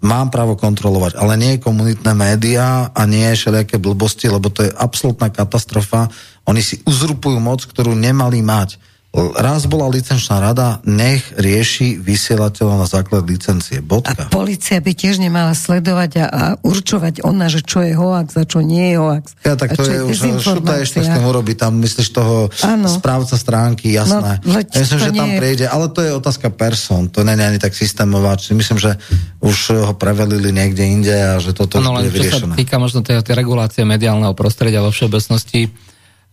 mám 0.00 0.30
právo 0.30 0.54
kontrolovať, 0.56 1.18
ale 1.18 1.34
nie 1.36 1.60
komunitné 1.60 2.14
médiá 2.14 2.94
a 2.94 3.02
nie 3.04 3.26
všelijaké 3.26 3.82
blbosti, 3.82 4.30
lebo 4.30 4.48
to 4.48 4.64
je 4.64 4.72
absolútna 4.72 5.28
katastrofa. 5.34 6.08
Oni 6.46 6.62
si 6.62 6.80
uzrupujú 6.86 7.36
moc, 7.42 7.66
ktorú 7.66 7.92
nemali 7.92 8.40
mať. 8.40 8.80
Raz 9.14 9.66
bola 9.66 9.90
licenčná 9.90 10.38
rada, 10.38 10.78
nech 10.86 11.34
rieši 11.34 11.98
vysielateľa 11.98 12.74
na 12.78 12.86
základ 12.86 13.26
licencie. 13.26 13.82
Bodka. 13.82 14.14
A 14.14 14.30
policia 14.30 14.78
by 14.78 14.92
tiež 14.94 15.18
nemala 15.18 15.50
sledovať 15.50 16.10
a, 16.22 16.26
a 16.30 16.42
určovať 16.62 17.26
ona, 17.26 17.50
že 17.50 17.66
čo 17.66 17.82
je 17.82 17.98
hoax 17.98 18.38
a 18.38 18.46
čo 18.46 18.62
nie 18.62 18.94
je 18.94 18.96
hoax. 19.02 19.34
Ja, 19.42 19.58
tak 19.58 19.74
to 19.74 19.82
je, 19.82 19.98
je 19.98 20.02
už 20.06 20.18
šuta 20.38 20.78
ešte 20.78 21.02
s 21.02 21.10
tým 21.10 21.26
urobiť. 21.26 21.56
Tam 21.58 21.82
myslíš 21.82 22.08
toho 22.14 22.54
ano. 22.62 22.86
správca 22.86 23.34
stránky, 23.34 23.90
jasné. 23.90 24.38
No, 24.46 24.62
ja 24.62 24.78
myslím, 24.78 25.00
že 25.02 25.10
tam 25.10 25.30
je... 25.34 25.38
prejde, 25.42 25.66
ale 25.66 25.90
to 25.90 26.00
je 26.06 26.10
otázka 26.14 26.54
person. 26.54 27.10
To 27.10 27.26
nie 27.26 27.34
je 27.34 27.46
ani 27.50 27.58
tak 27.58 27.74
systémová. 27.74 28.38
Myslím, 28.54 28.78
že 28.78 28.94
už 29.42 29.90
ho 29.90 29.94
prevelili 29.98 30.54
niekde 30.54 30.86
inde 30.86 31.14
a 31.18 31.42
že 31.42 31.50
toto 31.50 31.82
ano, 31.82 31.98
už 31.98 32.06
bude 32.06 32.10
vyriešené. 32.14 32.46
Čo 32.46 32.54
sa 32.54 32.60
týka 32.62 32.76
možno 32.78 33.02
tej, 33.02 33.26
tej 33.26 33.34
regulácie 33.34 33.82
mediálneho 33.82 34.38
prostredia 34.38 34.78
vo 34.78 34.94
všeobecnosti, 34.94 35.66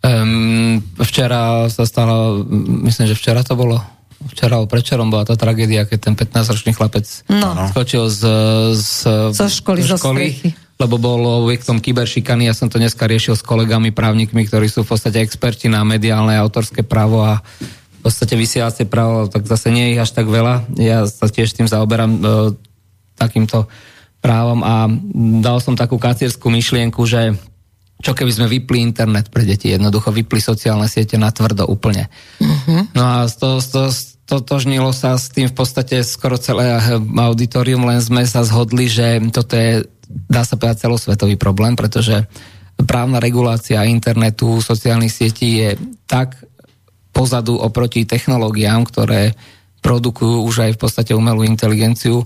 Um, 0.08 0.80
včera 1.04 1.68
sa 1.68 1.84
stalo, 1.84 2.48
myslím, 2.88 3.12
že 3.12 3.20
včera 3.20 3.44
to 3.44 3.60
bolo, 3.60 3.84
včera 4.32 4.56
alebo 4.56 4.72
prečerom 4.72 5.12
bola 5.12 5.28
tá 5.28 5.36
tragédia, 5.36 5.84
keď 5.84 6.00
ten 6.00 6.16
15-ročný 6.16 6.72
chlapec 6.72 7.04
no. 7.28 7.68
skočil 7.76 8.08
z, 8.08 8.22
z, 8.72 8.92
zo 9.36 9.48
školy, 9.52 9.84
zo 9.84 10.00
školy 10.00 10.56
lebo 10.78 11.02
bol 11.02 11.46
objektom 11.46 11.82
kyberšikany. 11.82 12.46
Ja 12.46 12.54
som 12.54 12.70
to 12.70 12.78
dneska 12.78 13.10
riešil 13.10 13.34
s 13.34 13.42
kolegami 13.42 13.90
právnikmi, 13.90 14.46
ktorí 14.46 14.70
sú 14.70 14.86
v 14.86 14.94
podstate 14.94 15.26
experti 15.26 15.66
na 15.74 15.82
mediálne 15.82 16.38
a 16.38 16.44
autorské 16.46 16.86
právo 16.86 17.26
a 17.26 17.42
v 17.98 18.00
podstate 18.06 18.38
vysielacie 18.38 18.86
právo, 18.86 19.26
tak 19.26 19.50
zase 19.50 19.74
nie 19.74 19.90
je 19.90 19.94
ich 19.98 20.04
až 20.06 20.14
tak 20.14 20.30
veľa. 20.30 20.70
Ja 20.78 21.10
sa 21.10 21.26
tiež 21.26 21.50
tým 21.58 21.66
zaoberám 21.66 22.12
e, 22.14 22.20
takýmto 23.18 23.66
právom 24.22 24.62
a 24.62 24.86
dal 25.42 25.58
som 25.66 25.74
takú 25.74 25.98
kacierskú 25.98 26.54
myšlienku, 26.54 27.02
že 27.10 27.34
čo 27.98 28.14
keby 28.14 28.30
sme 28.30 28.48
vypli 28.48 28.78
internet 28.82 29.34
pre 29.34 29.42
deti, 29.42 29.74
jednoducho 29.74 30.14
vypli 30.14 30.38
sociálne 30.38 30.86
siete 30.86 31.18
na 31.18 31.34
tvrdo 31.34 31.66
úplne. 31.66 32.10
Uh-huh. 32.38 32.86
No 32.94 33.04
a 33.04 33.18
to, 33.26 33.58
to, 33.58 33.90
totožnilo 34.30 34.94
sa 34.94 35.18
s 35.18 35.34
tým 35.34 35.50
v 35.50 35.56
podstate 35.58 36.06
skoro 36.06 36.38
celé 36.38 36.78
auditorium, 37.18 37.90
len 37.90 37.98
sme 37.98 38.22
sa 38.28 38.46
zhodli, 38.46 38.86
že 38.86 39.18
toto 39.34 39.58
je, 39.58 39.88
dá 40.30 40.46
sa 40.46 40.60
povedať, 40.60 40.86
celosvetový 40.86 41.40
problém, 41.42 41.74
pretože 41.74 42.28
právna 42.86 43.18
regulácia 43.18 43.88
internetu, 43.90 44.62
sociálnych 44.62 45.10
sietí 45.10 45.66
je 45.66 45.70
tak 46.06 46.38
pozadu 47.10 47.58
oproti 47.58 48.06
technológiám, 48.06 48.86
ktoré 48.86 49.34
produkujú 49.82 50.46
už 50.46 50.70
aj 50.70 50.72
v 50.78 50.82
podstate 50.86 51.12
umelú 51.18 51.42
inteligenciu, 51.42 52.22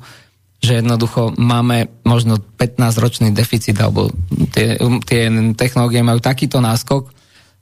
že 0.61 0.77
jednoducho 0.77 1.33
máme 1.41 1.89
možno 2.05 2.37
15-ročný 2.37 3.33
deficit, 3.33 3.81
alebo 3.81 4.13
tie, 4.53 4.77
tie 5.09 5.21
technológie 5.57 6.05
majú 6.05 6.21
takýto 6.21 6.61
náskok. 6.61 7.09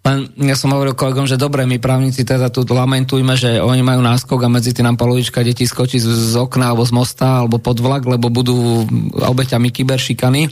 Len 0.03 0.31
ja 0.47 0.55
som 0.55 0.71
hovoril 0.76 0.95
kolegom, 0.95 1.27
že 1.27 1.39
dobre, 1.39 1.63
my 1.63 1.80
právnici 1.80 2.27
teda 2.27 2.51
tu 2.51 2.67
lamentujme, 2.67 3.39
že 3.39 3.63
oni 3.63 3.84
majú 3.84 4.03
náskok 4.03 4.39
a 4.43 4.51
medzi 4.51 4.76
tým 4.76 4.88
nám 4.88 4.99
polovička 4.99 5.43
detí 5.43 5.63
skočí 5.63 5.99
z, 5.99 6.07
z 6.07 6.35
okna 6.39 6.76
alebo 6.76 6.84
z 6.84 6.91
mosta 6.95 7.43
alebo 7.43 7.59
pod 7.59 7.80
vlak, 7.80 8.03
lebo 8.03 8.27
budú 8.27 8.84
obeťami 9.15 9.71
kyberšikany. 9.71 10.51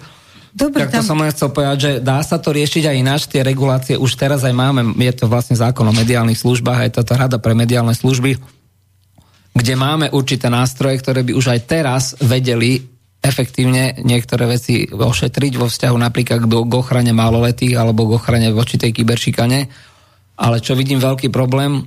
Dobre, 0.57 0.87
tak 0.87 0.99
to 0.99 0.99
tam... 1.03 1.07
som 1.13 1.19
len 1.19 1.31
chcel 1.31 1.49
povedať, 1.51 1.77
že 1.79 1.91
dá 1.99 2.19
sa 2.23 2.39
to 2.39 2.55
riešiť 2.55 2.83
aj 2.91 2.95
ináč, 2.95 3.21
tie 3.27 3.43
regulácie 3.43 3.95
už 3.99 4.15
teraz 4.15 4.41
aj 4.47 4.55
máme, 4.55 4.95
je 4.99 5.13
to 5.15 5.31
vlastne 5.31 5.53
zákon 5.53 5.85
o 5.85 5.93
mediálnych 5.95 6.39
službách, 6.39 6.87
aj 6.87 6.91
táto 6.97 7.13
rada 7.13 7.37
pre 7.37 7.53
mediálne 7.53 7.93
služby, 7.93 8.56
kde 9.57 9.73
máme 9.73 10.13
určité 10.13 10.53
nástroje, 10.53 11.01
ktoré 11.01 11.25
by 11.25 11.33
už 11.33 11.45
aj 11.49 11.59
teraz 11.65 12.03
vedeli 12.21 12.77
efektívne 13.17 13.97
niektoré 14.05 14.45
veci 14.45 14.85
ošetriť 14.85 15.53
vo 15.57 15.65
vzťahu 15.65 15.97
napríklad 15.97 16.45
k, 16.45 16.73
ochrane 16.77 17.09
maloletých 17.09 17.73
alebo 17.73 18.05
k 18.05 18.21
ochrane 18.21 18.53
voči 18.53 18.77
tej 18.77 18.93
kyberšikane. 18.93 19.59
Ale 20.37 20.61
čo 20.61 20.77
vidím 20.77 21.01
veľký 21.01 21.33
problém, 21.33 21.81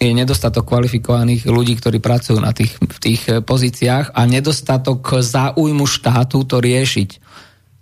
je 0.00 0.14
nedostatok 0.14 0.64
kvalifikovaných 0.64 1.50
ľudí, 1.50 1.76
ktorí 1.76 1.98
pracujú 2.00 2.38
na 2.40 2.54
tých, 2.54 2.78
v 2.78 2.98
tých 3.02 3.22
pozíciách 3.42 4.16
a 4.16 4.20
nedostatok 4.24 5.20
záujmu 5.20 5.84
štátu 5.84 6.46
to 6.46 6.62
riešiť. 6.62 7.10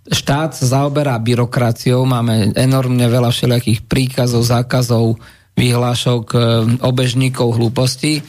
Štát 0.09 0.57
zaoberá 0.57 1.15
byrokraciou, 1.21 2.01
máme 2.03 2.57
enormne 2.57 3.05
veľa 3.05 3.29
všelijakých 3.29 3.85
príkazov, 3.85 4.41
zákazov, 4.41 5.21
vyhlášok, 5.53 6.25
e, 6.33 6.37
obežníkov, 6.81 7.55
hlúpostí 7.55 8.25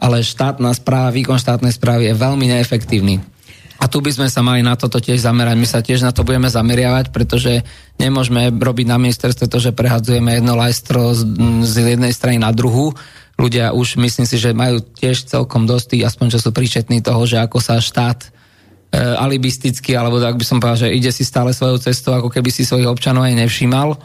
ale 0.00 0.24
štátna 0.24 0.72
správa, 0.72 1.12
výkon 1.12 1.36
štátnej 1.36 1.76
správy 1.76 2.08
je 2.08 2.14
veľmi 2.16 2.48
neefektívny. 2.48 3.20
A 3.80 3.88
tu 3.88 4.04
by 4.04 4.12
sme 4.12 4.28
sa 4.28 4.44
mali 4.44 4.60
na 4.60 4.76
toto 4.76 5.00
tiež 5.00 5.24
zamerať. 5.24 5.56
My 5.56 5.68
sa 5.68 5.80
tiež 5.80 6.04
na 6.04 6.12
to 6.12 6.20
budeme 6.20 6.52
zameriavať, 6.52 7.16
pretože 7.16 7.64
nemôžeme 7.96 8.52
robiť 8.52 8.86
na 8.88 9.00
ministerstve 9.00 9.48
to, 9.48 9.56
že 9.56 9.72
prehadzujeme 9.72 10.36
jedno 10.36 10.52
lajstro 10.52 11.16
z, 11.16 11.24
z 11.64 11.96
jednej 11.96 12.12
strany 12.12 12.36
na 12.36 12.52
druhú. 12.52 12.92
Ľudia 13.40 13.72
už 13.72 13.96
myslím 13.96 14.28
si, 14.28 14.36
že 14.36 14.52
majú 14.52 14.84
tiež 14.84 15.24
celkom 15.24 15.64
dosť, 15.64 15.96
aspoň 16.04 16.36
čo 16.36 16.38
sú 16.44 16.50
príčetní 16.52 17.00
toho, 17.00 17.24
že 17.24 17.40
ako 17.40 17.56
sa 17.56 17.80
štát 17.80 18.20
e, 18.20 18.28
alibisticky, 19.16 19.96
alebo 19.96 20.20
tak 20.20 20.36
by 20.36 20.44
som 20.44 20.60
povedal, 20.60 20.84
že 20.84 20.92
ide 20.92 21.08
si 21.08 21.24
stále 21.24 21.56
svojou 21.56 21.80
cestou, 21.80 22.12
ako 22.12 22.28
keby 22.28 22.52
si 22.52 22.68
svojich 22.68 22.84
občanov 22.84 23.24
aj 23.24 23.48
nevšímal. 23.48 23.96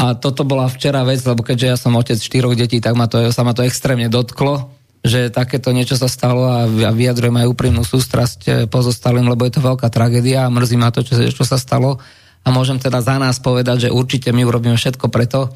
A 0.00 0.16
toto 0.16 0.48
bola 0.48 0.64
včera 0.64 1.04
vec, 1.04 1.20
lebo 1.28 1.44
keďže 1.44 1.66
ja 1.68 1.76
som 1.76 1.92
otec 1.92 2.16
štyroch 2.16 2.56
detí, 2.56 2.80
tak 2.80 2.96
ma 2.96 3.04
to, 3.04 3.20
sa 3.28 3.44
ma 3.44 3.52
to 3.52 3.68
extrémne 3.68 4.08
dotklo 4.08 4.72
že 5.04 5.28
takéto 5.28 5.68
niečo 5.68 6.00
sa 6.00 6.08
stalo 6.08 6.48
a 6.48 6.64
vyjadrujem 6.90 7.36
aj 7.44 7.50
úprimnú 7.52 7.84
sústrasť 7.84 8.40
eh, 8.48 8.54
pozostalým, 8.64 9.28
lebo 9.28 9.44
je 9.44 9.60
to 9.60 9.62
veľká 9.62 9.92
tragédia 9.92 10.48
a 10.48 10.52
mrzí 10.52 10.80
ma 10.80 10.88
to, 10.88 11.04
čo, 11.04 11.20
čo 11.20 11.44
sa 11.44 11.60
stalo. 11.60 12.00
A 12.44 12.48
môžem 12.48 12.80
teda 12.80 13.04
za 13.04 13.20
nás 13.20 13.40
povedať, 13.40 13.88
že 13.88 13.94
určite 13.94 14.32
my 14.32 14.44
urobíme 14.44 14.76
všetko 14.76 15.08
preto, 15.12 15.52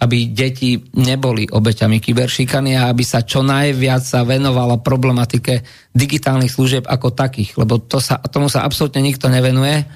aby 0.00 0.30
deti 0.30 0.78
neboli 0.94 1.46
obeťami 1.50 1.98
kyberšikany 1.98 2.78
a 2.78 2.90
aby 2.90 3.02
sa 3.02 3.26
čo 3.26 3.42
najviac 3.42 4.02
sa 4.02 4.22
venovala 4.22 4.78
problematike 4.78 5.66
digitálnych 5.90 6.50
služieb 6.50 6.84
ako 6.86 7.10
takých, 7.14 7.58
lebo 7.58 7.82
to 7.82 7.98
sa, 7.98 8.22
tomu 8.30 8.46
sa 8.46 8.62
absolútne 8.62 9.02
nikto 9.02 9.26
nevenuje 9.26 9.86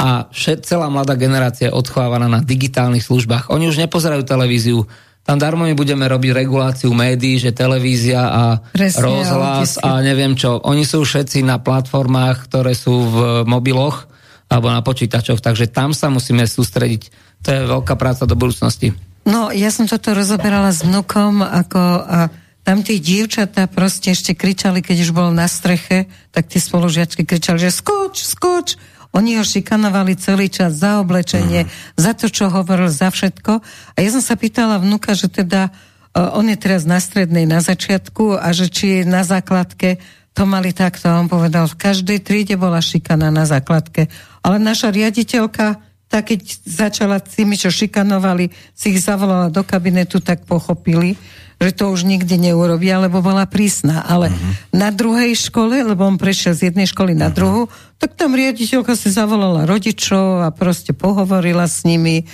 a 0.00 0.32
všet, 0.32 0.64
celá 0.64 0.88
mladá 0.88 1.12
generácia 1.12 1.68
je 1.68 1.76
odchovávaná 1.76 2.24
na 2.24 2.40
digitálnych 2.40 3.04
službách. 3.04 3.52
Oni 3.52 3.68
už 3.68 3.84
nepozerajú 3.84 4.24
televíziu, 4.24 4.88
tam 5.30 5.38
darmo 5.38 5.62
my 5.62 5.78
budeme 5.78 6.10
robiť 6.10 6.34
reguláciu 6.34 6.90
médií, 6.90 7.38
že 7.38 7.54
televízia 7.54 8.18
a 8.26 8.44
Presne, 8.74 8.98
rozhlas 8.98 9.78
a 9.78 10.02
neviem 10.02 10.34
čo. 10.34 10.58
Oni 10.66 10.82
sú 10.82 11.06
všetci 11.06 11.46
na 11.46 11.62
platformách, 11.62 12.50
ktoré 12.50 12.74
sú 12.74 13.06
v 13.06 13.16
mobiloch 13.46 14.10
alebo 14.50 14.74
na 14.74 14.82
počítačoch, 14.82 15.38
takže 15.38 15.70
tam 15.70 15.94
sa 15.94 16.10
musíme 16.10 16.42
sústrediť. 16.42 17.14
To 17.46 17.48
je 17.54 17.60
veľká 17.62 17.94
práca 17.94 18.26
do 18.26 18.34
budúcnosti. 18.34 18.90
No, 19.22 19.54
ja 19.54 19.70
som 19.70 19.86
toto 19.86 20.18
rozoberala 20.18 20.74
s 20.74 20.82
vnukom, 20.82 21.46
ako 21.46 21.78
a 21.78 22.26
tam 22.66 22.82
tí 22.82 22.98
dievčatá 22.98 23.70
proste 23.70 24.10
ešte 24.10 24.34
kričali, 24.34 24.82
keď 24.82 24.96
už 25.06 25.10
bol 25.14 25.30
na 25.30 25.46
streche, 25.46 26.10
tak 26.34 26.50
tie 26.50 26.58
spolužiačky 26.58 27.22
kričali, 27.22 27.62
že 27.62 27.70
skoč, 27.70 28.26
skoč, 28.26 28.74
oni 29.10 29.38
ho 29.38 29.44
šikanovali 29.44 30.14
celý 30.14 30.46
čas 30.46 30.78
za 30.78 31.02
oblečenie, 31.02 31.66
uh-huh. 31.66 31.98
za 31.98 32.12
to, 32.14 32.30
čo 32.30 32.46
hovoril, 32.46 32.86
za 32.86 33.10
všetko. 33.10 33.52
A 33.94 33.98
ja 33.98 34.10
som 34.14 34.22
sa 34.22 34.38
pýtala 34.38 34.78
vnuka, 34.78 35.18
že 35.18 35.26
teda 35.26 35.70
uh, 35.70 36.38
on 36.38 36.46
je 36.46 36.58
teraz 36.58 36.86
na 36.86 37.02
strednej 37.02 37.44
na 37.44 37.58
začiatku 37.58 38.38
a 38.38 38.54
že 38.54 38.70
či 38.70 39.02
na 39.02 39.26
základke 39.26 39.98
to 40.30 40.46
mali 40.46 40.70
takto. 40.70 41.10
A 41.10 41.18
on 41.18 41.26
povedal, 41.26 41.66
v 41.66 41.76
každej 41.76 42.22
triede 42.22 42.54
bola 42.54 42.78
šikana 42.78 43.34
na 43.34 43.42
základke. 43.44 44.06
Ale 44.46 44.62
naša 44.62 44.94
riaditeľka 44.94 45.89
tak 46.10 46.34
keď 46.34 46.40
začala 46.66 47.22
tými, 47.22 47.54
čo 47.54 47.70
šikanovali, 47.70 48.50
si 48.74 48.90
ich 48.90 48.98
zavolala 48.98 49.46
do 49.46 49.62
kabinetu, 49.62 50.18
tak 50.18 50.42
pochopili, 50.42 51.14
že 51.62 51.70
to 51.70 51.94
už 51.94 52.02
nikdy 52.02 52.50
neurobia, 52.50 52.98
lebo 52.98 53.22
bola 53.22 53.46
prísna. 53.46 54.02
Ale 54.02 54.34
uh-huh. 54.34 54.74
na 54.74 54.90
druhej 54.90 55.38
škole, 55.38 55.86
lebo 55.86 56.02
on 56.02 56.18
prešiel 56.18 56.58
z 56.58 56.74
jednej 56.74 56.90
školy 56.90 57.14
na 57.14 57.30
uh-huh. 57.30 57.36
druhú, 57.38 57.62
tak 58.02 58.18
tam 58.18 58.34
riaditeľka 58.34 58.98
si 58.98 59.06
zavolala 59.06 59.70
rodičov 59.70 60.42
a 60.42 60.50
proste 60.50 60.90
pohovorila 60.90 61.70
s 61.70 61.86
nimi. 61.86 62.26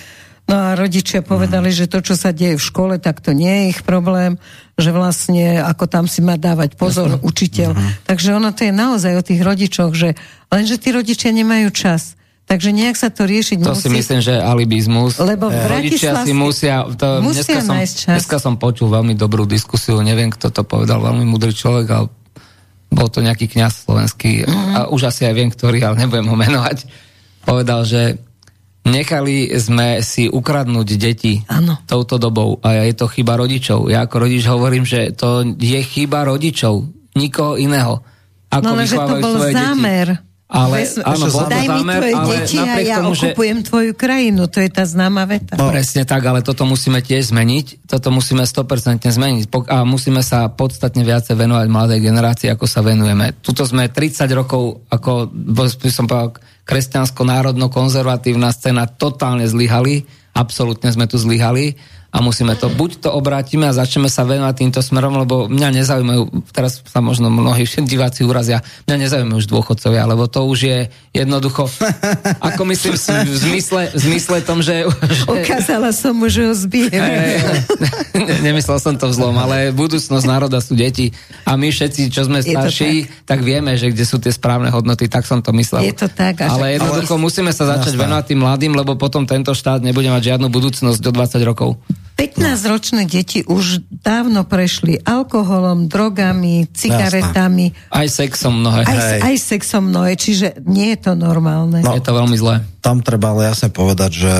No 0.49 0.57
a 0.57 0.79
rodičia 0.79 1.21
povedali, 1.21 1.69
uh-huh. 1.69 1.85
že 1.85 1.91
to, 1.91 2.01
čo 2.01 2.17
sa 2.17 2.33
deje 2.33 2.57
v 2.57 2.65
škole, 2.65 2.97
tak 2.97 3.21
to 3.21 3.37
nie 3.37 3.51
je 3.51 3.63
ich 3.77 3.81
problém, 3.85 4.41
že 4.73 4.89
vlastne 4.89 5.61
ako 5.61 5.85
tam 5.85 6.09
si 6.09 6.25
má 6.25 6.33
dávať 6.33 6.73
pozor 6.81 7.21
Jasne. 7.21 7.21
učiteľ. 7.21 7.69
Uh-huh. 7.77 7.93
Takže 8.09 8.33
ono 8.33 8.49
to 8.49 8.65
je 8.65 8.73
naozaj 8.73 9.13
o 9.21 9.27
tých 9.27 9.45
rodičoch, 9.45 9.93
že 9.93 10.17
lenže 10.49 10.81
tí 10.81 10.89
rodičia 10.89 11.29
nemajú 11.29 11.69
čas. 11.69 12.16
Takže 12.47 12.71
nejak 12.71 12.95
sa 12.95 13.11
to 13.11 13.27
riešiť 13.27 13.59
to 13.59 13.75
musí. 13.75 13.75
To 13.75 13.83
si 13.83 13.91
myslím, 13.91 14.19
že 14.23 14.39
alibizmus. 14.39 15.19
Lebo 15.19 15.51
v 15.51 15.63
Rodičia 15.67 16.23
si 16.23 16.31
musia... 16.31 16.87
To, 16.95 17.19
musia 17.19 17.43
dneska, 17.43 17.59
som, 17.59 17.75
čas. 17.75 18.07
dneska 18.07 18.37
som 18.39 18.55
počul 18.55 18.87
veľmi 18.87 19.19
dobrú 19.19 19.43
diskusiu, 19.43 19.99
neviem, 19.99 20.31
kto 20.31 20.55
to 20.55 20.63
povedal, 20.63 21.03
veľmi 21.03 21.27
múdry 21.27 21.51
človek, 21.51 21.87
ale 21.91 22.07
bol 22.87 23.11
to 23.11 23.19
nejaký 23.19 23.51
kňaz 23.51 23.83
slovenský, 23.83 24.47
mm-hmm. 24.47 24.73
a 24.73 24.79
už 24.87 25.11
asi 25.11 25.27
aj 25.27 25.35
viem, 25.35 25.51
ktorý, 25.51 25.83
ale 25.83 26.07
nebudem 26.07 26.23
ho 26.31 26.39
menovať, 26.39 26.87
povedal, 27.43 27.83
že 27.83 28.15
nechali 28.87 29.51
sme 29.59 29.99
si 29.99 30.31
ukradnúť 30.31 30.87
deti 30.95 31.43
ano. 31.51 31.83
touto 31.83 32.15
dobou 32.15 32.63
a 32.63 32.87
je 32.87 32.95
to 32.95 33.11
chyba 33.11 33.35
rodičov. 33.35 33.91
Ja 33.91 34.07
ako 34.07 34.23
rodič 34.23 34.47
hovorím, 34.47 34.87
že 34.87 35.11
to 35.11 35.43
je 35.59 35.83
chyba 35.83 36.23
rodičov, 36.23 36.87
nikoho 37.19 37.59
iného. 37.59 37.99
Ako 38.47 38.63
no 38.63 38.79
ale 38.79 38.87
že 38.87 38.95
to 38.95 39.15
bol 39.19 39.35
zámer. 39.51 40.07
Deti 40.15 40.26
Ale 40.47 40.79
Vezme- 40.79 41.03
áno, 41.03 41.27
Daj 41.27 41.67
mi 41.67 41.83
tvoje 41.83 42.13
ale 42.15 42.31
deti 42.39 42.55
a 42.55 42.79
ja 42.79 43.03
tomu, 43.03 43.19
že... 43.19 43.35
okupujem 43.35 43.67
tvoju 43.67 43.91
krajinu. 43.99 44.47
To 44.47 44.63
je 44.63 44.69
tá 44.71 44.87
známa 44.87 45.27
veta. 45.27 45.59
No. 45.59 45.67
Presne 45.67 46.07
tak, 46.07 46.23
ale 46.23 46.39
toto 46.39 46.63
musíme 46.63 47.03
tiež 47.03 47.35
zmeniť. 47.35 47.83
Toto 47.83 48.15
musíme 48.15 48.47
100% 48.47 49.11
zmeniť. 49.11 49.43
A 49.67 49.83
musíme 49.83 50.23
sa 50.23 50.47
podstatne 50.47 51.03
viacej 51.03 51.35
venovať 51.35 51.67
mladej 51.67 51.99
generácii, 51.99 52.47
ako 52.47 52.63
sa 52.63 52.79
venujeme. 52.79 53.35
Tuto 53.43 53.67
sme 53.67 53.91
30 53.91 54.23
rokov, 54.31 54.87
ako 54.87 55.27
by 55.35 55.91
som 55.91 56.07
povedal, 56.07 56.39
kresťansko-národno-konzervatívna 56.63 58.47
scéna 58.55 58.87
totálne 58.87 59.51
zlyhali. 59.51 60.07
Absolútne 60.31 60.95
sme 60.95 61.11
tu 61.11 61.19
zlyhali 61.19 61.75
a 62.17 62.19
musíme 62.25 62.57
to, 62.57 62.73
buď 62.73 63.05
to 63.05 63.09
obrátime 63.13 63.69
a 63.69 63.77
začneme 63.77 64.09
sa 64.09 64.25
venovať 64.25 64.55
týmto 64.57 64.81
smerom, 64.81 65.21
lebo 65.21 65.45
mňa 65.45 65.69
nezaujímajú, 65.69 66.49
teraz 66.49 66.81
sa 66.81 66.97
možno 66.97 67.29
mnohí 67.29 67.69
diváci 67.93 68.25
urazia, 68.25 68.65
mňa 68.89 69.05
nezaujímajú 69.05 69.37
už 69.37 69.45
dôchodcovia, 69.45 70.09
lebo 70.09 70.25
to 70.25 70.41
už 70.49 70.59
je 70.65 70.79
jednoducho, 71.13 71.69
ako 72.49 72.61
myslím 72.73 72.97
v 72.97 73.37
zmysle, 73.37 73.81
v 73.93 73.99
zmysle 74.01 74.37
tom, 74.41 74.65
že... 74.65 74.89
že 74.89 75.29
Ukázala 75.29 75.93
som 75.93 76.17
mu, 76.17 76.25
že 76.25 76.49
ho 76.49 76.57
zbijem. 76.57 76.89
Ne- 78.17 78.41
nemyslel 78.49 78.81
som 78.81 78.97
to 78.97 79.13
vzlom, 79.13 79.37
ale 79.37 79.69
budúcnosť 79.77 80.25
národa 80.25 80.57
sú 80.57 80.73
deti 80.73 81.13
a 81.45 81.53
my 81.53 81.69
všetci, 81.69 82.09
čo 82.09 82.25
sme 82.25 82.41
Je 82.41 82.49
starší, 82.49 83.05
tak. 83.29 83.45
vieme, 83.45 83.77
že 83.77 83.93
kde 83.93 84.05
sú 84.09 84.17
tie 84.17 84.33
správne 84.33 84.73
hodnoty, 84.73 85.05
tak 85.05 85.29
som 85.29 85.45
to 85.45 85.53
myslel. 85.53 85.85
Je 85.85 85.93
to 85.93 86.09
tak, 86.09 86.41
Ale 86.41 86.81
jednoducho 86.81 87.13
ale- 87.13 87.25
musíme 87.29 87.53
sa 87.53 87.77
začať 87.77 87.93
venovať 87.93 88.33
tým 88.33 88.41
mladým, 88.41 88.73
lebo 88.73 88.97
potom 88.97 89.29
tento 89.29 89.53
štát 89.53 89.85
nebude 89.85 90.09
mať 90.09 90.33
žiadnu 90.33 90.49
budúcnosť 90.49 90.97
do 90.97 91.13
20 91.13 91.45
rokov. 91.45 91.77
15-ročné 92.17 93.05
deti 93.05 93.45
už 93.45 93.85
dávno 94.01 94.41
prešli 94.41 94.97
alkoholom, 95.05 95.85
drogami, 95.85 96.65
cigaretami, 96.73 97.77
Aj 97.93 98.09
sexom 98.09 98.57
mnohé. 98.57 98.89
aj, 98.89 99.21
aj 99.21 99.35
sexom 99.37 99.93
mnohé, 99.93 100.17
čiže 100.17 100.57
nie 100.65 100.97
je 100.97 100.99
to 101.05 101.11
normálne. 101.13 101.85
No. 101.85 101.93
Je 101.93 102.01
to 102.01 102.17
veľmi 102.17 102.33
zlé. 102.33 102.65
Tam 102.81 103.05
treba 103.05 103.37
ale 103.37 103.53
jasne 103.53 103.69
povedať, 103.69 104.11
že 104.17 104.33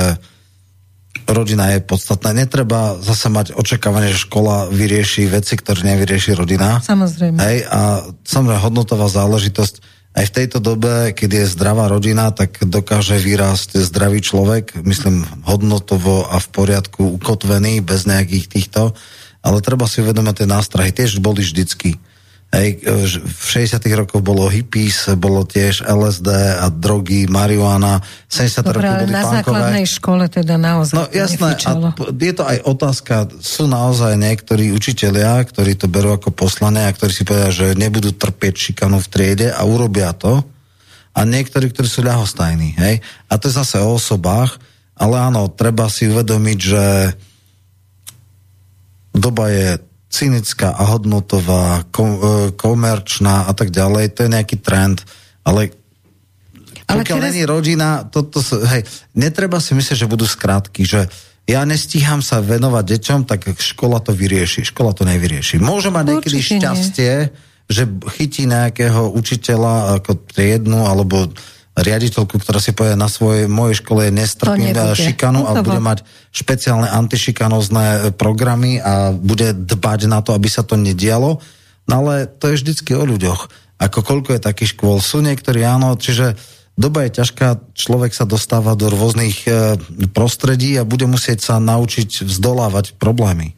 rodina 1.28 1.76
je 1.76 1.84
podstatná. 1.84 2.34
Netreba 2.34 2.98
zase 2.98 3.30
mať 3.30 3.54
očakávanie, 3.54 4.10
že 4.10 4.26
škola 4.26 4.66
vyrieši 4.72 5.30
veci, 5.30 5.54
ktoré 5.54 5.94
nevyrieši 5.94 6.34
rodina. 6.34 6.82
Samozrejme. 6.82 7.38
Hej, 7.38 7.58
a 7.68 8.02
samozrejme 8.26 8.58
hodnotová 8.64 9.06
záležitosť 9.06 9.97
aj 10.16 10.24
v 10.24 10.34
tejto 10.34 10.58
dobe, 10.58 11.12
keď 11.12 11.44
je 11.44 11.52
zdravá 11.52 11.86
rodina, 11.86 12.32
tak 12.32 12.58
dokáže 12.64 13.20
vyrásť 13.20 13.84
zdravý 13.84 14.24
človek, 14.24 14.80
myslím 14.82 15.28
hodnotovo 15.44 16.26
a 16.26 16.40
v 16.40 16.48
poriadku 16.48 17.20
ukotvený, 17.20 17.84
bez 17.84 18.08
nejakých 18.08 18.46
týchto, 18.48 18.96
ale 19.44 19.62
treba 19.62 19.86
si 19.86 20.00
uvedomať 20.02 20.42
tie 20.42 20.48
nástrahy, 20.48 20.90
tiež 20.90 21.20
boli 21.20 21.44
vždycky. 21.44 22.00
Hej, 22.48 22.80
v 23.28 23.44
60 23.44 23.76
rokoch 23.92 24.24
bolo 24.24 24.48
hippies, 24.48 25.12
bolo 25.20 25.44
tiež 25.44 25.84
LSD 25.84 26.32
a 26.64 26.72
drogy, 26.72 27.28
marihuana, 27.28 28.00
70 28.24 28.64
Dobre, 28.64 28.88
roky 28.88 28.88
boli 28.88 29.12
na 29.12 29.20
punkové. 29.20 29.36
základnej 29.36 29.84
škole 29.84 30.24
teda 30.32 30.54
naozaj 30.56 30.94
No 30.96 31.04
jasné, 31.12 31.36
nefičalo. 31.44 31.86
a 31.92 32.08
je 32.08 32.32
to 32.32 32.44
aj 32.48 32.58
otázka, 32.64 33.14
sú 33.44 33.68
naozaj 33.68 34.16
niektorí 34.16 34.72
učitelia, 34.72 35.44
ktorí 35.44 35.76
to 35.76 35.92
berú 35.92 36.16
ako 36.16 36.32
poslanie 36.32 36.88
a 36.88 36.94
ktorí 36.96 37.12
si 37.12 37.28
povedia, 37.28 37.52
že 37.52 37.76
nebudú 37.76 38.16
trpieť 38.16 38.54
šikanu 38.56 38.96
v 38.96 39.10
triede 39.12 39.52
a 39.52 39.60
urobia 39.68 40.16
to. 40.16 40.40
A 41.12 41.28
niektorí, 41.28 41.68
ktorí 41.68 41.84
sú 41.84 42.00
ľahostajní. 42.00 42.80
Hej? 42.80 43.04
A 43.28 43.36
to 43.36 43.52
je 43.52 43.60
zase 43.60 43.76
o 43.76 44.00
osobách, 44.00 44.56
ale 44.96 45.20
áno, 45.20 45.52
treba 45.52 45.90
si 45.92 46.08
uvedomiť, 46.08 46.58
že 46.58 46.84
doba 49.12 49.50
je 49.50 49.68
cynická 50.08 50.72
a 50.72 50.82
hodnotová, 50.88 51.84
kom, 51.92 52.16
e, 52.16 52.22
komerčná 52.56 53.44
a 53.46 53.52
tak 53.52 53.68
ďalej, 53.68 54.16
to 54.16 54.24
je 54.24 54.34
nejaký 54.34 54.56
trend, 54.60 55.04
ale 55.44 55.72
Ale 56.88 57.04
pokiaľ 57.04 57.18
teraz- 57.20 57.28
není 57.28 57.44
rodina, 57.44 58.08
toto, 58.08 58.40
to, 58.40 58.64
hej, 58.64 58.88
netreba 59.12 59.60
si 59.60 59.76
myslieť, 59.76 60.08
že 60.08 60.10
budú 60.10 60.24
skrátky, 60.24 60.88
že 60.88 61.04
ja 61.44 61.64
nestíham 61.68 62.24
sa 62.24 62.40
venovať 62.40 62.84
deťom, 62.96 63.20
tak 63.28 63.44
škola 63.56 64.00
to 64.00 64.12
vyrieši. 64.12 64.68
Škola 64.68 64.92
to 64.96 65.04
nevyrieši. 65.04 65.60
Môže 65.60 65.88
mať 65.88 66.04
niekedy 66.16 66.36
Určite 66.40 66.52
nie. 66.52 66.60
šťastie, 66.60 67.12
že 67.68 67.82
chytí 68.16 68.42
nejakého 68.48 69.12
učiteľa 69.12 70.00
ako 70.00 70.16
triednu 70.28 70.88
alebo 70.88 71.28
riaditeľku, 71.78 72.38
ktorá 72.42 72.58
si 72.58 72.74
povie 72.74 72.98
na 72.98 73.06
svojej 73.06 73.46
mojej 73.46 73.82
škole 73.82 74.10
nestrpím 74.10 74.74
nebude. 74.74 74.98
šikanu 74.98 75.46
a 75.46 75.62
bude 75.62 75.82
mať 75.82 76.02
špeciálne 76.34 76.90
antišikanozné 76.90 77.86
e, 77.86 77.98
programy 78.14 78.82
a 78.82 79.14
bude 79.14 79.54
dbať 79.54 80.00
na 80.10 80.22
to, 80.22 80.34
aby 80.34 80.48
sa 80.50 80.66
to 80.66 80.78
nedialo. 80.78 81.42
No 81.88 81.92
ale 82.04 82.28
to 82.28 82.52
je 82.52 82.62
vždycky 82.62 82.94
o 82.94 83.02
ľuďoch. 83.02 83.50
Ako 83.78 84.02
koľko 84.02 84.38
je 84.38 84.40
takých 84.42 84.78
škôl? 84.78 84.98
Sú 84.98 85.22
niektorí 85.22 85.62
áno, 85.62 85.94
čiže 85.94 86.38
doba 86.78 87.06
je 87.06 87.18
ťažká, 87.18 87.74
človek 87.74 88.14
sa 88.14 88.22
dostáva 88.22 88.78
do 88.78 88.86
rôznych 88.86 89.46
e, 89.46 89.78
prostredí 90.14 90.78
a 90.78 90.86
bude 90.86 91.10
musieť 91.10 91.42
sa 91.42 91.54
naučiť 91.58 92.22
vzdolávať 92.22 92.94
problémy. 93.02 93.57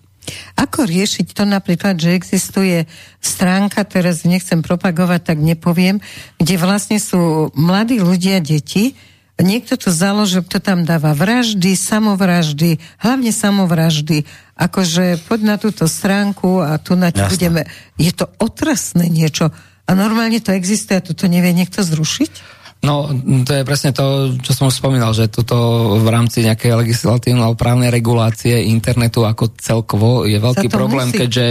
Ako 0.55 0.85
riešiť 0.85 1.33
to 1.33 1.49
napríklad, 1.49 1.97
že 1.97 2.15
existuje 2.15 2.85
stránka, 3.25 3.83
teraz 3.89 4.23
nechcem 4.29 4.61
propagovať, 4.61 5.35
tak 5.35 5.39
nepoviem, 5.41 5.99
kde 6.37 6.55
vlastne 6.61 7.01
sú 7.01 7.51
mladí 7.57 7.99
ľudia, 7.99 8.39
deti, 8.45 8.95
niekto 9.41 9.81
to 9.81 9.89
založil, 9.89 10.45
kto 10.45 10.61
tam 10.61 10.85
dáva 10.85 11.17
vraždy, 11.17 11.73
samovraždy, 11.73 12.77
hlavne 13.01 13.33
samovraždy, 13.33 14.29
akože 14.55 15.25
poď 15.27 15.41
na 15.41 15.57
túto 15.57 15.89
stránku 15.89 16.61
a 16.61 16.77
tu 16.77 16.95
na 16.95 17.09
ti 17.09 17.25
Jasné. 17.25 17.33
budeme... 17.33 17.61
Je 17.97 18.13
to 18.13 18.29
otrasné 18.37 19.09
niečo. 19.09 19.49
A 19.89 19.91
normálne 19.97 20.39
to 20.39 20.55
existuje 20.55 20.95
a 20.95 21.03
tu 21.03 21.17
to 21.17 21.27
nevie 21.27 21.51
niekto 21.51 21.83
zrušiť? 21.83 22.60
No, 22.81 23.13
to 23.45 23.53
je 23.53 23.69
presne 23.69 23.93
to, 23.93 24.37
čo 24.41 24.57
som 24.57 24.73
už 24.73 24.81
spomínal, 24.81 25.13
že 25.13 25.29
toto 25.29 25.57
v 26.01 26.09
rámci 26.09 26.41
nejakej 26.49 26.81
legislatívnej 26.81 27.45
alebo 27.45 27.61
právnej 27.61 27.93
regulácie 27.93 28.57
internetu 28.73 29.29
ako 29.29 29.53
celkovo 29.61 30.25
je 30.25 30.41
veľký 30.41 30.73
problém, 30.73 31.13
musí. 31.13 31.21
keďže 31.21 31.47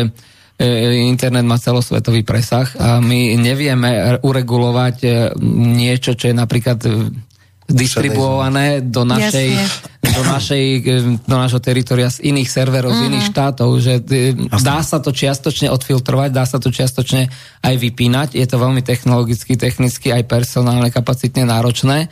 e, 0.58 0.66
internet 1.06 1.46
má 1.46 1.62
celosvetový 1.62 2.26
presah 2.26 2.66
a 2.82 2.98
my 2.98 3.38
nevieme 3.38 4.18
uregulovať 4.26 4.96
e, 5.06 5.10
niečo, 5.54 6.18
čo 6.18 6.34
je 6.34 6.36
napríklad 6.36 6.82
distribuované 7.70 8.82
do 8.82 9.06
našej, 9.06 9.50
do 10.02 10.22
našej, 10.26 10.64
do 11.24 11.36
našho 11.38 11.62
teritoria 11.62 12.10
z 12.10 12.26
iných 12.26 12.50
serverov, 12.50 12.92
z 12.98 13.14
iných 13.14 13.26
štátov, 13.30 13.70
že 13.78 13.94
dá 14.50 14.82
sa 14.82 14.98
to 14.98 15.14
čiastočne 15.14 15.70
odfiltrovať, 15.70 16.30
dá 16.34 16.44
sa 16.50 16.58
to 16.58 16.74
čiastočne 16.74 17.30
aj 17.62 17.76
vypínať, 17.78 18.36
je 18.36 18.48
to 18.50 18.58
veľmi 18.58 18.82
technologicky, 18.82 19.54
technicky, 19.56 20.10
aj 20.10 20.26
personálne, 20.26 20.90
kapacitne 20.90 21.46
náročné. 21.46 22.10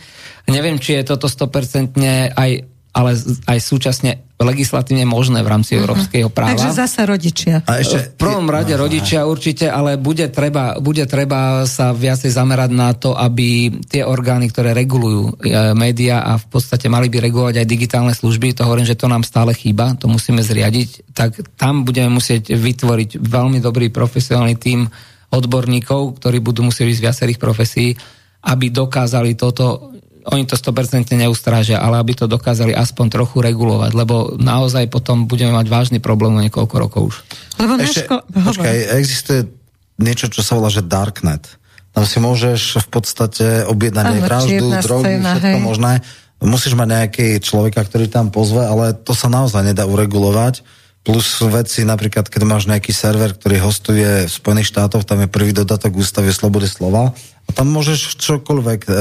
Neviem, 0.48 0.78
či 0.78 1.02
je 1.02 1.12
toto 1.12 1.26
100% 1.26 1.98
aj 2.38 2.77
ale 2.98 3.14
aj 3.46 3.60
súčasne 3.62 4.26
legislatívne 4.42 5.06
možné 5.06 5.46
v 5.46 5.50
rámci 5.50 5.78
európskeho 5.78 6.34
práva. 6.34 6.58
Takže 6.58 6.74
zasa 6.74 7.06
rodičia. 7.06 7.62
A 7.66 7.82
ešte, 7.82 8.18
V 8.18 8.22
prvom 8.22 8.50
rade 8.50 8.74
rodičia 8.74 9.26
určite, 9.26 9.70
ale 9.70 10.02
bude 10.02 10.30
treba, 10.34 10.78
bude 10.82 11.06
treba 11.06 11.66
sa 11.70 11.94
viacej 11.94 12.34
zamerať 12.34 12.72
na 12.74 12.94
to, 12.98 13.14
aby 13.14 13.70
tie 13.86 14.02
orgány, 14.02 14.50
ktoré 14.50 14.74
regulujú 14.74 15.42
e, 15.42 15.74
médiá 15.78 16.26
a 16.26 16.42
v 16.42 16.46
podstate 16.54 16.90
mali 16.90 17.10
by 17.10 17.18
regulovať 17.22 17.56
aj 17.62 17.68
digitálne 17.70 18.14
služby, 18.14 18.58
to 18.58 18.66
hovorím, 18.66 18.86
že 18.86 18.98
to 18.98 19.10
nám 19.10 19.26
stále 19.26 19.54
chýba, 19.54 19.98
to 19.98 20.06
musíme 20.10 20.42
zriadiť, 20.42 21.14
tak 21.18 21.38
tam 21.58 21.82
budeme 21.82 22.14
musieť 22.14 22.54
vytvoriť 22.54 23.18
veľmi 23.18 23.58
dobrý 23.58 23.90
profesionálny 23.90 24.58
tím 24.58 24.90
odborníkov, 25.34 26.22
ktorí 26.22 26.42
budú 26.42 26.66
musieť 26.66 26.94
ísť 26.94 27.00
z 27.02 27.06
viacerých 27.06 27.40
profesí, 27.42 27.98
aby 28.46 28.70
dokázali 28.70 29.34
toto 29.34 29.97
oni 30.28 30.44
to 30.44 30.60
100% 30.60 31.16
neustrážia, 31.16 31.80
ale 31.80 32.04
aby 32.04 32.12
to 32.12 32.28
dokázali 32.28 32.76
aspoň 32.76 33.06
trochu 33.08 33.40
regulovať, 33.40 33.92
lebo 33.96 34.36
naozaj 34.36 34.92
potom 34.92 35.24
budeme 35.24 35.56
mať 35.56 35.68
vážny 35.72 36.00
problém 36.04 36.36
o 36.36 36.44
niekoľko 36.44 36.76
rokov 36.76 37.02
už. 37.14 37.16
Lebo 37.64 37.80
Ešte, 37.80 38.12
ško- 38.12 38.24
počkaj, 38.36 38.76
existuje 39.00 39.48
niečo, 39.96 40.28
čo 40.28 40.44
sa 40.44 40.60
volá, 40.60 40.68
že 40.68 40.84
Darknet. 40.84 41.48
Tam 41.96 42.04
si 42.06 42.20
môžeš 42.20 42.84
v 42.84 42.88
podstate 42.92 43.46
objednať 43.66 44.06
aj 44.06 44.20
vraždu, 44.22 44.66
drogy, 44.84 45.18
scéna, 45.18 45.32
všetko 45.34 45.58
hej. 45.58 45.66
možné. 45.66 45.92
Musíš 46.38 46.78
mať 46.78 46.88
nejaký 46.94 47.28
človeka, 47.42 47.82
ktorý 47.82 48.06
tam 48.06 48.30
pozve, 48.30 48.62
ale 48.62 48.94
to 48.94 49.18
sa 49.18 49.26
naozaj 49.32 49.66
nedá 49.66 49.90
uregulovať. 49.90 50.62
Plus 51.02 51.26
sú 51.26 51.50
veci, 51.50 51.88
napríklad, 51.88 52.28
keď 52.30 52.42
máš 52.46 52.70
nejaký 52.70 52.92
server, 52.94 53.34
ktorý 53.34 53.64
hostuje 53.64 54.28
v 54.28 54.30
Spojených 54.30 54.70
štátoch, 54.70 55.08
tam 55.08 55.24
je 55.24 55.32
prvý 55.32 55.56
dodatok 55.56 55.98
ústavy 55.98 56.30
slobody 56.30 56.68
slova 56.70 57.16
a 57.48 57.50
tam 57.56 57.72
môžeš 57.72 58.20
čokoľvek 58.20 58.82
e, 58.86 58.92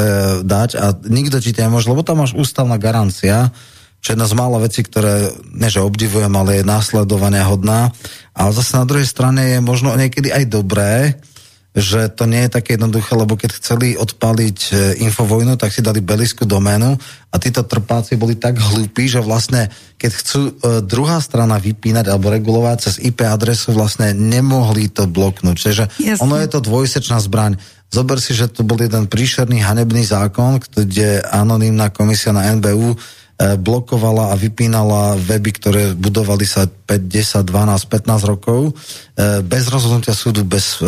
dať 0.46 0.70
a 0.78 0.94
nikto 1.10 1.42
ti 1.42 1.50
to 1.50 1.66
nemôže, 1.66 1.90
lebo 1.90 2.06
tam 2.06 2.22
máš 2.22 2.32
ústavná 2.38 2.78
garancia, 2.78 3.50
čo 4.00 4.12
je 4.12 4.14
jedna 4.14 4.30
z 4.30 4.38
mála 4.38 4.62
vecí, 4.62 4.86
ktoré, 4.86 5.34
ne 5.50 5.66
že 5.66 5.82
obdivujem, 5.82 6.30
ale 6.30 6.62
je 6.62 6.70
následovania 6.70 7.42
hodná. 7.50 7.90
Ale 8.38 8.54
zase 8.54 8.78
na 8.78 8.86
druhej 8.86 9.08
strane 9.08 9.58
je 9.58 9.58
možno 9.58 9.90
niekedy 9.98 10.30
aj 10.30 10.44
dobré, 10.46 11.18
že 11.76 12.08
to 12.08 12.24
nie 12.24 12.48
je 12.48 12.54
také 12.56 12.80
jednoduché, 12.80 13.12
lebo 13.12 13.36
keď 13.36 13.60
chceli 13.60 14.00
odpaliť 14.00 14.58
e, 14.72 14.74
infovojnu, 15.04 15.60
tak 15.60 15.76
si 15.76 15.84
dali 15.84 16.00
belisku 16.00 16.48
doménu 16.48 16.96
a 17.28 17.36
títo 17.36 17.68
trpáci 17.68 18.16
boli 18.16 18.32
tak 18.32 18.56
hlúpi, 18.56 19.04
že 19.04 19.20
vlastne 19.20 19.68
keď 20.00 20.10
chcú 20.16 20.40
e, 20.40 20.52
druhá 20.80 21.20
strana 21.20 21.60
vypínať 21.60 22.08
alebo 22.08 22.32
regulovať 22.32 22.76
cez 22.80 22.94
IP 22.96 23.28
adresu, 23.28 23.76
vlastne 23.76 24.16
nemohli 24.16 24.88
to 24.88 25.04
bloknúť. 25.04 25.56
Čiže 25.60 25.84
Jasne. 26.00 26.22
ono 26.24 26.40
je 26.40 26.48
to 26.48 26.64
dvojsečná 26.64 27.20
zbraň. 27.20 27.60
Zober 27.90 28.18
si, 28.18 28.36
že 28.36 28.50
to 28.50 28.66
bol 28.66 28.78
jeden 28.78 29.06
príšerný 29.06 29.62
hanebný 29.62 30.02
zákon, 30.06 30.62
kde 30.62 31.22
anonimná 31.22 31.90
komisia 31.90 32.34
na 32.34 32.50
NBU 32.54 32.92
e, 32.92 32.96
blokovala 33.56 34.32
a 34.32 34.38
vypínala 34.38 35.16
weby, 35.18 35.50
ktoré 35.56 35.82
budovali 35.96 36.44
sa 36.44 36.66
5, 36.66 37.44
10, 37.44 37.46
12, 37.46 37.86
15 37.88 38.30
rokov 38.30 38.60
e, 38.70 39.42
bez 39.42 39.66
rozhodnutia 39.70 40.12
súdu, 40.12 40.42
bez 40.46 40.82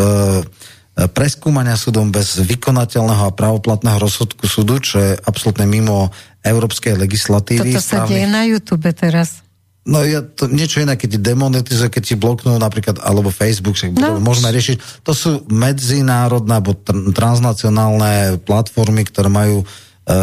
preskúmania 1.07 1.79
súdom, 1.79 2.11
bez 2.11 2.35
vykonateľného 2.43 3.31
a 3.31 3.35
pravoplatného 3.35 4.03
rozsudku 4.03 4.43
súdu, 4.51 4.83
čo 4.83 4.99
je 4.99 5.15
absolútne 5.23 5.63
mimo 5.63 6.11
európskej 6.43 6.99
legislatívy. 6.99 7.79
Toto 7.79 7.79
sa 7.79 8.03
deje 8.03 8.27
na 8.27 8.43
YouTube 8.43 8.91
teraz. 8.91 9.47
No 9.89 10.05
ja 10.05 10.21
to 10.21 10.45
niečo 10.45 10.85
iné, 10.85 10.93
keď 10.93 11.17
ti 11.17 11.19
demonetizuje, 11.19 11.89
keď 11.89 12.03
ti 12.05 12.15
bloknú 12.15 12.61
napríklad, 12.61 13.01
alebo 13.01 13.33
Facebook, 13.33 13.73
však 13.73 13.97
no. 13.97 14.21
môžeme 14.21 14.53
riešiť. 14.53 15.01
To 15.01 15.17
sú 15.17 15.49
medzinárodné 15.49 16.61
alebo 16.61 16.77
tr- 16.77 17.09
transnacionálne 17.09 18.37
platformy, 18.45 19.01
ktoré 19.09 19.33
majú 19.33 19.65
e, 19.65 19.65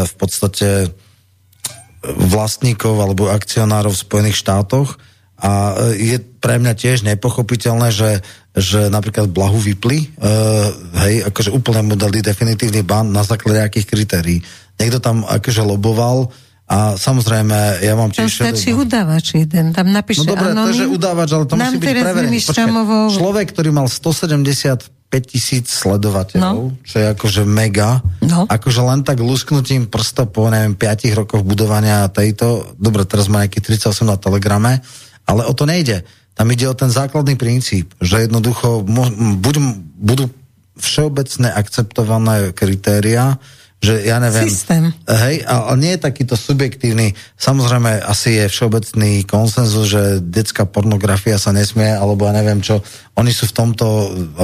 v 0.07 0.15
podstate 0.15 0.95
vlastníkov 2.07 2.95
alebo 3.03 3.27
akcionárov 3.27 3.91
v 3.91 4.03
Spojených 4.07 4.39
štátoch 4.39 5.03
a 5.43 5.75
e, 5.93 6.15
je 6.15 6.17
pre 6.23 6.63
mňa 6.63 6.73
tiež 6.79 7.03
nepochopiteľné, 7.03 7.91
že, 7.91 8.23
že 8.55 8.87
napríklad 8.87 9.29
Blahu 9.35 9.59
vypli, 9.59 9.99
e, 9.99 10.29
hej, 11.03 11.15
akože 11.27 11.51
úplne 11.51 11.83
mu 11.83 11.99
dali 11.99 12.23
definitívny 12.23 12.87
ban 12.87 13.11
na 13.11 13.27
základe 13.27 13.67
akých 13.67 13.91
kritérií. 13.91 14.39
Niekto 14.79 15.03
tam 15.03 15.27
akože 15.27 15.67
loboval, 15.67 16.31
a 16.67 16.99
samozrejme, 16.99 17.79
ja 17.79 17.95
mám 17.95 18.11
tiež... 18.11 18.43
Tam 18.43 18.51
stačí 18.51 18.75
šedu... 18.75 18.83
udávač 18.83 19.39
jeden, 19.39 19.71
tam 19.71 19.87
napíše 19.95 20.27
No 20.27 20.35
dobre, 20.35 20.51
anonym. 20.51 20.75
to 20.75 20.83
je 20.83 20.91
udávač, 20.91 21.29
ale 21.31 21.45
to 21.47 21.55
musí 21.55 21.79
byť 21.79 21.91
preverený. 21.95 22.39
Počkej, 22.43 22.67
človek, 23.15 23.47
ktorý 23.55 23.71
mal 23.71 23.87
175 23.87 24.91
tisíc 25.31 25.71
sledovateľov, 25.71 26.75
no. 26.75 26.83
čo 26.83 26.95
je 26.99 27.07
akože 27.15 27.43
mega, 27.47 28.03
no. 28.19 28.51
akože 28.51 28.83
len 28.83 29.07
tak 29.07 29.23
lusknutím 29.23 29.87
prsta 29.87 30.27
po, 30.27 30.51
neviem, 30.51 30.75
5 30.75 31.23
rokoch 31.23 31.47
budovania 31.47 32.11
tejto, 32.11 32.75
dobre, 32.75 33.07
teraz 33.07 33.31
má 33.31 33.47
nejaký 33.47 33.63
38 33.63 34.03
na 34.03 34.19
Telegrame, 34.19 34.83
ale 35.23 35.47
o 35.47 35.55
to 35.55 35.71
nejde. 35.71 36.03
Tam 36.35 36.51
ide 36.51 36.67
o 36.67 36.75
ten 36.75 36.91
základný 36.91 37.39
princíp, 37.39 37.95
že 38.03 38.27
jednoducho 38.27 38.83
buď 39.39 39.55
budú 40.03 40.29
všeobecné 40.77 41.49
akceptované 41.55 42.51
kritéria, 42.53 43.39
že 43.87 43.95
ja 44.03 44.19
neviem... 44.19 44.51
Systém. 44.51 44.91
Hej, 45.07 45.47
a, 45.47 45.71
a 45.71 45.73
nie 45.79 45.95
je 45.95 46.03
takýto 46.03 46.35
subjektívny. 46.35 47.15
Samozrejme, 47.39 48.03
asi 48.03 48.43
je 48.43 48.51
všeobecný 48.51 49.23
konsenzus, 49.23 49.87
že 49.87 50.03
detská 50.19 50.67
pornografia 50.67 51.39
sa 51.39 51.55
nesmie, 51.55 51.87
alebo 51.87 52.27
ja 52.27 52.35
neviem 52.35 52.59
čo. 52.59 52.83
Oni 53.15 53.31
sú 53.31 53.47
v 53.47 53.55
tomto, 53.55 53.87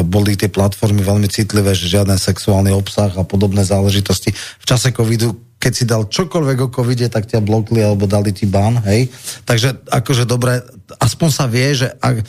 boli 0.06 0.38
tie 0.38 0.46
platformy 0.46 1.02
veľmi 1.02 1.26
citlivé, 1.26 1.74
že 1.74 1.90
žiaden 1.90 2.16
sexuálny 2.16 2.70
obsah 2.70 3.10
a 3.18 3.26
podobné 3.26 3.66
záležitosti. 3.66 4.30
V 4.32 4.64
čase 4.64 4.94
covidu 4.94 5.34
keď 5.62 5.72
si 5.78 5.86
dal 5.86 6.10
čokoľvek 6.10 6.58
o 6.66 6.68
covide, 6.74 7.06
tak 7.06 7.30
ťa 7.30 7.38
blokli 7.38 7.78
alebo 7.86 8.10
dali 8.10 8.34
ti 8.34 8.50
ban, 8.50 8.82
hej. 8.82 9.06
Takže 9.46 9.86
akože 9.86 10.26
dobre, 10.26 10.58
aspoň 10.98 11.28
sa 11.30 11.46
vie, 11.46 11.70
že 11.70 11.86
ak, 12.02 12.26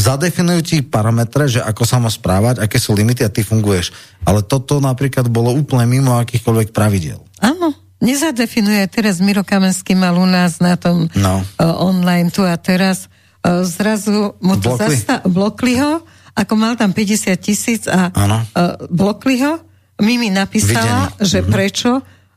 zadefinujú 0.00 0.60
ti 0.64 0.76
parametre, 0.80 1.46
že 1.46 1.60
ako 1.60 1.82
sa 1.84 2.00
má 2.00 2.08
správať, 2.08 2.64
aké 2.64 2.80
sú 2.80 2.96
limity 2.96 3.22
a 3.22 3.30
ty 3.30 3.44
funguješ. 3.44 3.92
Ale 4.24 4.40
toto 4.40 4.80
napríklad 4.80 5.28
bolo 5.28 5.52
úplne 5.52 5.84
mimo 5.86 6.16
akýchkoľvek 6.16 6.72
pravidel. 6.72 7.20
Áno, 7.40 7.76
nezadefinuje. 8.00 8.88
Teraz 8.88 9.20
Miro 9.20 9.44
Kamenský 9.44 9.92
mal 9.92 10.16
u 10.16 10.24
nás 10.24 10.58
na 10.58 10.80
tom 10.80 11.06
no. 11.12 11.44
uh, 11.44 11.84
online 11.84 12.32
tu 12.32 12.42
a 12.42 12.56
teraz 12.56 13.12
uh, 13.44 13.62
zrazu 13.62 14.34
mu 14.40 14.56
to 14.56 14.74
blokli. 14.74 14.96
Zasta- 14.96 15.22
blokli 15.28 15.74
ho, 15.78 16.02
ako 16.32 16.54
mal 16.56 16.74
tam 16.80 16.96
50 16.96 17.36
tisíc 17.36 17.84
a 17.84 18.08
uh, 18.08 18.88
blokli 18.88 19.44
ho. 19.44 19.60
Mimi 20.00 20.32
napísala, 20.32 21.12
Videný. 21.12 21.28
že 21.28 21.38
mm-hmm. 21.44 21.52
prečo 21.52 21.90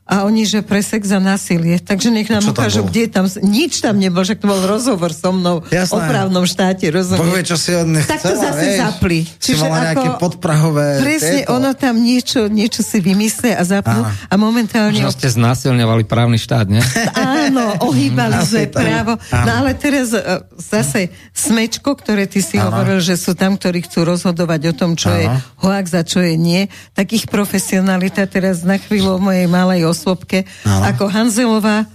a 0.04 0.28
oni, 0.28 0.44
že 0.44 0.60
pre 0.60 0.84
sex 0.84 1.08
a 1.16 1.20
násilie. 1.20 1.80
Takže 1.80 2.12
nech 2.12 2.28
nám 2.28 2.44
ukážu, 2.44 2.84
kde 2.84 3.08
je 3.08 3.10
tam... 3.10 3.24
Nič 3.40 3.80
tam 3.80 3.96
nebol, 3.96 4.20
že 4.20 4.36
to 4.36 4.52
bol 4.52 4.60
rozhovor 4.60 5.16
so 5.16 5.32
mnou 5.32 5.64
Jasné. 5.72 5.96
o 5.96 5.98
právnom 6.04 6.44
štáte, 6.44 6.84
rozumieš? 6.92 7.24
Boh 7.24 7.32
vie, 7.32 7.44
čo 7.48 7.56
si 7.56 7.72
od 7.72 7.88
Tak 8.04 8.20
to 8.20 8.36
zase 8.36 8.64
vieš, 8.68 8.80
zapli. 8.84 9.18
Čiže 9.24 9.64
ako, 9.64 9.72
nejaké 9.80 10.08
podprahové... 10.20 10.88
Presne, 11.00 11.48
tieto. 11.48 11.56
ono 11.56 11.72
tam 11.72 12.04
niečo, 12.04 12.52
niečo 12.52 12.84
si 12.84 13.00
vymyslia 13.00 13.56
a 13.56 13.64
zapnú 13.64 14.04
Áno. 14.04 14.12
a 14.12 14.34
momentálne... 14.36 14.92
Možno 14.92 15.16
ste 15.16 15.32
znásilňovali 15.32 16.04
právny 16.04 16.36
štát, 16.36 16.68
nie? 16.68 16.84
Áno, 17.48 17.72
ohýbali 17.88 18.44
sme 18.44 18.68
právo. 18.68 19.16
Áno. 19.32 19.44
No 19.48 19.50
ale 19.64 19.72
teraz 19.72 20.12
e, 20.12 20.20
zase 20.60 21.16
smečko, 21.32 21.96
ktoré 21.96 22.28
ty 22.28 22.44
si 22.44 22.60
Áno. 22.60 22.68
hovoril, 22.76 23.00
že 23.00 23.16
sú 23.16 23.32
tam, 23.32 23.56
ktorí 23.56 23.88
chcú 23.88 24.04
rozhodovať 24.04 24.68
o 24.68 24.74
tom, 24.76 25.00
čo 25.00 25.08
Áno. 25.08 25.16
je 25.16 25.26
hoax 25.64 25.86
a 25.96 26.04
čo 26.04 26.20
je 26.20 26.36
nie, 26.36 26.68
tak 26.92 27.16
ich 27.16 27.24
profesionalita 27.24 28.28
teraz 28.28 28.68
na 28.68 28.76
chvíľu 28.76 29.16
mojej 29.16 29.48
malej 29.48 29.93
osôbke, 29.94 30.42
ano. 30.66 30.90
ako 30.90 31.04
Hanzelová, 31.06 31.86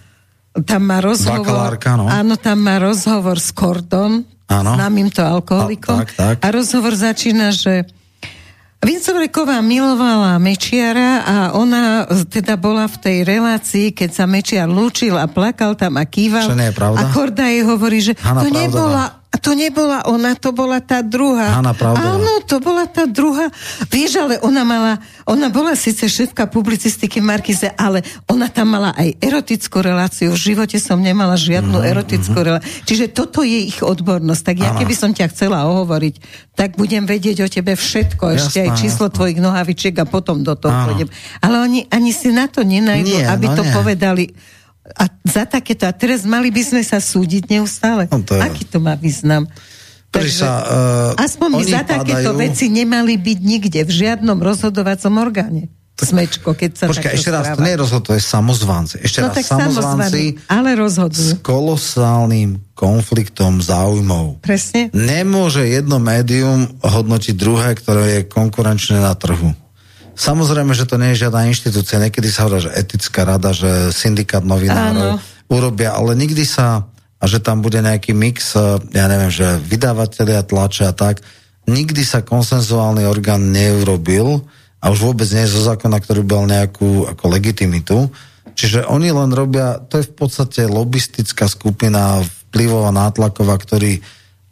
tam 0.63 0.81
má 0.87 1.03
rozhovor, 1.03 1.77
no. 1.99 2.07
áno, 2.07 2.33
tam 2.39 2.63
má 2.63 2.79
rozhovor 2.79 3.37
s 3.37 3.51
Kordom, 3.51 4.23
ano. 4.47 4.71
známym 4.79 5.11
to 5.11 5.21
alkoholikom, 5.21 5.99
a, 5.99 6.07
tak, 6.07 6.15
tak. 6.15 6.35
a 6.39 6.47
rozhovor 6.49 6.95
začína, 6.95 7.51
že 7.51 7.85
Vincovreková 8.79 9.59
milovala 9.59 10.39
Mečiara 10.39 11.19
a 11.27 11.35
ona 11.51 12.07
teda 12.31 12.55
bola 12.55 12.87
v 12.87 12.95
tej 12.95 13.17
relácii, 13.27 13.91
keď 13.91 14.09
sa 14.15 14.23
Mečiar 14.23 14.71
lúčil 14.71 15.19
a 15.19 15.27
plakal 15.27 15.75
tam 15.75 15.99
a 15.99 16.07
kýval. 16.07 16.47
Čo 16.47 16.55
nie 16.55 16.71
je 16.71 16.75
pravda? 16.79 17.03
A 17.03 17.11
Korda 17.11 17.51
jej 17.51 17.67
hovorí, 17.67 17.99
že 17.99 18.15
Hanna 18.23 18.39
to 18.39 18.47
nebola 18.47 19.03
a 19.03 19.18
to 19.39 19.55
nebola 19.55 20.05
ona, 20.05 20.35
to 20.35 20.51
bola 20.51 20.83
tá 20.83 20.99
druhá. 20.99 21.57
Hanna 21.57 21.73
Pravdová. 21.73 22.19
Áno, 22.19 22.33
to 22.45 22.59
bola 22.59 22.85
tá 22.85 23.07
druhá. 23.07 23.47
Vieš, 23.87 24.11
ale 24.19 24.35
ona 24.43 24.61
mala, 24.67 24.93
ona 25.25 25.47
bola 25.49 25.73
síce 25.73 26.05
šéfka 26.05 26.45
publicistiky 26.51 27.23
Markize, 27.23 27.71
ale 27.79 28.03
ona 28.27 28.51
tam 28.51 28.75
mala 28.75 28.91
aj 28.93 29.17
erotickú 29.23 29.79
reláciu. 29.79 30.35
V 30.35 30.53
živote 30.53 30.77
som 30.77 30.99
nemala 30.99 31.39
žiadnu 31.39 31.79
mm-hmm. 31.79 31.91
erotickú 31.95 32.37
reláciu. 32.37 32.69
Čiže 32.85 33.05
toto 33.15 33.41
je 33.41 33.71
ich 33.71 33.79
odbornosť. 33.79 34.43
Tak 34.43 34.55
ja 34.59 34.71
keby 34.75 34.93
som 34.93 35.15
ťa 35.15 35.31
chcela 35.31 35.65
ohovoriť, 35.65 36.15
tak 36.53 36.75
budem 36.75 37.07
vedieť 37.07 37.43
o 37.43 37.47
tebe 37.47 37.73
všetko, 37.79 38.35
Jasná, 38.35 38.37
ešte 38.37 38.57
aj 38.67 38.69
číslo 38.75 39.07
jasná. 39.07 39.15
tvojich 39.15 39.39
nohavičiek 39.39 39.95
a 39.97 40.05
potom 40.05 40.43
do 40.43 40.59
toho 40.59 40.75
pôjdem. 40.91 41.09
Ale 41.39 41.63
oni 41.63 41.87
ani 41.87 42.11
si 42.11 42.35
na 42.35 42.51
to 42.51 42.67
nenajdu, 42.67 43.15
Nie, 43.15 43.31
aby 43.31 43.47
no 43.47 43.55
to 43.55 43.63
nie. 43.63 43.71
povedali 43.71 44.25
a 44.97 45.05
za 45.27 45.43
takéto, 45.45 45.85
a 45.85 45.93
teraz 45.93 46.25
mali 46.25 46.49
by 46.49 46.61
sme 46.65 46.81
sa 46.81 46.97
súdiť 46.97 47.49
neustále. 47.49 48.09
No 48.09 48.23
to 48.25 48.37
je... 48.37 48.41
Aký 48.41 48.63
to 48.65 48.81
má 48.81 48.97
význam? 48.97 49.45
Takže, 50.09 50.41
sa, 50.41 50.53
uh, 51.13 51.25
aspoň 51.25 51.49
my 51.53 51.63
za 51.69 51.81
padajú... 51.85 51.89
takéto 52.01 52.31
veci 52.33 52.65
nemali 52.73 53.13
byť 53.21 53.39
nikde, 53.45 53.79
v 53.85 53.91
žiadnom 53.93 54.41
rozhodovacom 54.41 55.13
orgáne. 55.21 55.69
Smečko, 55.99 56.55
keď 56.55 56.71
sa 56.79 56.85
Počkaj, 56.87 57.11
ešte 57.11 57.27
raz, 57.27 57.51
to 57.51 57.59
nie 57.59 57.75
je 57.75 57.79
rozhod, 57.83 58.01
to 58.07 58.15
je 58.15 58.23
samozvanci. 58.23 59.03
Ešte 59.03 59.19
no, 59.19 59.35
raz, 59.35 59.43
samozvanci 59.43 60.39
ale 60.47 60.79
rozhodujú. 60.79 61.35
s 61.35 61.43
kolosálnym 61.43 62.63
konfliktom 62.71 63.59
záujmov. 63.59 64.39
Presne. 64.39 64.87
Nemôže 64.95 65.67
jedno 65.67 65.99
médium 65.99 66.71
hodnotiť 66.79 67.35
druhé, 67.35 67.75
ktoré 67.75 68.03
je 68.15 68.21
konkurenčné 68.31 69.03
na 69.03 69.11
trhu. 69.11 69.51
Samozrejme, 70.19 70.75
že 70.75 70.83
to 70.83 70.99
nie 70.99 71.15
je 71.15 71.23
žiadna 71.23 71.47
inštitúcia. 71.47 71.95
Niekedy 71.95 72.27
sa 72.27 72.43
hovorí, 72.43 72.67
že 72.67 72.75
etická 72.75 73.23
rada, 73.23 73.55
že 73.55 73.95
syndikát 73.95 74.43
novinárov 74.43 75.15
Áno. 75.15 75.47
urobia, 75.47 75.95
ale 75.95 76.11
nikdy 76.19 76.43
sa, 76.43 76.91
a 76.91 77.23
že 77.23 77.39
tam 77.39 77.63
bude 77.63 77.79
nejaký 77.79 78.11
mix, 78.11 78.51
e, 78.51 78.83
ja 78.91 79.07
neviem, 79.07 79.31
že 79.31 79.55
vydavatelia 79.63 80.43
tlače 80.43 80.91
a 80.91 80.93
tak, 80.93 81.23
nikdy 81.71 82.03
sa 82.03 82.19
konsenzuálny 82.19 83.07
orgán 83.07 83.55
neurobil 83.55 84.43
a 84.83 84.91
už 84.91 84.99
vôbec 85.07 85.27
nie 85.31 85.47
je 85.47 85.55
zo 85.55 85.63
zákona, 85.71 86.03
ktorý 86.03 86.27
bol 86.27 86.43
nejakú 86.43 87.07
ako 87.07 87.25
legitimitu. 87.31 88.11
Čiže 88.59 88.91
oni 88.91 89.15
len 89.15 89.31
robia, 89.31 89.79
to 89.87 90.03
je 90.03 90.09
v 90.11 90.13
podstate 90.19 90.67
lobistická 90.67 91.47
skupina 91.47 92.19
vplyvová 92.51 92.91
nátlaková, 92.91 93.55
ktorý 93.55 94.03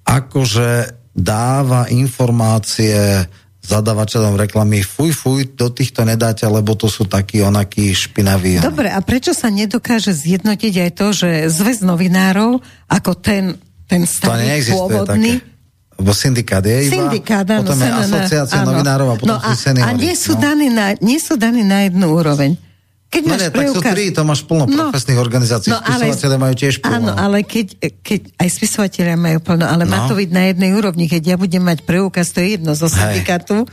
akože 0.07 0.95
dáva 1.11 1.91
informácie 1.91 3.27
zadavateľom 3.67 4.39
reklamy, 4.39 4.79
fuj, 4.79 5.11
fuj, 5.11 5.43
do 5.59 5.67
týchto 5.67 6.07
nedáte, 6.07 6.47
lebo 6.47 6.71
to 6.79 6.87
sú 6.87 7.03
takí 7.03 7.43
onakí 7.43 7.91
špinaví. 7.91 8.63
Dobre, 8.63 8.87
a 8.87 8.99
prečo 9.03 9.35
sa 9.35 9.51
nedokáže 9.51 10.15
zjednotiť 10.15 10.73
aj 10.87 10.91
to, 10.95 11.07
že 11.11 11.29
zväz 11.51 11.83
novinárov, 11.83 12.63
ako 12.87 13.11
ten, 13.19 13.59
ten 13.83 14.07
starý, 14.07 14.63
pôvodný, 14.71 15.43
také. 15.43 15.55
Lebo 15.97 16.11
syndikát 16.13 16.61
je 16.61 16.77
iba, 16.87 16.93
syndikát, 16.93 17.45
áno, 17.49 17.65
potom 17.65 17.77
je 17.81 17.89
asociácia 17.89 18.59
áno. 18.61 18.69
novinárov 18.69 19.07
a 19.11 19.15
potom 19.17 19.33
no 19.33 19.37
sú 19.41 19.67
a, 19.73 19.81
a 19.81 19.89
nie 19.97 20.13
sú, 20.13 20.37
no. 20.37 20.41
daní 20.45 20.67
na, 20.69 20.93
nie 21.01 21.17
sú 21.17 21.33
daní 21.35 21.65
na 21.65 21.89
jednu 21.89 22.13
úroveň. 22.13 22.53
Keď 23.07 23.21
no 23.23 23.29
máš 23.31 23.39
nie, 23.39 23.51
preukaz... 23.55 23.71
tak 23.71 23.87
sú 23.87 23.95
tri, 23.95 24.05
to 24.11 24.21
máš 24.27 24.41
plno 24.43 24.63
no, 24.67 24.91
profesných 24.91 25.19
organizácií, 25.19 25.71
no, 25.71 25.79
spisovateľe 25.79 26.35
majú 26.35 26.53
tiež 26.59 26.75
plno. 26.83 26.91
Áno, 26.91 27.11
ale 27.15 27.47
keď, 27.47 27.67
keď 28.03 28.21
aj 28.35 28.47
spisovateľe 28.51 29.13
majú 29.15 29.39
plno, 29.39 29.63
ale 29.63 29.87
no. 29.87 29.91
má 29.95 30.11
to 30.11 30.19
byť 30.19 30.29
na 30.35 30.43
jednej 30.51 30.75
úrovni, 30.75 31.07
keď 31.07 31.23
ja 31.23 31.35
budem 31.39 31.63
mať 31.63 31.87
preukaz, 31.87 32.35
to 32.35 32.43
je 32.43 32.59
jedno 32.59 32.75
zo 32.75 32.91
syndikátu, 32.91 33.63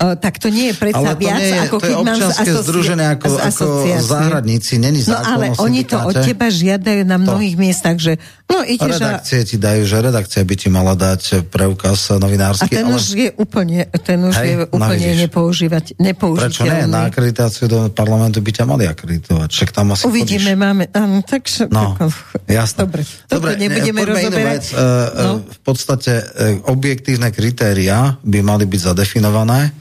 Uh, 0.00 0.16
tak 0.16 0.40
to 0.40 0.48
nie 0.48 0.72
je 0.72 0.74
predsa 0.74 1.14
viac, 1.14 1.38
nie 1.38 1.52
je, 1.52 1.58
ako 1.68 1.76
to 1.78 1.84
keď 1.84 1.96
mám 2.00 2.16
z 2.16 2.32
asoci- 2.32 2.64
združené 2.64 3.04
ako, 3.12 3.26
ako 3.38 3.64
záhradníci, 4.00 4.80
není 4.80 5.04
No 5.04 5.20
ale 5.20 5.52
oni 5.60 5.84
to 5.84 6.00
od 6.00 6.16
teba 6.16 6.48
žiadajú 6.48 7.04
na 7.04 7.20
mnohých 7.20 7.54
to. 7.54 7.60
miestach, 7.60 7.96
že 8.00 8.16
No, 8.52 8.60
ideš 8.60 9.00
redakcie 9.00 9.38
a... 9.40 9.48
ti 9.48 9.56
dajú, 9.56 9.82
že 9.88 9.96
redakcia 10.04 10.44
by 10.44 10.54
ti 10.60 10.68
mala 10.68 10.92
dať 10.92 11.48
preukaz 11.48 12.12
novinársky. 12.20 12.76
A 12.76 12.84
ten 12.84 12.86
ale... 12.86 13.00
už 13.00 13.04
je 13.16 13.30
úplne, 13.40 13.88
ten 14.04 14.20
už 14.20 14.34
Hej, 14.36 14.44
je 14.44 14.54
no 14.60 14.76
úplne 14.76 15.08
no 15.08 15.20
nepoužívať, 15.24 15.84
nepoužiteľný. 15.96 16.52
Prečo 16.52 16.62
nie? 16.68 16.92
Na 16.92 17.08
akreditáciu 17.08 17.64
do 17.72 17.78
parlamentu 17.88 18.44
by 18.44 18.50
ťa 18.52 18.64
mali 18.68 18.84
akreditovať. 18.84 19.48
Však 19.48 19.70
tam 19.72 19.96
asi 19.96 20.04
Uvidíme, 20.04 20.52
chodíš. 20.52 20.60
máme, 20.60 20.84
áno, 20.92 21.16
takže... 21.24 21.72
No, 21.72 21.96
jasné. 22.60 22.78
Dobre, 22.84 23.02
dobre, 23.26 23.50
nebudeme 23.56 24.00
rozoberať. 24.04 24.64
Vec, 24.68 24.76
e, 24.76 24.84
e, 24.84 25.22
no. 25.24 25.32
V 25.48 25.60
podstate 25.64 26.12
e, 26.12 26.24
objektívne 26.68 27.32
kritéria 27.32 28.20
by 28.20 28.38
mali 28.44 28.68
byť 28.68 28.80
zadefinované 28.92 29.72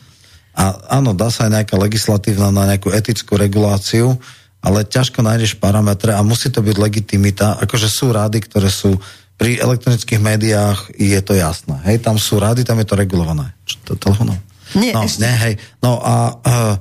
a 0.52 0.64
áno, 1.00 1.16
dá 1.16 1.32
sa 1.32 1.48
aj 1.48 1.64
nejaká 1.64 1.76
legislatívna 1.80 2.52
na 2.52 2.68
nejakú 2.68 2.92
etickú 2.92 3.40
reguláciu, 3.40 4.20
ale 4.62 4.86
ťažko 4.86 5.26
nájdeš 5.26 5.58
parametre 5.58 6.14
a 6.14 6.22
musí 6.22 6.54
to 6.54 6.62
byť 6.62 6.78
legitimita. 6.78 7.58
Akože 7.66 7.90
sú 7.90 8.14
rády, 8.14 8.40
ktoré 8.46 8.70
sú 8.70 8.94
pri 9.42 9.58
elektronických 9.58 10.22
médiách, 10.22 10.94
je 10.94 11.18
to 11.26 11.34
jasné. 11.34 11.82
Hej, 11.90 12.06
tam 12.06 12.22
sú 12.22 12.38
rády, 12.38 12.62
tam 12.62 12.78
je 12.78 12.86
to 12.86 12.94
regulované. 12.94 13.58
Čo 13.66 13.76
to 13.82 13.94
telefónom? 13.98 14.38
Nie, 14.78 14.94
no, 14.94 15.02
ešte. 15.02 15.26
nie, 15.26 15.34
hej. 15.34 15.54
No 15.82 15.98
a 15.98 16.38
uh, 16.38 16.76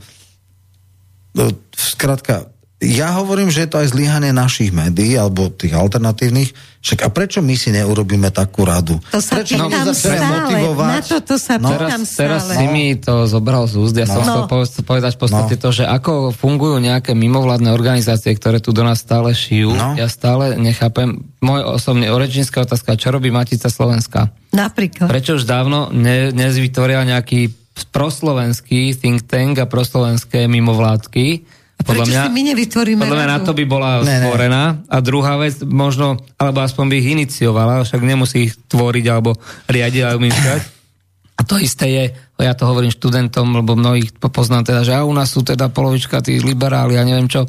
no, 1.41 1.57
skrátka, 1.73 2.53
ja 2.81 3.13
hovorím, 3.21 3.53
že 3.53 3.69
je 3.69 3.71
to 3.77 3.85
aj 3.85 3.93
zlyhanie 3.93 4.33
našich 4.33 4.73
médií, 4.73 5.13
alebo 5.13 5.53
tých 5.53 5.77
alternatívnych. 5.77 6.57
Však 6.81 7.05
a 7.05 7.09
prečo 7.13 7.45
my 7.45 7.53
si 7.53 7.77
neurobíme 7.77 8.33
takú 8.33 8.65
radu? 8.65 8.97
To 9.13 9.21
sa 9.21 9.45
prečo 9.45 9.61
pýtam 9.61 9.93
stále. 9.93 10.25
Motivovať? 10.25 10.89
Na 10.89 11.01
to, 11.05 11.17
to 11.21 11.37
sa 11.37 11.61
no. 11.61 11.77
pýtam 11.77 12.01
teraz, 12.01 12.09
stále. 12.09 12.25
Teraz 12.25 12.43
si 12.57 12.65
mi 12.73 12.97
to 12.97 13.29
zobral 13.29 13.69
z 13.69 13.77
úst. 13.77 13.93
Ja 13.93 14.09
no. 14.09 14.17
som 14.17 14.21
chcel 14.25 14.45
no. 14.49 14.65
povedať 14.89 15.13
v 15.13 15.21
podstate 15.21 15.55
no. 15.57 15.61
to, 15.61 15.69
že 15.77 15.85
ako 15.85 16.33
fungujú 16.33 16.81
nejaké 16.81 17.13
mimovládne 17.13 17.69
organizácie, 17.69 18.33
ktoré 18.33 18.65
tu 18.65 18.73
do 18.73 18.81
nás 18.81 19.05
stále 19.05 19.37
šijú. 19.37 19.77
No. 19.77 20.01
Ja 20.01 20.09
stále 20.09 20.57
nechápem. 20.57 21.21
Môj 21.45 21.61
osobný 21.77 22.09
oričinská 22.09 22.65
otázka, 22.65 22.97
čo 22.97 23.13
robí 23.13 23.29
Matica 23.29 23.69
Slovenska? 23.69 24.33
Napríklad. 24.57 25.05
Prečo 25.05 25.37
už 25.37 25.45
dávno 25.45 25.93
ne, 25.93 26.33
nezvytvoria 26.33 27.05
nejaký 27.05 27.53
proslovenský 27.93 28.97
think 28.97 29.29
tank 29.29 29.61
a 29.61 29.69
proslovenské 29.69 30.49
mimovládky, 30.49 31.60
a 31.81 31.83
podľa 31.83 32.07
mňa, 32.13 32.21
si 32.29 32.31
my 32.37 32.43
nevytvoríme 32.53 33.03
Podľa 33.09 33.21
mňa 33.25 33.31
na 33.33 33.41
to 33.41 33.57
by 33.57 33.65
bola 33.65 34.05
ne, 34.05 34.21
stvorená. 34.21 34.63
Ne. 34.77 34.79
A 34.93 34.97
druhá 35.01 35.41
vec, 35.41 35.65
možno, 35.65 36.21
alebo 36.37 36.61
aspoň 36.61 36.85
by 36.93 36.95
ich 37.01 37.09
iniciovala, 37.17 37.81
však 37.89 38.05
nemusí 38.05 38.53
ich 38.53 38.55
tvoriť 38.69 39.05
alebo 39.09 39.41
riadiť 39.65 40.03
alebo 40.05 40.21
myšľať. 40.29 40.61
A 41.41 41.43
to 41.49 41.57
isté 41.57 41.87
je, 41.89 42.05
ja 42.37 42.53
to 42.53 42.69
hovorím 42.69 42.93
študentom, 42.93 43.57
lebo 43.57 43.73
mnohých 43.73 44.13
poznám 44.21 44.69
teda, 44.69 44.85
že 44.85 44.93
a 44.93 45.09
u 45.09 45.13
nás 45.17 45.33
sú 45.33 45.41
teda 45.41 45.73
polovička 45.73 46.21
tí 46.21 46.37
liberáli 46.37 47.01
a 47.01 47.09
neviem 47.09 47.33
čo. 47.33 47.49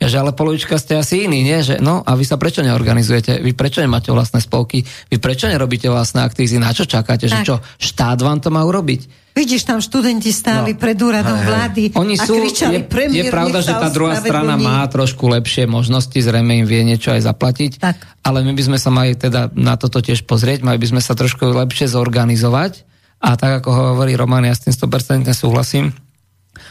Ja, 0.00 0.08
že 0.08 0.16
ale 0.16 0.32
polovička 0.32 0.80
ste 0.80 0.96
asi 0.96 1.28
iní, 1.28 1.44
nie? 1.44 1.60
Že, 1.60 1.84
no 1.84 2.00
a 2.00 2.16
vy 2.16 2.24
sa 2.24 2.40
prečo 2.40 2.64
neorganizujete? 2.64 3.44
Vy 3.44 3.52
prečo 3.52 3.84
nemáte 3.84 4.08
vlastné 4.08 4.40
spolky? 4.40 4.80
Vy 5.12 5.20
prečo 5.20 5.44
nerobíte 5.44 5.92
vlastné 5.92 6.24
aktízy? 6.24 6.56
Na 6.56 6.72
čo 6.72 6.88
čakáte? 6.88 7.28
Že 7.28 7.38
čo, 7.44 7.56
štát 7.76 8.16
vám 8.24 8.40
to 8.40 8.48
má 8.48 8.64
urobiť? 8.64 9.20
Vidíš, 9.30 9.62
tam 9.62 9.78
študenti 9.78 10.34
stáli 10.34 10.74
no. 10.74 10.80
pred 10.80 10.98
úradom 10.98 11.38
hej, 11.38 11.46
vlády 11.46 11.82
Oni 11.94 12.18
a 12.18 12.24
sú, 12.26 12.34
kričali, 12.34 12.82
je, 12.82 12.82
premiér, 12.82 13.28
je 13.28 13.32
pravda, 13.32 13.62
že 13.62 13.70
tá 13.70 13.86
druhá 13.92 14.18
strana 14.18 14.58
má 14.58 14.82
trošku 14.90 15.30
lepšie 15.30 15.70
možnosti, 15.70 16.18
zrejme 16.18 16.64
im 16.64 16.66
vie 16.66 16.82
niečo 16.82 17.14
aj 17.14 17.30
zaplatiť, 17.30 17.72
tak. 17.78 17.96
ale 18.26 18.42
my 18.42 18.52
by 18.58 18.62
sme 18.66 18.78
sa 18.82 18.90
mali 18.90 19.14
teda 19.14 19.54
na 19.54 19.78
toto 19.78 20.02
tiež 20.02 20.26
pozrieť, 20.26 20.66
mali 20.66 20.82
by 20.82 20.96
sme 20.96 21.00
sa 21.04 21.14
trošku 21.14 21.46
lepšie 21.46 21.86
zorganizovať 21.86 22.82
a 23.22 23.38
tak 23.38 23.62
ako 23.62 23.94
hovorí 23.94 24.18
Roman, 24.18 24.42
ja 24.42 24.52
s 24.56 24.66
tým 24.66 24.74
100% 24.74 25.30
súhlasím, 25.30 25.94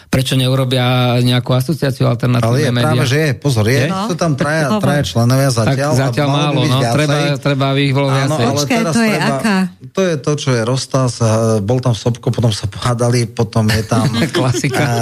prečo 0.10 0.34
neurobia 0.34 1.18
nejakú 1.22 1.54
asociáciu 1.54 2.10
alternatívne 2.10 2.50
Ale 2.50 2.66
je 2.66 2.72
média. 2.74 2.86
práve, 2.90 3.06
že 3.06 3.20
je, 3.22 3.32
pozor, 3.38 3.66
je, 3.70 3.86
no. 3.86 4.10
sú 4.10 4.18
tam 4.18 4.34
traja, 4.34 4.82
traja 4.82 5.04
členovia 5.06 5.50
zatiaľ. 5.54 5.92
Tak 5.94 6.02
zatiaľ 6.10 6.28
málo, 6.34 6.60
no, 6.66 6.78
treba, 6.82 7.18
treba 7.38 7.66
ich 7.78 7.94
bolo 7.94 8.10
viacej. 8.10 8.26
Áno, 8.26 8.36
ale 8.42 8.58
Počkej, 8.58 8.78
teraz 8.82 8.94
to 8.98 9.02
je 9.06 9.14
treba, 9.14 9.38
aká? 9.38 9.58
To 9.94 10.02
je 10.02 10.16
to, 10.18 10.32
čo 10.34 10.50
je 10.58 10.62
Rostas, 10.66 11.14
bol 11.62 11.78
tam 11.78 11.94
Sobko, 11.94 12.34
potom 12.34 12.50
sa 12.50 12.66
pohádali, 12.66 13.30
potom 13.30 13.70
je 13.70 13.86
tam 13.86 14.10
Klasika. 14.36 14.82
A, 14.82 14.98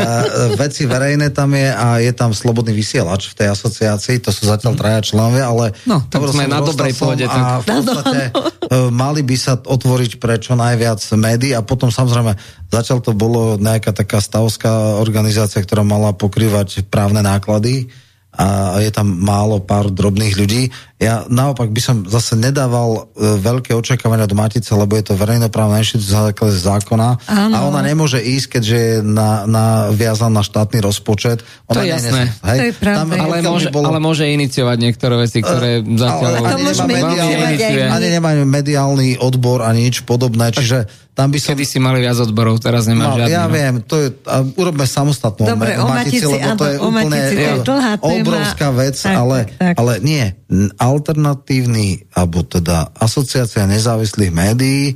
veci 0.59 0.83
verejné 0.83 1.31
tam 1.31 1.55
je 1.55 1.71
a 1.71 2.03
je 2.03 2.11
tam 2.11 2.35
slobodný 2.35 2.75
vysielač 2.75 3.31
v 3.31 3.33
tej 3.39 3.47
asociácii, 3.55 4.19
to 4.19 4.35
sú 4.35 4.51
zatiaľ 4.51 4.75
traja 4.75 4.99
členovia, 5.07 5.47
ale 5.47 5.71
no, 5.87 6.03
tak 6.03 6.19
sme 6.27 6.51
na 6.51 6.59
dobrej 6.59 6.99
pôde. 6.99 7.23
A 7.23 7.63
v 7.63 7.65
podstate 7.65 8.35
no, 8.35 8.43
no. 8.43 8.77
mali 8.91 9.23
by 9.23 9.35
sa 9.39 9.55
otvoriť 9.55 10.19
pre 10.19 10.35
čo 10.35 10.59
najviac 10.59 10.99
médií 11.15 11.55
a 11.55 11.63
potom 11.63 11.87
samozrejme 11.87 12.35
zatiaľ 12.71 12.99
to 12.99 13.11
bolo 13.15 13.55
nejaká 13.55 13.95
taká 13.95 14.19
stavská 14.19 14.99
organizácia, 14.99 15.63
ktorá 15.63 15.83
mala 15.87 16.11
pokrývať 16.13 16.87
právne 16.87 17.23
náklady 17.23 17.91
a 18.37 18.77
je 18.85 18.91
tam 18.93 19.09
málo 19.09 19.57
pár 19.63 19.89
drobných 19.89 20.37
ľudí. 20.37 20.69
Ja 20.97 21.29
naopak 21.29 21.69
by 21.69 21.77
som 21.77 21.95
zase 22.09 22.33
nedával 22.33 23.05
e, 23.13 23.37
veľké 23.37 23.69
očakávania 23.77 24.25
do 24.25 24.33
Matice, 24.33 24.73
lebo 24.73 24.97
je 24.97 25.05
to 25.05 25.13
verejnoprávna 25.13 25.85
inštitúcia 25.85 26.33
základe 26.33 26.57
zákona 26.57 27.21
ano. 27.29 27.53
a 27.53 27.57
ona 27.69 27.85
nemôže 27.85 28.17
ísť, 28.17 28.57
keďže 28.57 28.77
je 28.81 28.93
na, 29.05 29.45
na, 29.45 29.65
viazaná 29.93 30.41
na 30.41 30.43
štátny 30.43 30.81
rozpočet. 30.81 31.45
Ona 31.69 31.75
to 31.77 31.79
je 31.85 31.89
jasné. 31.93 32.21
Nes, 32.25 32.41
hej? 32.49 32.57
To 32.57 32.65
je 32.65 32.73
Tam, 32.81 33.07
ale, 33.13 33.35
môže, 33.45 33.69
bolo... 33.69 33.93
ale 33.93 34.01
môže 34.01 34.25
iniciovať 34.25 34.77
niektoré 34.81 35.15
veci, 35.21 35.45
ktoré 35.45 35.85
uh, 35.85 36.01
zatiaľ... 36.01 36.31
Ale 36.33 36.47
ani, 36.49 36.63
nemá 36.65 36.85
mediálny, 36.89 37.53
ani 37.93 38.07
nemá 38.09 38.29
mediálny 38.41 39.07
odbor 39.21 39.61
a 39.61 39.69
nič 39.77 40.01
podobné, 40.01 40.49
čiže 40.49 40.89
tam 41.17 41.33
by 41.33 41.41
som... 41.41 41.57
Kedy 41.57 41.65
si 41.65 41.81
mali 41.81 42.05
viac 42.05 42.13
odborov, 42.21 42.61
teraz 42.61 42.85
nemám 42.85 43.09
no, 43.09 43.17
žiadny. 43.17 43.33
Ja 43.33 43.49
no. 43.49 43.53
viem, 43.57 43.73
to 43.81 43.95
je, 43.97 44.13
a 44.29 44.45
urobme 44.53 44.85
samostatnú 44.85 45.49
Dobre, 45.49 45.73
o 45.81 45.89
Matici, 45.89 46.21
lebo 46.21 46.53
to 46.53 46.65
je 46.69 46.77
úplne 46.77 47.17
to 47.17 47.41
je 47.41 47.53
dlhá 47.65 47.93
obrovská 47.97 48.67
vec, 48.69 49.01
tak, 49.01 49.17
ale, 49.17 49.37
tak. 49.57 49.73
ale 49.81 49.97
nie. 50.05 50.37
Alternatívny, 50.79 52.07
alebo 52.15 52.39
teda 52.47 52.95
asociácia 52.95 53.67
nezávislých 53.67 54.31
médií 54.31 54.95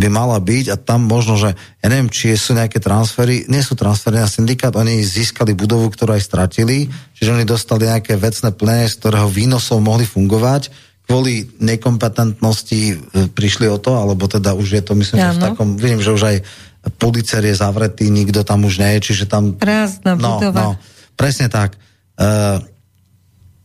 by 0.00 0.08
mala 0.08 0.40
byť 0.40 0.66
a 0.72 0.76
tam 0.80 1.04
možno, 1.04 1.36
že 1.36 1.52
ja 1.52 1.86
neviem, 1.92 2.08
či 2.08 2.32
sú 2.32 2.56
nejaké 2.56 2.80
transfery, 2.80 3.44
nie 3.52 3.60
sú 3.60 3.76
transfery 3.76 4.16
na 4.16 4.28
syndikát, 4.28 4.72
oni 4.72 5.04
získali 5.04 5.52
budovu, 5.52 5.92
ktorú 5.92 6.16
aj 6.16 6.24
stratili, 6.24 6.88
čiže 7.12 7.36
oni 7.36 7.44
dostali 7.44 7.84
nejaké 7.84 8.16
vecné 8.16 8.48
plnenie, 8.56 8.88
z 8.88 8.96
ktorého 8.96 9.28
výnosov 9.28 9.84
mohli 9.84 10.08
fungovať, 10.08 10.72
kvôli 11.04 11.52
nekompetentnosti 11.60 12.80
e, 12.80 12.94
prišli 13.34 13.68
o 13.68 13.76
to, 13.76 13.98
alebo 13.98 14.24
teda 14.24 14.56
už 14.56 14.80
je 14.80 14.82
to, 14.84 14.96
myslím, 14.96 15.20
ja, 15.20 15.34
že 15.34 15.36
v 15.36 15.44
takom, 15.52 15.68
viem, 15.76 16.00
že 16.00 16.16
už 16.16 16.22
aj 16.22 16.36
policer 16.96 17.44
je 17.44 17.52
zavretý, 17.52 18.08
nikto 18.08 18.40
tam 18.40 18.64
už 18.64 18.80
nie 18.80 18.96
je, 18.96 19.12
čiže 19.12 19.24
tam... 19.28 19.58
Prázdna 19.58 20.16
no, 20.16 20.40
budova. 20.40 20.56
No, 20.56 20.68
presne 21.12 21.52
tak. 21.52 21.76
E, 22.16 22.22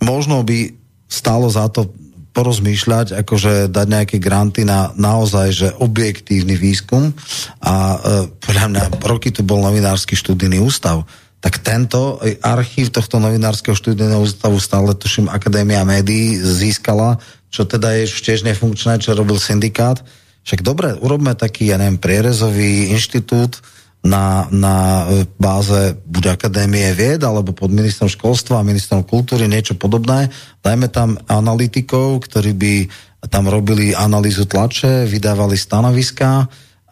možno 0.03 0.43
by 0.43 0.84
stálo 1.15 1.47
za 1.47 1.71
to 1.71 1.87
porozmýšľať, 2.35 3.15
akože 3.23 3.71
dať 3.71 3.87
nejaké 3.87 4.17
granty 4.19 4.67
na 4.67 4.91
naozaj, 4.99 5.47
že 5.55 5.67
objektívny 5.79 6.59
výskum 6.59 7.15
a 7.63 7.73
e, 7.95 7.97
podľa 8.43 8.67
mňa 8.67 8.83
roky 9.07 9.31
tu 9.31 9.47
bol 9.47 9.63
novinársky 9.63 10.19
študijný 10.19 10.59
ústav, 10.59 11.07
tak 11.39 11.63
tento 11.63 12.19
archív 12.43 12.91
tohto 12.91 13.23
novinárskeho 13.23 13.77
študijného 13.77 14.19
ústavu 14.19 14.59
stále, 14.59 14.91
tuším, 14.97 15.31
Akadémia 15.31 15.87
médií 15.87 16.35
získala, 16.41 17.23
čo 17.47 17.63
teda 17.63 18.01
je 18.01 18.11
tiež 18.11 18.43
nefunkčné, 18.43 18.99
čo 18.99 19.15
robil 19.15 19.39
syndikát. 19.39 20.03
Však 20.43 20.65
dobre, 20.65 20.91
urobme 20.99 21.37
taký, 21.37 21.71
ja 21.71 21.79
neviem, 21.79 22.01
prierezový 22.01 22.91
inštitút 22.91 23.63
na, 24.05 24.45
na 24.53 24.75
báze 25.41 25.97
buď 26.05 26.37
Akadémie 26.37 26.93
vied, 26.93 27.25
alebo 27.25 27.57
pod 27.57 27.73
ministrom 27.73 28.05
školstva 28.05 28.61
a 28.61 28.67
ministrom 28.67 29.01
kultúry, 29.01 29.49
niečo 29.49 29.73
podobné. 29.73 30.29
Dajme 30.61 30.93
tam 30.93 31.17
analytikov, 31.25 32.21
ktorí 32.29 32.53
by 32.53 32.73
tam 33.25 33.49
robili 33.49 33.97
analýzu 33.97 34.45
tlače, 34.45 35.09
vydávali 35.09 35.57
stanoviská, 35.57 36.45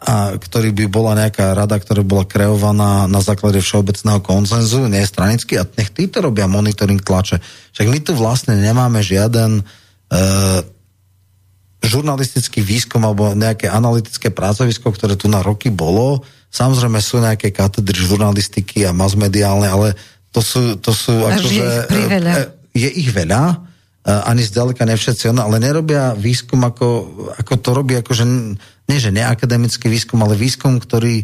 a 0.03 0.35
ktorý 0.35 0.75
by 0.75 0.85
bola 0.91 1.15
nejaká 1.15 1.55
rada, 1.55 1.79
ktorá 1.79 2.03
bola 2.03 2.27
kreovaná 2.27 3.07
na 3.07 3.23
základe 3.23 3.63
všeobecného 3.63 4.19
koncenzu, 4.19 4.91
nie 4.91 4.99
stranicky, 5.07 5.55
a 5.55 5.63
nech 5.63 5.95
títo 5.95 6.19
robia 6.19 6.43
monitoring 6.43 6.99
tlače. 6.99 7.39
Však 7.71 7.87
my 7.87 7.99
tu 8.03 8.11
vlastne 8.11 8.59
nemáme 8.59 8.99
žiaden 8.99 9.63
e, 9.63 9.63
žurnalistický 11.87 12.59
výskum 12.59 12.99
alebo 13.07 13.31
nejaké 13.31 13.71
analytické 13.71 14.27
pracovisko, 14.27 14.91
ktoré 14.91 15.15
tu 15.15 15.31
na 15.31 15.39
roky 15.39 15.71
bolo. 15.71 16.27
Samozrejme 16.53 17.01
sú 17.01 17.17
nejaké 17.17 17.49
katedry 17.49 17.97
žurnalistiky 17.97 18.85
a 18.85 18.93
masmediálne, 18.93 19.65
ale 19.65 19.97
to 20.29 20.45
sú, 20.45 20.77
to 20.77 20.93
sú 20.93 21.25
akože... 21.25 21.65
Je, 21.89 22.05
e, 22.21 22.43
je 22.77 22.89
ich 22.93 23.09
veľa 23.09 23.73
ani 24.03 24.43
zďaleka 24.43 24.83
nevšetci, 24.83 25.31
ale 25.31 25.63
nerobia 25.63 26.11
výskum 26.11 26.59
ako, 26.67 26.87
ako 27.39 27.53
to 27.55 27.69
robí, 27.71 27.93
akože 27.95 28.27
nie 28.83 28.97
že 28.99 29.15
neakademický 29.15 29.87
výskum, 29.87 30.19
ale 30.19 30.35
výskum, 30.35 30.75
ktorý 30.75 31.23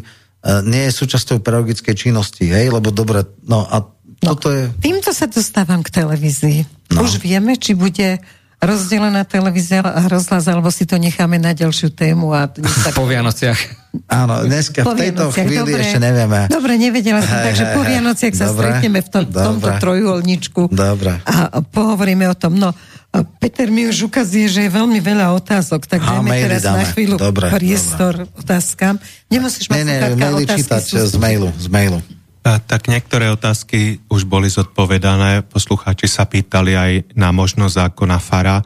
nie 0.64 0.82
je 0.88 0.96
súčasťou 0.96 1.44
pedagogickej 1.44 1.92
činnosti, 1.92 2.48
hej, 2.48 2.72
lebo 2.72 2.88
dobre, 2.88 3.28
no 3.44 3.68
a 3.68 3.84
no, 4.24 4.32
toto 4.32 4.48
je... 4.48 4.72
Týmto 4.80 5.12
sa 5.12 5.28
dostávam 5.28 5.84
k 5.84 5.92
televízii. 5.92 6.64
No. 6.96 7.04
Už 7.04 7.20
vieme, 7.20 7.60
či 7.60 7.76
bude 7.76 8.24
rozdelená 8.60 9.24
televízia 9.24 9.80
a 9.80 10.04
rozhlas, 10.06 10.44
alebo 10.46 10.68
si 10.68 10.84
to 10.84 11.00
necháme 11.00 11.40
na 11.40 11.56
ďalšiu 11.56 11.90
tému. 11.96 12.30
A 12.36 12.52
sa... 12.52 12.92
Po 12.98 13.08
Vianociach. 13.08 13.80
Áno, 14.06 14.46
dneska 14.46 14.86
po 14.86 14.94
v 14.94 15.10
tejto 15.10 15.34
Vianociach, 15.34 15.46
chvíli 15.50 15.58
dobre, 15.66 15.82
ešte 15.82 15.98
nevieme. 15.98 16.40
Dobre, 16.46 16.72
nevedela 16.78 17.20
som, 17.26 17.42
takže 17.42 17.64
hey, 17.66 17.74
po 17.74 17.82
Vianociach 17.82 18.34
sa 18.38 18.46
dobre, 18.46 18.70
stretneme 18.70 19.00
v 19.02 19.08
tom, 19.10 19.24
tomto 19.26 19.68
trojuholničku 19.82 20.62
dobre. 20.70 21.18
a 21.26 21.58
pohovoríme 21.58 22.30
o 22.30 22.36
tom. 22.38 22.54
No, 22.54 22.70
A 23.10 23.26
Peter 23.26 23.66
mi 23.66 23.90
už 23.90 24.06
ukazuje, 24.06 24.46
že 24.46 24.60
je 24.62 24.70
veľmi 24.70 25.02
veľa 25.02 25.34
otázok, 25.34 25.90
tak 25.90 26.06
Á, 26.06 26.22
dajme 26.22 26.30
teraz 26.30 26.62
dáme. 26.62 26.78
na 26.78 26.84
chvíľu 26.86 27.16
Dobre, 27.18 27.50
priestor 27.50 28.30
otázkam. 28.38 29.02
Nemusíš 29.26 29.66
mať 29.66 30.14
maily 30.14 30.46
otázky 30.46 30.62
čítať 30.62 30.82
z 31.10 31.16
mailu, 31.18 31.50
z 31.58 31.66
mailu. 31.66 31.98
Tak 32.40 32.88
niektoré 32.88 33.28
otázky 33.28 34.00
už 34.08 34.24
boli 34.24 34.48
zodpovedané. 34.48 35.44
Poslucháči 35.44 36.08
sa 36.08 36.24
pýtali 36.24 36.72
aj 36.72 36.92
na 37.12 37.36
možnosť 37.36 37.92
zákona 37.92 38.16
FARA. 38.16 38.58
E, 38.60 38.64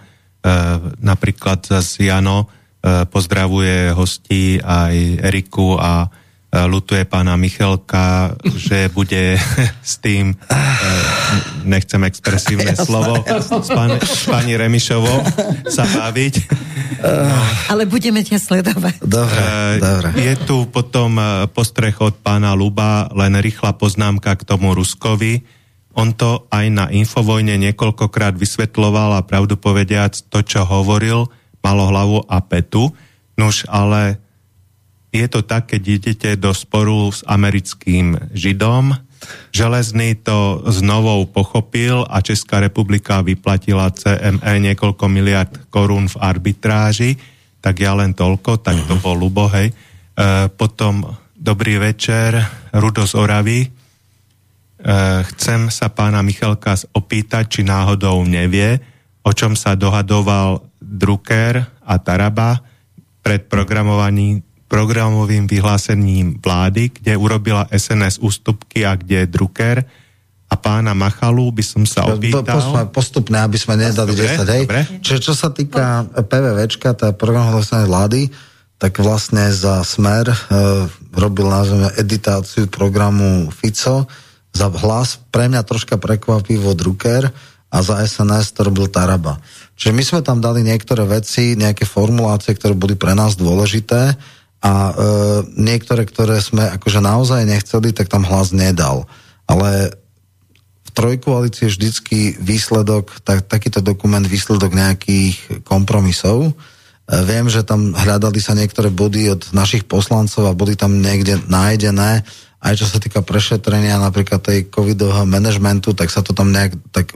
napríklad 1.03 1.83
z 1.83 2.07
Jano 2.07 2.47
e, 2.47 3.03
pozdravuje 3.11 3.91
hostí 3.91 4.63
aj 4.63 5.27
Eriku 5.27 5.75
a 5.75 6.07
lutuje 6.71 7.03
pána 7.03 7.35
Michalka, 7.35 8.39
že 8.67 8.87
bude 8.95 9.35
s 9.83 9.99
tým, 9.99 10.33
e, 10.33 10.57
nechcem 11.67 12.01
expresívne 12.07 12.79
slovo, 12.79 13.19
s, 13.27 13.51
pán, 13.71 13.99
s 13.99 14.31
pani 14.31 14.55
Remišovou 14.55 15.27
sa 15.67 15.83
baviť. 15.83 16.35
Ale 17.69 17.85
budeme 17.85 18.25
ťa 18.25 18.39
sledovať. 18.41 19.05
Dobre, 19.05 19.41
E, 19.45 19.83
dobre. 19.83 20.09
Je 20.17 20.35
tu 20.47 20.65
potom 20.71 21.19
postreh 21.53 21.95
od 22.01 22.17
pána 22.23 22.57
Luba, 22.57 23.11
len 23.13 23.37
rýchla 23.37 23.77
poznámka 23.77 24.39
k 24.39 24.47
tomu 24.47 24.73
Ruskovi. 24.73 25.45
On 25.95 26.11
to 26.11 26.51
aj 26.51 26.67
na 26.75 26.87
Infovojne 26.91 27.55
niekoľkokrát 27.61 28.35
vysvetloval 28.35 29.15
a 29.15 29.27
pravdu 29.27 29.55
povediac 29.55 30.11
to, 30.27 30.43
čo 30.43 30.67
hovoril, 30.67 31.31
malo 31.63 31.87
hlavu 31.87 32.19
a 32.27 32.43
petu. 32.43 32.91
Nuž, 33.39 33.67
ale 33.71 34.24
je 35.15 35.29
to 35.31 35.47
tak, 35.47 35.71
keď 35.71 35.83
idete 35.87 36.31
do 36.35 36.51
sporu 36.51 37.07
s 37.15 37.23
americkým 37.23 38.19
Židom. 38.35 38.99
Železný 39.55 40.19
to 40.21 40.67
znovu 40.69 41.31
pochopil 41.31 42.03
a 42.11 42.19
Česká 42.19 42.59
republika 42.59 43.23
vyplatila 43.23 43.95
CME 43.95 44.55
niekoľko 44.61 45.05
miliard 45.07 45.53
korún 45.71 46.11
v 46.11 46.21
arbitráži, 46.21 47.17
tak 47.63 47.81
ja 47.81 47.97
len 47.97 48.13
toľko, 48.13 48.61
tak 48.61 48.77
to 48.85 48.99
bol 49.01 49.17
Lubo. 49.17 49.49
E, 49.49 49.73
potom 50.53 51.09
dobrý 51.33 51.81
večer, 51.81 52.37
Rudo 52.75 53.09
z 53.09 53.15
Oravy. 53.17 53.61
E, 53.65 53.69
chcem 55.33 55.73
sa 55.73 55.89
pána 55.89 56.21
Michalka 56.21 56.77
opýtať, 56.93 57.49
či 57.49 57.61
náhodou 57.65 58.21
nevie, 58.27 58.83
o 59.25 59.33
čom 59.33 59.57
sa 59.57 59.73
dohadoval 59.79 60.61
Drucker 60.83 61.65
a 61.87 61.95
Taraba 61.97 62.61
pred 63.25 63.49
programovaním 63.49 64.45
programovým 64.75 65.47
vyhlásením 65.47 66.43
vlády, 66.43 66.91
kde 66.91 67.15
urobila 67.15 67.71
SNS 67.71 68.19
ústupky 68.19 68.83
a 68.83 68.99
kde 68.99 69.31
Drucker 69.31 69.87
a 70.51 70.55
pána 70.59 70.99
Machalu 70.99 71.55
by 71.55 71.63
som 71.63 71.87
sa 71.87 72.11
opýtal. 72.11 72.43
Postupne, 72.43 72.83
postupne, 72.91 73.39
aby 73.39 73.55
sme 73.55 73.79
nedali 73.79 74.19
Dobre, 74.19 74.35
10, 74.35 74.51
hej. 74.51 74.65
dobre. 74.67 74.81
Čiže 74.99 75.19
čo 75.23 75.35
sa 75.39 75.55
týka 75.55 76.11
PVVčka, 76.11 76.91
tá 76.99 77.15
program 77.15 77.55
hlasovania 77.55 77.87
vlády, 77.87 78.21
tak 78.83 78.99
vlastne 78.99 79.55
za 79.55 79.79
Smer 79.87 80.27
e, 80.27 80.37
robil 81.15 81.47
nazveme 81.47 81.95
editáciu 81.95 82.67
programu 82.67 83.55
Fico, 83.55 84.11
za 84.51 84.67
hlas 84.75 85.23
pre 85.31 85.47
mňa 85.55 85.63
troška 85.63 86.03
prekvapivo 86.03 86.75
Drucker 86.75 87.31
a 87.71 87.77
za 87.79 88.03
SNS 88.03 88.59
to 88.59 88.67
robil 88.67 88.91
Taraba. 88.91 89.39
Čiže 89.79 89.93
my 89.95 90.03
sme 90.03 90.21
tam 90.27 90.43
dali 90.43 90.67
niektoré 90.67 91.07
veci, 91.07 91.55
nejaké 91.55 91.87
formulácie, 91.87 92.59
ktoré 92.59 92.75
boli 92.75 92.99
pre 92.99 93.15
nás 93.15 93.39
dôležité 93.39 94.34
a 94.65 94.73
e, 94.73 94.93
niektoré, 95.61 96.09
ktoré 96.09 96.41
sme 96.41 96.65
akože 96.81 97.05
naozaj 97.05 97.45
nechceli, 97.45 97.93
tak 97.93 98.09
tam 98.09 98.25
hlas 98.25 98.49
nedal. 98.57 99.05
Ale 99.45 99.93
v 100.89 100.91
trojkoalícii 100.97 101.69
je 101.69 101.73
vždycky 101.77 102.19
výsledok, 102.41 103.21
tak, 103.21 103.45
takýto 103.45 103.85
dokument 103.85 104.25
výsledok 104.25 104.73
nejakých 104.73 105.69
kompromisov. 105.69 106.49
E, 106.49 106.53
Viem, 107.29 107.53
že 107.53 107.61
tam 107.61 107.93
hľadali 107.93 108.41
sa 108.41 108.57
niektoré 108.57 108.89
body 108.89 109.37
od 109.37 109.53
našich 109.53 109.85
poslancov 109.85 110.49
a 110.49 110.57
boli 110.57 110.81
tam 110.81 110.97
niekde 111.05 111.45
nájdené, 111.45 112.25
aj 112.65 112.81
čo 112.81 112.87
sa 112.89 112.97
týka 112.97 113.21
prešetrenia 113.21 114.01
napríklad 114.01 114.41
tej 114.41 114.73
covidového 114.73 115.29
manažmentu, 115.29 115.93
tak 115.93 116.09
sa 116.09 116.25
to 116.25 116.33
tam 116.33 116.49
nejak 116.49 116.73
tak 116.97 117.13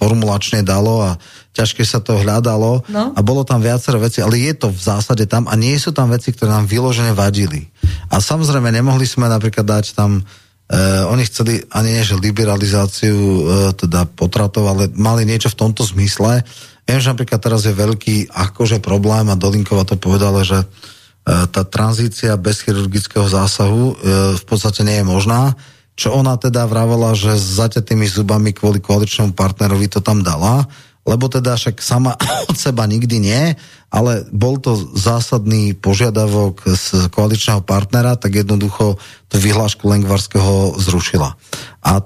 formulačne 0.00 0.64
dalo 0.64 1.04
a 1.04 1.20
ťažké 1.52 1.84
sa 1.84 2.00
to 2.00 2.16
hľadalo 2.16 2.82
No. 2.88 3.12
a 3.12 3.20
bolo 3.20 3.44
tam 3.44 3.60
viacero 3.60 4.00
veci, 4.00 4.24
ale 4.24 4.40
je 4.40 4.56
to 4.56 4.72
v 4.72 4.80
zásade 4.80 5.28
tam 5.28 5.44
a 5.52 5.54
nie 5.54 5.76
sú 5.76 5.92
tam 5.92 6.08
veci, 6.08 6.32
ktoré 6.32 6.48
nám 6.48 6.64
vyložene 6.64 7.12
vadili. 7.12 7.68
A 8.08 8.24
samozrejme 8.24 8.72
nemohli 8.72 9.04
sme 9.04 9.28
napríklad 9.28 9.68
dať 9.68 9.92
tam 9.92 10.24
Uh, 10.70 11.02
oni 11.10 11.26
chceli 11.26 11.58
ani 11.74 11.98
nie, 11.98 12.06
že 12.06 12.14
liberalizáciu 12.14 13.10
uh, 13.18 13.74
teda 13.74 14.06
potratov, 14.06 14.70
ale 14.70 14.86
mali 14.94 15.26
niečo 15.26 15.50
v 15.50 15.66
tomto 15.66 15.82
zmysle. 15.82 16.46
Viem, 16.86 17.02
že 17.02 17.10
napríklad 17.10 17.42
teraz 17.42 17.66
je 17.66 17.74
veľký 17.74 18.30
akože 18.30 18.78
problém 18.78 19.26
a 19.26 19.34
Dolinkova 19.34 19.82
to 19.82 19.98
povedala, 19.98 20.46
že 20.46 20.62
uh, 20.62 20.99
tá 21.24 21.62
tranzícia 21.68 22.34
bez 22.40 22.64
chirurgického 22.64 23.28
zásahu 23.28 23.92
uh, 23.92 23.94
v 24.34 24.44
podstate 24.48 24.82
nie 24.82 25.00
je 25.00 25.06
možná. 25.06 25.54
Čo 25.94 26.16
ona 26.16 26.40
teda 26.40 26.64
vravala, 26.64 27.12
že 27.12 27.36
s 27.36 27.60
zaťatými 27.60 28.08
zubami 28.08 28.56
kvôli 28.56 28.80
koaličnému 28.80 29.36
partnerovi 29.36 29.84
to 29.92 30.00
tam 30.00 30.24
dala, 30.24 30.64
lebo 31.04 31.28
teda 31.28 31.56
však 31.56 31.80
sama 31.80 32.16
od 32.50 32.56
seba 32.56 32.88
nikdy 32.88 33.20
nie, 33.20 33.42
ale 33.90 34.24
bol 34.30 34.56
to 34.62 34.76
zásadný 34.96 35.76
požiadavok 35.76 36.62
z 36.72 37.10
koaličného 37.12 37.64
partnera, 37.66 38.16
tak 38.16 38.40
jednoducho 38.40 38.96
tú 39.28 39.36
vyhlášku 39.36 39.82
Lengvarského 39.88 40.78
zrušila. 40.78 41.36
A 41.84 42.00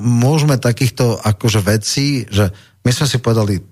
môžeme 0.00 0.56
takýchto 0.56 1.20
akože 1.20 1.60
vecí, 1.60 2.24
že 2.30 2.50
my 2.82 2.90
sme 2.90 3.06
si 3.06 3.18
povedali, 3.20 3.62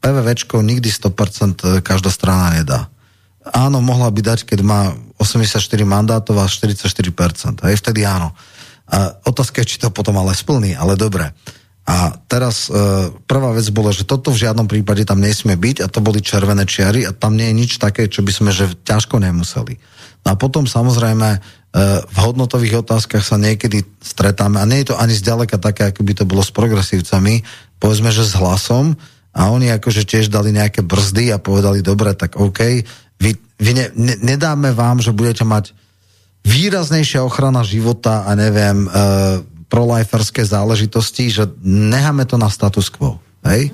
PVVčko 0.00 0.64
nikdy 0.64 0.88
100% 0.88 1.84
každá 1.84 2.08
strana 2.08 2.56
nedá. 2.56 2.88
Áno, 3.40 3.80
mohla 3.80 4.12
by 4.12 4.20
dať, 4.20 4.44
keď 4.44 4.60
má 4.60 4.92
84 5.16 5.64
mandátov 5.88 6.36
a 6.36 6.44
44%. 6.44 7.64
Aj 7.64 7.74
vtedy 7.76 8.04
áno. 8.04 8.36
A 8.90 9.16
otázka 9.24 9.64
je, 9.64 9.76
či 9.76 9.80
to 9.80 9.88
potom 9.88 10.20
ale 10.20 10.36
splní, 10.36 10.76
ale 10.76 10.98
dobre. 10.98 11.32
A 11.88 12.14
teraz 12.28 12.68
e, 12.68 12.76
prvá 13.24 13.56
vec 13.56 13.66
bola, 13.72 13.90
že 13.90 14.04
toto 14.04 14.30
v 14.30 14.44
žiadnom 14.44 14.68
prípade 14.68 15.02
tam 15.08 15.18
nesmie 15.18 15.56
byť 15.56 15.82
a 15.82 15.86
to 15.88 16.04
boli 16.04 16.20
červené 16.20 16.68
čiary 16.68 17.08
a 17.08 17.16
tam 17.16 17.34
nie 17.34 17.48
je 17.50 17.58
nič 17.66 17.72
také, 17.80 18.06
čo 18.06 18.20
by 18.20 18.30
sme 18.30 18.50
že 18.52 18.76
ťažko 18.84 19.16
nemuseli. 19.16 19.80
No 20.22 20.28
a 20.32 20.36
potom 20.36 20.68
samozrejme 20.68 21.28
e, 21.34 21.38
v 22.04 22.16
hodnotových 22.20 22.84
otázkach 22.84 23.24
sa 23.24 23.40
niekedy 23.40 23.82
stretáme 24.04 24.60
a 24.60 24.68
nie 24.68 24.84
je 24.84 24.92
to 24.92 25.00
ani 25.00 25.16
zďaleka 25.16 25.56
také, 25.56 25.88
ako 25.90 26.04
by 26.04 26.12
to 26.12 26.24
bolo 26.28 26.44
s 26.44 26.52
progresívcami, 26.52 27.42
povedzme, 27.80 28.12
že 28.12 28.28
s 28.28 28.36
hlasom 28.36 28.94
a 29.32 29.48
oni 29.48 29.72
akože 29.74 30.04
tiež 30.04 30.28
dali 30.28 30.52
nejaké 30.52 30.84
brzdy 30.84 31.32
a 31.32 31.42
povedali, 31.42 31.80
dobre, 31.80 32.12
tak 32.12 32.36
OK, 32.36 32.84
vy, 33.20 33.36
vy 33.60 33.72
ne, 33.76 33.86
ne, 33.94 34.14
nedáme 34.24 34.72
vám, 34.72 35.04
že 35.04 35.12
budete 35.12 35.44
mať 35.44 35.76
výraznejšia 36.42 37.20
ochrana 37.20 37.60
života 37.60 38.24
a 38.24 38.32
neviem, 38.32 38.88
e, 38.88 38.88
proliferské 39.70 40.42
záležitosti, 40.42 41.30
že 41.30 41.44
necháme 41.62 42.26
to 42.26 42.40
na 42.40 42.50
status 42.50 42.90
quo. 42.90 43.22
Hej? 43.46 43.70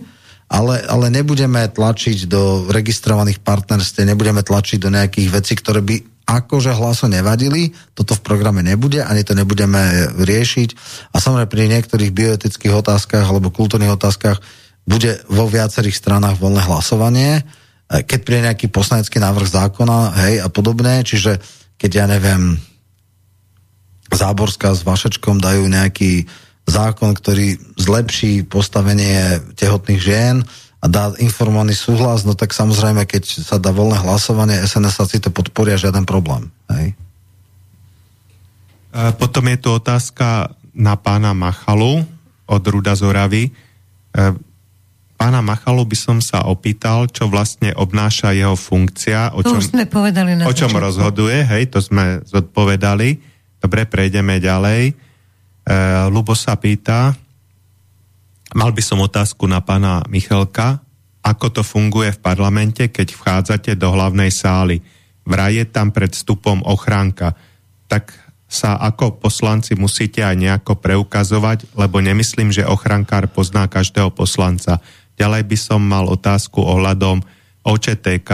Ale, 0.46 0.82
ale 0.86 1.10
nebudeme 1.10 1.66
tlačiť 1.66 2.28
do 2.30 2.68
registrovaných 2.70 3.42
partnerstiev, 3.42 4.06
nebudeme 4.06 4.44
tlačiť 4.44 4.78
do 4.78 4.92
nejakých 4.92 5.28
vecí, 5.32 5.54
ktoré 5.58 5.82
by 5.82 5.96
akože 6.26 6.74
hlaso 6.74 7.06
nevadili, 7.06 7.70
toto 7.94 8.18
v 8.18 8.22
programe 8.26 8.58
nebude, 8.62 8.98
ani 8.98 9.22
to 9.22 9.38
nebudeme 9.38 10.10
riešiť. 10.18 10.68
A 11.14 11.22
samozrejme 11.22 11.50
pri 11.50 11.70
niektorých 11.70 12.10
bioetických 12.10 12.74
otázkach 12.74 13.22
alebo 13.22 13.54
kultúrnych 13.54 13.94
otázkach 13.94 14.42
bude 14.86 15.22
vo 15.30 15.46
viacerých 15.46 15.94
stranách 15.94 16.38
voľné 16.38 16.62
hlasovanie, 16.66 17.46
keď 17.86 18.18
príde 18.26 18.46
nejaký 18.50 18.66
poslanecký 18.66 19.22
návrh 19.22 19.46
zákona, 19.46 19.98
hej, 20.26 20.34
a 20.42 20.48
podobné, 20.50 21.06
čiže 21.06 21.38
keď 21.78 21.90
ja 21.92 22.06
neviem, 22.10 22.58
Záborská 24.06 24.70
s 24.74 24.86
Vašečkom 24.86 25.42
dajú 25.42 25.66
nejaký 25.66 26.26
zákon, 26.66 27.14
ktorý 27.14 27.58
zlepší 27.78 28.42
postavenie 28.42 29.38
tehotných 29.54 30.02
žien 30.02 30.36
a 30.82 30.86
dá 30.90 31.14
informovaný 31.18 31.74
súhlas, 31.74 32.26
no 32.26 32.34
tak 32.34 32.54
samozrejme, 32.54 33.06
keď 33.06 33.22
sa 33.42 33.56
dá 33.58 33.70
voľné 33.70 34.02
hlasovanie, 34.02 34.62
SNS 34.62 35.06
si 35.10 35.18
to 35.22 35.30
podporia, 35.30 35.78
žiaden 35.78 36.02
problém. 36.06 36.50
Hej? 36.70 36.94
E, 38.90 39.14
Potom 39.14 39.46
je 39.46 39.58
tu 39.58 39.68
otázka 39.74 40.54
na 40.74 40.98
pána 40.98 41.34
Machalu 41.34 42.02
od 42.46 42.62
Ruda 42.66 42.94
Zoravy. 42.94 43.50
Pána 45.16 45.40
Machalu 45.40 45.88
by 45.88 45.96
som 45.96 46.18
sa 46.20 46.44
opýtal, 46.44 47.08
čo 47.08 47.26
vlastne 47.32 47.72
obnáša 47.72 48.36
jeho 48.36 48.52
funkcia, 48.52 49.32
o 49.32 49.40
To 49.40 49.56
čom, 49.56 49.64
sme 49.64 49.88
povedali 49.88 50.36
na 50.36 50.44
o 50.44 50.52
čom 50.52 50.68
začiatku. 50.68 50.84
rozhoduje, 50.84 51.40
hej, 51.40 51.72
to 51.72 51.80
sme 51.80 52.20
zodpovedali. 52.28 53.16
Dobre, 53.56 53.88
prejdeme 53.88 54.36
ďalej. 54.36 54.92
E, 54.92 54.94
Lubo 56.12 56.36
sa 56.36 56.60
pýta, 56.60 57.16
mal 58.52 58.70
by 58.76 58.82
som 58.84 59.00
otázku 59.00 59.48
na 59.48 59.64
pána 59.64 60.04
Michalka, 60.12 60.84
ako 61.24 61.46
to 61.48 61.62
funguje 61.64 62.12
v 62.12 62.22
parlamente, 62.22 62.86
keď 62.92 63.16
vchádzate 63.16 63.72
do 63.74 63.88
hlavnej 63.90 64.28
sály. 64.28 64.84
Vraj 65.26 65.58
je 65.58 65.66
tam 65.66 65.90
pred 65.90 66.12
vstupom 66.12 66.62
ochránka. 66.62 67.34
Tak 67.90 68.14
sa 68.46 68.78
ako 68.78 69.18
poslanci 69.18 69.74
musíte 69.74 70.22
aj 70.22 70.38
nejako 70.38 70.78
preukazovať, 70.78 71.74
lebo 71.74 71.98
nemyslím, 71.98 72.54
že 72.54 72.62
ochrankár 72.62 73.26
pozná 73.26 73.66
každého 73.66 74.14
poslanca. 74.14 74.78
Ďalej 75.16 75.42
by 75.48 75.56
som 75.56 75.80
mal 75.80 76.04
otázku 76.06 76.60
ohľadom 76.60 77.24
OČTK. 77.64 78.30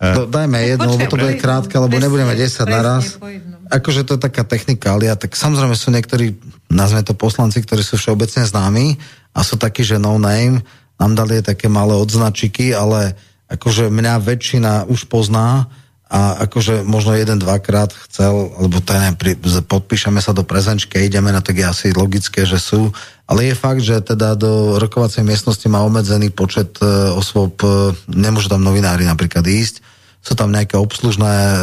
Do, 0.00 0.24
dajme 0.24 0.56
jednu, 0.64 0.96
lebo 0.96 1.06
to 1.12 1.20
bude 1.20 1.36
krátke, 1.36 1.76
lebo 1.76 2.00
nebudeme 2.00 2.32
10 2.32 2.64
naraz. 2.64 3.20
Akože 3.68 4.08
to 4.08 4.16
je 4.16 4.24
taká 4.24 4.48
technikália, 4.48 5.12
tak 5.12 5.36
samozrejme 5.36 5.76
sú 5.76 5.92
niektorí, 5.92 6.40
nazveme 6.72 7.04
to 7.04 7.12
poslanci, 7.12 7.60
ktorí 7.60 7.84
sú 7.84 8.00
všeobecne 8.00 8.48
známi 8.48 8.96
a 9.36 9.44
sú 9.44 9.60
takí, 9.60 9.84
že 9.84 10.00
no 10.00 10.16
name, 10.16 10.64
nám 10.96 11.12
dali 11.12 11.44
také 11.44 11.68
malé 11.68 11.92
odznačiky, 12.00 12.72
ale 12.72 13.12
akože 13.52 13.92
mňa 13.92 14.14
väčšina 14.24 14.72
už 14.88 15.04
pozná 15.10 15.68
a 16.10 16.42
akože 16.42 16.82
možno 16.82 17.14
jeden, 17.14 17.38
dvakrát 17.38 17.94
chcel, 18.10 18.50
alebo 18.58 18.82
to 18.82 18.90
neviem, 18.98 19.14
pri, 19.14 19.32
podpíšeme 19.62 20.18
sa 20.18 20.34
do 20.34 20.42
prezenčky, 20.42 20.98
ideme 21.06 21.30
na 21.30 21.38
to, 21.38 21.54
je 21.54 21.62
asi 21.62 21.94
logické, 21.94 22.42
že 22.42 22.58
sú, 22.58 22.90
ale 23.30 23.46
je 23.46 23.54
fakt, 23.54 23.78
že 23.78 24.02
teda 24.02 24.34
do 24.34 24.82
rokovacej 24.82 25.22
miestnosti 25.22 25.62
má 25.70 25.86
obmedzený 25.86 26.34
počet 26.34 26.74
e, 26.82 27.14
osôb, 27.14 27.62
e, 27.62 27.94
nemôžu 28.10 28.50
tam 28.50 28.66
novinári 28.66 29.06
napríklad 29.06 29.46
ísť, 29.46 29.86
sú 30.18 30.34
tam 30.34 30.50
nejaké 30.50 30.74
obslužné 30.74 31.30
e, 31.30 31.56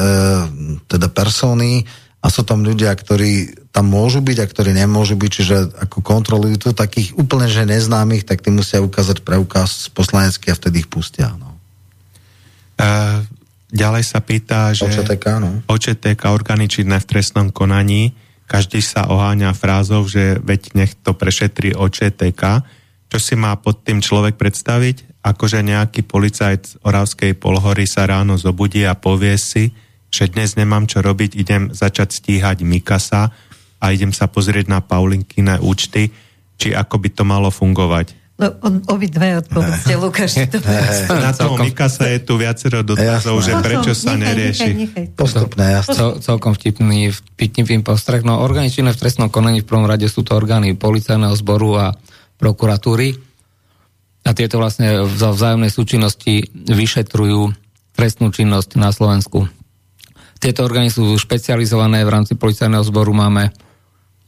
teda 0.87 1.11
persóny 1.11 1.83
a 2.23 2.31
sú 2.31 2.47
tam 2.47 2.63
ľudia, 2.63 2.95
ktorí 2.95 3.67
tam 3.75 3.91
môžu 3.91 4.23
byť 4.23 4.37
a 4.39 4.47
ktorí 4.47 4.71
nemôžu 4.71 5.19
byť, 5.19 5.31
čiže 5.43 5.55
ako 5.91 5.99
kontrolujú 5.99 6.55
to 6.55 6.71
takých 6.71 7.19
úplne 7.19 7.51
že 7.51 7.67
neznámych, 7.67 8.23
tak 8.23 8.47
tí 8.47 8.55
musia 8.55 8.79
ukázať 8.79 9.27
preukaz 9.27 9.91
poslanecký 9.91 10.55
a 10.55 10.57
vtedy 10.57 10.87
ich 10.87 10.89
pustia. 10.89 11.35
No. 11.35 11.51
Uh 12.79 13.27
Ďalej 13.67 14.03
sa 14.07 14.23
pýta, 14.23 14.71
že 14.71 14.87
OČTK, 14.87 15.25
no. 15.43 15.49
OČTK 15.67 16.21
orgány 16.31 16.71
činné 16.71 17.03
v 17.03 17.09
trestnom 17.09 17.51
konaní, 17.51 18.15
každý 18.47 18.79
sa 18.79 19.11
oháňa 19.11 19.51
frázov, 19.51 20.07
že 20.07 20.39
veď 20.39 20.61
nech 20.71 20.95
to 21.03 21.11
prešetrí 21.11 21.75
OČTK. 21.75 22.63
Čo 23.11 23.19
si 23.19 23.35
má 23.35 23.51
pod 23.59 23.83
tým 23.83 23.99
človek 23.99 24.39
predstaviť? 24.39 25.19
Akože 25.19 25.59
nejaký 25.59 26.07
policajt 26.07 26.61
z 26.63 26.73
Oravskej 26.79 27.35
polhory 27.35 27.83
sa 27.83 28.07
ráno 28.07 28.39
zobudí 28.39 28.87
a 28.87 28.95
povie 28.95 29.35
si, 29.35 29.75
že 30.07 30.31
dnes 30.31 30.55
nemám 30.55 30.87
čo 30.87 31.03
robiť, 31.03 31.35
idem 31.35 31.63
začať 31.75 32.23
stíhať 32.23 32.63
Mikasa 32.63 33.35
a 33.83 33.85
idem 33.91 34.15
sa 34.15 34.31
pozrieť 34.31 34.71
na 34.71 34.79
Paulinkine 34.79 35.59
účty, 35.59 36.15
či 36.55 36.71
ako 36.71 37.03
by 37.03 37.09
to 37.11 37.23
malo 37.27 37.51
fungovať. 37.51 38.15
No, 38.37 38.53
obi 38.93 39.09
dve 39.09 39.41
odpovedzte, 39.41 39.97
Lukáš. 39.97 40.37
To 40.53 40.61
Na 41.17 41.33
toho 41.33 41.57
Mikasa 41.57 42.05
je 42.05 42.21
tu 42.21 42.37
viacero 42.37 42.85
dotazov, 42.85 43.41
že 43.41 43.57
prečo 43.65 43.97
sa 43.97 44.13
nerieši. 44.13 44.93
Postupne, 45.17 45.81
jasne. 45.81 45.97
Cel, 45.97 46.09
celkom 46.21 46.53
vtipný, 46.53 47.09
vtipný 47.09 47.81
postreh. 47.81 48.21
No, 48.21 48.37
orgány 48.37 48.69
činné 48.69 48.93
v 48.93 49.01
trestnom 49.01 49.33
konaní 49.33 49.65
v 49.65 49.69
prvom 49.73 49.89
rade 49.89 50.05
sú 50.05 50.21
to 50.21 50.37
orgány 50.37 50.77
policajného 50.77 51.33
zboru 51.33 51.81
a 51.81 51.85
prokuratúry. 52.37 53.17
A 54.21 54.37
tieto 54.37 54.61
vlastne 54.61 55.09
za 55.17 55.33
vzájomnej 55.33 55.73
súčinnosti 55.73 56.45
vyšetrujú 56.53 57.57
trestnú 57.97 58.29
činnosť 58.29 58.77
na 58.77 58.93
Slovensku. 58.93 59.49
Tieto 60.37 60.61
orgány 60.61 60.93
sú 60.93 61.17
špecializované 61.17 62.05
v 62.05 62.13
rámci 62.13 62.37
policajného 62.37 62.85
zboru. 62.85 63.17
Máme 63.17 63.49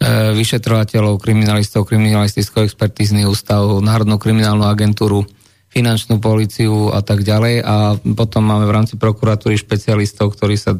vyšetrovateľov, 0.07 1.19
kriminalistov, 1.19 1.83
kriminalisticko-expertízny 1.83 3.27
ústav, 3.27 3.83
Národnú 3.83 4.15
kriminálnu 4.15 4.63
agentúru, 4.63 5.27
finančnú 5.69 6.23
policiu 6.23 6.89
a 6.95 7.03
tak 7.03 7.27
ďalej. 7.27 7.61
A 7.61 7.99
potom 8.15 8.47
máme 8.47 8.65
v 8.65 8.75
rámci 8.79 8.95
prokuratúry 8.95 9.59
špecialistov, 9.59 10.33
ktorí 10.33 10.55
sa 10.55 10.73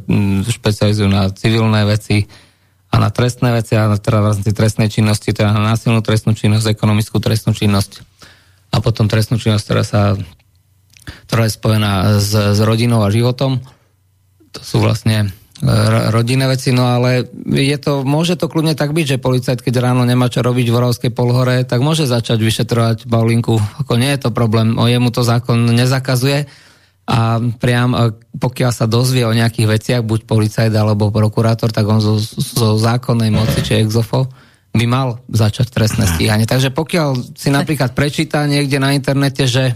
špecializujú 0.47 1.07
na 1.11 1.27
civilné 1.35 1.83
veci 1.83 2.25
a 2.89 2.95
na 2.97 3.13
trestné 3.13 3.53
veci 3.53 3.77
a 3.77 3.91
teda 3.91 4.23
v 4.23 4.27
rámci 4.33 4.51
trestnej 4.55 4.89
činnosti, 4.89 5.29
teda 5.35 5.53
na 5.53 5.75
násilnú 5.75 6.01
trestnú 6.01 6.33
činnosť, 6.33 6.73
ekonomickú 6.73 7.21
trestnú 7.21 7.53
činnosť 7.53 8.01
a 8.73 8.81
potom 8.81 9.05
trestnú 9.05 9.37
činnosť, 9.37 9.63
ktorá 9.67 9.83
sa 9.85 10.01
ktorá 11.29 11.49
je 11.49 11.57
spojená 11.57 12.21
s, 12.21 12.31
s 12.33 12.59
rodinou 12.61 13.01
a 13.01 13.13
životom. 13.13 13.61
To 14.53 14.61
sú 14.61 14.81
vlastne 14.81 15.33
rodinné 16.15 16.47
veci, 16.47 16.71
no 16.71 16.87
ale 16.87 17.27
je 17.51 17.77
to, 17.79 18.07
môže 18.07 18.39
to 18.39 18.47
kľudne 18.47 18.79
tak 18.79 18.95
byť, 18.95 19.05
že 19.15 19.17
policajt, 19.19 19.59
keď 19.59 19.83
ráno 19.83 20.07
nemá 20.07 20.31
čo 20.31 20.39
robiť 20.39 20.71
v 20.71 20.75
Vorovskej 20.75 21.11
polhore, 21.11 21.67
tak 21.67 21.83
môže 21.83 22.07
začať 22.07 22.39
vyšetrovať 22.39 23.11
Paulinku. 23.11 23.59
Ako 23.83 23.99
nie 23.99 24.07
je 24.15 24.23
to 24.23 24.29
problém, 24.31 24.79
o 24.79 24.87
jemu 24.87 25.11
to 25.11 25.19
zákon 25.19 25.75
nezakazuje 25.75 26.47
a 27.09 27.41
priam, 27.59 28.15
pokiaľ 28.37 28.71
sa 28.71 28.85
dozvie 28.85 29.25
o 29.25 29.35
nejakých 29.35 29.67
veciach, 29.67 30.01
buď 30.05 30.29
policajt 30.29 30.71
alebo 30.71 31.11
prokurátor, 31.11 31.73
tak 31.73 31.89
on 31.89 31.99
zo, 31.99 32.21
zo 32.37 32.77
zákonnej 32.77 33.33
moci, 33.33 33.59
či 33.65 33.81
exofo, 33.81 34.29
by 34.69 34.85
mal 34.85 35.17
začať 35.25 35.73
trestné 35.73 36.05
stíhanie. 36.05 36.45
Takže 36.45 36.69
pokiaľ 36.69 37.33
si 37.33 37.49
napríklad 37.49 37.97
prečíta 37.97 38.45
niekde 38.45 38.77
na 38.77 38.93
internete, 38.93 39.49
že 39.49 39.73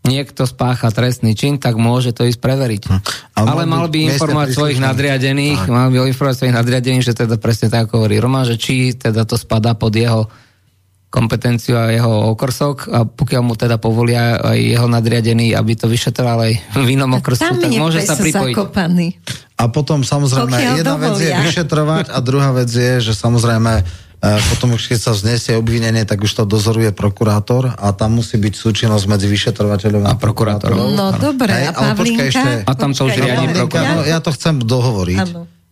niekto 0.00 0.48
spácha 0.48 0.88
trestný 0.88 1.36
čin, 1.36 1.60
tak 1.60 1.76
môže 1.76 2.16
to 2.16 2.24
ísť 2.24 2.40
preveriť. 2.40 2.82
Hm. 2.88 3.00
Ale, 3.36 3.48
Ale 3.52 3.64
mal 3.68 3.86
by 3.92 3.98
informovať 4.16 4.48
svojich 4.56 4.80
nadriadených, 4.80 5.60
tak. 5.68 5.72
mal 5.72 5.88
by 5.92 5.96
informovať 6.08 6.36
svojich 6.40 6.56
nadriadených, 6.56 7.04
že 7.04 7.12
teda 7.12 7.36
presne 7.36 7.68
tak 7.68 7.92
hovorí 7.92 8.16
Roman, 8.16 8.48
že 8.48 8.56
či 8.56 8.96
teda 8.96 9.28
to 9.28 9.36
spadá 9.36 9.76
pod 9.76 9.92
jeho 9.92 10.28
kompetenciu 11.10 11.74
a 11.74 11.90
jeho 11.90 12.30
okrsok 12.30 12.86
a 12.86 13.02
pokiaľ 13.02 13.42
mu 13.42 13.58
teda 13.58 13.82
povolia 13.82 14.38
aj 14.38 14.58
jeho 14.62 14.86
nadriadený, 14.86 15.58
aby 15.58 15.74
to 15.74 15.90
vyšetroval 15.90 16.46
aj 16.46 16.54
v 16.78 16.88
inom 16.94 17.18
okrsu, 17.18 17.50
tak 17.50 17.74
môže 17.74 18.06
sa 18.06 18.14
pripojiť. 18.14 18.54
Zakopaný. 18.54 19.18
A 19.58 19.66
potom 19.66 20.06
samozrejme 20.06 20.54
pokiaľ 20.54 20.78
jedna 20.78 20.94
dovolia. 20.94 21.10
vec 21.10 21.18
je 21.18 21.32
vyšetrovať 21.50 22.06
a 22.14 22.18
druhá 22.22 22.50
vec 22.54 22.70
je, 22.70 23.02
že 23.02 23.12
samozrejme 23.18 23.82
potom 24.20 24.76
už 24.76 24.92
keď 24.92 24.98
sa 25.00 25.12
vznesie 25.16 25.56
obvinenie, 25.56 26.04
tak 26.04 26.20
už 26.20 26.28
to 26.28 26.44
dozoruje 26.44 26.92
prokurátor 26.92 27.72
a 27.72 27.88
tam 27.96 28.20
musí 28.20 28.36
byť 28.36 28.52
súčinnosť 28.52 29.04
medzi 29.08 29.24
vyšetrovateľom 29.32 30.04
a, 30.04 30.12
a 30.12 30.20
prokurátorom. 30.20 30.92
No 30.92 31.08
dobre, 31.16 31.56
a 31.56 31.72
Pavlinka? 31.72 32.28
Ešte, 32.28 32.68
a 32.68 32.72
tam 32.76 32.92
to 32.92 33.08
už 33.08 33.16
riadi 33.16 33.48
prokurátor. 33.56 34.04
Ja 34.04 34.20
to 34.20 34.28
chcem 34.36 34.60
dohovoriť. 34.60 35.24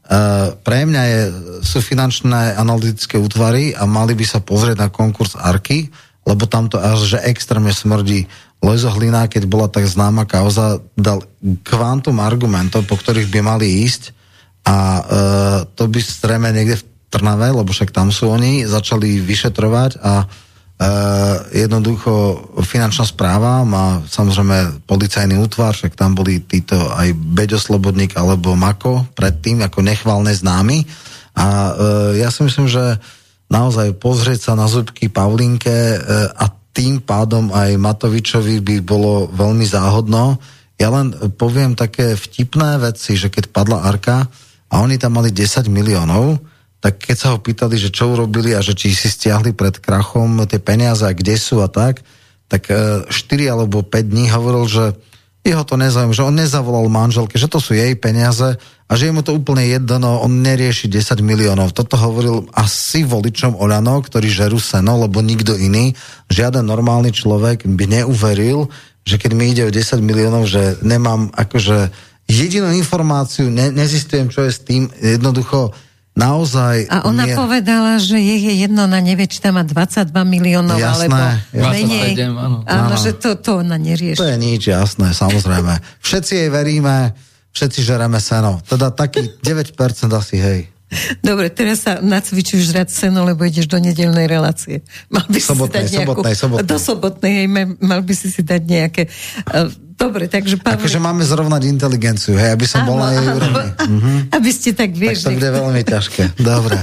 Uh, 0.09 0.57
pre 0.65 0.89
mňa 0.89 1.03
je, 1.05 1.21
sú 1.61 1.85
finančné 1.85 2.57
analytické 2.57 3.21
útvary 3.21 3.77
a 3.77 3.85
mali 3.85 4.17
by 4.17 4.25
sa 4.25 4.41
pozrieť 4.41 4.81
na 4.81 4.89
konkurs 4.89 5.37
ARKY, 5.37 5.93
lebo 6.25 6.49
tam 6.49 6.73
to 6.73 6.81
až 6.81 7.05
že 7.05 7.19
extrémne 7.29 7.77
smrdí. 7.77 8.25
Lojzo 8.65 8.89
Hlina, 8.97 9.29
keď 9.29 9.45
bola 9.45 9.69
tak 9.69 9.85
známa 9.85 10.25
kauza, 10.25 10.81
dal 10.97 11.29
kvantum 11.61 12.25
argumentov, 12.25 12.89
po 12.89 12.97
ktorých 12.97 13.29
by 13.29 13.41
mali 13.45 13.85
ísť 13.85 14.17
a 14.65 14.77
uh, 14.77 15.59
to 15.77 15.85
by 15.93 16.01
streme 16.01 16.49
niekde 16.57 16.81
v 16.81 16.85
Trnave, 17.09 17.49
lebo 17.53 17.73
však 17.73 17.91
tam 17.93 18.13
sú 18.13 18.29
oni, 18.29 18.69
začali 18.69 19.21
vyšetrovať 19.25 19.91
a 20.05 20.23
e, 20.23 20.27
jednoducho 21.65 22.13
finančná 22.61 23.09
správa 23.09 23.65
má 23.65 24.05
samozrejme 24.05 24.85
policajný 24.85 25.41
útvar, 25.41 25.73
však 25.73 25.97
tam 25.97 26.13
boli 26.13 26.45
títo 26.45 26.77
aj 26.77 27.17
Beďo 27.17 27.57
alebo 28.13 28.53
Mako 28.53 29.09
predtým 29.17 29.65
ako 29.65 29.81
nechvalné 29.81 30.37
známy 30.37 30.85
a 31.39 31.47
e, 31.47 31.73
ja 32.21 32.29
si 32.35 32.43
myslím, 32.43 32.67
že 32.67 32.99
naozaj 33.49 33.97
pozrieť 33.97 34.51
sa 34.51 34.53
na 34.59 34.67
zubky 34.67 35.07
Pavlinke 35.07 35.71
e, 35.71 35.99
a 36.35 36.45
tým 36.75 37.03
pádom 37.03 37.51
aj 37.55 37.75
Matovičovi 37.79 38.63
by 38.63 38.77
bolo 38.87 39.27
veľmi 39.35 39.67
záhodno. 39.67 40.39
Ja 40.79 40.95
len 40.95 41.11
poviem 41.35 41.75
také 41.75 42.15
vtipné 42.15 42.79
veci, 42.79 43.19
že 43.19 43.31
keď 43.35 43.51
padla 43.51 43.83
Arka 43.83 44.31
a 44.71 44.75
oni 44.79 44.95
tam 44.95 45.19
mali 45.19 45.35
10 45.35 45.67
miliónov, 45.67 46.39
tak 46.79 47.03
keď 47.03 47.17
sa 47.19 47.29
ho 47.35 47.39
pýtali, 47.43 47.75
že 47.75 47.91
čo 47.91 48.15
urobili 48.15 48.55
a 48.55 48.63
že 48.63 48.75
či 48.79 48.95
si 48.95 49.11
stiahli 49.11 49.51
pred 49.55 49.83
krachom 49.83 50.47
tie 50.47 50.63
peniaze 50.63 51.03
a 51.03 51.17
kde 51.17 51.35
sú 51.35 51.59
a 51.59 51.69
tak, 51.69 52.07
tak 52.47 52.71
4 52.71 53.11
e, 53.11 53.47
alebo 53.51 53.83
5 53.83 54.15
dní 54.15 54.31
hovoril, 54.31 54.65
že 54.71 54.85
jeho 55.43 55.65
to 55.65 55.81
nezaujíma, 55.81 56.13
že 56.13 56.27
on 56.27 56.37
nezavolal 56.37 56.87
manželke, 56.93 57.41
že 57.41 57.49
to 57.49 57.57
sú 57.63 57.73
jej 57.73 57.97
peniaze 57.97 58.59
a 58.89 58.93
že 58.93 59.09
je 59.09 59.15
mu 59.17 59.25
to 59.25 59.33
úplne 59.33 59.65
jedno, 59.65 60.21
on 60.21 60.45
nerieši 60.45 60.93
10 60.93 61.25
miliónov. 61.25 61.73
Toto 61.73 61.97
hovoril 61.97 62.45
asi 62.53 63.05
voličom 63.05 63.57
Oľano, 63.57 64.01
ktorí 64.05 64.29
žerú 64.29 64.61
seno, 64.61 65.01
lebo 65.01 65.25
nikto 65.25 65.57
iný, 65.57 65.97
žiaden 66.29 66.69
normálny 66.69 67.17
človek 67.17 67.65
by 67.65 67.85
neuveril, 68.01 68.69
že 69.09 69.17
keď 69.17 69.31
mi 69.33 69.57
ide 69.57 69.65
o 69.65 69.73
10 69.73 70.05
miliónov, 70.05 70.45
že 70.45 70.77
nemám 70.85 71.33
akože 71.33 71.93
jedinú 72.29 72.69
informáciu, 72.77 73.49
ne, 73.49 73.73
nezistujem, 73.73 74.29
čo 74.29 74.45
je 74.45 74.53
s 74.53 74.61
tým, 74.61 74.93
jednoducho 75.01 75.73
naozaj... 76.19 76.91
A 76.91 77.07
ona 77.07 77.25
nie... 77.25 77.39
povedala, 77.39 78.03
že 78.03 78.19
jej 78.19 78.43
je 78.43 78.55
jedno, 78.67 78.91
ona 78.91 78.99
nevie, 78.99 79.31
či 79.31 79.39
tam 79.39 79.57
má 79.57 79.65
22 79.65 80.11
miliónov, 80.27 80.77
jasné, 80.77 81.07
alebo 81.07 81.19
jasné. 81.55 81.73
menej. 81.73 82.13
27, 82.19 82.35
áno. 82.35 82.57
áno, 82.67 82.95
že 82.99 83.11
to, 83.15 83.31
to 83.39 83.51
ona 83.63 83.79
nerieši. 83.79 84.19
To 84.19 84.27
je 84.27 84.37
nič, 84.37 84.63
jasné, 84.67 85.15
samozrejme. 85.15 85.79
Všetci 86.03 86.33
jej 86.45 86.49
veríme, 86.51 87.15
všetci 87.55 87.81
žereme 87.87 88.19
seno. 88.19 88.59
Teda 88.67 88.91
taký 88.91 89.31
9% 89.41 89.79
asi, 90.11 90.37
hej. 90.37 90.61
Dobre, 91.21 91.53
teraz 91.53 91.85
sa 91.85 92.01
nacvičuješ 92.01 92.73
žrať 92.73 92.89
seno, 92.89 93.21
lebo 93.29 93.45
ideš 93.45 93.69
do 93.69 93.77
nedelnej 93.77 94.25
relácie. 94.25 94.81
Mal 95.13 95.25
by 95.29 95.37
sobotnej, 95.37 95.85
si 95.85 96.01
dať 96.01 96.01
nejakú, 96.01 96.13
sobotnej, 96.17 96.37
sobotnej. 96.37 96.65
Do 96.65 96.77
sobotnej, 96.81 97.33
hej, 97.37 97.49
mal 97.85 98.01
by 98.01 98.15
si 98.17 98.29
si 98.33 98.41
dať 98.41 98.63
nejaké... 98.65 99.03
Uh, 99.53 99.69
Dobre, 99.99 100.31
takže 100.31 100.63
Pavel... 100.63 100.79
Akože 100.79 101.03
máme 101.03 101.27
zrovnať 101.27 101.63
inteligenciu, 101.67 102.39
hej, 102.39 102.55
aby 102.55 102.67
som 102.71 102.87
bol 102.87 103.03
na 103.03 103.19
jej 103.19 103.29
úrovni. 103.35 103.69
Mhm. 103.83 104.11
Aby 104.31 104.51
ste 104.55 104.71
tak 104.71 104.95
vieš. 104.95 105.27
Tak 105.27 105.35
to 105.35 105.39
bude 105.43 105.51
veľmi 105.51 105.83
ťažké. 105.83 106.23
Dobre. 106.39 106.79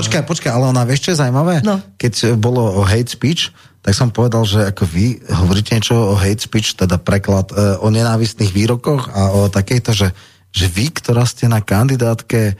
počkaj, 0.00 0.24
počkaj, 0.24 0.50
ale 0.56 0.72
ona, 0.72 0.88
vieš, 0.88 1.04
čo 1.04 1.10
je 1.12 1.20
zaujímavé? 1.20 1.60
No. 1.60 1.76
Keď 2.00 2.40
bolo 2.40 2.80
o 2.80 2.82
hate 2.82 3.12
speech, 3.12 3.52
tak 3.84 3.94
som 3.94 4.10
povedal, 4.10 4.42
že 4.42 4.66
ako 4.66 4.82
vy 4.82 5.22
hovoríte 5.30 5.76
niečo 5.76 5.94
o 5.94 6.18
hate 6.18 6.42
speech, 6.42 6.74
teda 6.74 6.98
preklad 6.98 7.54
e, 7.54 7.78
o 7.78 7.86
nenávistných 7.86 8.50
výrokoch 8.50 9.14
a 9.14 9.30
o 9.30 9.40
takejto, 9.46 9.90
že, 9.94 10.08
že 10.56 10.72
vy, 10.72 10.88
ktorá 10.88 11.28
ste 11.28 11.52
na 11.52 11.60
kandidátke 11.60 12.40
e, 12.48 12.54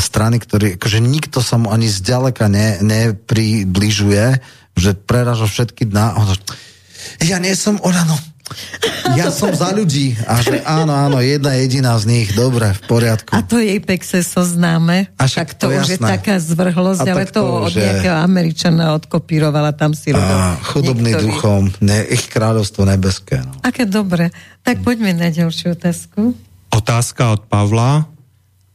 strany, 0.00 0.40
ktorý, 0.40 0.80
akože 0.80 0.98
nikto 1.04 1.44
sa 1.44 1.60
mu 1.60 1.68
ani 1.68 1.92
zďaleka 1.92 2.48
ne, 2.48 2.80
nepribližuje, 2.80 4.40
že 4.72 4.90
preraža 4.96 5.44
všetky 5.44 5.92
dna. 5.92 6.16
Ja 7.20 7.36
nie 7.36 7.52
som 7.52 7.76
Olano. 7.84 8.16
Ja 9.20 9.30
som 9.30 9.52
za 9.54 9.70
ľudí. 9.70 10.16
A 10.26 10.42
že 10.42 10.58
áno, 10.64 10.90
áno, 10.90 11.22
jedna 11.22 11.54
jediná 11.54 11.94
z 12.00 12.08
nich. 12.08 12.28
Dobre, 12.34 12.72
v 12.72 12.82
poriadku. 12.88 13.30
A 13.30 13.46
to 13.46 13.62
jej 13.62 13.78
pekse 13.78 14.26
so 14.26 14.42
známe. 14.42 15.06
A 15.20 15.24
však 15.28 15.54
to, 15.54 15.70
to 15.70 15.76
už 15.76 15.86
jasné. 15.86 15.92
je 15.94 15.98
taká 16.18 16.34
zvrhlosť, 16.42 17.04
a 17.04 17.12
ale 17.14 17.24
to, 17.30 17.40
to 17.40 17.42
od 17.70 17.72
že... 17.72 17.80
nejakého 17.84 18.16
Američana 18.18 18.96
odkopírovala 18.98 19.70
tam 19.76 19.94
si 19.94 20.10
A 20.10 20.58
chudobný 20.60 21.14
niektorý. 21.14 21.30
duchom, 21.30 21.62
ne, 21.84 22.02
ich 22.10 22.26
kráľovstvo 22.26 22.82
nebeské. 22.88 23.44
No. 23.44 23.54
Aké 23.62 23.86
dobre. 23.86 24.34
Tak 24.66 24.82
poďme 24.82 25.14
na 25.14 25.30
ďalšiu 25.30 25.78
otázku. 25.78 26.34
Otázka 26.74 27.38
od 27.38 27.46
Pavla. 27.46 28.10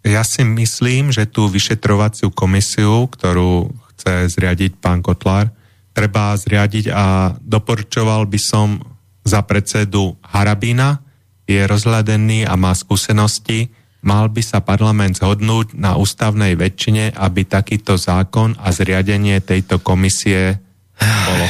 Ja 0.08 0.24
si 0.24 0.48
myslím, 0.48 1.12
že 1.12 1.28
tú 1.28 1.52
vyšetrovaciu 1.52 2.32
komisiu, 2.32 3.12
ktorú 3.12 3.76
chce 3.92 4.32
zriadiť 4.32 4.80
pán 4.80 5.04
Kotlár, 5.04 5.52
treba 5.92 6.32
zriadiť 6.40 6.96
a 6.96 7.36
doporučoval 7.44 8.24
by 8.24 8.40
som 8.40 8.80
za 9.28 9.44
predsedu 9.44 10.16
Harabína, 10.24 11.04
je 11.44 11.60
rozhľadený 11.60 12.48
a 12.48 12.56
má 12.56 12.72
skúsenosti, 12.72 13.68
mal 14.00 14.32
by 14.32 14.40
sa 14.40 14.64
parlament 14.64 15.20
zhodnúť 15.20 15.76
na 15.76 16.00
ústavnej 16.00 16.56
väčšine, 16.56 17.20
aby 17.20 17.44
takýto 17.44 18.00
zákon 18.00 18.56
a 18.56 18.72
zriadenie 18.72 19.44
tejto 19.44 19.84
komisie 19.84 20.56
bolo. 21.04 21.46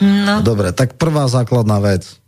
No. 0.00 0.40
Dobre, 0.40 0.72
tak 0.72 0.96
prvá 0.96 1.28
základná 1.28 1.78
vec. 1.84 2.21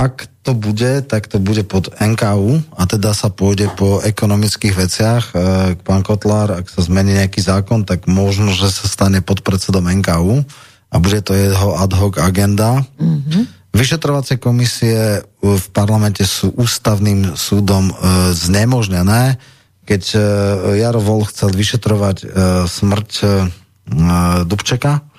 Ak 0.00 0.32
to 0.40 0.56
bude, 0.56 1.04
tak 1.04 1.28
to 1.28 1.36
bude 1.36 1.60
pod 1.68 1.92
NKU 1.92 2.64
a 2.72 2.88
teda 2.88 3.12
sa 3.12 3.28
pôjde 3.28 3.68
po 3.76 4.00
ekonomických 4.00 4.72
veciach. 4.72 5.24
E, 5.28 5.32
pán 5.76 6.00
Kotlár, 6.00 6.56
ak 6.56 6.72
sa 6.72 6.80
zmení 6.80 7.20
nejaký 7.20 7.44
zákon, 7.44 7.84
tak 7.84 8.08
možno, 8.08 8.48
že 8.56 8.72
sa 8.72 8.88
stane 8.88 9.20
pod 9.20 9.44
predsedom 9.44 9.84
NKU 9.84 10.40
a 10.88 10.96
bude 10.96 11.20
to 11.20 11.36
jeho 11.36 11.76
ad 11.76 11.92
hoc 11.92 12.16
agenda. 12.16 12.80
Mm-hmm 12.96 13.60
Vyšetrovacie 13.70 14.42
komisie 14.42 15.22
v 15.38 15.66
parlamente 15.70 16.26
sú 16.26 16.50
ústavným 16.58 17.38
súdom 17.38 17.86
e, 17.86 17.94
znemožnené. 18.34 19.38
Keď 19.86 20.02
e, 20.10 20.20
Jaro 20.82 20.98
Vol 20.98 21.22
chcel 21.30 21.54
vyšetrovať 21.54 22.16
smrť 22.66 23.10
Dubčeka, 24.42 25.09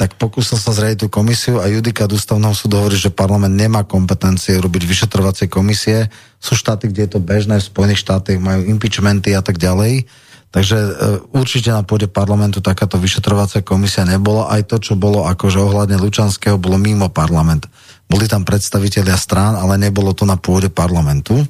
tak 0.00 0.16
pokúsil 0.16 0.56
sa 0.56 0.72
zriadiť 0.72 1.04
tú 1.04 1.08
komisiu 1.12 1.60
a 1.60 1.68
judikát 1.68 2.08
ústavného 2.08 2.56
súdu 2.56 2.80
hovorí, 2.80 2.96
že 2.96 3.12
parlament 3.12 3.52
nemá 3.52 3.84
kompetencie 3.84 4.56
robiť 4.56 4.88
vyšetrovacie 4.88 5.52
komisie. 5.52 6.08
Sú 6.40 6.56
štáty, 6.56 6.88
kde 6.88 7.04
je 7.04 7.10
to 7.12 7.20
bežné, 7.20 7.60
v 7.60 7.68
Spojených 7.68 8.00
štátoch 8.00 8.40
majú 8.40 8.64
impeachmenty 8.64 9.36
a 9.36 9.44
tak 9.44 9.60
ďalej. 9.60 10.08
Takže 10.48 10.76
e, 10.80 10.90
určite 11.36 11.68
na 11.68 11.84
pôde 11.84 12.08
parlamentu 12.08 12.64
takáto 12.64 12.96
vyšetrovacia 12.96 13.60
komisia 13.60 14.08
nebola. 14.08 14.48
Aj 14.48 14.64
to, 14.64 14.80
čo 14.80 14.96
bolo 14.96 15.28
akože 15.28 15.60
ohľadne 15.60 16.00
Lučanského, 16.00 16.56
bolo 16.56 16.80
mimo 16.80 17.12
parlament. 17.12 17.68
Boli 18.08 18.24
tam 18.24 18.48
predstavitelia 18.48 19.20
strán, 19.20 19.52
ale 19.52 19.76
nebolo 19.76 20.16
to 20.16 20.24
na 20.24 20.40
pôde 20.40 20.72
parlamentu. 20.72 21.44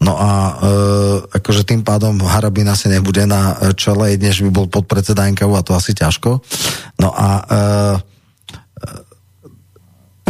No 0.00 0.16
a 0.16 0.30
e, 0.32 0.52
akože 1.36 1.68
tým 1.68 1.84
pádom 1.84 2.16
Harabin 2.24 2.64
asi 2.72 2.88
nebude 2.88 3.28
na 3.28 3.60
čele, 3.76 4.16
že 4.16 4.48
by 4.48 4.50
bol 4.50 4.66
podpredseda 4.72 5.28
NKU 5.28 5.52
a 5.52 5.60
to 5.60 5.76
asi 5.76 5.92
ťažko. 5.92 6.40
No 6.96 7.12
a 7.12 7.28
e, 7.44 7.52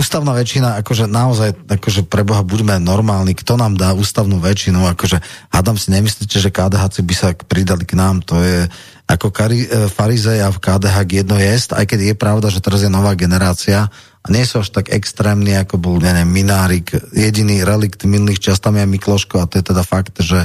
ústavná 0.01 0.33
väčšina, 0.33 0.81
akože 0.81 1.05
naozaj, 1.05 1.69
akože 1.69 2.09
pre 2.09 2.25
Boha 2.25 2.41
buďme 2.41 2.81
normálni, 2.81 3.37
kto 3.37 3.61
nám 3.61 3.77
dá 3.77 3.93
ústavnú 3.93 4.41
väčšinu, 4.41 4.89
akože 4.97 5.21
hádam 5.53 5.77
si 5.77 5.93
nemyslíte, 5.93 6.41
že 6.41 6.49
KDH 6.49 7.05
by 7.05 7.15
sa 7.15 7.37
pridali 7.37 7.85
k 7.85 8.01
nám, 8.01 8.25
to 8.25 8.41
je 8.41 8.65
ako 9.05 9.29
kari, 9.29 9.69
e, 9.69 9.87
farizej 9.93 10.41
a 10.41 10.49
v 10.49 10.59
KDH 10.59 10.97
jedno 11.05 11.37
jest, 11.37 11.77
aj 11.77 11.85
keď 11.85 12.01
je 12.11 12.15
pravda, 12.17 12.49
že 12.49 12.65
teraz 12.65 12.81
je 12.81 12.91
nová 12.91 13.13
generácia 13.13 13.93
a 14.21 14.27
nie 14.29 14.45
sú 14.45 14.61
až 14.61 14.69
tak 14.69 14.93
extrémni, 14.93 15.57
ako 15.57 15.81
bol, 15.81 15.97
neviem, 15.97 16.29
Minárik, 16.29 16.93
jediný 17.17 17.65
relikt 17.65 18.05
minulých 18.05 18.53
čas, 18.53 18.61
tam 18.61 18.77
je 18.77 18.85
Mikloško 18.85 19.41
a 19.41 19.49
to 19.49 19.61
je 19.61 19.65
teda 19.65 19.81
fakt, 19.81 20.21
že 20.21 20.45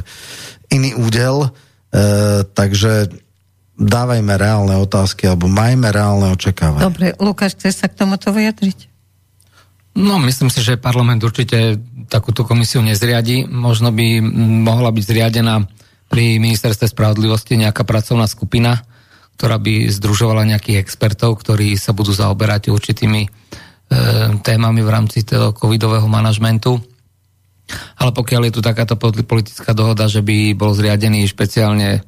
iný 0.71 0.95
údel, 0.95 1.51
e, 1.91 2.47
takže 2.47 3.11
dávajme 3.75 4.39
reálne 4.39 4.79
otázky 4.79 5.27
alebo 5.27 5.51
majme 5.51 5.91
reálne 5.91 6.31
očakávania. 6.31 6.87
Dobre, 6.87 7.11
Lukáš, 7.19 7.59
chceš 7.59 7.83
sa 7.83 7.91
k 7.91 7.99
tomuto 7.99 8.31
vyjadriť? 8.31 8.95
No, 9.95 10.19
myslím 10.23 10.51
si, 10.51 10.59
že 10.59 10.79
parlament 10.79 11.23
určite 11.23 11.79
takúto 12.11 12.43
komisiu 12.43 12.83
nezriadi. 12.83 13.47
Možno 13.47 13.95
by 13.95 14.19
mohla 14.63 14.91
byť 14.91 15.03
zriadená 15.03 15.63
pri 16.11 16.39
ministerstve 16.39 16.91
spravodlivosti 16.91 17.55
nejaká 17.55 17.87
pracovná 17.87 18.27
skupina, 18.27 18.83
ktorá 19.39 19.55
by 19.55 19.87
združovala 19.91 20.47
nejakých 20.51 20.83
expertov, 20.83 21.39
ktorí 21.39 21.79
sa 21.79 21.95
budú 21.95 22.11
zaoberať 22.11 22.71
určitými 22.71 23.27
témami 24.41 24.81
v 24.81 24.89
rámci 24.89 25.21
toho 25.21 25.53
covidového 25.53 26.05
manažmentu. 26.09 26.81
Ale 27.97 28.13
pokiaľ 28.13 28.49
je 28.49 28.53
tu 28.53 28.61
takáto 28.61 28.93
politická 28.99 29.73
dohoda, 29.73 30.05
že 30.05 30.21
by 30.21 30.53
bol 30.53 30.77
zriadený 30.77 31.25
špeciálne 31.25 31.97
e, 31.97 32.01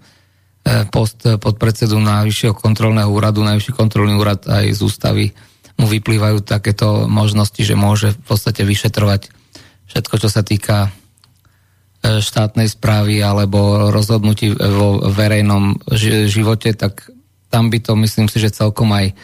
post 0.93 1.25
podpredsedu 1.25 1.97
Najvyššieho 1.97 2.53
kontrolného 2.53 3.09
úradu, 3.09 3.41
Najvyšší 3.41 3.73
kontrolný 3.73 4.13
úrad 4.13 4.45
aj 4.45 4.69
z 4.77 4.79
ústavy 4.85 5.25
mu 5.77 5.89
vyplývajú 5.89 6.45
takéto 6.45 7.09
možnosti, 7.09 7.57
že 7.57 7.73
môže 7.73 8.13
v 8.13 8.21
podstate 8.25 8.61
vyšetrovať 8.65 9.33
všetko, 9.89 10.15
čo 10.21 10.29
sa 10.29 10.45
týka 10.45 10.77
e, 10.85 12.21
štátnej 12.21 12.69
správy 12.69 13.25
alebo 13.25 13.89
rozhodnutí 13.89 14.53
vo 14.53 15.09
verejnom 15.09 15.81
živote, 16.29 16.77
tak 16.77 17.09
tam 17.49 17.73
by 17.73 17.81
to 17.81 17.97
myslím 17.97 18.29
si, 18.29 18.37
že 18.37 18.53
celkom 18.53 18.93
aj 18.93 19.17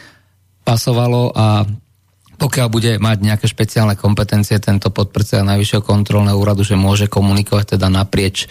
pasovalo 0.66 1.30
a 1.36 1.68
pokiaľ 2.38 2.68
bude 2.70 2.92
mať 2.98 3.18
nejaké 3.22 3.46
špeciálne 3.46 3.96
kompetencie 3.96 4.58
tento 4.58 4.90
podpredseda 4.90 5.46
Najvyššieho 5.46 5.84
kontrolného 5.86 6.38
úradu, 6.38 6.66
že 6.66 6.80
môže 6.80 7.08
komunikovať 7.08 7.78
teda 7.78 7.88
naprieč, 7.88 8.50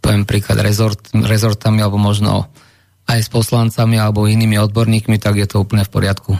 poviem 0.00 0.24
príklad, 0.24 0.62
rezort, 0.62 1.00
rezortami 1.12 1.82
alebo 1.84 1.98
možno 2.00 2.48
aj 3.08 3.24
s 3.24 3.28
poslancami 3.32 3.96
alebo 3.96 4.28
inými 4.28 4.60
odborníkmi, 4.60 5.16
tak 5.16 5.40
je 5.40 5.48
to 5.48 5.64
úplne 5.64 5.82
v 5.84 5.90
poriadku. 5.90 6.32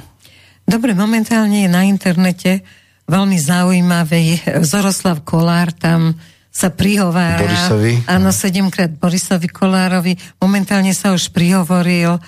Dobre, 0.69 0.93
momentálne 0.93 1.65
je 1.65 1.71
na 1.73 1.89
internete 1.89 2.61
veľmi 3.09 3.41
zaujímavý 3.41 4.45
Zoroslav 4.61 5.25
Kolár, 5.25 5.73
tam 5.73 6.13
sa 6.53 6.69
prihovára. 6.69 7.41
Borisovi. 7.41 7.93
Áno, 8.05 8.35
sedemkrát 8.35 8.93
Borisovi 8.93 9.49
Kolárovi. 9.49 10.19
Momentálne 10.43 10.93
sa 10.93 11.17
už 11.17 11.33
prihovoril 11.33 12.21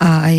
aj 0.00 0.36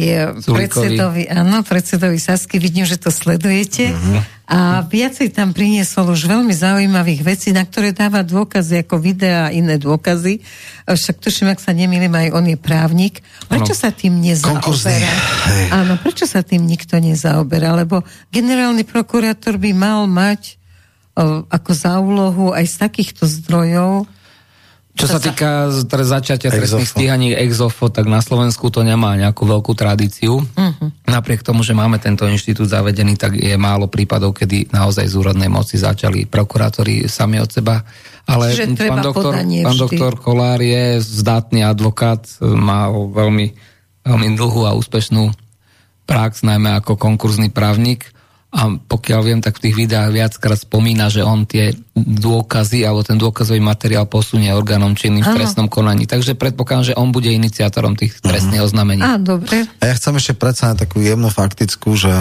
predsedovi, 0.50 1.30
áno, 1.30 1.62
predsedovi 1.62 2.18
Sasky, 2.18 2.58
vidím, 2.58 2.82
že 2.82 2.98
to 2.98 3.14
sledujete. 3.14 3.94
Uh-huh. 3.94 4.18
A 4.52 4.84
viacej 4.84 5.32
tam 5.32 5.54
priniesol 5.54 6.12
už 6.12 6.28
veľmi 6.28 6.52
zaujímavých 6.52 7.22
vecí, 7.24 7.54
na 7.54 7.64
ktoré 7.64 7.94
dáva 7.94 8.26
dôkazy 8.26 8.84
ako 8.84 9.00
videá 9.00 9.48
a 9.48 9.54
iné 9.54 9.78
dôkazy. 9.78 10.42
Však 10.90 11.24
tuším, 11.24 11.54
ak 11.54 11.62
sa 11.62 11.72
nemýlim, 11.78 12.12
aj 12.12 12.34
on 12.36 12.46
je 12.50 12.58
právnik. 12.58 13.22
Prečo 13.48 13.78
ano. 13.78 13.82
sa 13.86 13.90
tým 13.94 14.18
nezaoberá? 14.18 15.14
Áno, 15.72 15.94
prečo 16.02 16.26
sa 16.26 16.42
tým 16.42 16.66
nikto 16.66 16.98
nezaoberá? 17.00 17.78
Lebo 17.78 18.04
generálny 18.34 18.84
prokurátor 18.84 19.56
by 19.62 19.72
mal 19.78 20.10
mať 20.10 20.58
o, 21.16 21.48
ako 21.48 21.72
za 21.72 22.02
úlohu 22.02 22.52
aj 22.52 22.66
z 22.66 22.76
takýchto 22.82 23.30
zdrojov 23.30 24.10
čo 24.91 25.07
sa 25.07 25.19
týka 25.23 25.72
začatia 25.88 26.51
trestných 26.51 26.89
stíhaní 26.89 27.30
exofo, 27.31 27.88
tak 27.88 28.11
na 28.11 28.19
Slovensku 28.19 28.68
to 28.68 28.84
nemá 28.84 29.15
nejakú 29.15 29.47
veľkú 29.47 29.72
tradíciu. 29.73 30.43
Uh-huh. 30.43 30.88
Napriek 31.07 31.41
tomu, 31.41 31.63
že 31.63 31.72
máme 31.72 31.97
tento 31.97 32.27
inštitút 32.27 32.68
zavedený, 32.68 33.15
tak 33.15 33.39
je 33.39 33.55
málo 33.55 33.88
prípadov, 33.88 34.35
kedy 34.35 34.69
naozaj 34.69 35.07
z 35.07 35.15
úrodnej 35.15 35.47
moci 35.47 35.80
začali 35.80 36.27
prokurátori 36.27 37.07
sami 37.07 37.39
od 37.39 37.49
seba. 37.49 37.81
Ale 38.27 38.53
pán 38.77 39.01
doktor, 39.01 39.34
pán 39.41 39.77
doktor 39.80 40.13
Kolár 40.19 40.61
je 40.61 41.01
zdatný 41.01 41.65
advokát, 41.65 42.22
má 42.43 42.91
veľmi, 42.91 43.47
veľmi 44.05 44.27
dlhú 44.38 44.69
a 44.69 44.77
úspešnú 44.77 45.34
prax, 46.05 46.45
najmä 46.45 46.77
ako 46.77 46.99
konkurzný 46.99 47.49
právnik 47.49 48.11
a 48.52 48.68
pokiaľ 48.76 49.22
viem, 49.23 49.40
tak 49.40 49.57
v 49.57 49.72
tých 49.72 49.76
videách 49.80 50.11
viackrát 50.11 50.60
spomína, 50.60 51.07
že 51.07 51.23
on 51.23 51.48
tie 51.48 51.72
dôkazy 51.95 52.84
alebo 52.84 52.99
ten 52.99 53.15
dôkazový 53.15 53.64
materiál 53.64 54.11
posunie 54.11 54.52
orgánom 54.52 54.91
činným 54.91 55.23
v 55.23 55.40
trestnom 55.40 55.72
konaní. 55.72 56.03
Takže 56.03 56.36
predpokladám, 56.36 56.91
že 56.91 56.98
on 56.99 57.15
bude 57.15 57.32
iniciátorom 57.32 57.95
tých 57.95 58.19
trestných 58.19 58.60
oznamení. 58.60 58.99
Á, 58.99 59.15
dobre. 59.15 59.64
A 59.80 59.84
ja 59.88 59.94
chcem 59.95 60.19
ešte 60.19 60.36
predsa 60.36 60.76
takú 60.76 60.99
jemnú 60.99 61.32
faktickú, 61.32 61.95
že 61.95 62.11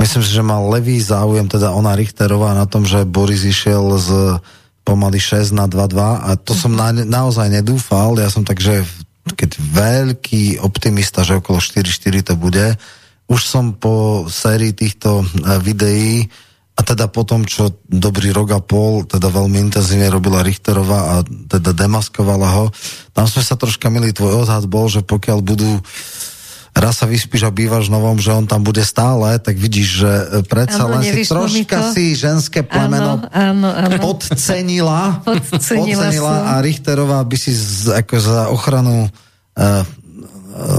myslím 0.00 0.22
si, 0.24 0.30
že 0.32 0.40
mal 0.40 0.72
levý 0.72 0.96
záujem, 1.04 1.44
teda 1.52 1.68
ona 1.76 1.92
Richterová 1.92 2.56
na 2.56 2.64
tom, 2.64 2.88
že 2.88 3.04
Boris 3.04 3.44
išiel 3.44 4.00
z 4.00 4.40
pomaly 4.88 5.20
6 5.20 5.52
na 5.52 5.68
2-2 5.68 6.00
a 6.00 6.30
to 6.40 6.56
som 6.56 6.72
na, 6.72 6.96
naozaj 6.96 7.52
nedúfal. 7.52 8.16
Ja 8.16 8.32
som 8.32 8.40
takže 8.40 8.88
keď 9.36 9.58
veľký 9.60 10.64
optimista, 10.64 11.28
že 11.28 11.44
okolo 11.44 11.60
4-4 11.60 12.32
to 12.32 12.34
bude, 12.40 12.78
už 13.26 13.40
som 13.42 13.74
po 13.74 14.26
sérii 14.30 14.70
týchto 14.70 15.22
e, 15.22 15.24
videí 15.58 16.30
a 16.76 16.84
teda 16.84 17.08
po 17.08 17.24
tom, 17.24 17.48
čo 17.48 17.72
dobrý 17.88 18.36
rok 18.36 18.52
a 18.52 18.60
pol, 18.60 19.08
teda 19.08 19.32
veľmi 19.32 19.56
intenzívne 19.70 20.12
robila 20.12 20.44
Richterová 20.44 21.00
a 21.00 21.14
teda 21.24 21.72
demaskovala 21.72 22.48
ho, 22.52 22.64
tam 23.16 23.24
sme 23.24 23.40
sa 23.40 23.56
troška 23.56 23.88
milí, 23.88 24.12
tvoj 24.12 24.44
odhad 24.44 24.68
bol, 24.68 24.86
že 24.92 25.00
pokiaľ 25.00 25.40
budú 25.40 25.80
raz 26.76 27.00
sa 27.00 27.08
vyspíš 27.08 27.48
a 27.48 27.50
bývaš 27.50 27.88
novom, 27.88 28.20
že 28.20 28.36
on 28.36 28.44
tam 28.44 28.60
bude 28.60 28.84
stále, 28.84 29.40
tak 29.40 29.56
vidíš, 29.56 29.88
že 30.04 30.12
e, 30.12 30.24
predsa 30.44 30.84
ano, 30.84 31.00
len 31.00 31.02
si 31.08 31.24
troška 31.24 31.96
si 31.96 32.12
ženské 32.12 32.60
plemeno 32.60 33.24
ano, 33.32 33.32
ano, 33.32 33.68
ano. 33.72 33.96
podcenila, 33.96 35.24
podcenila, 35.24 36.12
podcenila 36.12 36.34
a 36.52 36.60
Richterová 36.60 37.24
by 37.24 37.36
si 37.40 37.56
z, 37.56 37.96
ako 37.96 38.14
za 38.20 38.40
ochranu 38.52 39.08
uh, 39.08 39.82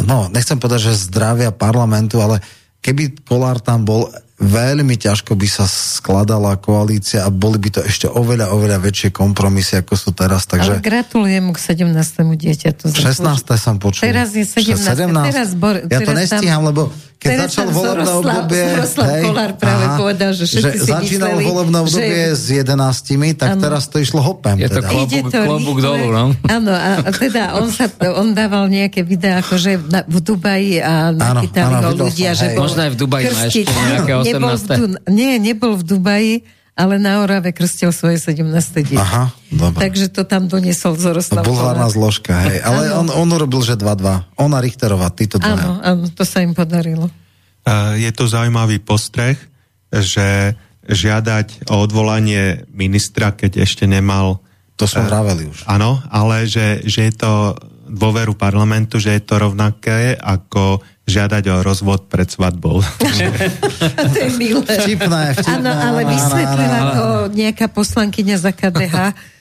no, 0.03 0.27
nechcem 0.33 0.57
povedať, 0.57 0.91
že 0.91 1.07
zdravia 1.09 1.53
parlamentu, 1.53 2.19
ale 2.19 2.41
keby 2.81 3.23
Kolár 3.25 3.61
tam 3.61 3.83
bol, 3.85 4.09
veľmi 4.37 5.01
ťažko 5.01 5.33
by 5.33 5.47
sa 5.49 5.65
skladala 5.65 6.61
koalícia 6.61 7.25
a 7.25 7.33
boli 7.33 7.57
by 7.57 7.69
to 7.73 7.81
ešte 7.81 8.05
oveľa, 8.05 8.53
oveľa 8.53 8.77
väčšie 8.85 9.09
kompromisy, 9.09 9.81
ako 9.81 9.97
sú 9.97 10.13
teraz. 10.13 10.45
Takže... 10.45 10.77
Ale 10.77 10.85
gratulujem 10.85 11.49
k 11.49 11.57
17. 11.57 12.37
dieťaťu. 12.37 12.85
16. 12.93 13.17
som 13.57 13.81
počul. 13.81 14.05
Teraz 14.05 14.37
je 14.37 14.45
17. 14.45 14.77
17. 14.77 15.33
Teraz 15.33 15.57
bor, 15.57 15.81
ja 15.81 15.99
to 16.05 16.13
nestíham, 16.13 16.61
tam... 16.61 16.69
lebo 16.69 16.81
keď 17.27 17.35
Teraz 17.35 17.51
začal 17.51 17.67
volebné 17.75 18.11
obdobie... 18.15 18.63
hej, 18.87 19.23
Kolár 19.27 19.51
práve 19.59 19.85
aha, 19.85 19.97
povedal, 19.99 20.31
že 20.31 20.43
všetci 20.47 20.63
že 20.63 20.71
si 20.71 20.87
začínalo 20.87 21.37
mysleli, 21.37 21.51
volebné 21.51 21.77
obdobie 21.83 22.21
že... 22.31 22.39
s 22.39 22.45
11, 22.63 23.35
tak 23.35 23.49
ano. 23.53 23.61
teraz 23.67 23.83
to 23.91 23.97
išlo 23.99 24.19
hopem. 24.23 24.55
Je 24.55 24.69
to 24.71 24.79
teda. 24.79 24.87
klobúk, 24.87 25.25
to 25.27 25.39
klobúk 25.43 25.77
dolu, 25.83 26.07
no? 26.07 26.25
Áno, 26.47 26.71
a 26.71 27.11
teda 27.11 27.59
on, 27.59 27.67
sa, 27.67 27.91
on 28.15 28.31
dával 28.31 28.71
nejaké 28.71 29.03
videá, 29.03 29.43
akože 29.43 29.91
na, 29.91 30.07
v 30.07 30.17
Dubaji 30.23 30.79
a 30.79 31.11
nachytali 31.11 31.73
ho 31.83 31.91
ľudia, 32.07 32.31
som, 32.31 32.47
že... 32.47 32.55
Možno 32.55 32.79
aj 32.87 32.91
v 32.95 32.97
Dubaji 32.97 33.23
má 33.27 33.41
ešte 33.51 33.69
nejaké 33.69 34.11
18. 34.15 34.31
Nebol 34.31 34.55
v, 34.55 34.83
nie, 35.11 35.33
nebol 35.43 35.73
v 35.75 35.83
Dubaji, 35.83 36.33
ale 36.77 37.01
na 37.01 37.25
Orave 37.25 37.49
krstil 37.57 37.89
svoje 37.89 38.21
17. 38.21 38.45
dieťa. 38.85 39.01
Aha, 39.01 39.33
dobre. 39.49 39.81
Takže 39.81 40.13
to 40.13 40.29
tam 40.29 40.45
doniesol 40.45 40.93
Zoroslav. 40.93 41.41
Bulvárna 41.41 41.89
zložka, 41.89 42.37
hej. 42.45 42.61
Ale 42.69 42.93
on, 42.93 43.09
on 43.09 43.27
urobil, 43.33 43.65
že 43.65 43.73
2-2. 43.73 44.37
Ona 44.37 44.61
Richterová, 44.61 45.09
títo 45.09 45.41
dva. 45.41 45.57
Áno, 45.57 45.71
áno, 45.81 46.05
to 46.13 46.21
sa 46.21 46.45
im 46.45 46.53
podarilo. 46.53 47.09
Je 47.97 48.07
to 48.13 48.29
zaujímavý 48.29 48.79
postreh, 48.79 49.35
že 49.91 50.55
žiadať 50.87 51.67
o 51.67 51.83
odvolanie 51.83 52.63
ministra, 52.71 53.33
keď 53.33 53.65
ešte 53.65 53.89
nemal... 53.89 54.39
To 54.77 54.85
sme 54.85 55.09
vraveli 55.09 55.49
už. 55.49 55.65
Áno, 55.65 55.99
ale 56.07 56.45
že, 56.45 56.85
že 56.85 57.09
je 57.09 57.13
to 57.17 57.57
dôveru 57.89 58.37
parlamentu, 58.37 59.01
že 59.01 59.17
je 59.17 59.23
to 59.25 59.35
rovnaké 59.41 60.13
ako 60.15 60.79
žiadať 61.07 61.43
o 61.47 61.55
rozvod 61.63 62.11
pred 62.11 62.27
svadbou. 62.27 62.83
to 64.13 64.17
je 64.19 64.29
milé. 64.35 64.59
Vtipné, 64.59 65.33
vtipné. 65.39 65.55
Áno, 65.55 65.71
ale 65.71 66.01
vysvetlila 66.03 66.79
to 66.91 67.05
nejaká 67.31 67.65
poslankyňa 67.71 68.35
za 68.35 68.51
KDH, 68.51 68.95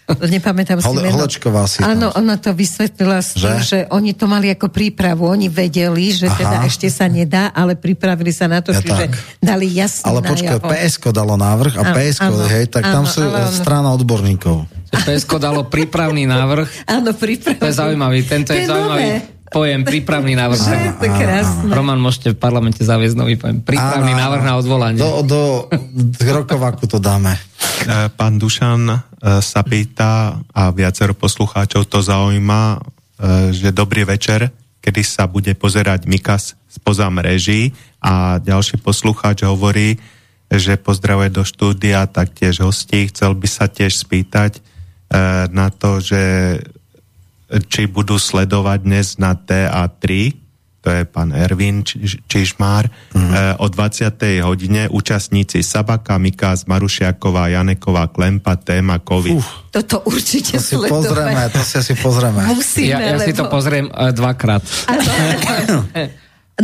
nepamätám 0.07 0.79
si 0.79 0.87
Hole, 0.87 1.11
Holečková 1.11 1.67
si 1.67 1.83
Áno, 1.83 2.15
ona 2.15 2.39
to 2.39 2.55
vysvetlila 2.55 3.19
s 3.19 3.35
tým, 3.35 3.59
že? 3.59 3.67
že 3.67 3.79
oni 3.91 4.15
to 4.15 4.31
mali 4.31 4.55
ako 4.55 4.71
prípravu. 4.71 5.27
Oni 5.27 5.51
vedeli, 5.51 6.15
že 6.15 6.31
Aha. 6.31 6.39
teda 6.39 6.57
ešte 6.71 6.87
sa 6.87 7.11
nedá, 7.11 7.51
ale 7.51 7.75
pripravili 7.75 8.31
sa 8.31 8.47
na 8.47 8.63
to, 8.63 8.71
ja 8.71 8.79
čiže 8.79 9.11
tak. 9.11 9.19
dali 9.43 9.67
jasný 9.67 10.07
Ale 10.07 10.23
počkaj, 10.23 10.63
PSK 10.63 11.11
dalo 11.11 11.35
návrh 11.35 11.75
a 11.75 11.83
PSK, 11.91 12.31
hej, 12.55 12.65
tak 12.71 12.87
áno, 12.87 12.95
tam 12.95 13.05
sú 13.11 13.27
áno, 13.27 13.51
strana 13.51 13.91
odborníkov. 13.99 14.71
PSK 14.95 15.43
dalo 15.43 15.67
prípravný 15.67 16.31
návrh. 16.31 16.87
Áno, 16.87 17.11
prípravný. 17.11 17.59
To 17.59 17.67
je 17.67 17.75
zaujímavý, 17.75 18.23
tento 18.23 18.55
je, 18.55 18.63
je 18.63 18.71
zaujímavý. 18.71 19.03
Nové 19.11 19.36
pojem 19.51 19.83
prípravný 19.87 20.35
návrh. 20.35 20.59
Že 20.59 20.77
je 20.77 20.93
to 20.99 21.07
krásne. 21.11 21.71
Roman, 21.71 21.99
môžete 21.99 22.35
v 22.35 22.39
parlamente 22.39 22.83
zaviesť 22.83 23.17
nový 23.17 23.39
pojem. 23.39 23.63
Prípravný 23.63 24.13
áno, 24.15 24.23
návrh 24.27 24.43
na 24.43 24.55
odvolanie. 24.59 24.99
Do, 24.99 25.23
do, 25.23 25.41
rokovaku 26.21 26.91
to 26.91 26.99
dáme. 26.99 27.35
E, 27.87 28.09
pán 28.15 28.41
Dušan 28.41 28.89
e, 28.91 28.99
sa 29.45 29.61
pýta 29.63 30.41
a 30.41 30.63
viacero 30.73 31.15
poslucháčov 31.15 31.87
to 31.87 32.03
zaujíma, 32.03 32.63
e, 32.75 32.79
že 33.55 33.71
dobrý 33.71 34.09
večer, 34.09 34.51
kedy 34.83 35.03
sa 35.05 35.29
bude 35.31 35.53
pozerať 35.55 36.09
Mikas 36.09 36.59
spoza 36.67 37.09
mreží 37.09 37.73
a 38.03 38.37
ďalší 38.43 38.83
poslucháč 38.83 39.45
hovorí, 39.47 39.97
že 40.47 40.79
pozdravuje 40.79 41.33
do 41.33 41.43
štúdia 41.43 42.07
taktiež 42.07 42.63
hostí. 42.63 43.11
Chcel 43.11 43.35
by 43.35 43.49
sa 43.51 43.67
tiež 43.67 44.07
spýtať 44.07 44.63
na 45.51 45.71
to, 45.71 46.03
že 46.03 46.23
či 47.47 47.87
budú 47.87 48.19
sledovať 48.19 48.79
dnes 48.83 49.07
na 49.23 49.39
TA3, 49.39 50.35
to 50.87 50.95
je 50.95 51.03
pán 51.03 51.35
Ervin 51.35 51.83
Čižmár, 52.31 52.87
mm-hmm. 52.87 53.59
o 53.59 53.67
20. 53.67 54.47
hodine 54.47 54.87
účastníci 54.87 55.67
Sabaka, 55.67 56.15
Mikás, 56.15 56.71
Marušiaková, 56.71 57.51
Janeková, 57.51 58.07
Klempa, 58.07 58.55
téma 58.55 59.03
COVID. 59.03 59.35
Uf, 59.35 59.67
toto 59.75 60.07
určite 60.07 60.59
to 60.59 60.63
si 60.63 60.75
sledovať. 60.79 60.91
pozrieme, 60.95 61.43
to 61.51 61.61
si 61.67 61.75
asi 61.83 61.95
pozrieme. 61.99 62.39
Musíme, 62.55 62.87
ja, 62.87 62.99
ja 63.03 63.15
lebo... 63.19 63.27
si 63.27 63.33
to 63.35 63.45
pozriem 63.51 63.91
uh, 63.91 64.15
dvakrát. 64.15 64.63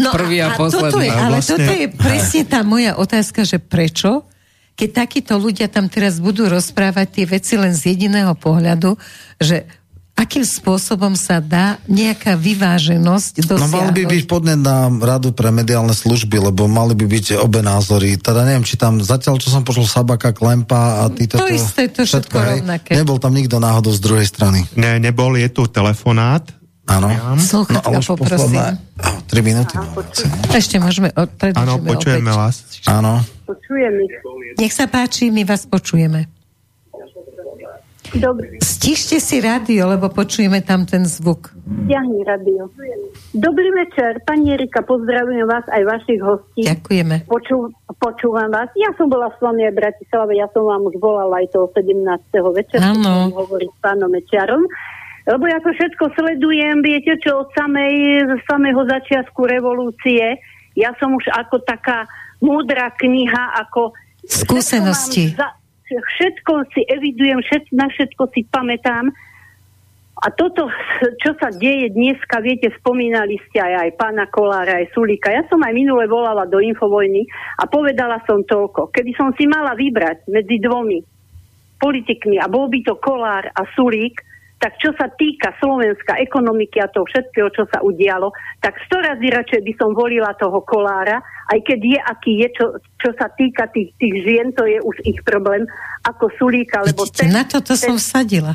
no 0.07 0.09
Prvý 0.15 0.39
a, 0.39 0.55
a 0.55 0.57
posledný. 0.59 0.87
Toto 0.87 0.99
je, 1.03 1.11
ale 1.11 1.39
vlastne... 1.43 1.55
toto 1.59 1.73
je 1.75 1.87
presne 1.91 2.43
tá 2.47 2.61
moja 2.63 2.95
otázka, 2.95 3.43
že 3.43 3.59
prečo 3.59 4.31
keď 4.73 5.05
takíto 5.05 5.37
ľudia 5.37 5.69
tam 5.69 5.93
teraz 5.93 6.17
budú 6.17 6.49
rozprávať 6.49 7.07
tie 7.13 7.25
veci 7.29 7.61
len 7.61 7.77
z 7.77 7.93
jediného 7.93 8.33
pohľadu, 8.33 8.97
že 9.37 9.69
akým 10.13 10.45
spôsobom 10.45 11.17
sa 11.17 11.41
dá 11.41 11.81
nejaká 11.89 12.37
vyváženosť 12.37 13.49
dosiahnuť? 13.49 13.65
No 13.65 13.69
mal 13.69 13.89
by 13.91 14.03
byť 14.07 14.23
podnet 14.29 14.61
na 14.61 14.89
radu 14.89 15.33
pre 15.33 15.49
mediálne 15.51 15.97
služby, 15.97 16.39
lebo 16.53 16.69
mali 16.69 16.93
by 16.93 17.07
byť 17.09 17.41
obe 17.41 17.65
názory. 17.65 18.21
Teda 18.21 18.45
neviem, 18.45 18.65
či 18.65 18.77
tam 18.77 19.01
zatiaľ, 19.01 19.41
čo 19.41 19.49
som 19.51 19.65
počul 19.65 19.89
Sabaka, 19.89 20.37
Klempa 20.37 21.05
a 21.05 21.11
títo... 21.11 21.41
To 21.41 21.49
isté, 21.49 21.89
to 21.89 22.05
všetko, 22.05 22.33
všetko 22.33 22.37
rovnaké. 22.39 22.91
Nebol 22.97 23.19
tam 23.19 23.33
nikto 23.35 23.57
náhodou 23.59 23.93
z 23.93 24.01
druhej 24.05 24.27
strany. 24.29 24.65
Ne, 24.77 25.01
nebol, 25.01 25.35
je 25.35 25.49
tu 25.49 25.65
telefonát. 25.67 26.45
Áno. 26.83 27.09
Sluchatka, 27.39 27.95
no, 27.95 28.03
poprosím. 28.03 28.59
Oh, 28.99 29.19
3 29.31 29.39
minúty. 29.39 29.75
Ešte 30.51 30.83
môžeme... 30.83 31.15
Áno, 31.15 31.79
počujeme 31.79 32.31
opäť. 32.35 32.41
vás. 32.43 32.55
Áno. 32.91 33.23
Počujeme. 33.47 34.03
Nech 34.59 34.75
sa 34.75 34.91
páči, 34.91 35.31
my 35.31 35.47
vás 35.47 35.63
počujeme. 35.65 36.42
Dobre. 38.13 38.61
Stište 38.61 39.17
si 39.17 39.41
rádio, 39.41 39.89
lebo 39.89 40.13
počujeme 40.13 40.61
tam 40.61 40.85
ten 40.85 41.09
zvuk. 41.09 41.49
Stiahni 41.65 42.21
rádio. 42.29 42.69
Dobrý 43.33 43.73
večer, 43.73 44.21
pani 44.29 44.53
Erika, 44.53 44.85
pozdravujem 44.85 45.49
vás 45.49 45.65
aj 45.73 45.83
vašich 45.89 46.21
hostí. 46.21 46.69
Ďakujeme. 46.69 47.25
Poču, 47.25 47.73
počúvam 47.97 48.53
vás. 48.53 48.69
Ja 48.77 48.93
som 49.01 49.09
bola 49.09 49.33
s 49.33 49.41
vami 49.41 49.65
aj 49.65 49.73
v 49.73 49.81
Bratislave, 49.81 50.37
ja 50.37 50.45
som 50.53 50.69
vám 50.69 50.85
už 50.93 51.01
volala 51.01 51.41
aj 51.41 51.49
toho 51.57 51.73
17. 51.73 52.05
večera, 52.53 52.93
Áno. 52.93 53.33
hovoriť 53.33 53.71
s 53.73 53.79
pánom 53.81 54.13
Mečiarom. 54.13 54.63
Lebo 55.23 55.45
ja 55.47 55.63
to 55.63 55.71
všetko 55.71 56.13
sledujem, 56.19 56.83
viete 56.83 57.15
čo, 57.23 57.47
od 57.47 57.49
samej, 57.55 58.27
samého 58.45 58.83
začiatku 58.85 59.41
revolúcie. 59.47 60.37
Ja 60.75 60.93
som 60.99 61.15
už 61.15 61.31
ako 61.31 61.63
taká 61.65 62.11
múdra 62.43 62.91
kniha, 62.99 63.57
ako... 63.65 63.95
Skúsenosti. 64.27 65.33
Za, 65.39 65.62
všetko 66.01 66.53
si 66.73 66.81
evidujem, 66.89 67.41
všet, 67.43 67.73
na 67.77 67.89
všetko 67.89 68.23
si 68.33 68.47
pamätám. 68.49 69.13
A 70.23 70.31
toto, 70.31 70.71
čo 71.19 71.35
sa 71.35 71.51
deje 71.51 71.91
dneska, 71.91 72.39
viete, 72.39 72.71
spomínali 72.79 73.43
ste 73.51 73.59
aj, 73.59 73.75
aj 73.89 73.91
pána 73.99 74.31
Kolára, 74.31 74.79
aj 74.79 74.95
Sulíka. 74.95 75.35
Ja 75.35 75.43
som 75.51 75.59
aj 75.59 75.75
minule 75.75 76.07
volala 76.07 76.47
do 76.47 76.63
Infovojny 76.63 77.27
a 77.59 77.67
povedala 77.67 78.23
som 78.23 78.47
toľko. 78.47 78.95
Keby 78.95 79.13
som 79.19 79.35
si 79.35 79.51
mala 79.51 79.75
vybrať 79.75 80.31
medzi 80.31 80.63
dvomi 80.63 81.03
politikmi 81.83 82.39
a 82.39 82.47
bol 82.47 82.71
by 82.71 82.81
to 82.87 82.95
Kolár 83.03 83.51
a 83.51 83.63
Sulík, 83.75 84.23
tak 84.63 84.79
čo 84.79 84.95
sa 84.95 85.11
týka 85.11 85.51
Slovenska, 85.59 86.23
ekonomiky 86.23 86.79
a 86.79 86.87
toho 86.87 87.03
všetkého, 87.11 87.51
čo 87.51 87.67
sa 87.67 87.83
udialo, 87.83 88.31
tak 88.63 88.79
sto 88.87 89.03
razy 89.03 89.27
radšej 89.27 89.59
by 89.59 89.73
som 89.75 89.91
volila 89.91 90.31
toho 90.39 90.63
kolára, 90.63 91.19
aj 91.51 91.59
keď 91.67 91.81
je, 91.83 91.99
aký 91.99 92.33
je, 92.47 92.49
čo, 92.55 92.67
čo 93.03 93.11
sa 93.19 93.27
týka 93.35 93.67
tých, 93.75 93.91
tých 93.99 94.15
žien, 94.23 94.55
to 94.55 94.63
je 94.63 94.79
už 94.79 95.03
ich 95.03 95.19
problém, 95.27 95.67
ako 96.07 96.31
Sulíka, 96.39 96.87
lebo 96.87 97.03
Vidíte, 97.03 97.27
ten, 97.27 97.35
na 97.35 97.43
toto 97.43 97.75
ten, 97.75 97.91
som 97.91 97.99
vsadila. 97.99 98.55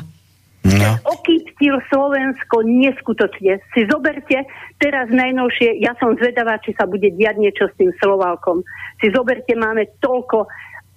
No. 0.64 0.96
Okýptil 1.04 1.76
Slovensko 1.92 2.64
neskutočne. 2.64 3.60
Si 3.76 3.84
zoberte 3.84 4.48
teraz 4.80 5.12
najnovšie, 5.12 5.76
ja 5.80 5.92
som 6.00 6.16
zvedavá, 6.16 6.56
či 6.64 6.72
sa 6.72 6.88
bude 6.88 7.12
diať 7.14 7.36
niečo 7.36 7.68
s 7.68 7.76
tým 7.76 7.92
Slovalkom. 8.00 8.64
Si 8.98 9.12
zoberte, 9.12 9.52
máme 9.54 9.92
toľko 10.00 10.48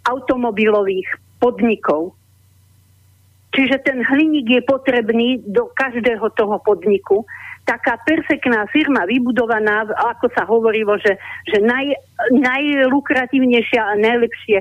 automobilových 0.08 1.08
podnikov, 1.38 2.16
Čiže 3.52 3.84
ten 3.84 4.00
hliník 4.00 4.48
je 4.48 4.62
potrebný 4.64 5.44
do 5.44 5.68
každého 5.76 6.24
toho 6.40 6.56
podniku. 6.64 7.28
Taká 7.68 8.00
perfektná 8.08 8.66
firma 8.72 9.04
vybudovaná, 9.06 9.86
ako 9.92 10.32
sa 10.34 10.48
hovorilo, 10.48 10.98
že, 10.98 11.20
že 11.52 11.60
naj, 11.62 11.94
najlukratívnejšia 12.32 13.82
a 13.86 14.00
najlepšie 14.00 14.58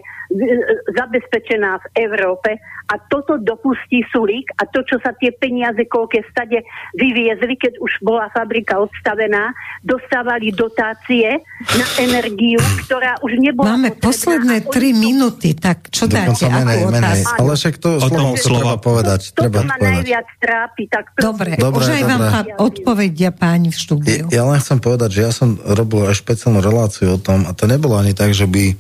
zabezpečená 0.99 1.81
v 1.81 1.87
Európe 2.03 2.61
a 2.91 2.99
toto 3.01 3.39
dopustí 3.39 4.03
Sulík 4.11 4.51
a 4.59 4.67
to, 4.67 4.83
čo 4.83 4.99
sa 4.99 5.15
tie 5.15 5.31
peniaze, 5.31 5.79
koľké 5.87 6.27
stade 6.27 6.59
vyviezli, 6.93 7.55
keď 7.55 7.79
už 7.79 7.93
bola 8.01 8.27
fabrika 8.29 8.77
odstavená, 8.77 9.55
dostávali 9.81 10.51
dotácie 10.51 11.39
na 11.71 11.87
energiu, 11.97 12.59
ktorá 12.83 13.15
už 13.21 13.39
nebola 13.39 13.73
Máme 13.73 13.91
potrebná. 13.93 14.03
posledné 14.03 14.57
tri 14.67 14.91
to- 14.91 14.99
minúty, 14.99 15.49
tak 15.55 15.87
čo 15.89 16.05
dáte? 16.05 16.35
Dokonca 16.35 16.47
menej, 16.53 16.81
Akú 16.81 16.91
menej. 16.91 17.03
otázku? 17.07 17.39
Ale 17.39 17.53
však 17.55 17.75
to 17.77 17.89
O 17.89 17.99
tom 18.01 18.09
Slovensko 18.11 18.43
slova. 18.43 18.59
treba 18.61 18.77
povedať. 18.77 19.21
Toto 19.29 19.39
Treba 19.41 19.59
ma 19.61 19.67
povedať. 19.71 19.85
najviac 19.87 20.27
trápi. 20.37 20.83
Tak 20.87 21.05
prosím. 21.11 21.25
Dobre, 21.25 21.51
Dobre, 21.55 21.79
už 21.79 21.89
aj 21.89 22.03
vám 22.03 22.21
dobre. 22.21 22.33
pán 22.33 22.47
odpovedia 22.59 23.31
páni 23.31 23.69
v 23.69 23.79
štúdiu. 23.79 24.25
Ja, 24.27 24.37
ja 24.37 24.45
len 24.45 24.59
chcem 24.59 24.79
povedať, 24.79 25.11
že 25.13 25.21
ja 25.23 25.33
som 25.33 25.49
robil 25.55 26.03
aj 26.05 26.17
špeciálnu 26.17 26.59
reláciu 26.59 27.15
o 27.15 27.21
tom 27.21 27.47
a 27.47 27.55
to 27.55 27.65
nebolo 27.65 27.95
ani 27.95 28.11
tak, 28.11 28.33
že 28.33 28.45
by 28.45 28.75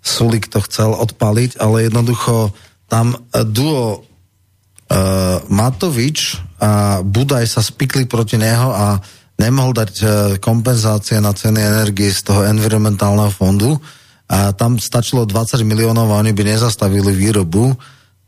Sulik 0.00 0.46
to 0.46 0.62
chcel 0.62 0.94
odpaliť, 0.94 1.58
ale 1.58 1.84
jednoducho 1.84 2.54
tam 2.88 3.12
eh, 3.14 3.44
duo 3.44 4.00
uh, 4.00 5.38
Matovič 5.46 6.40
a 6.58 7.04
Budaj 7.04 7.44
sa 7.46 7.60
spikli 7.60 8.08
proti 8.08 8.40
neho 8.40 8.72
a 8.72 8.98
nemohol 9.38 9.76
dať 9.76 9.92
uh, 10.00 10.10
kompenzácie 10.40 11.20
na 11.20 11.36
ceny 11.36 11.60
energie 11.60 12.10
z 12.10 12.32
toho 12.32 12.48
environmentálneho 12.48 13.30
fondu 13.30 13.76
a 14.28 14.52
tam 14.52 14.76
stačilo 14.76 15.24
20 15.24 15.64
miliónov 15.64 16.12
a 16.12 16.20
oni 16.20 16.36
by 16.36 16.56
nezastavili 16.56 17.16
výrobu. 17.16 17.72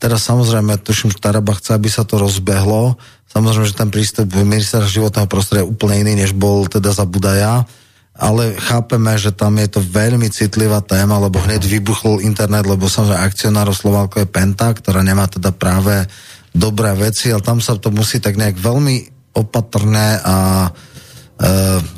Teraz 0.00 0.24
samozrejme, 0.24 0.80
tuším, 0.80 1.12
že 1.12 1.20
Taraba 1.20 1.52
chce, 1.52 1.76
aby 1.76 1.92
sa 1.92 2.08
to 2.08 2.16
rozbehlo. 2.16 2.96
Samozrejme, 3.28 3.68
že 3.68 3.76
ten 3.76 3.92
prístup 3.92 4.32
ministra 4.32 4.80
životného 4.80 5.28
prostredia 5.28 5.60
je 5.60 5.68
úplne 5.68 6.00
iný, 6.00 6.24
než 6.24 6.32
bol 6.32 6.64
teda 6.72 6.88
za 6.96 7.04
Budaja. 7.04 7.68
Ale 8.16 8.58
chápeme, 8.58 9.14
že 9.16 9.30
tam 9.30 9.56
je 9.56 9.70
to 9.70 9.80
veľmi 9.80 10.28
citlivá 10.28 10.82
téma, 10.82 11.22
lebo 11.22 11.40
hneď 11.40 11.62
vybuchol 11.64 12.20
internet, 12.20 12.66
lebo 12.66 12.90
samozrejme 12.90 13.22
akcionárov 13.22 13.72
Slovalko 13.72 14.20
je 14.20 14.28
Penta, 14.28 14.74
ktorá 14.74 15.00
nemá 15.00 15.30
teda 15.30 15.54
práve 15.54 16.10
dobré 16.50 16.90
veci, 16.98 17.30
ale 17.30 17.40
tam 17.40 17.62
sa 17.62 17.78
to 17.78 17.94
musí 17.94 18.18
tak 18.18 18.34
nejak 18.34 18.58
veľmi 18.58 19.20
opatrné 19.38 20.18
a 20.26 20.36
e, 20.66 20.70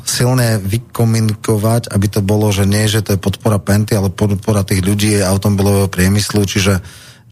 silne 0.05 0.61
vykomunikovať, 0.61 1.89
aby 1.89 2.07
to 2.07 2.21
bolo, 2.21 2.53
že 2.53 2.69
nie, 2.69 2.85
že 2.85 3.01
to 3.01 3.17
je 3.17 3.19
podpora 3.19 3.57
Penty, 3.57 3.97
ale 3.97 4.13
podpora 4.13 4.61
tých 4.61 4.85
ľudí 4.85 5.17
automobilového 5.17 5.89
priemyslu, 5.89 6.45
čiže, 6.45 6.77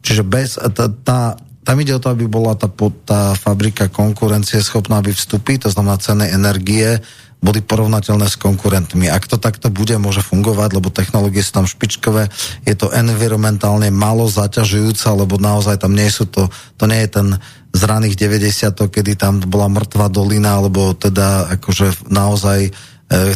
čiže 0.01 0.25
bez, 0.25 0.57
tá, 0.57 0.89
tá, 0.89 1.37
tam 1.61 1.77
ide 1.77 1.93
o 1.93 2.01
to, 2.01 2.09
aby 2.09 2.25
bola 2.25 2.57
tá, 2.57 2.65
tá 3.05 3.37
fabrika 3.37 3.85
konkurencie 3.93 4.57
schopná, 4.65 4.97
aby 4.97 5.13
vstupy, 5.13 5.61
to 5.61 5.69
znamená 5.69 6.01
ceny 6.01 6.33
energie, 6.33 6.97
boli 7.41 7.65
porovnateľné 7.65 8.29
s 8.29 8.37
konkurentmi. 8.37 9.09
Ak 9.09 9.25
to 9.25 9.41
takto 9.41 9.73
bude, 9.73 9.97
môže 9.97 10.21
fungovať, 10.21 10.77
lebo 10.77 10.93
technológie 10.93 11.41
sú 11.41 11.57
tam 11.57 11.65
špičkové, 11.65 12.29
je 12.69 12.75
to 12.77 12.93
environmentálne 12.93 13.89
málo 13.89 14.29
zaťažujúce, 14.29 15.09
lebo 15.09 15.41
naozaj 15.41 15.81
tam 15.81 15.97
nie 15.97 16.05
sú 16.13 16.29
to, 16.29 16.53
to 16.77 16.85
nie 16.85 17.01
je 17.03 17.09
ten 17.17 17.27
z 17.71 17.81
raných 17.87 18.19
90 18.19 18.91
kedy 18.91 19.15
tam 19.15 19.39
bola 19.47 19.71
mŕtva 19.71 20.11
dolina, 20.11 20.59
alebo 20.59 20.91
teda 20.91 21.55
akože 21.57 22.11
naozaj 22.11 22.67
e, 22.67 22.71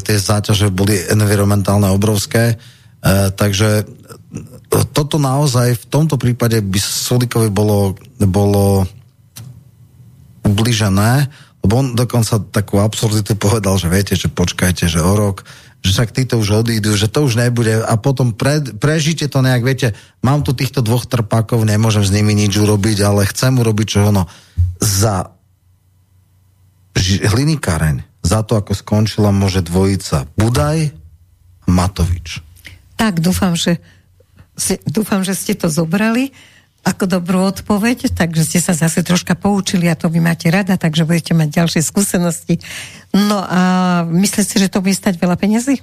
tie 0.04 0.18
záťaže 0.20 0.76
boli 0.76 1.00
environmentálne 1.08 1.88
obrovské. 1.88 2.54
E, 2.54 2.56
takže 3.32 3.70
e, 3.82 3.84
toto 4.92 5.16
naozaj 5.16 5.80
v 5.80 5.86
tomto 5.88 6.20
prípade 6.20 6.60
by 6.60 6.80
Sulikovi 6.84 7.48
bolo, 7.48 7.96
bolo 8.20 8.84
ubližené, 10.44 11.32
lebo 11.66 11.82
on 11.82 11.98
dokonca 11.98 12.38
takú 12.54 12.78
absurditu 12.78 13.34
povedal, 13.34 13.82
že 13.82 13.90
viete, 13.90 14.14
že 14.14 14.30
počkajte, 14.30 14.86
že 14.86 15.02
o 15.02 15.14
rok, 15.18 15.42
že 15.82 15.98
však 15.98 16.14
títo 16.14 16.38
už 16.38 16.62
odídu, 16.62 16.94
že 16.94 17.10
to 17.10 17.26
už 17.26 17.42
nebude 17.42 17.82
a 17.82 17.94
potom 17.98 18.38
pre, 18.38 18.62
prežite 18.78 19.26
to 19.26 19.42
nejak, 19.42 19.66
viete, 19.66 19.88
mám 20.22 20.46
tu 20.46 20.54
týchto 20.54 20.86
dvoch 20.86 21.10
trpákov, 21.10 21.66
nemôžem 21.66 22.06
s 22.06 22.14
nimi 22.14 22.38
nič 22.38 22.54
urobiť, 22.54 23.02
ale 23.02 23.26
chcem 23.26 23.58
urobiť 23.58 23.88
čo 23.90 24.14
ono. 24.14 24.30
Za 24.78 25.34
hlinikáreň, 27.34 28.22
za 28.22 28.46
to, 28.46 28.62
ako 28.62 28.78
skončila, 28.78 29.34
môže 29.34 29.66
dvojica 29.66 30.30
Budaj 30.38 30.94
a 31.66 31.68
Matovič. 31.70 32.46
Tak, 32.94 33.26
dúfam, 33.26 33.58
že, 33.58 33.82
dúfam, 34.86 35.26
že 35.26 35.34
ste 35.34 35.58
to 35.58 35.66
zobrali 35.66 36.30
ako 36.86 37.10
dobrú 37.10 37.42
odpoveď, 37.50 38.14
takže 38.14 38.46
ste 38.46 38.60
sa 38.62 38.78
zase 38.78 39.02
troška 39.02 39.34
poučili 39.34 39.90
a 39.90 39.98
to 39.98 40.06
vy 40.06 40.22
máte 40.22 40.54
rada, 40.54 40.78
takže 40.78 41.04
budete 41.04 41.34
mať 41.34 41.50
ďalšie 41.50 41.82
skúsenosti. 41.82 42.62
No 43.10 43.42
a 43.42 43.62
myslíte 44.06 44.46
si, 44.46 44.56
že 44.62 44.70
to 44.70 44.86
bude 44.86 44.94
stať 44.94 45.18
veľa 45.18 45.34
peniazy? 45.34 45.82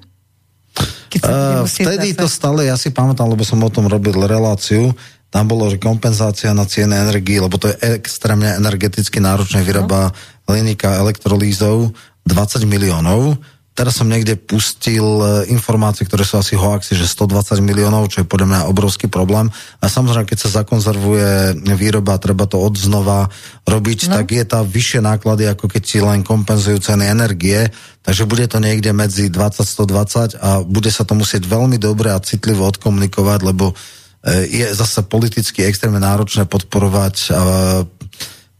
Uh, 1.21 1.67
musieť 1.69 1.85
vtedy 1.85 2.17
to 2.17 2.25
stále, 2.31 2.65
ja 2.65 2.79
si 2.81 2.89
pamätám, 2.89 3.29
lebo 3.29 3.45
som 3.45 3.61
o 3.61 3.69
tom 3.69 3.85
robil 3.91 4.17
reláciu, 4.17 4.97
tam 5.29 5.45
bolo, 5.49 5.69
že 5.69 5.77
kompenzácia 5.77 6.53
na 6.57 6.65
cieny 6.65 6.97
energii, 6.97 7.41
lebo 7.41 7.57
to 7.61 7.69
je 7.69 7.77
extrémne 7.97 8.53
energeticky 8.57 9.21
náročné, 9.21 9.65
vyrába 9.65 10.13
hliníka 10.49 11.01
elektrolízov 11.01 11.93
20 12.29 12.69
miliónov. 12.69 13.41
Teraz 13.73 13.97
som 13.97 14.05
niekde 14.05 14.37
pustil 14.37 15.01
e, 15.01 15.49
informácie, 15.49 16.05
ktoré 16.05 16.29
sú 16.29 16.37
asi 16.37 16.53
hoaxy, 16.61 16.93
že 16.93 17.09
120 17.09 17.57
miliónov, 17.65 18.13
čo 18.13 18.21
je 18.21 18.29
podľa 18.29 18.49
mňa 18.53 18.61
obrovský 18.69 19.09
problém. 19.09 19.49
A 19.81 19.89
samozrejme, 19.89 20.29
keď 20.29 20.39
sa 20.45 20.61
zakonzervuje 20.61 21.57
výroba, 21.73 22.21
treba 22.21 22.45
to 22.45 22.61
odznova 22.61 23.33
robiť, 23.65 24.13
no. 24.13 24.21
tak 24.21 24.37
je 24.37 24.45
tá 24.45 24.61
vyššie 24.61 25.01
náklady, 25.01 25.49
ako 25.49 25.73
keď 25.73 25.83
si 25.89 26.05
len 26.05 26.21
kompenzujú 26.21 26.85
ceny 26.85 27.09
energie. 27.09 27.73
Takže 28.05 28.29
bude 28.29 28.45
to 28.45 28.61
niekde 28.61 28.93
medzi 28.93 29.33
20-120 29.33 30.37
a 30.37 30.61
bude 30.61 30.93
sa 30.93 31.09
to 31.09 31.17
musieť 31.17 31.49
veľmi 31.49 31.81
dobre 31.81 32.13
a 32.13 32.21
citlivo 32.21 32.69
odkomunikovať, 32.69 33.41
lebo 33.41 33.73
e, 33.73 33.75
je 34.53 34.69
zase 34.77 35.01
politicky 35.09 35.65
extrémne 35.65 36.05
náročné 36.05 36.45
podporovať 36.45 37.17
e, 37.25 37.29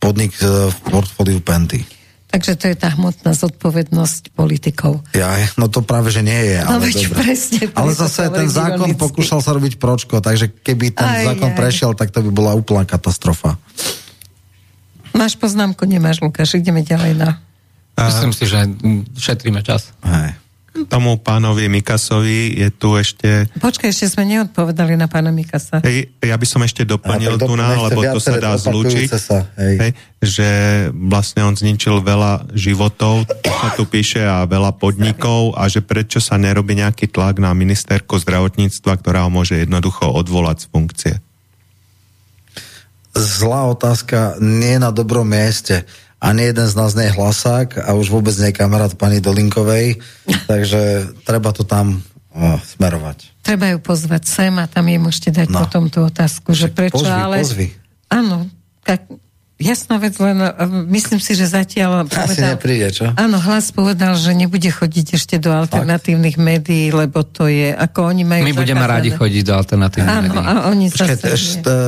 podnik 0.01 0.33
v 0.41 0.77
portfóliu 0.89 1.45
Penty. 1.45 2.02
Takže 2.33 2.57
to 2.57 2.65
je 2.73 2.77
tá 2.81 2.89
hmotná 2.97 3.37
zodpovednosť 3.37 4.33
politikov. 4.33 5.05
Ja, 5.13 5.37
no 5.61 5.69
to 5.69 5.85
práve, 5.85 6.09
že 6.09 6.25
nie 6.25 6.57
je. 6.57 6.65
No 6.65 6.81
ale 6.81 6.89
veď 6.89 6.97
dobre. 7.07 7.19
presne, 7.29 7.61
Ale 7.77 7.93
zase 7.93 8.25
ten 8.33 8.49
zákon 8.49 8.89
ironicky. 8.89 9.05
pokúšal 9.05 9.45
sa 9.45 9.53
robiť 9.53 9.77
pročko, 9.77 10.25
takže 10.25 10.49
keby 10.49 10.97
ten 10.97 11.05
Aj, 11.05 11.29
zákon 11.29 11.53
aj. 11.53 11.57
prešiel, 11.61 11.93
tak 11.93 12.09
to 12.09 12.25
by 12.25 12.33
bola 12.33 12.57
úplná 12.57 12.89
katastrofa. 12.89 13.61
Máš 15.13 15.37
poznámku, 15.37 15.85
nemáš, 15.85 16.25
Lukáš, 16.25 16.57
ideme 16.57 16.81
ďalej 16.81 17.21
na... 17.21 17.37
Myslím 18.01 18.33
si, 18.33 18.49
že 18.49 18.65
šetríme 19.13 19.61
čas. 19.61 19.93
Hej. 20.01 20.33
Tomu 20.73 21.21
pánovi 21.21 21.69
Mikasovi 21.69 22.57
je 22.57 22.73
tu 22.73 22.97
ešte... 22.97 23.45
Počkaj, 23.61 23.93
ešte 23.93 24.09
sme 24.09 24.25
neodpovedali 24.25 24.97
na 24.97 25.05
pána 25.05 25.29
Mikasa. 25.29 25.85
Hej, 25.85 26.17
ja 26.17 26.33
by 26.33 26.47
som 26.49 26.65
ešte 26.65 26.89
doplnil 26.89 27.37
tu 27.37 27.53
na, 27.61 27.77
lebo 27.77 28.01
to 28.01 28.17
sa 28.17 28.41
dá 28.41 28.57
zlúčiť, 28.57 29.09
sa, 29.13 29.53
hej. 29.61 29.77
hej, 29.77 29.93
že 30.25 30.49
vlastne 30.97 31.45
on 31.45 31.53
zničil 31.53 32.01
veľa 32.01 32.57
životov, 32.57 33.29
to 33.29 33.53
sa 33.53 33.69
tu 33.77 33.85
píše, 33.85 34.25
a 34.25 34.49
veľa 34.49 34.73
podnikov 34.81 35.53
a 35.61 35.69
že 35.69 35.85
prečo 35.85 36.25
sa 36.25 36.41
nerobí 36.41 36.73
nejaký 36.73 37.05
tlak 37.13 37.37
na 37.37 37.53
ministerku 37.53 38.17
zdravotníctva, 38.17 38.97
ktorá 38.97 39.29
ho 39.29 39.31
môže 39.31 39.61
jednoducho 39.61 40.09
odvolať 40.09 40.65
z 40.65 40.67
funkcie. 40.73 41.15
Zlá 43.13 43.69
otázka, 43.69 44.41
nie 44.41 44.81
na 44.81 44.89
dobrom 44.89 45.29
mieste. 45.29 45.85
Ani 46.23 46.47
jeden 46.47 46.63
z 46.65 46.75
nás 46.75 46.95
nie 46.95 47.11
je 47.11 47.19
hlasák 47.19 47.83
a 47.83 47.93
už 47.93 48.07
vôbec 48.09 48.31
nie 48.39 48.49
je 48.49 48.57
kamarát 48.57 48.95
pani 48.95 49.19
Dolinkovej, 49.19 49.99
takže 50.47 51.11
treba 51.27 51.51
to 51.51 51.67
tam 51.67 51.99
o, 52.31 52.57
smerovať. 52.57 53.43
Treba 53.43 53.75
ju 53.75 53.83
pozvať 53.83 54.23
sem 54.25 54.55
a 54.55 54.71
tam 54.71 54.87
jej 54.87 54.97
môžete 54.97 55.31
dať 55.35 55.49
No. 55.51 55.67
potom 55.67 55.91
tú 55.91 56.07
otázku, 56.07 56.55
že 56.55 56.71
Však 56.71 56.79
prečo, 56.79 57.03
pozvi, 57.03 57.11
ale... 57.11 57.37
pozvi. 57.43 57.67
Áno, 58.07 58.47
tak 58.81 59.03
jasná 59.59 59.99
vec, 59.99 60.15
len 60.17 60.39
uh, 60.39 60.53
myslím 60.87 61.19
si, 61.19 61.35
že 61.35 61.47
zatiaľ 61.47 62.07
Asi 62.07 62.39
nepríde, 62.39 62.91
čo? 62.93 63.11
Áno, 63.15 63.39
hlas 63.39 63.71
povedal, 63.71 64.15
že 64.15 64.31
nebude 64.31 64.67
chodiť 64.67 65.07
ešte 65.15 65.39
do 65.39 65.51
alternatívnych 65.51 66.39
médií, 66.39 66.91
lebo 66.91 67.23
to 67.23 67.47
je, 67.47 67.71
ako 67.71 68.11
oni 68.11 68.23
majú 68.23 68.43
My 68.43 68.55
budeme 68.55 68.79
zakázané. 68.79 68.95
radi 68.95 69.11
chodiť 69.11 69.43
do 69.43 69.53
alternatívnych 69.53 70.19
Áno, 70.23 70.35
médií. 70.35 70.47
a 70.47 70.53
oni 70.67 70.87
Počkaj, 70.87 71.17
zase... 71.19 71.27
ešte 71.31 71.67
uh, 71.67 71.83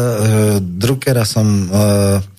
Druckera 0.59 1.23
som 1.23 1.47
uh, 1.67 2.34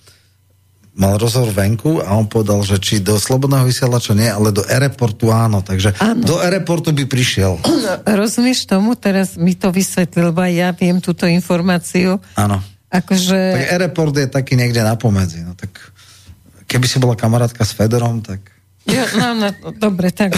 mal 0.96 1.20
rozhovor 1.20 1.52
venku 1.52 2.00
a 2.00 2.16
on 2.16 2.26
povedal, 2.26 2.64
že 2.64 2.80
či 2.80 3.04
do 3.04 3.20
Slobodného 3.20 3.68
vysielača 3.68 4.16
nie, 4.16 4.32
ale 4.32 4.56
do 4.56 4.64
aeroportu 4.64 5.28
áno, 5.28 5.60
takže 5.60 5.92
Áno. 6.00 6.24
do 6.24 6.40
aeroportu 6.40 6.96
by 6.96 7.04
prišiel. 7.04 7.60
Rozumieš 8.08 8.64
tomu? 8.64 8.96
Teraz 8.96 9.36
mi 9.36 9.60
to 9.60 9.76
vysvetlil, 9.76 10.32
lebo 10.32 10.40
ja 10.48 10.72
viem 10.72 11.04
túto 11.04 11.28
informáciu. 11.28 12.24
Áno. 12.40 12.64
Akože... 12.88 13.36
Tak 13.36 13.64
aeroport 13.76 14.16
je 14.16 14.28
taký 14.32 14.56
niekde 14.56 14.80
na 14.80 14.96
pomedzi. 14.96 15.44
No 15.44 15.52
tak 15.52 15.76
keby 16.72 16.88
si 16.88 16.98
bola 17.04 17.20
kamarátka 17.20 17.68
s 17.68 17.76
Fedorom, 17.76 18.24
tak... 18.24 18.56
Ja, 18.86 19.04
no, 19.18 19.34
no, 19.34 19.50
dobre, 19.76 20.14
tak 20.14 20.38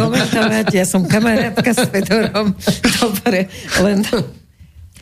komentovať. 0.00 0.72
Ja 0.72 0.88
som 0.88 1.04
kamarátka 1.04 1.76
s 1.76 1.84
Fedorom. 1.86 2.56
Dobre, 3.04 3.52
len 3.84 4.00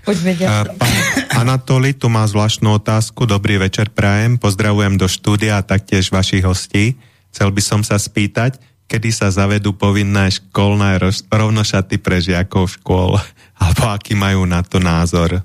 poďme 0.05 0.33
ďalej. 0.37 0.77
Pán 0.77 0.93
Anatoli 1.35 1.97
tu 1.97 2.07
má 2.13 2.23
zvláštnu 2.29 2.79
otázku. 2.79 3.27
Dobrý 3.27 3.59
večer, 3.59 3.91
Prajem. 3.91 4.39
Pozdravujem 4.39 4.95
do 4.95 5.11
štúdia 5.11 5.59
a 5.59 5.67
taktiež 5.67 6.15
vašich 6.15 6.47
hostí. 6.47 6.95
Chcel 7.35 7.51
by 7.51 7.63
som 7.65 7.81
sa 7.83 7.99
spýtať, 7.99 8.63
kedy 8.87 9.11
sa 9.11 9.35
zavedú 9.35 9.75
povinné 9.75 10.31
školné 10.31 11.03
rovnošaty 11.27 11.99
pre 11.99 12.23
žiakov 12.23 12.79
škôl, 12.79 13.19
alebo 13.61 13.83
aký 13.91 14.15
majú 14.15 14.47
na 14.47 14.63
to 14.63 14.79
názor. 14.79 15.43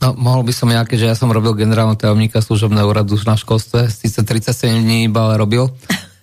No, 0.00 0.16
mohol 0.16 0.48
by 0.48 0.52
som 0.56 0.72
nejaké, 0.72 0.96
že 0.96 1.04
ja 1.04 1.14
som 1.14 1.28
robil 1.28 1.52
generálneho 1.52 1.94
tajomníka 2.00 2.40
služobného 2.40 2.88
úradu 2.88 3.20
na 3.28 3.36
školstve, 3.36 3.92
síce 3.92 4.24
37 4.24 4.80
dní 4.80 5.12
iba 5.12 5.28
ale 5.28 5.36
robil. 5.36 5.68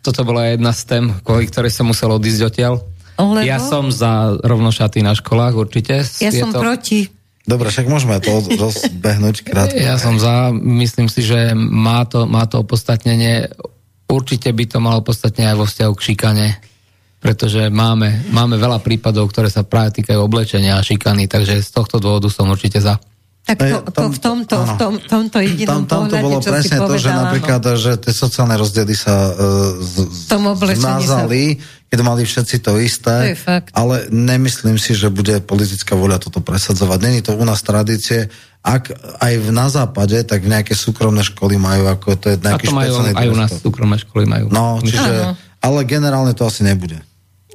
Toto 0.02 0.26
bola 0.26 0.49
jedna 0.49 0.74
z 0.74 0.82
tém, 0.90 1.06
kvôli 1.22 1.45
ktorej 1.45 1.69
som 1.69 1.86
musel 1.86 2.10
odísť 2.10 2.41
odtiaľ. 2.49 2.82
Lebo... 3.18 3.44
Ja 3.44 3.57
som 3.57 3.89
za 3.89 4.38
rovnošaty 4.38 5.02
na 5.02 5.18
školách 5.18 5.57
určite. 5.57 6.06
Ja 6.22 6.30
Je 6.30 6.41
som 6.41 6.53
to... 6.53 6.61
proti. 6.61 7.10
Dobre, 7.48 7.72
však 7.72 7.88
môžeme 7.88 8.19
to 8.19 8.44
rozbehnúť 8.60 9.48
krátko. 9.48 9.80
Ja 9.80 9.95
som 9.95 10.19
za, 10.19 10.52
myslím 10.53 11.07
si, 11.07 11.23
že 11.23 11.56
má 11.56 12.03
to, 12.03 12.27
má 12.27 12.44
to 12.44 12.60
opodstatnenie. 12.60 13.48
Určite 14.07 14.52
by 14.52 14.64
to 14.68 14.77
malo 14.84 14.99
opodstatne 14.99 15.48
aj 15.48 15.56
vo 15.56 15.65
vzťahu 15.65 15.94
k 15.95 16.06
šikane 16.11 16.48
pretože 17.18 17.73
máme, 17.73 18.30
máme 18.30 18.56
veľa 18.61 18.77
prípadov, 18.80 19.34
ktoré 19.34 19.49
sa 19.49 19.65
práve 19.65 19.99
týkajú 20.02 20.22
oblečenia 20.22 20.77
a 20.77 20.85
šikany, 20.85 21.26
takže 21.26 21.65
z 21.65 21.69
tohto 21.73 21.98
dôvodu 21.98 22.30
som 22.30 22.45
určite 22.48 22.77
za. 22.77 23.02
Tak 23.48 23.64
to, 23.64 23.80
to 23.95 24.03
v 24.11 24.19
tomto, 24.19 24.56
v 24.60 24.73
tom, 24.76 24.94
tomto 24.99 25.39
jedinom 25.39 25.88
tam, 25.88 26.11
tam 26.11 26.11
to 26.11 26.15
bolo 26.19 26.39
presne 26.44 26.84
to, 26.84 26.95
že 26.99 27.10
napríklad, 27.15 27.64
no. 27.64 27.80
že 27.80 27.91
tie 27.95 28.11
sociálne 28.11 28.60
rozdiely 28.60 28.91
sa 28.91 29.31
uh, 29.31 29.72
zmazali, 30.76 31.56
sa... 31.56 31.64
keď 31.88 32.00
mali 32.04 32.28
všetci 32.28 32.60
to 32.60 32.76
isté, 32.84 33.16
to 33.16 33.32
je 33.32 33.40
fakt. 33.40 33.72
ale 33.72 34.12
nemyslím 34.12 34.76
si, 34.76 34.92
že 34.92 35.08
bude 35.08 35.40
politická 35.40 35.96
voľa 35.96 36.20
toto 36.20 36.44
presadzovať. 36.44 37.00
Není 37.00 37.20
to 37.24 37.40
u 37.40 37.44
nás 37.48 37.64
tradície. 37.64 38.28
Ak 38.60 38.92
aj 39.24 39.34
v, 39.40 39.48
na 39.56 39.72
západe, 39.72 40.20
tak 40.28 40.44
nejaké 40.44 40.76
súkromné 40.76 41.24
školy 41.24 41.56
majú, 41.56 41.88
ako 41.88 42.20
to 42.20 42.26
je 42.36 42.38
nejaký 42.44 42.68
A 42.68 42.72
to 42.72 42.76
majú, 42.76 42.94
aj 43.16 43.28
u 43.32 43.38
nás 43.40 43.52
súkromné 43.56 43.98
školy 44.04 44.28
majú. 44.28 44.52
No, 44.52 44.84
čiže, 44.84 45.40
ale 45.64 45.80
generálne 45.88 46.36
to 46.36 46.44
asi 46.44 46.68
nebude. 46.68 47.00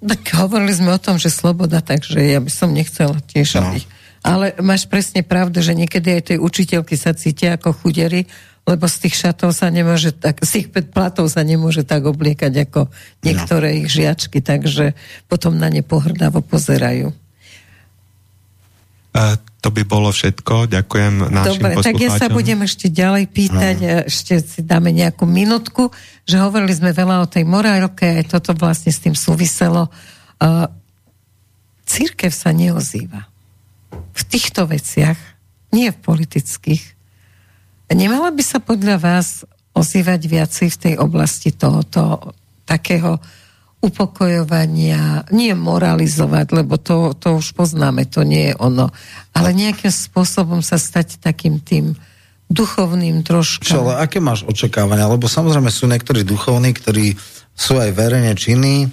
Tak 0.01 0.35
hovorili 0.35 0.73
sme 0.73 0.97
o 0.97 0.99
tom, 0.99 1.21
že 1.21 1.29
sloboda, 1.29 1.85
takže 1.85 2.19
ja 2.19 2.41
by 2.41 2.51
som 2.51 2.73
nechcela 2.73 3.21
tiež, 3.29 3.61
no. 3.61 3.77
aby 3.77 3.85
ale 4.23 4.55
máš 4.63 4.87
presne 4.87 5.27
pravdu, 5.27 5.59
že 5.59 5.75
niekedy 5.75 6.09
aj 6.15 6.23
tej 6.31 6.39
učiteľky 6.39 6.95
sa 6.95 7.11
cítia 7.11 7.59
ako 7.59 7.75
chudery, 7.75 8.31
lebo 8.63 8.87
z 8.87 8.97
tých 9.07 9.19
šatov 9.19 9.51
sa 9.53 9.69
nemôže 9.75 10.15
tak, 10.15 10.39
z 10.47 10.63
tých 10.63 10.67
platov 10.71 11.27
sa 11.27 11.43
nemôže 11.43 11.83
tak 11.83 12.07
obliekať 12.07 12.71
ako 12.71 12.87
niektoré 13.27 13.75
no. 13.75 13.79
ich 13.83 13.89
žiačky, 13.91 14.39
takže 14.39 14.95
potom 15.27 15.59
na 15.59 15.67
ne 15.67 15.83
pohrdavo 15.83 16.41
pozerajú. 16.47 17.11
A 19.13 19.37
to 19.61 19.69
by 19.69 19.85
bolo 19.85 20.09
všetko. 20.09 20.73
Ďakujem 20.73 21.31
našim 21.31 21.61
Dobre, 21.61 21.85
tak 21.85 22.01
ja 22.01 22.11
sa 22.17 22.33
budem 22.33 22.65
ešte 22.65 22.89
ďalej 22.89 23.25
pýtať, 23.29 23.77
no. 23.79 23.89
ešte 24.09 24.41
si 24.41 24.61
dáme 24.65 24.89
nejakú 24.95 25.29
minutku, 25.29 25.93
že 26.25 26.41
hovorili 26.41 26.73
sme 26.73 26.97
veľa 26.97 27.23
o 27.23 27.31
tej 27.31 27.45
morálke, 27.45 28.25
aj 28.25 28.33
toto 28.33 28.57
vlastne 28.57 28.91
s 28.95 29.03
tým 29.03 29.13
súviselo. 29.13 29.93
Uh, 30.41 30.67
církev 31.85 32.33
sa 32.33 32.51
neozýva 32.57 33.29
v 33.93 34.23
týchto 34.27 34.65
veciach, 34.65 35.19
nie 35.77 35.93
v 35.93 35.99
politických. 36.01 36.92
Nemala 37.93 38.33
by 38.33 38.43
sa 38.45 38.59
podľa 38.59 38.97
vás 38.99 39.45
ozývať 39.73 40.21
viacej 40.29 40.69
v 40.69 40.81
tej 40.81 40.95
oblasti 41.01 41.53
tohoto 41.53 42.35
takého 42.69 43.21
upokojovania, 43.83 45.27
nie 45.35 45.51
moralizovať, 45.59 46.47
lebo 46.55 46.79
to, 46.79 47.19
to 47.19 47.43
už 47.43 47.51
poznáme, 47.59 48.07
to 48.07 48.23
nie 48.23 48.55
je 48.55 48.55
ono, 48.63 48.95
ale 49.35 49.51
nejakým 49.51 49.91
spôsobom 49.91 50.63
sa 50.63 50.79
stať 50.79 51.19
takým 51.19 51.59
tým 51.59 51.99
duchovným 52.47 53.27
trošku. 53.27 53.67
Čo, 53.67 53.83
ale 53.91 54.07
aké 54.07 54.23
máš 54.23 54.47
očakávania? 54.47 55.11
Lebo 55.11 55.27
samozrejme 55.27 55.73
sú 55.73 55.91
niektorí 55.91 56.23
duchovní, 56.23 56.71
ktorí 56.79 57.19
sú 57.59 57.83
aj 57.83 57.91
verejne 57.91 58.39
činní, 58.39 58.87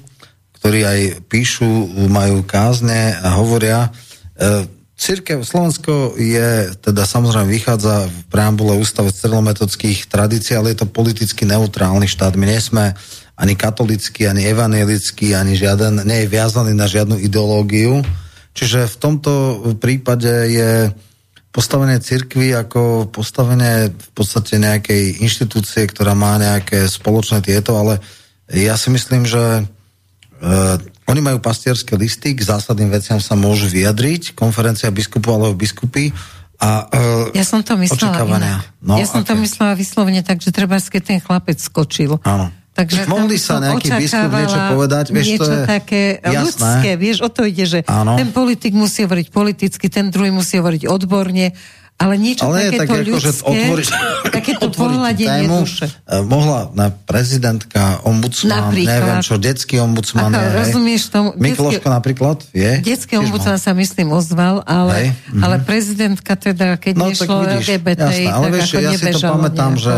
ktorí 0.58 0.80
aj 0.84 1.00
píšu, 1.30 1.70
majú 2.10 2.42
kázne 2.42 3.14
a 3.20 3.38
hovoria. 3.38 3.94
E, 4.36 4.79
Církev 5.00 5.48
Slovensko 5.48 6.20
je, 6.20 6.76
teda 6.84 7.08
samozrejme 7.08 7.48
vychádza 7.48 8.12
v 8.12 8.20
preambule 8.28 8.76
ústave 8.76 9.16
stredometodských 9.16 10.12
tradícií, 10.12 10.60
ale 10.60 10.76
je 10.76 10.84
to 10.84 10.92
politicky 10.92 11.48
neutrálny 11.48 12.04
štát. 12.04 12.36
My 12.36 12.52
nie 12.52 12.60
sme 12.60 13.00
ani 13.40 13.56
katolický, 13.56 14.28
ani 14.28 14.44
evangelický, 14.52 15.32
ani 15.40 15.56
žiaden, 15.56 16.04
nie 16.04 16.28
je 16.28 16.32
viazaný 16.36 16.76
na 16.76 16.92
žiadnu 16.92 17.16
ideológiu. 17.16 18.04
Čiže 18.52 18.92
v 18.92 18.96
tomto 19.00 19.32
prípade 19.80 20.52
je 20.52 20.92
postavenie 21.56 22.04
cirkvy 22.04 22.52
ako 22.60 23.08
postavenie 23.08 23.96
v 23.96 24.10
podstate 24.12 24.60
nejakej 24.60 25.24
inštitúcie, 25.24 25.88
ktorá 25.88 26.12
má 26.12 26.36
nejaké 26.36 26.92
spoločné 26.92 27.40
tieto, 27.40 27.80
ale 27.80 28.04
ja 28.52 28.76
si 28.76 28.92
myslím, 28.92 29.24
že 29.24 29.64
e, 29.64 29.64
oni 31.10 31.22
majú 31.26 31.42
pastierské 31.42 31.98
listy, 31.98 32.38
k 32.38 32.46
zásadným 32.46 32.94
veciam 32.94 33.18
sa 33.18 33.34
môžu 33.34 33.66
vyjadriť, 33.66 34.38
konferencia 34.38 34.94
biskupov 34.94 35.42
alebo 35.42 35.58
biskupy 35.58 36.14
a 36.60 36.86
uh, 36.86 37.34
Ja 37.34 37.48
som 37.48 37.66
to 37.66 37.74
myslela 37.80 38.20
inak. 38.30 38.68
No, 38.84 39.00
ja 39.00 39.08
som 39.10 39.26
okay. 39.26 39.34
to 39.34 39.42
myslela 39.42 39.74
vyslovene 39.74 40.22
tak, 40.22 40.44
že 40.44 40.54
treba, 40.54 40.78
keď 40.78 41.02
ten 41.02 41.20
chlapec 41.24 41.58
skočil. 41.58 42.20
Áno. 42.22 42.54
Takže 42.70 43.12
Mohli 43.12 43.36
sa 43.36 43.60
nejaký 43.60 43.92
biskup 43.92 44.32
niečo 44.32 44.60
povedať, 44.72 45.06
vieš, 45.12 45.26
niečo 45.36 45.44
to 45.44 45.52
je 45.52 45.60
také 45.68 46.02
jasné. 46.24 46.40
ľudské, 46.40 46.90
vieš, 46.96 47.18
o 47.26 47.30
to 47.30 47.42
ide, 47.44 47.66
že 47.68 47.80
Áno. 47.84 48.16
ten 48.16 48.32
politik 48.32 48.72
musí 48.72 49.04
hovoriť 49.04 49.28
politicky, 49.36 49.92
ten 49.92 50.08
druhý 50.08 50.32
musí 50.32 50.56
hovoriť 50.56 50.88
odborne 50.88 51.52
ale 52.00 52.16
niečo 52.16 52.48
Ale 52.48 52.72
takéto 52.72 52.80
tak, 52.80 52.90
ľudské, 53.12 53.32
ako, 53.36 53.52
otvoriť, 53.52 53.88
takéto 54.40 54.66
pohľadenie 54.72 55.52
tému, 55.52 55.58
duše. 55.68 55.86
Mohla 56.08 56.60
na 56.72 56.88
prezidentka, 56.96 58.00
ombudsman, 58.08 58.72
napríklad. 58.72 58.88
neviem 58.96 59.20
čo, 59.20 59.36
detský 59.36 59.76
ombudsman. 59.84 60.32
Ako, 60.32 60.48
rozumieš 60.64 61.02
tomu? 61.12 61.36
Mikloško 61.36 61.88
napríklad 61.92 62.38
je? 62.56 62.80
Detský 62.80 63.20
ombudsman 63.20 63.60
sa 63.60 63.76
myslím 63.76 64.16
ozval, 64.16 64.64
ale, 64.64 65.12
mhm. 65.12 65.44
ale 65.44 65.56
prezidentka 65.60 66.40
teda, 66.40 66.80
keď 66.80 66.94
no, 66.96 67.12
nešlo 67.12 67.36
vidíš, 67.44 67.68
LGBT, 67.68 68.02
jasné, 68.08 68.32
ale 68.32 68.46
tak 68.48 68.54
vieš, 68.56 68.70
ako 68.72 68.80
ja 68.80 68.92
si 68.96 69.12
to 69.12 69.20
pamätám, 69.20 69.74
nejako. 69.76 69.84
že 69.84 69.96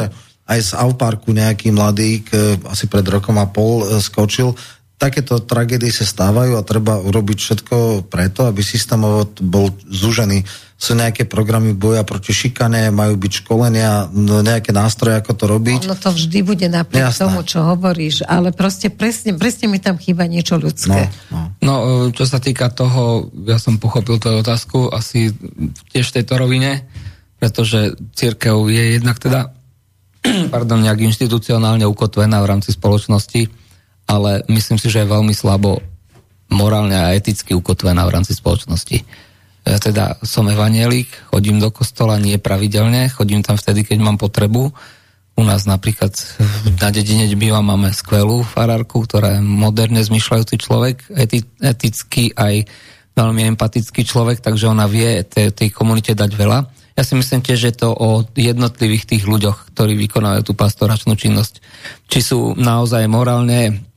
aj 0.52 0.60
z 0.60 0.72
Auparku 0.74 1.30
nejaký 1.32 1.70
mladík 1.70 2.34
asi 2.66 2.90
pred 2.90 3.06
rokom 3.06 3.38
a 3.38 3.46
pol 3.46 3.86
eh, 3.86 4.02
skočil, 4.02 4.58
takéto 5.02 5.42
tragédie 5.42 5.90
sa 5.90 6.06
stávajú 6.06 6.54
a 6.54 6.62
treba 6.62 7.02
urobiť 7.02 7.38
všetko 7.42 7.76
preto, 8.06 8.46
aby 8.46 8.62
systémovo 8.62 9.26
bol 9.42 9.74
zúžený 9.90 10.46
sú 10.82 10.98
nejaké 10.98 11.30
programy 11.30 11.78
boja 11.78 12.02
proti 12.02 12.34
šikane, 12.34 12.90
majú 12.90 13.14
byť 13.14 13.46
školenia, 13.46 14.10
nejaké 14.42 14.74
nástroje, 14.74 15.14
ako 15.14 15.32
to 15.38 15.46
robiť. 15.46 15.82
No 15.86 15.94
to 15.94 16.10
vždy 16.10 16.42
bude 16.42 16.66
napriek 16.66 17.14
Jasné. 17.14 17.22
tomu, 17.22 17.46
čo 17.46 17.62
hovoríš, 17.62 18.26
ale 18.26 18.50
proste 18.50 18.90
presne, 18.90 19.38
presne 19.38 19.70
mi 19.70 19.78
tam 19.78 20.02
chýba 20.02 20.26
niečo 20.26 20.58
ľudské. 20.58 21.14
No, 21.30 21.54
no. 21.62 21.70
no, 21.70 21.74
čo 22.10 22.26
sa 22.26 22.42
týka 22.42 22.74
toho, 22.74 23.30
ja 23.46 23.62
som 23.62 23.78
pochopil 23.78 24.18
tú 24.18 24.34
otázku 24.34 24.90
asi 24.90 25.30
tiež 25.94 26.10
v 26.10 26.16
tejto 26.18 26.34
rovine, 26.42 26.90
pretože 27.38 27.94
církev 28.18 28.66
je 28.66 28.98
jednak 28.98 29.22
teda 29.22 29.54
pardon, 30.54 30.82
nejak 30.82 30.98
inštitucionálne 31.14 31.86
ukotvená 31.86 32.42
v 32.42 32.50
rámci 32.58 32.74
spoločnosti, 32.74 33.61
ale 34.12 34.44
myslím 34.52 34.76
si, 34.76 34.92
že 34.92 35.08
je 35.08 35.14
veľmi 35.16 35.32
slabo 35.32 35.80
morálne 36.52 37.00
a 37.00 37.16
eticky 37.16 37.56
ukotvená 37.56 38.04
v 38.04 38.20
rámci 38.20 38.36
spoločnosti 38.36 39.08
ja 39.62 39.78
teda 39.78 40.18
som 40.26 40.50
evanielik, 40.50 41.08
chodím 41.30 41.62
do 41.62 41.70
kostola 41.70 42.18
nie 42.18 42.42
pravidelne, 42.42 43.14
chodím 43.14 43.46
tam 43.46 43.62
vtedy, 43.62 43.86
keď 43.86 43.98
mám 44.02 44.18
potrebu. 44.18 44.74
U 45.38 45.44
nás 45.46 45.70
napríklad 45.70 46.12
na 46.82 46.90
dedine 46.90 47.30
býva 47.38 47.62
máme 47.62 47.94
skvelú 47.94 48.42
farárku, 48.42 49.06
ktorá 49.06 49.38
je 49.38 49.42
moderne 49.42 50.02
zmyšľajúci 50.02 50.56
človek, 50.58 50.98
eti, 51.14 51.46
etický 51.62 52.34
aj 52.34 52.68
veľmi 53.14 53.54
empatický 53.56 54.02
človek, 54.02 54.42
takže 54.42 54.72
ona 54.72 54.90
vie 54.90 55.22
tej, 55.24 55.54
tej 55.54 55.70
komunite 55.70 56.18
dať 56.18 56.32
veľa. 56.34 56.60
Ja 56.98 57.08
si 57.08 57.16
myslím 57.16 57.46
tiež, 57.46 57.72
že 57.72 57.78
to 57.86 57.94
o 57.96 58.26
jednotlivých 58.36 59.08
tých 59.08 59.24
ľuďoch, 59.24 59.72
ktorí 59.72 59.96
vykonávajú 59.96 60.52
tú 60.52 60.54
pastoračnú 60.58 61.16
činnosť. 61.16 61.64
Či 62.12 62.20
sú 62.20 62.40
naozaj 62.58 63.08
morálne, 63.08 63.91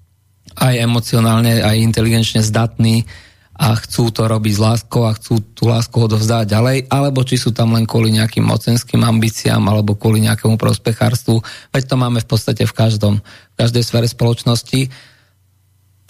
aj 0.56 0.74
emocionálne, 0.78 1.62
aj 1.62 1.76
inteligenčne 1.82 2.40
zdatní, 2.42 3.06
a 3.54 3.78
chcú 3.78 4.10
to 4.10 4.26
robiť 4.26 4.54
s 4.58 4.60
láskou 4.60 5.06
a 5.06 5.14
chcú 5.14 5.38
tú 5.54 5.70
lásku 5.70 5.94
odovzdať 5.94 6.50
ďalej, 6.50 6.78
alebo 6.90 7.22
či 7.22 7.38
sú 7.38 7.54
tam 7.54 7.70
len 7.70 7.86
kvôli 7.86 8.10
nejakým 8.10 8.42
mocenským 8.42 8.98
ambíciám 9.06 9.62
alebo 9.62 9.94
kvôli 9.94 10.26
nejakému 10.26 10.58
prospechárstvu. 10.58 11.38
Veď 11.70 11.82
to 11.86 11.94
máme 11.94 12.18
v 12.18 12.26
podstate 12.26 12.66
v 12.66 12.74
každom, 12.74 13.22
v 13.22 13.54
každej 13.54 13.86
sfere 13.86 14.10
spoločnosti. 14.10 14.90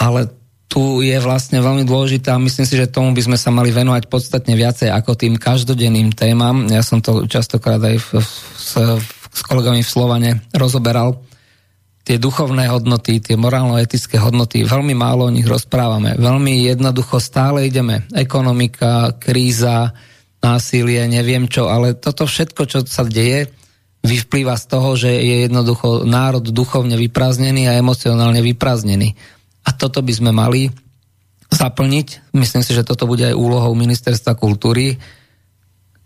Ale 0.00 0.32
tu 0.72 1.04
je 1.04 1.14
vlastne 1.20 1.60
veľmi 1.60 1.84
dôležité 1.84 2.32
a 2.32 2.40
myslím 2.40 2.64
si, 2.64 2.80
že 2.80 2.88
tomu 2.88 3.12
by 3.12 3.22
sme 3.28 3.36
sa 3.36 3.52
mali 3.52 3.68
venovať 3.76 4.08
podstatne 4.08 4.56
viacej 4.56 4.88
ako 4.88 5.12
tým 5.12 5.36
každodenným 5.36 6.16
témam. 6.16 6.64
Ja 6.72 6.80
som 6.80 7.04
to 7.04 7.28
častokrát 7.28 7.78
aj 7.78 8.00
v, 8.00 8.08
v, 8.24 8.28
s, 8.56 8.72
s 9.36 9.40
kolegami 9.44 9.84
v 9.84 9.92
Slovane 9.92 10.30
rozoberal 10.56 11.20
tie 12.04 12.20
duchovné 12.20 12.68
hodnoty, 12.68 13.18
tie 13.24 13.34
morálno-etické 13.40 14.20
hodnoty, 14.20 14.68
veľmi 14.68 14.92
málo 14.92 15.26
o 15.26 15.34
nich 15.34 15.48
rozprávame. 15.48 16.20
Veľmi 16.20 16.68
jednoducho 16.68 17.16
stále 17.16 17.64
ideme. 17.64 18.04
Ekonomika, 18.12 19.16
kríza, 19.16 19.96
násilie, 20.44 21.08
neviem 21.08 21.48
čo, 21.48 21.72
ale 21.72 21.96
toto 21.96 22.28
všetko, 22.28 22.62
čo 22.68 22.78
sa 22.84 23.08
deje, 23.08 23.48
vyplýva 24.04 24.52
z 24.60 24.64
toho, 24.68 24.88
že 25.00 25.08
je 25.08 25.48
jednoducho 25.48 26.04
národ 26.04 26.44
duchovne 26.44 27.00
vyprázdnený 27.00 27.72
a 27.72 27.80
emocionálne 27.80 28.44
vyprázdnený. 28.44 29.16
A 29.64 29.72
toto 29.72 30.04
by 30.04 30.12
sme 30.12 30.28
mali 30.28 30.68
zaplniť. 31.48 32.36
Myslím 32.36 32.60
si, 32.60 32.76
že 32.76 32.84
toto 32.84 33.08
bude 33.08 33.32
aj 33.32 33.32
úlohou 33.32 33.72
ministerstva 33.72 34.36
kultúry 34.36 35.00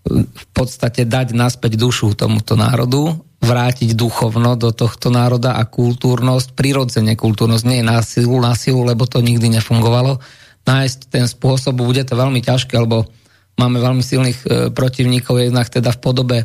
v 0.09 0.45
podstate 0.55 1.05
dať 1.05 1.35
naspäť 1.35 1.75
dušu 1.75 2.15
tomuto 2.15 2.55
národu, 2.55 3.28
vrátiť 3.39 3.95
duchovno 3.95 4.59
do 4.59 4.75
tohto 4.75 5.15
národa 5.15 5.55
a 5.55 5.63
kultúrnosť, 5.63 6.59
prirodzene 6.59 7.15
kultúrnosť, 7.15 7.65
nie 7.71 7.87
na 7.87 8.03
silu, 8.03 8.43
na 8.43 8.59
silu, 8.59 8.83
lebo 8.83 9.07
to 9.07 9.23
nikdy 9.23 9.47
nefungovalo. 9.49 10.19
Nájsť 10.67 10.99
ten 11.09 11.25
spôsob, 11.31 11.79
bude 11.79 12.03
to 12.03 12.19
veľmi 12.19 12.43
ťažké, 12.43 12.75
lebo 12.77 13.07
máme 13.57 13.79
veľmi 13.79 14.03
silných 14.03 14.39
e, 14.43 14.47
protivníkov, 14.75 15.39
jednak 15.39 15.71
teda 15.71 15.95
v 15.95 16.03
podobe 16.03 16.39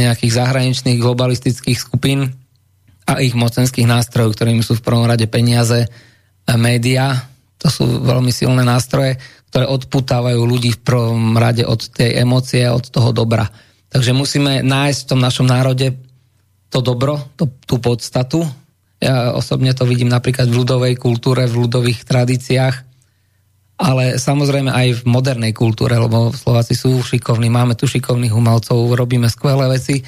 nejakých 0.00 0.32
zahraničných 0.32 0.98
globalistických 0.98 1.78
skupín 1.78 2.32
a 3.08 3.20
ich 3.20 3.36
mocenských 3.36 3.88
nástrojov, 3.88 4.36
ktorými 4.36 4.64
sú 4.64 4.78
v 4.78 4.84
prvom 4.84 5.04
rade 5.04 5.28
peniaze, 5.28 5.88
média, 6.56 7.28
to 7.60 7.68
sú 7.68 7.84
veľmi 7.84 8.32
silné 8.32 8.64
nástroje, 8.64 9.20
ktoré 9.52 9.68
odputávajú 9.68 10.40
ľudí 10.40 10.72
v 10.76 10.80
prvom 10.80 11.36
rade 11.36 11.66
od 11.66 11.80
tej 11.92 12.22
emócie, 12.22 12.64
od 12.70 12.88
toho 12.88 13.12
dobra. 13.12 13.48
Takže 13.88 14.12
musíme 14.12 14.60
nájsť 14.60 15.00
v 15.04 15.08
tom 15.08 15.20
našom 15.20 15.46
národe 15.48 15.96
to 16.68 16.84
dobro, 16.84 17.16
to, 17.36 17.48
tú 17.64 17.80
podstatu. 17.80 18.44
Ja 19.00 19.32
osobne 19.32 19.72
to 19.72 19.88
vidím 19.88 20.12
napríklad 20.12 20.50
v 20.50 20.58
ľudovej 20.64 20.94
kultúre, 21.00 21.48
v 21.48 21.64
ľudových 21.64 22.04
tradíciách, 22.04 22.76
ale 23.78 24.18
samozrejme 24.18 24.68
aj 24.74 24.88
v 25.00 25.02
modernej 25.06 25.54
kultúre, 25.54 25.96
lebo 25.96 26.34
Slováci 26.34 26.74
sú 26.74 27.00
šikovní, 27.00 27.48
máme 27.48 27.78
tu 27.78 27.86
šikovných 27.86 28.34
umelcov, 28.34 28.98
robíme 28.98 29.30
skvelé 29.30 29.70
veci, 29.70 30.02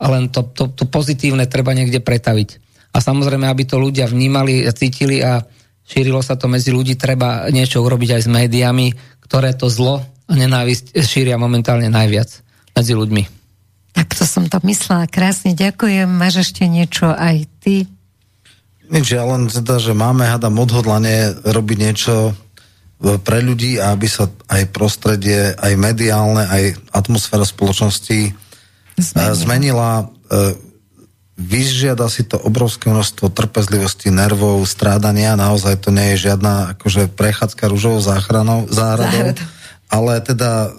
ale 0.00 0.30
to, 0.32 0.46
to, 0.54 0.72
to 0.72 0.86
pozitívne 0.88 1.44
treba 1.50 1.76
niekde 1.76 2.00
pretaviť. 2.00 2.48
A 2.94 2.98
samozrejme, 3.02 3.44
aby 3.50 3.68
to 3.68 3.76
ľudia 3.76 4.08
vnímali 4.08 4.64
a 4.64 4.72
cítili 4.72 5.20
a 5.20 5.42
šírilo 5.84 6.22
sa 6.22 6.38
to 6.38 6.46
medzi 6.46 6.72
ľudí, 6.72 6.96
treba 6.96 7.50
niečo 7.50 7.82
urobiť 7.82 8.16
aj 8.16 8.22
s 8.24 8.28
médiami, 8.30 8.94
ktoré 9.26 9.52
to 9.58 9.66
zlo 9.68 10.00
a 10.00 10.32
nenávisť 10.32 10.96
šíria 11.02 11.34
momentálne 11.34 11.90
najviac 11.90 12.49
medzi 12.76 12.92
ľuďmi. 12.94 13.22
Tak 13.90 14.14
to 14.14 14.24
som 14.24 14.46
to 14.46 14.62
myslela 14.64 15.10
krásne. 15.10 15.52
Ďakujem. 15.58 16.06
Máš 16.06 16.46
ešte 16.46 16.66
niečo 16.70 17.10
aj 17.10 17.46
ty? 17.60 17.90
Nič, 18.90 19.14
ja 19.14 19.22
len 19.26 19.46
teda, 19.46 19.78
že 19.78 19.94
máme, 19.94 20.26
hádam, 20.26 20.58
odhodlanie 20.58 21.34
robiť 21.46 21.78
niečo 21.78 22.14
e, 22.30 22.32
pre 23.22 23.38
ľudí 23.42 23.78
a 23.78 23.94
aby 23.94 24.06
sa 24.10 24.26
aj 24.50 24.70
prostredie, 24.74 25.54
aj 25.54 25.72
mediálne, 25.78 26.42
aj 26.46 26.78
atmosféra 26.90 27.46
spoločnosti 27.46 28.20
e, 28.26 28.32
zmenila. 28.98 29.34
zmenila 29.34 29.90
vyžiada 31.40 32.04
si 32.12 32.28
to 32.28 32.36
obrovské 32.36 32.92
množstvo 32.92 33.32
trpezlivosti, 33.32 34.12
nervov, 34.12 34.60
strádania, 34.68 35.40
naozaj 35.40 35.80
to 35.80 35.88
nie 35.88 36.14
je 36.14 36.28
žiadna 36.30 36.76
akože 36.76 37.08
prechádzka 37.16 37.64
rúžovou 37.72 38.04
záchranou, 38.04 38.68
záhradou, 38.68 39.32
ale 39.88 40.12
teda 40.20 40.68
e, 40.68 40.70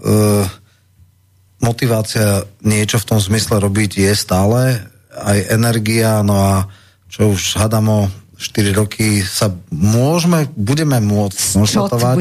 motivácia 1.61 2.43
niečo 2.65 2.97
v 2.97 3.07
tom 3.07 3.19
zmysle 3.21 3.61
robiť 3.61 4.01
je 4.01 4.11
stále, 4.17 4.81
aj 5.11 5.37
energia, 5.53 6.25
no 6.25 6.35
a 6.35 6.53
čo 7.11 7.31
už 7.31 7.61
hadamo 7.61 8.09
4 8.41 8.73
roky 8.73 9.21
sa 9.21 9.53
môžeme, 9.69 10.49
budeme 10.57 10.97
môcť 10.97 11.61
konštatovať, 11.61 12.17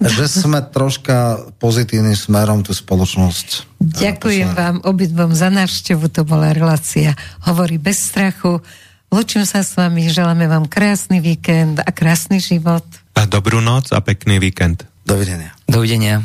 že 0.00 0.24
sme 0.24 0.64
troška 0.64 1.36
pozitívnym 1.60 2.16
smerom 2.16 2.64
tú 2.64 2.72
spoločnosť. 2.72 3.76
Ďakujem 3.76 4.56
vám 4.56 4.76
obidvom 4.88 5.36
za 5.36 5.52
návštevu, 5.52 6.08
to 6.08 6.24
bola 6.24 6.56
relácia 6.56 7.12
Hovorí 7.44 7.76
bez 7.76 8.08
strachu. 8.08 8.64
Lučím 9.12 9.44
sa 9.44 9.60
s 9.60 9.76
vami, 9.76 10.08
želáme 10.08 10.48
vám 10.48 10.64
krásny 10.64 11.20
víkend 11.20 11.82
a 11.84 11.90
krásny 11.92 12.40
život. 12.40 12.86
A 13.18 13.28
dobrú 13.28 13.60
noc 13.60 13.92
a 13.92 14.00
pekný 14.00 14.40
víkend. 14.40 14.88
Dovidenia. 15.04 15.52
Dovidenia. 15.68 16.24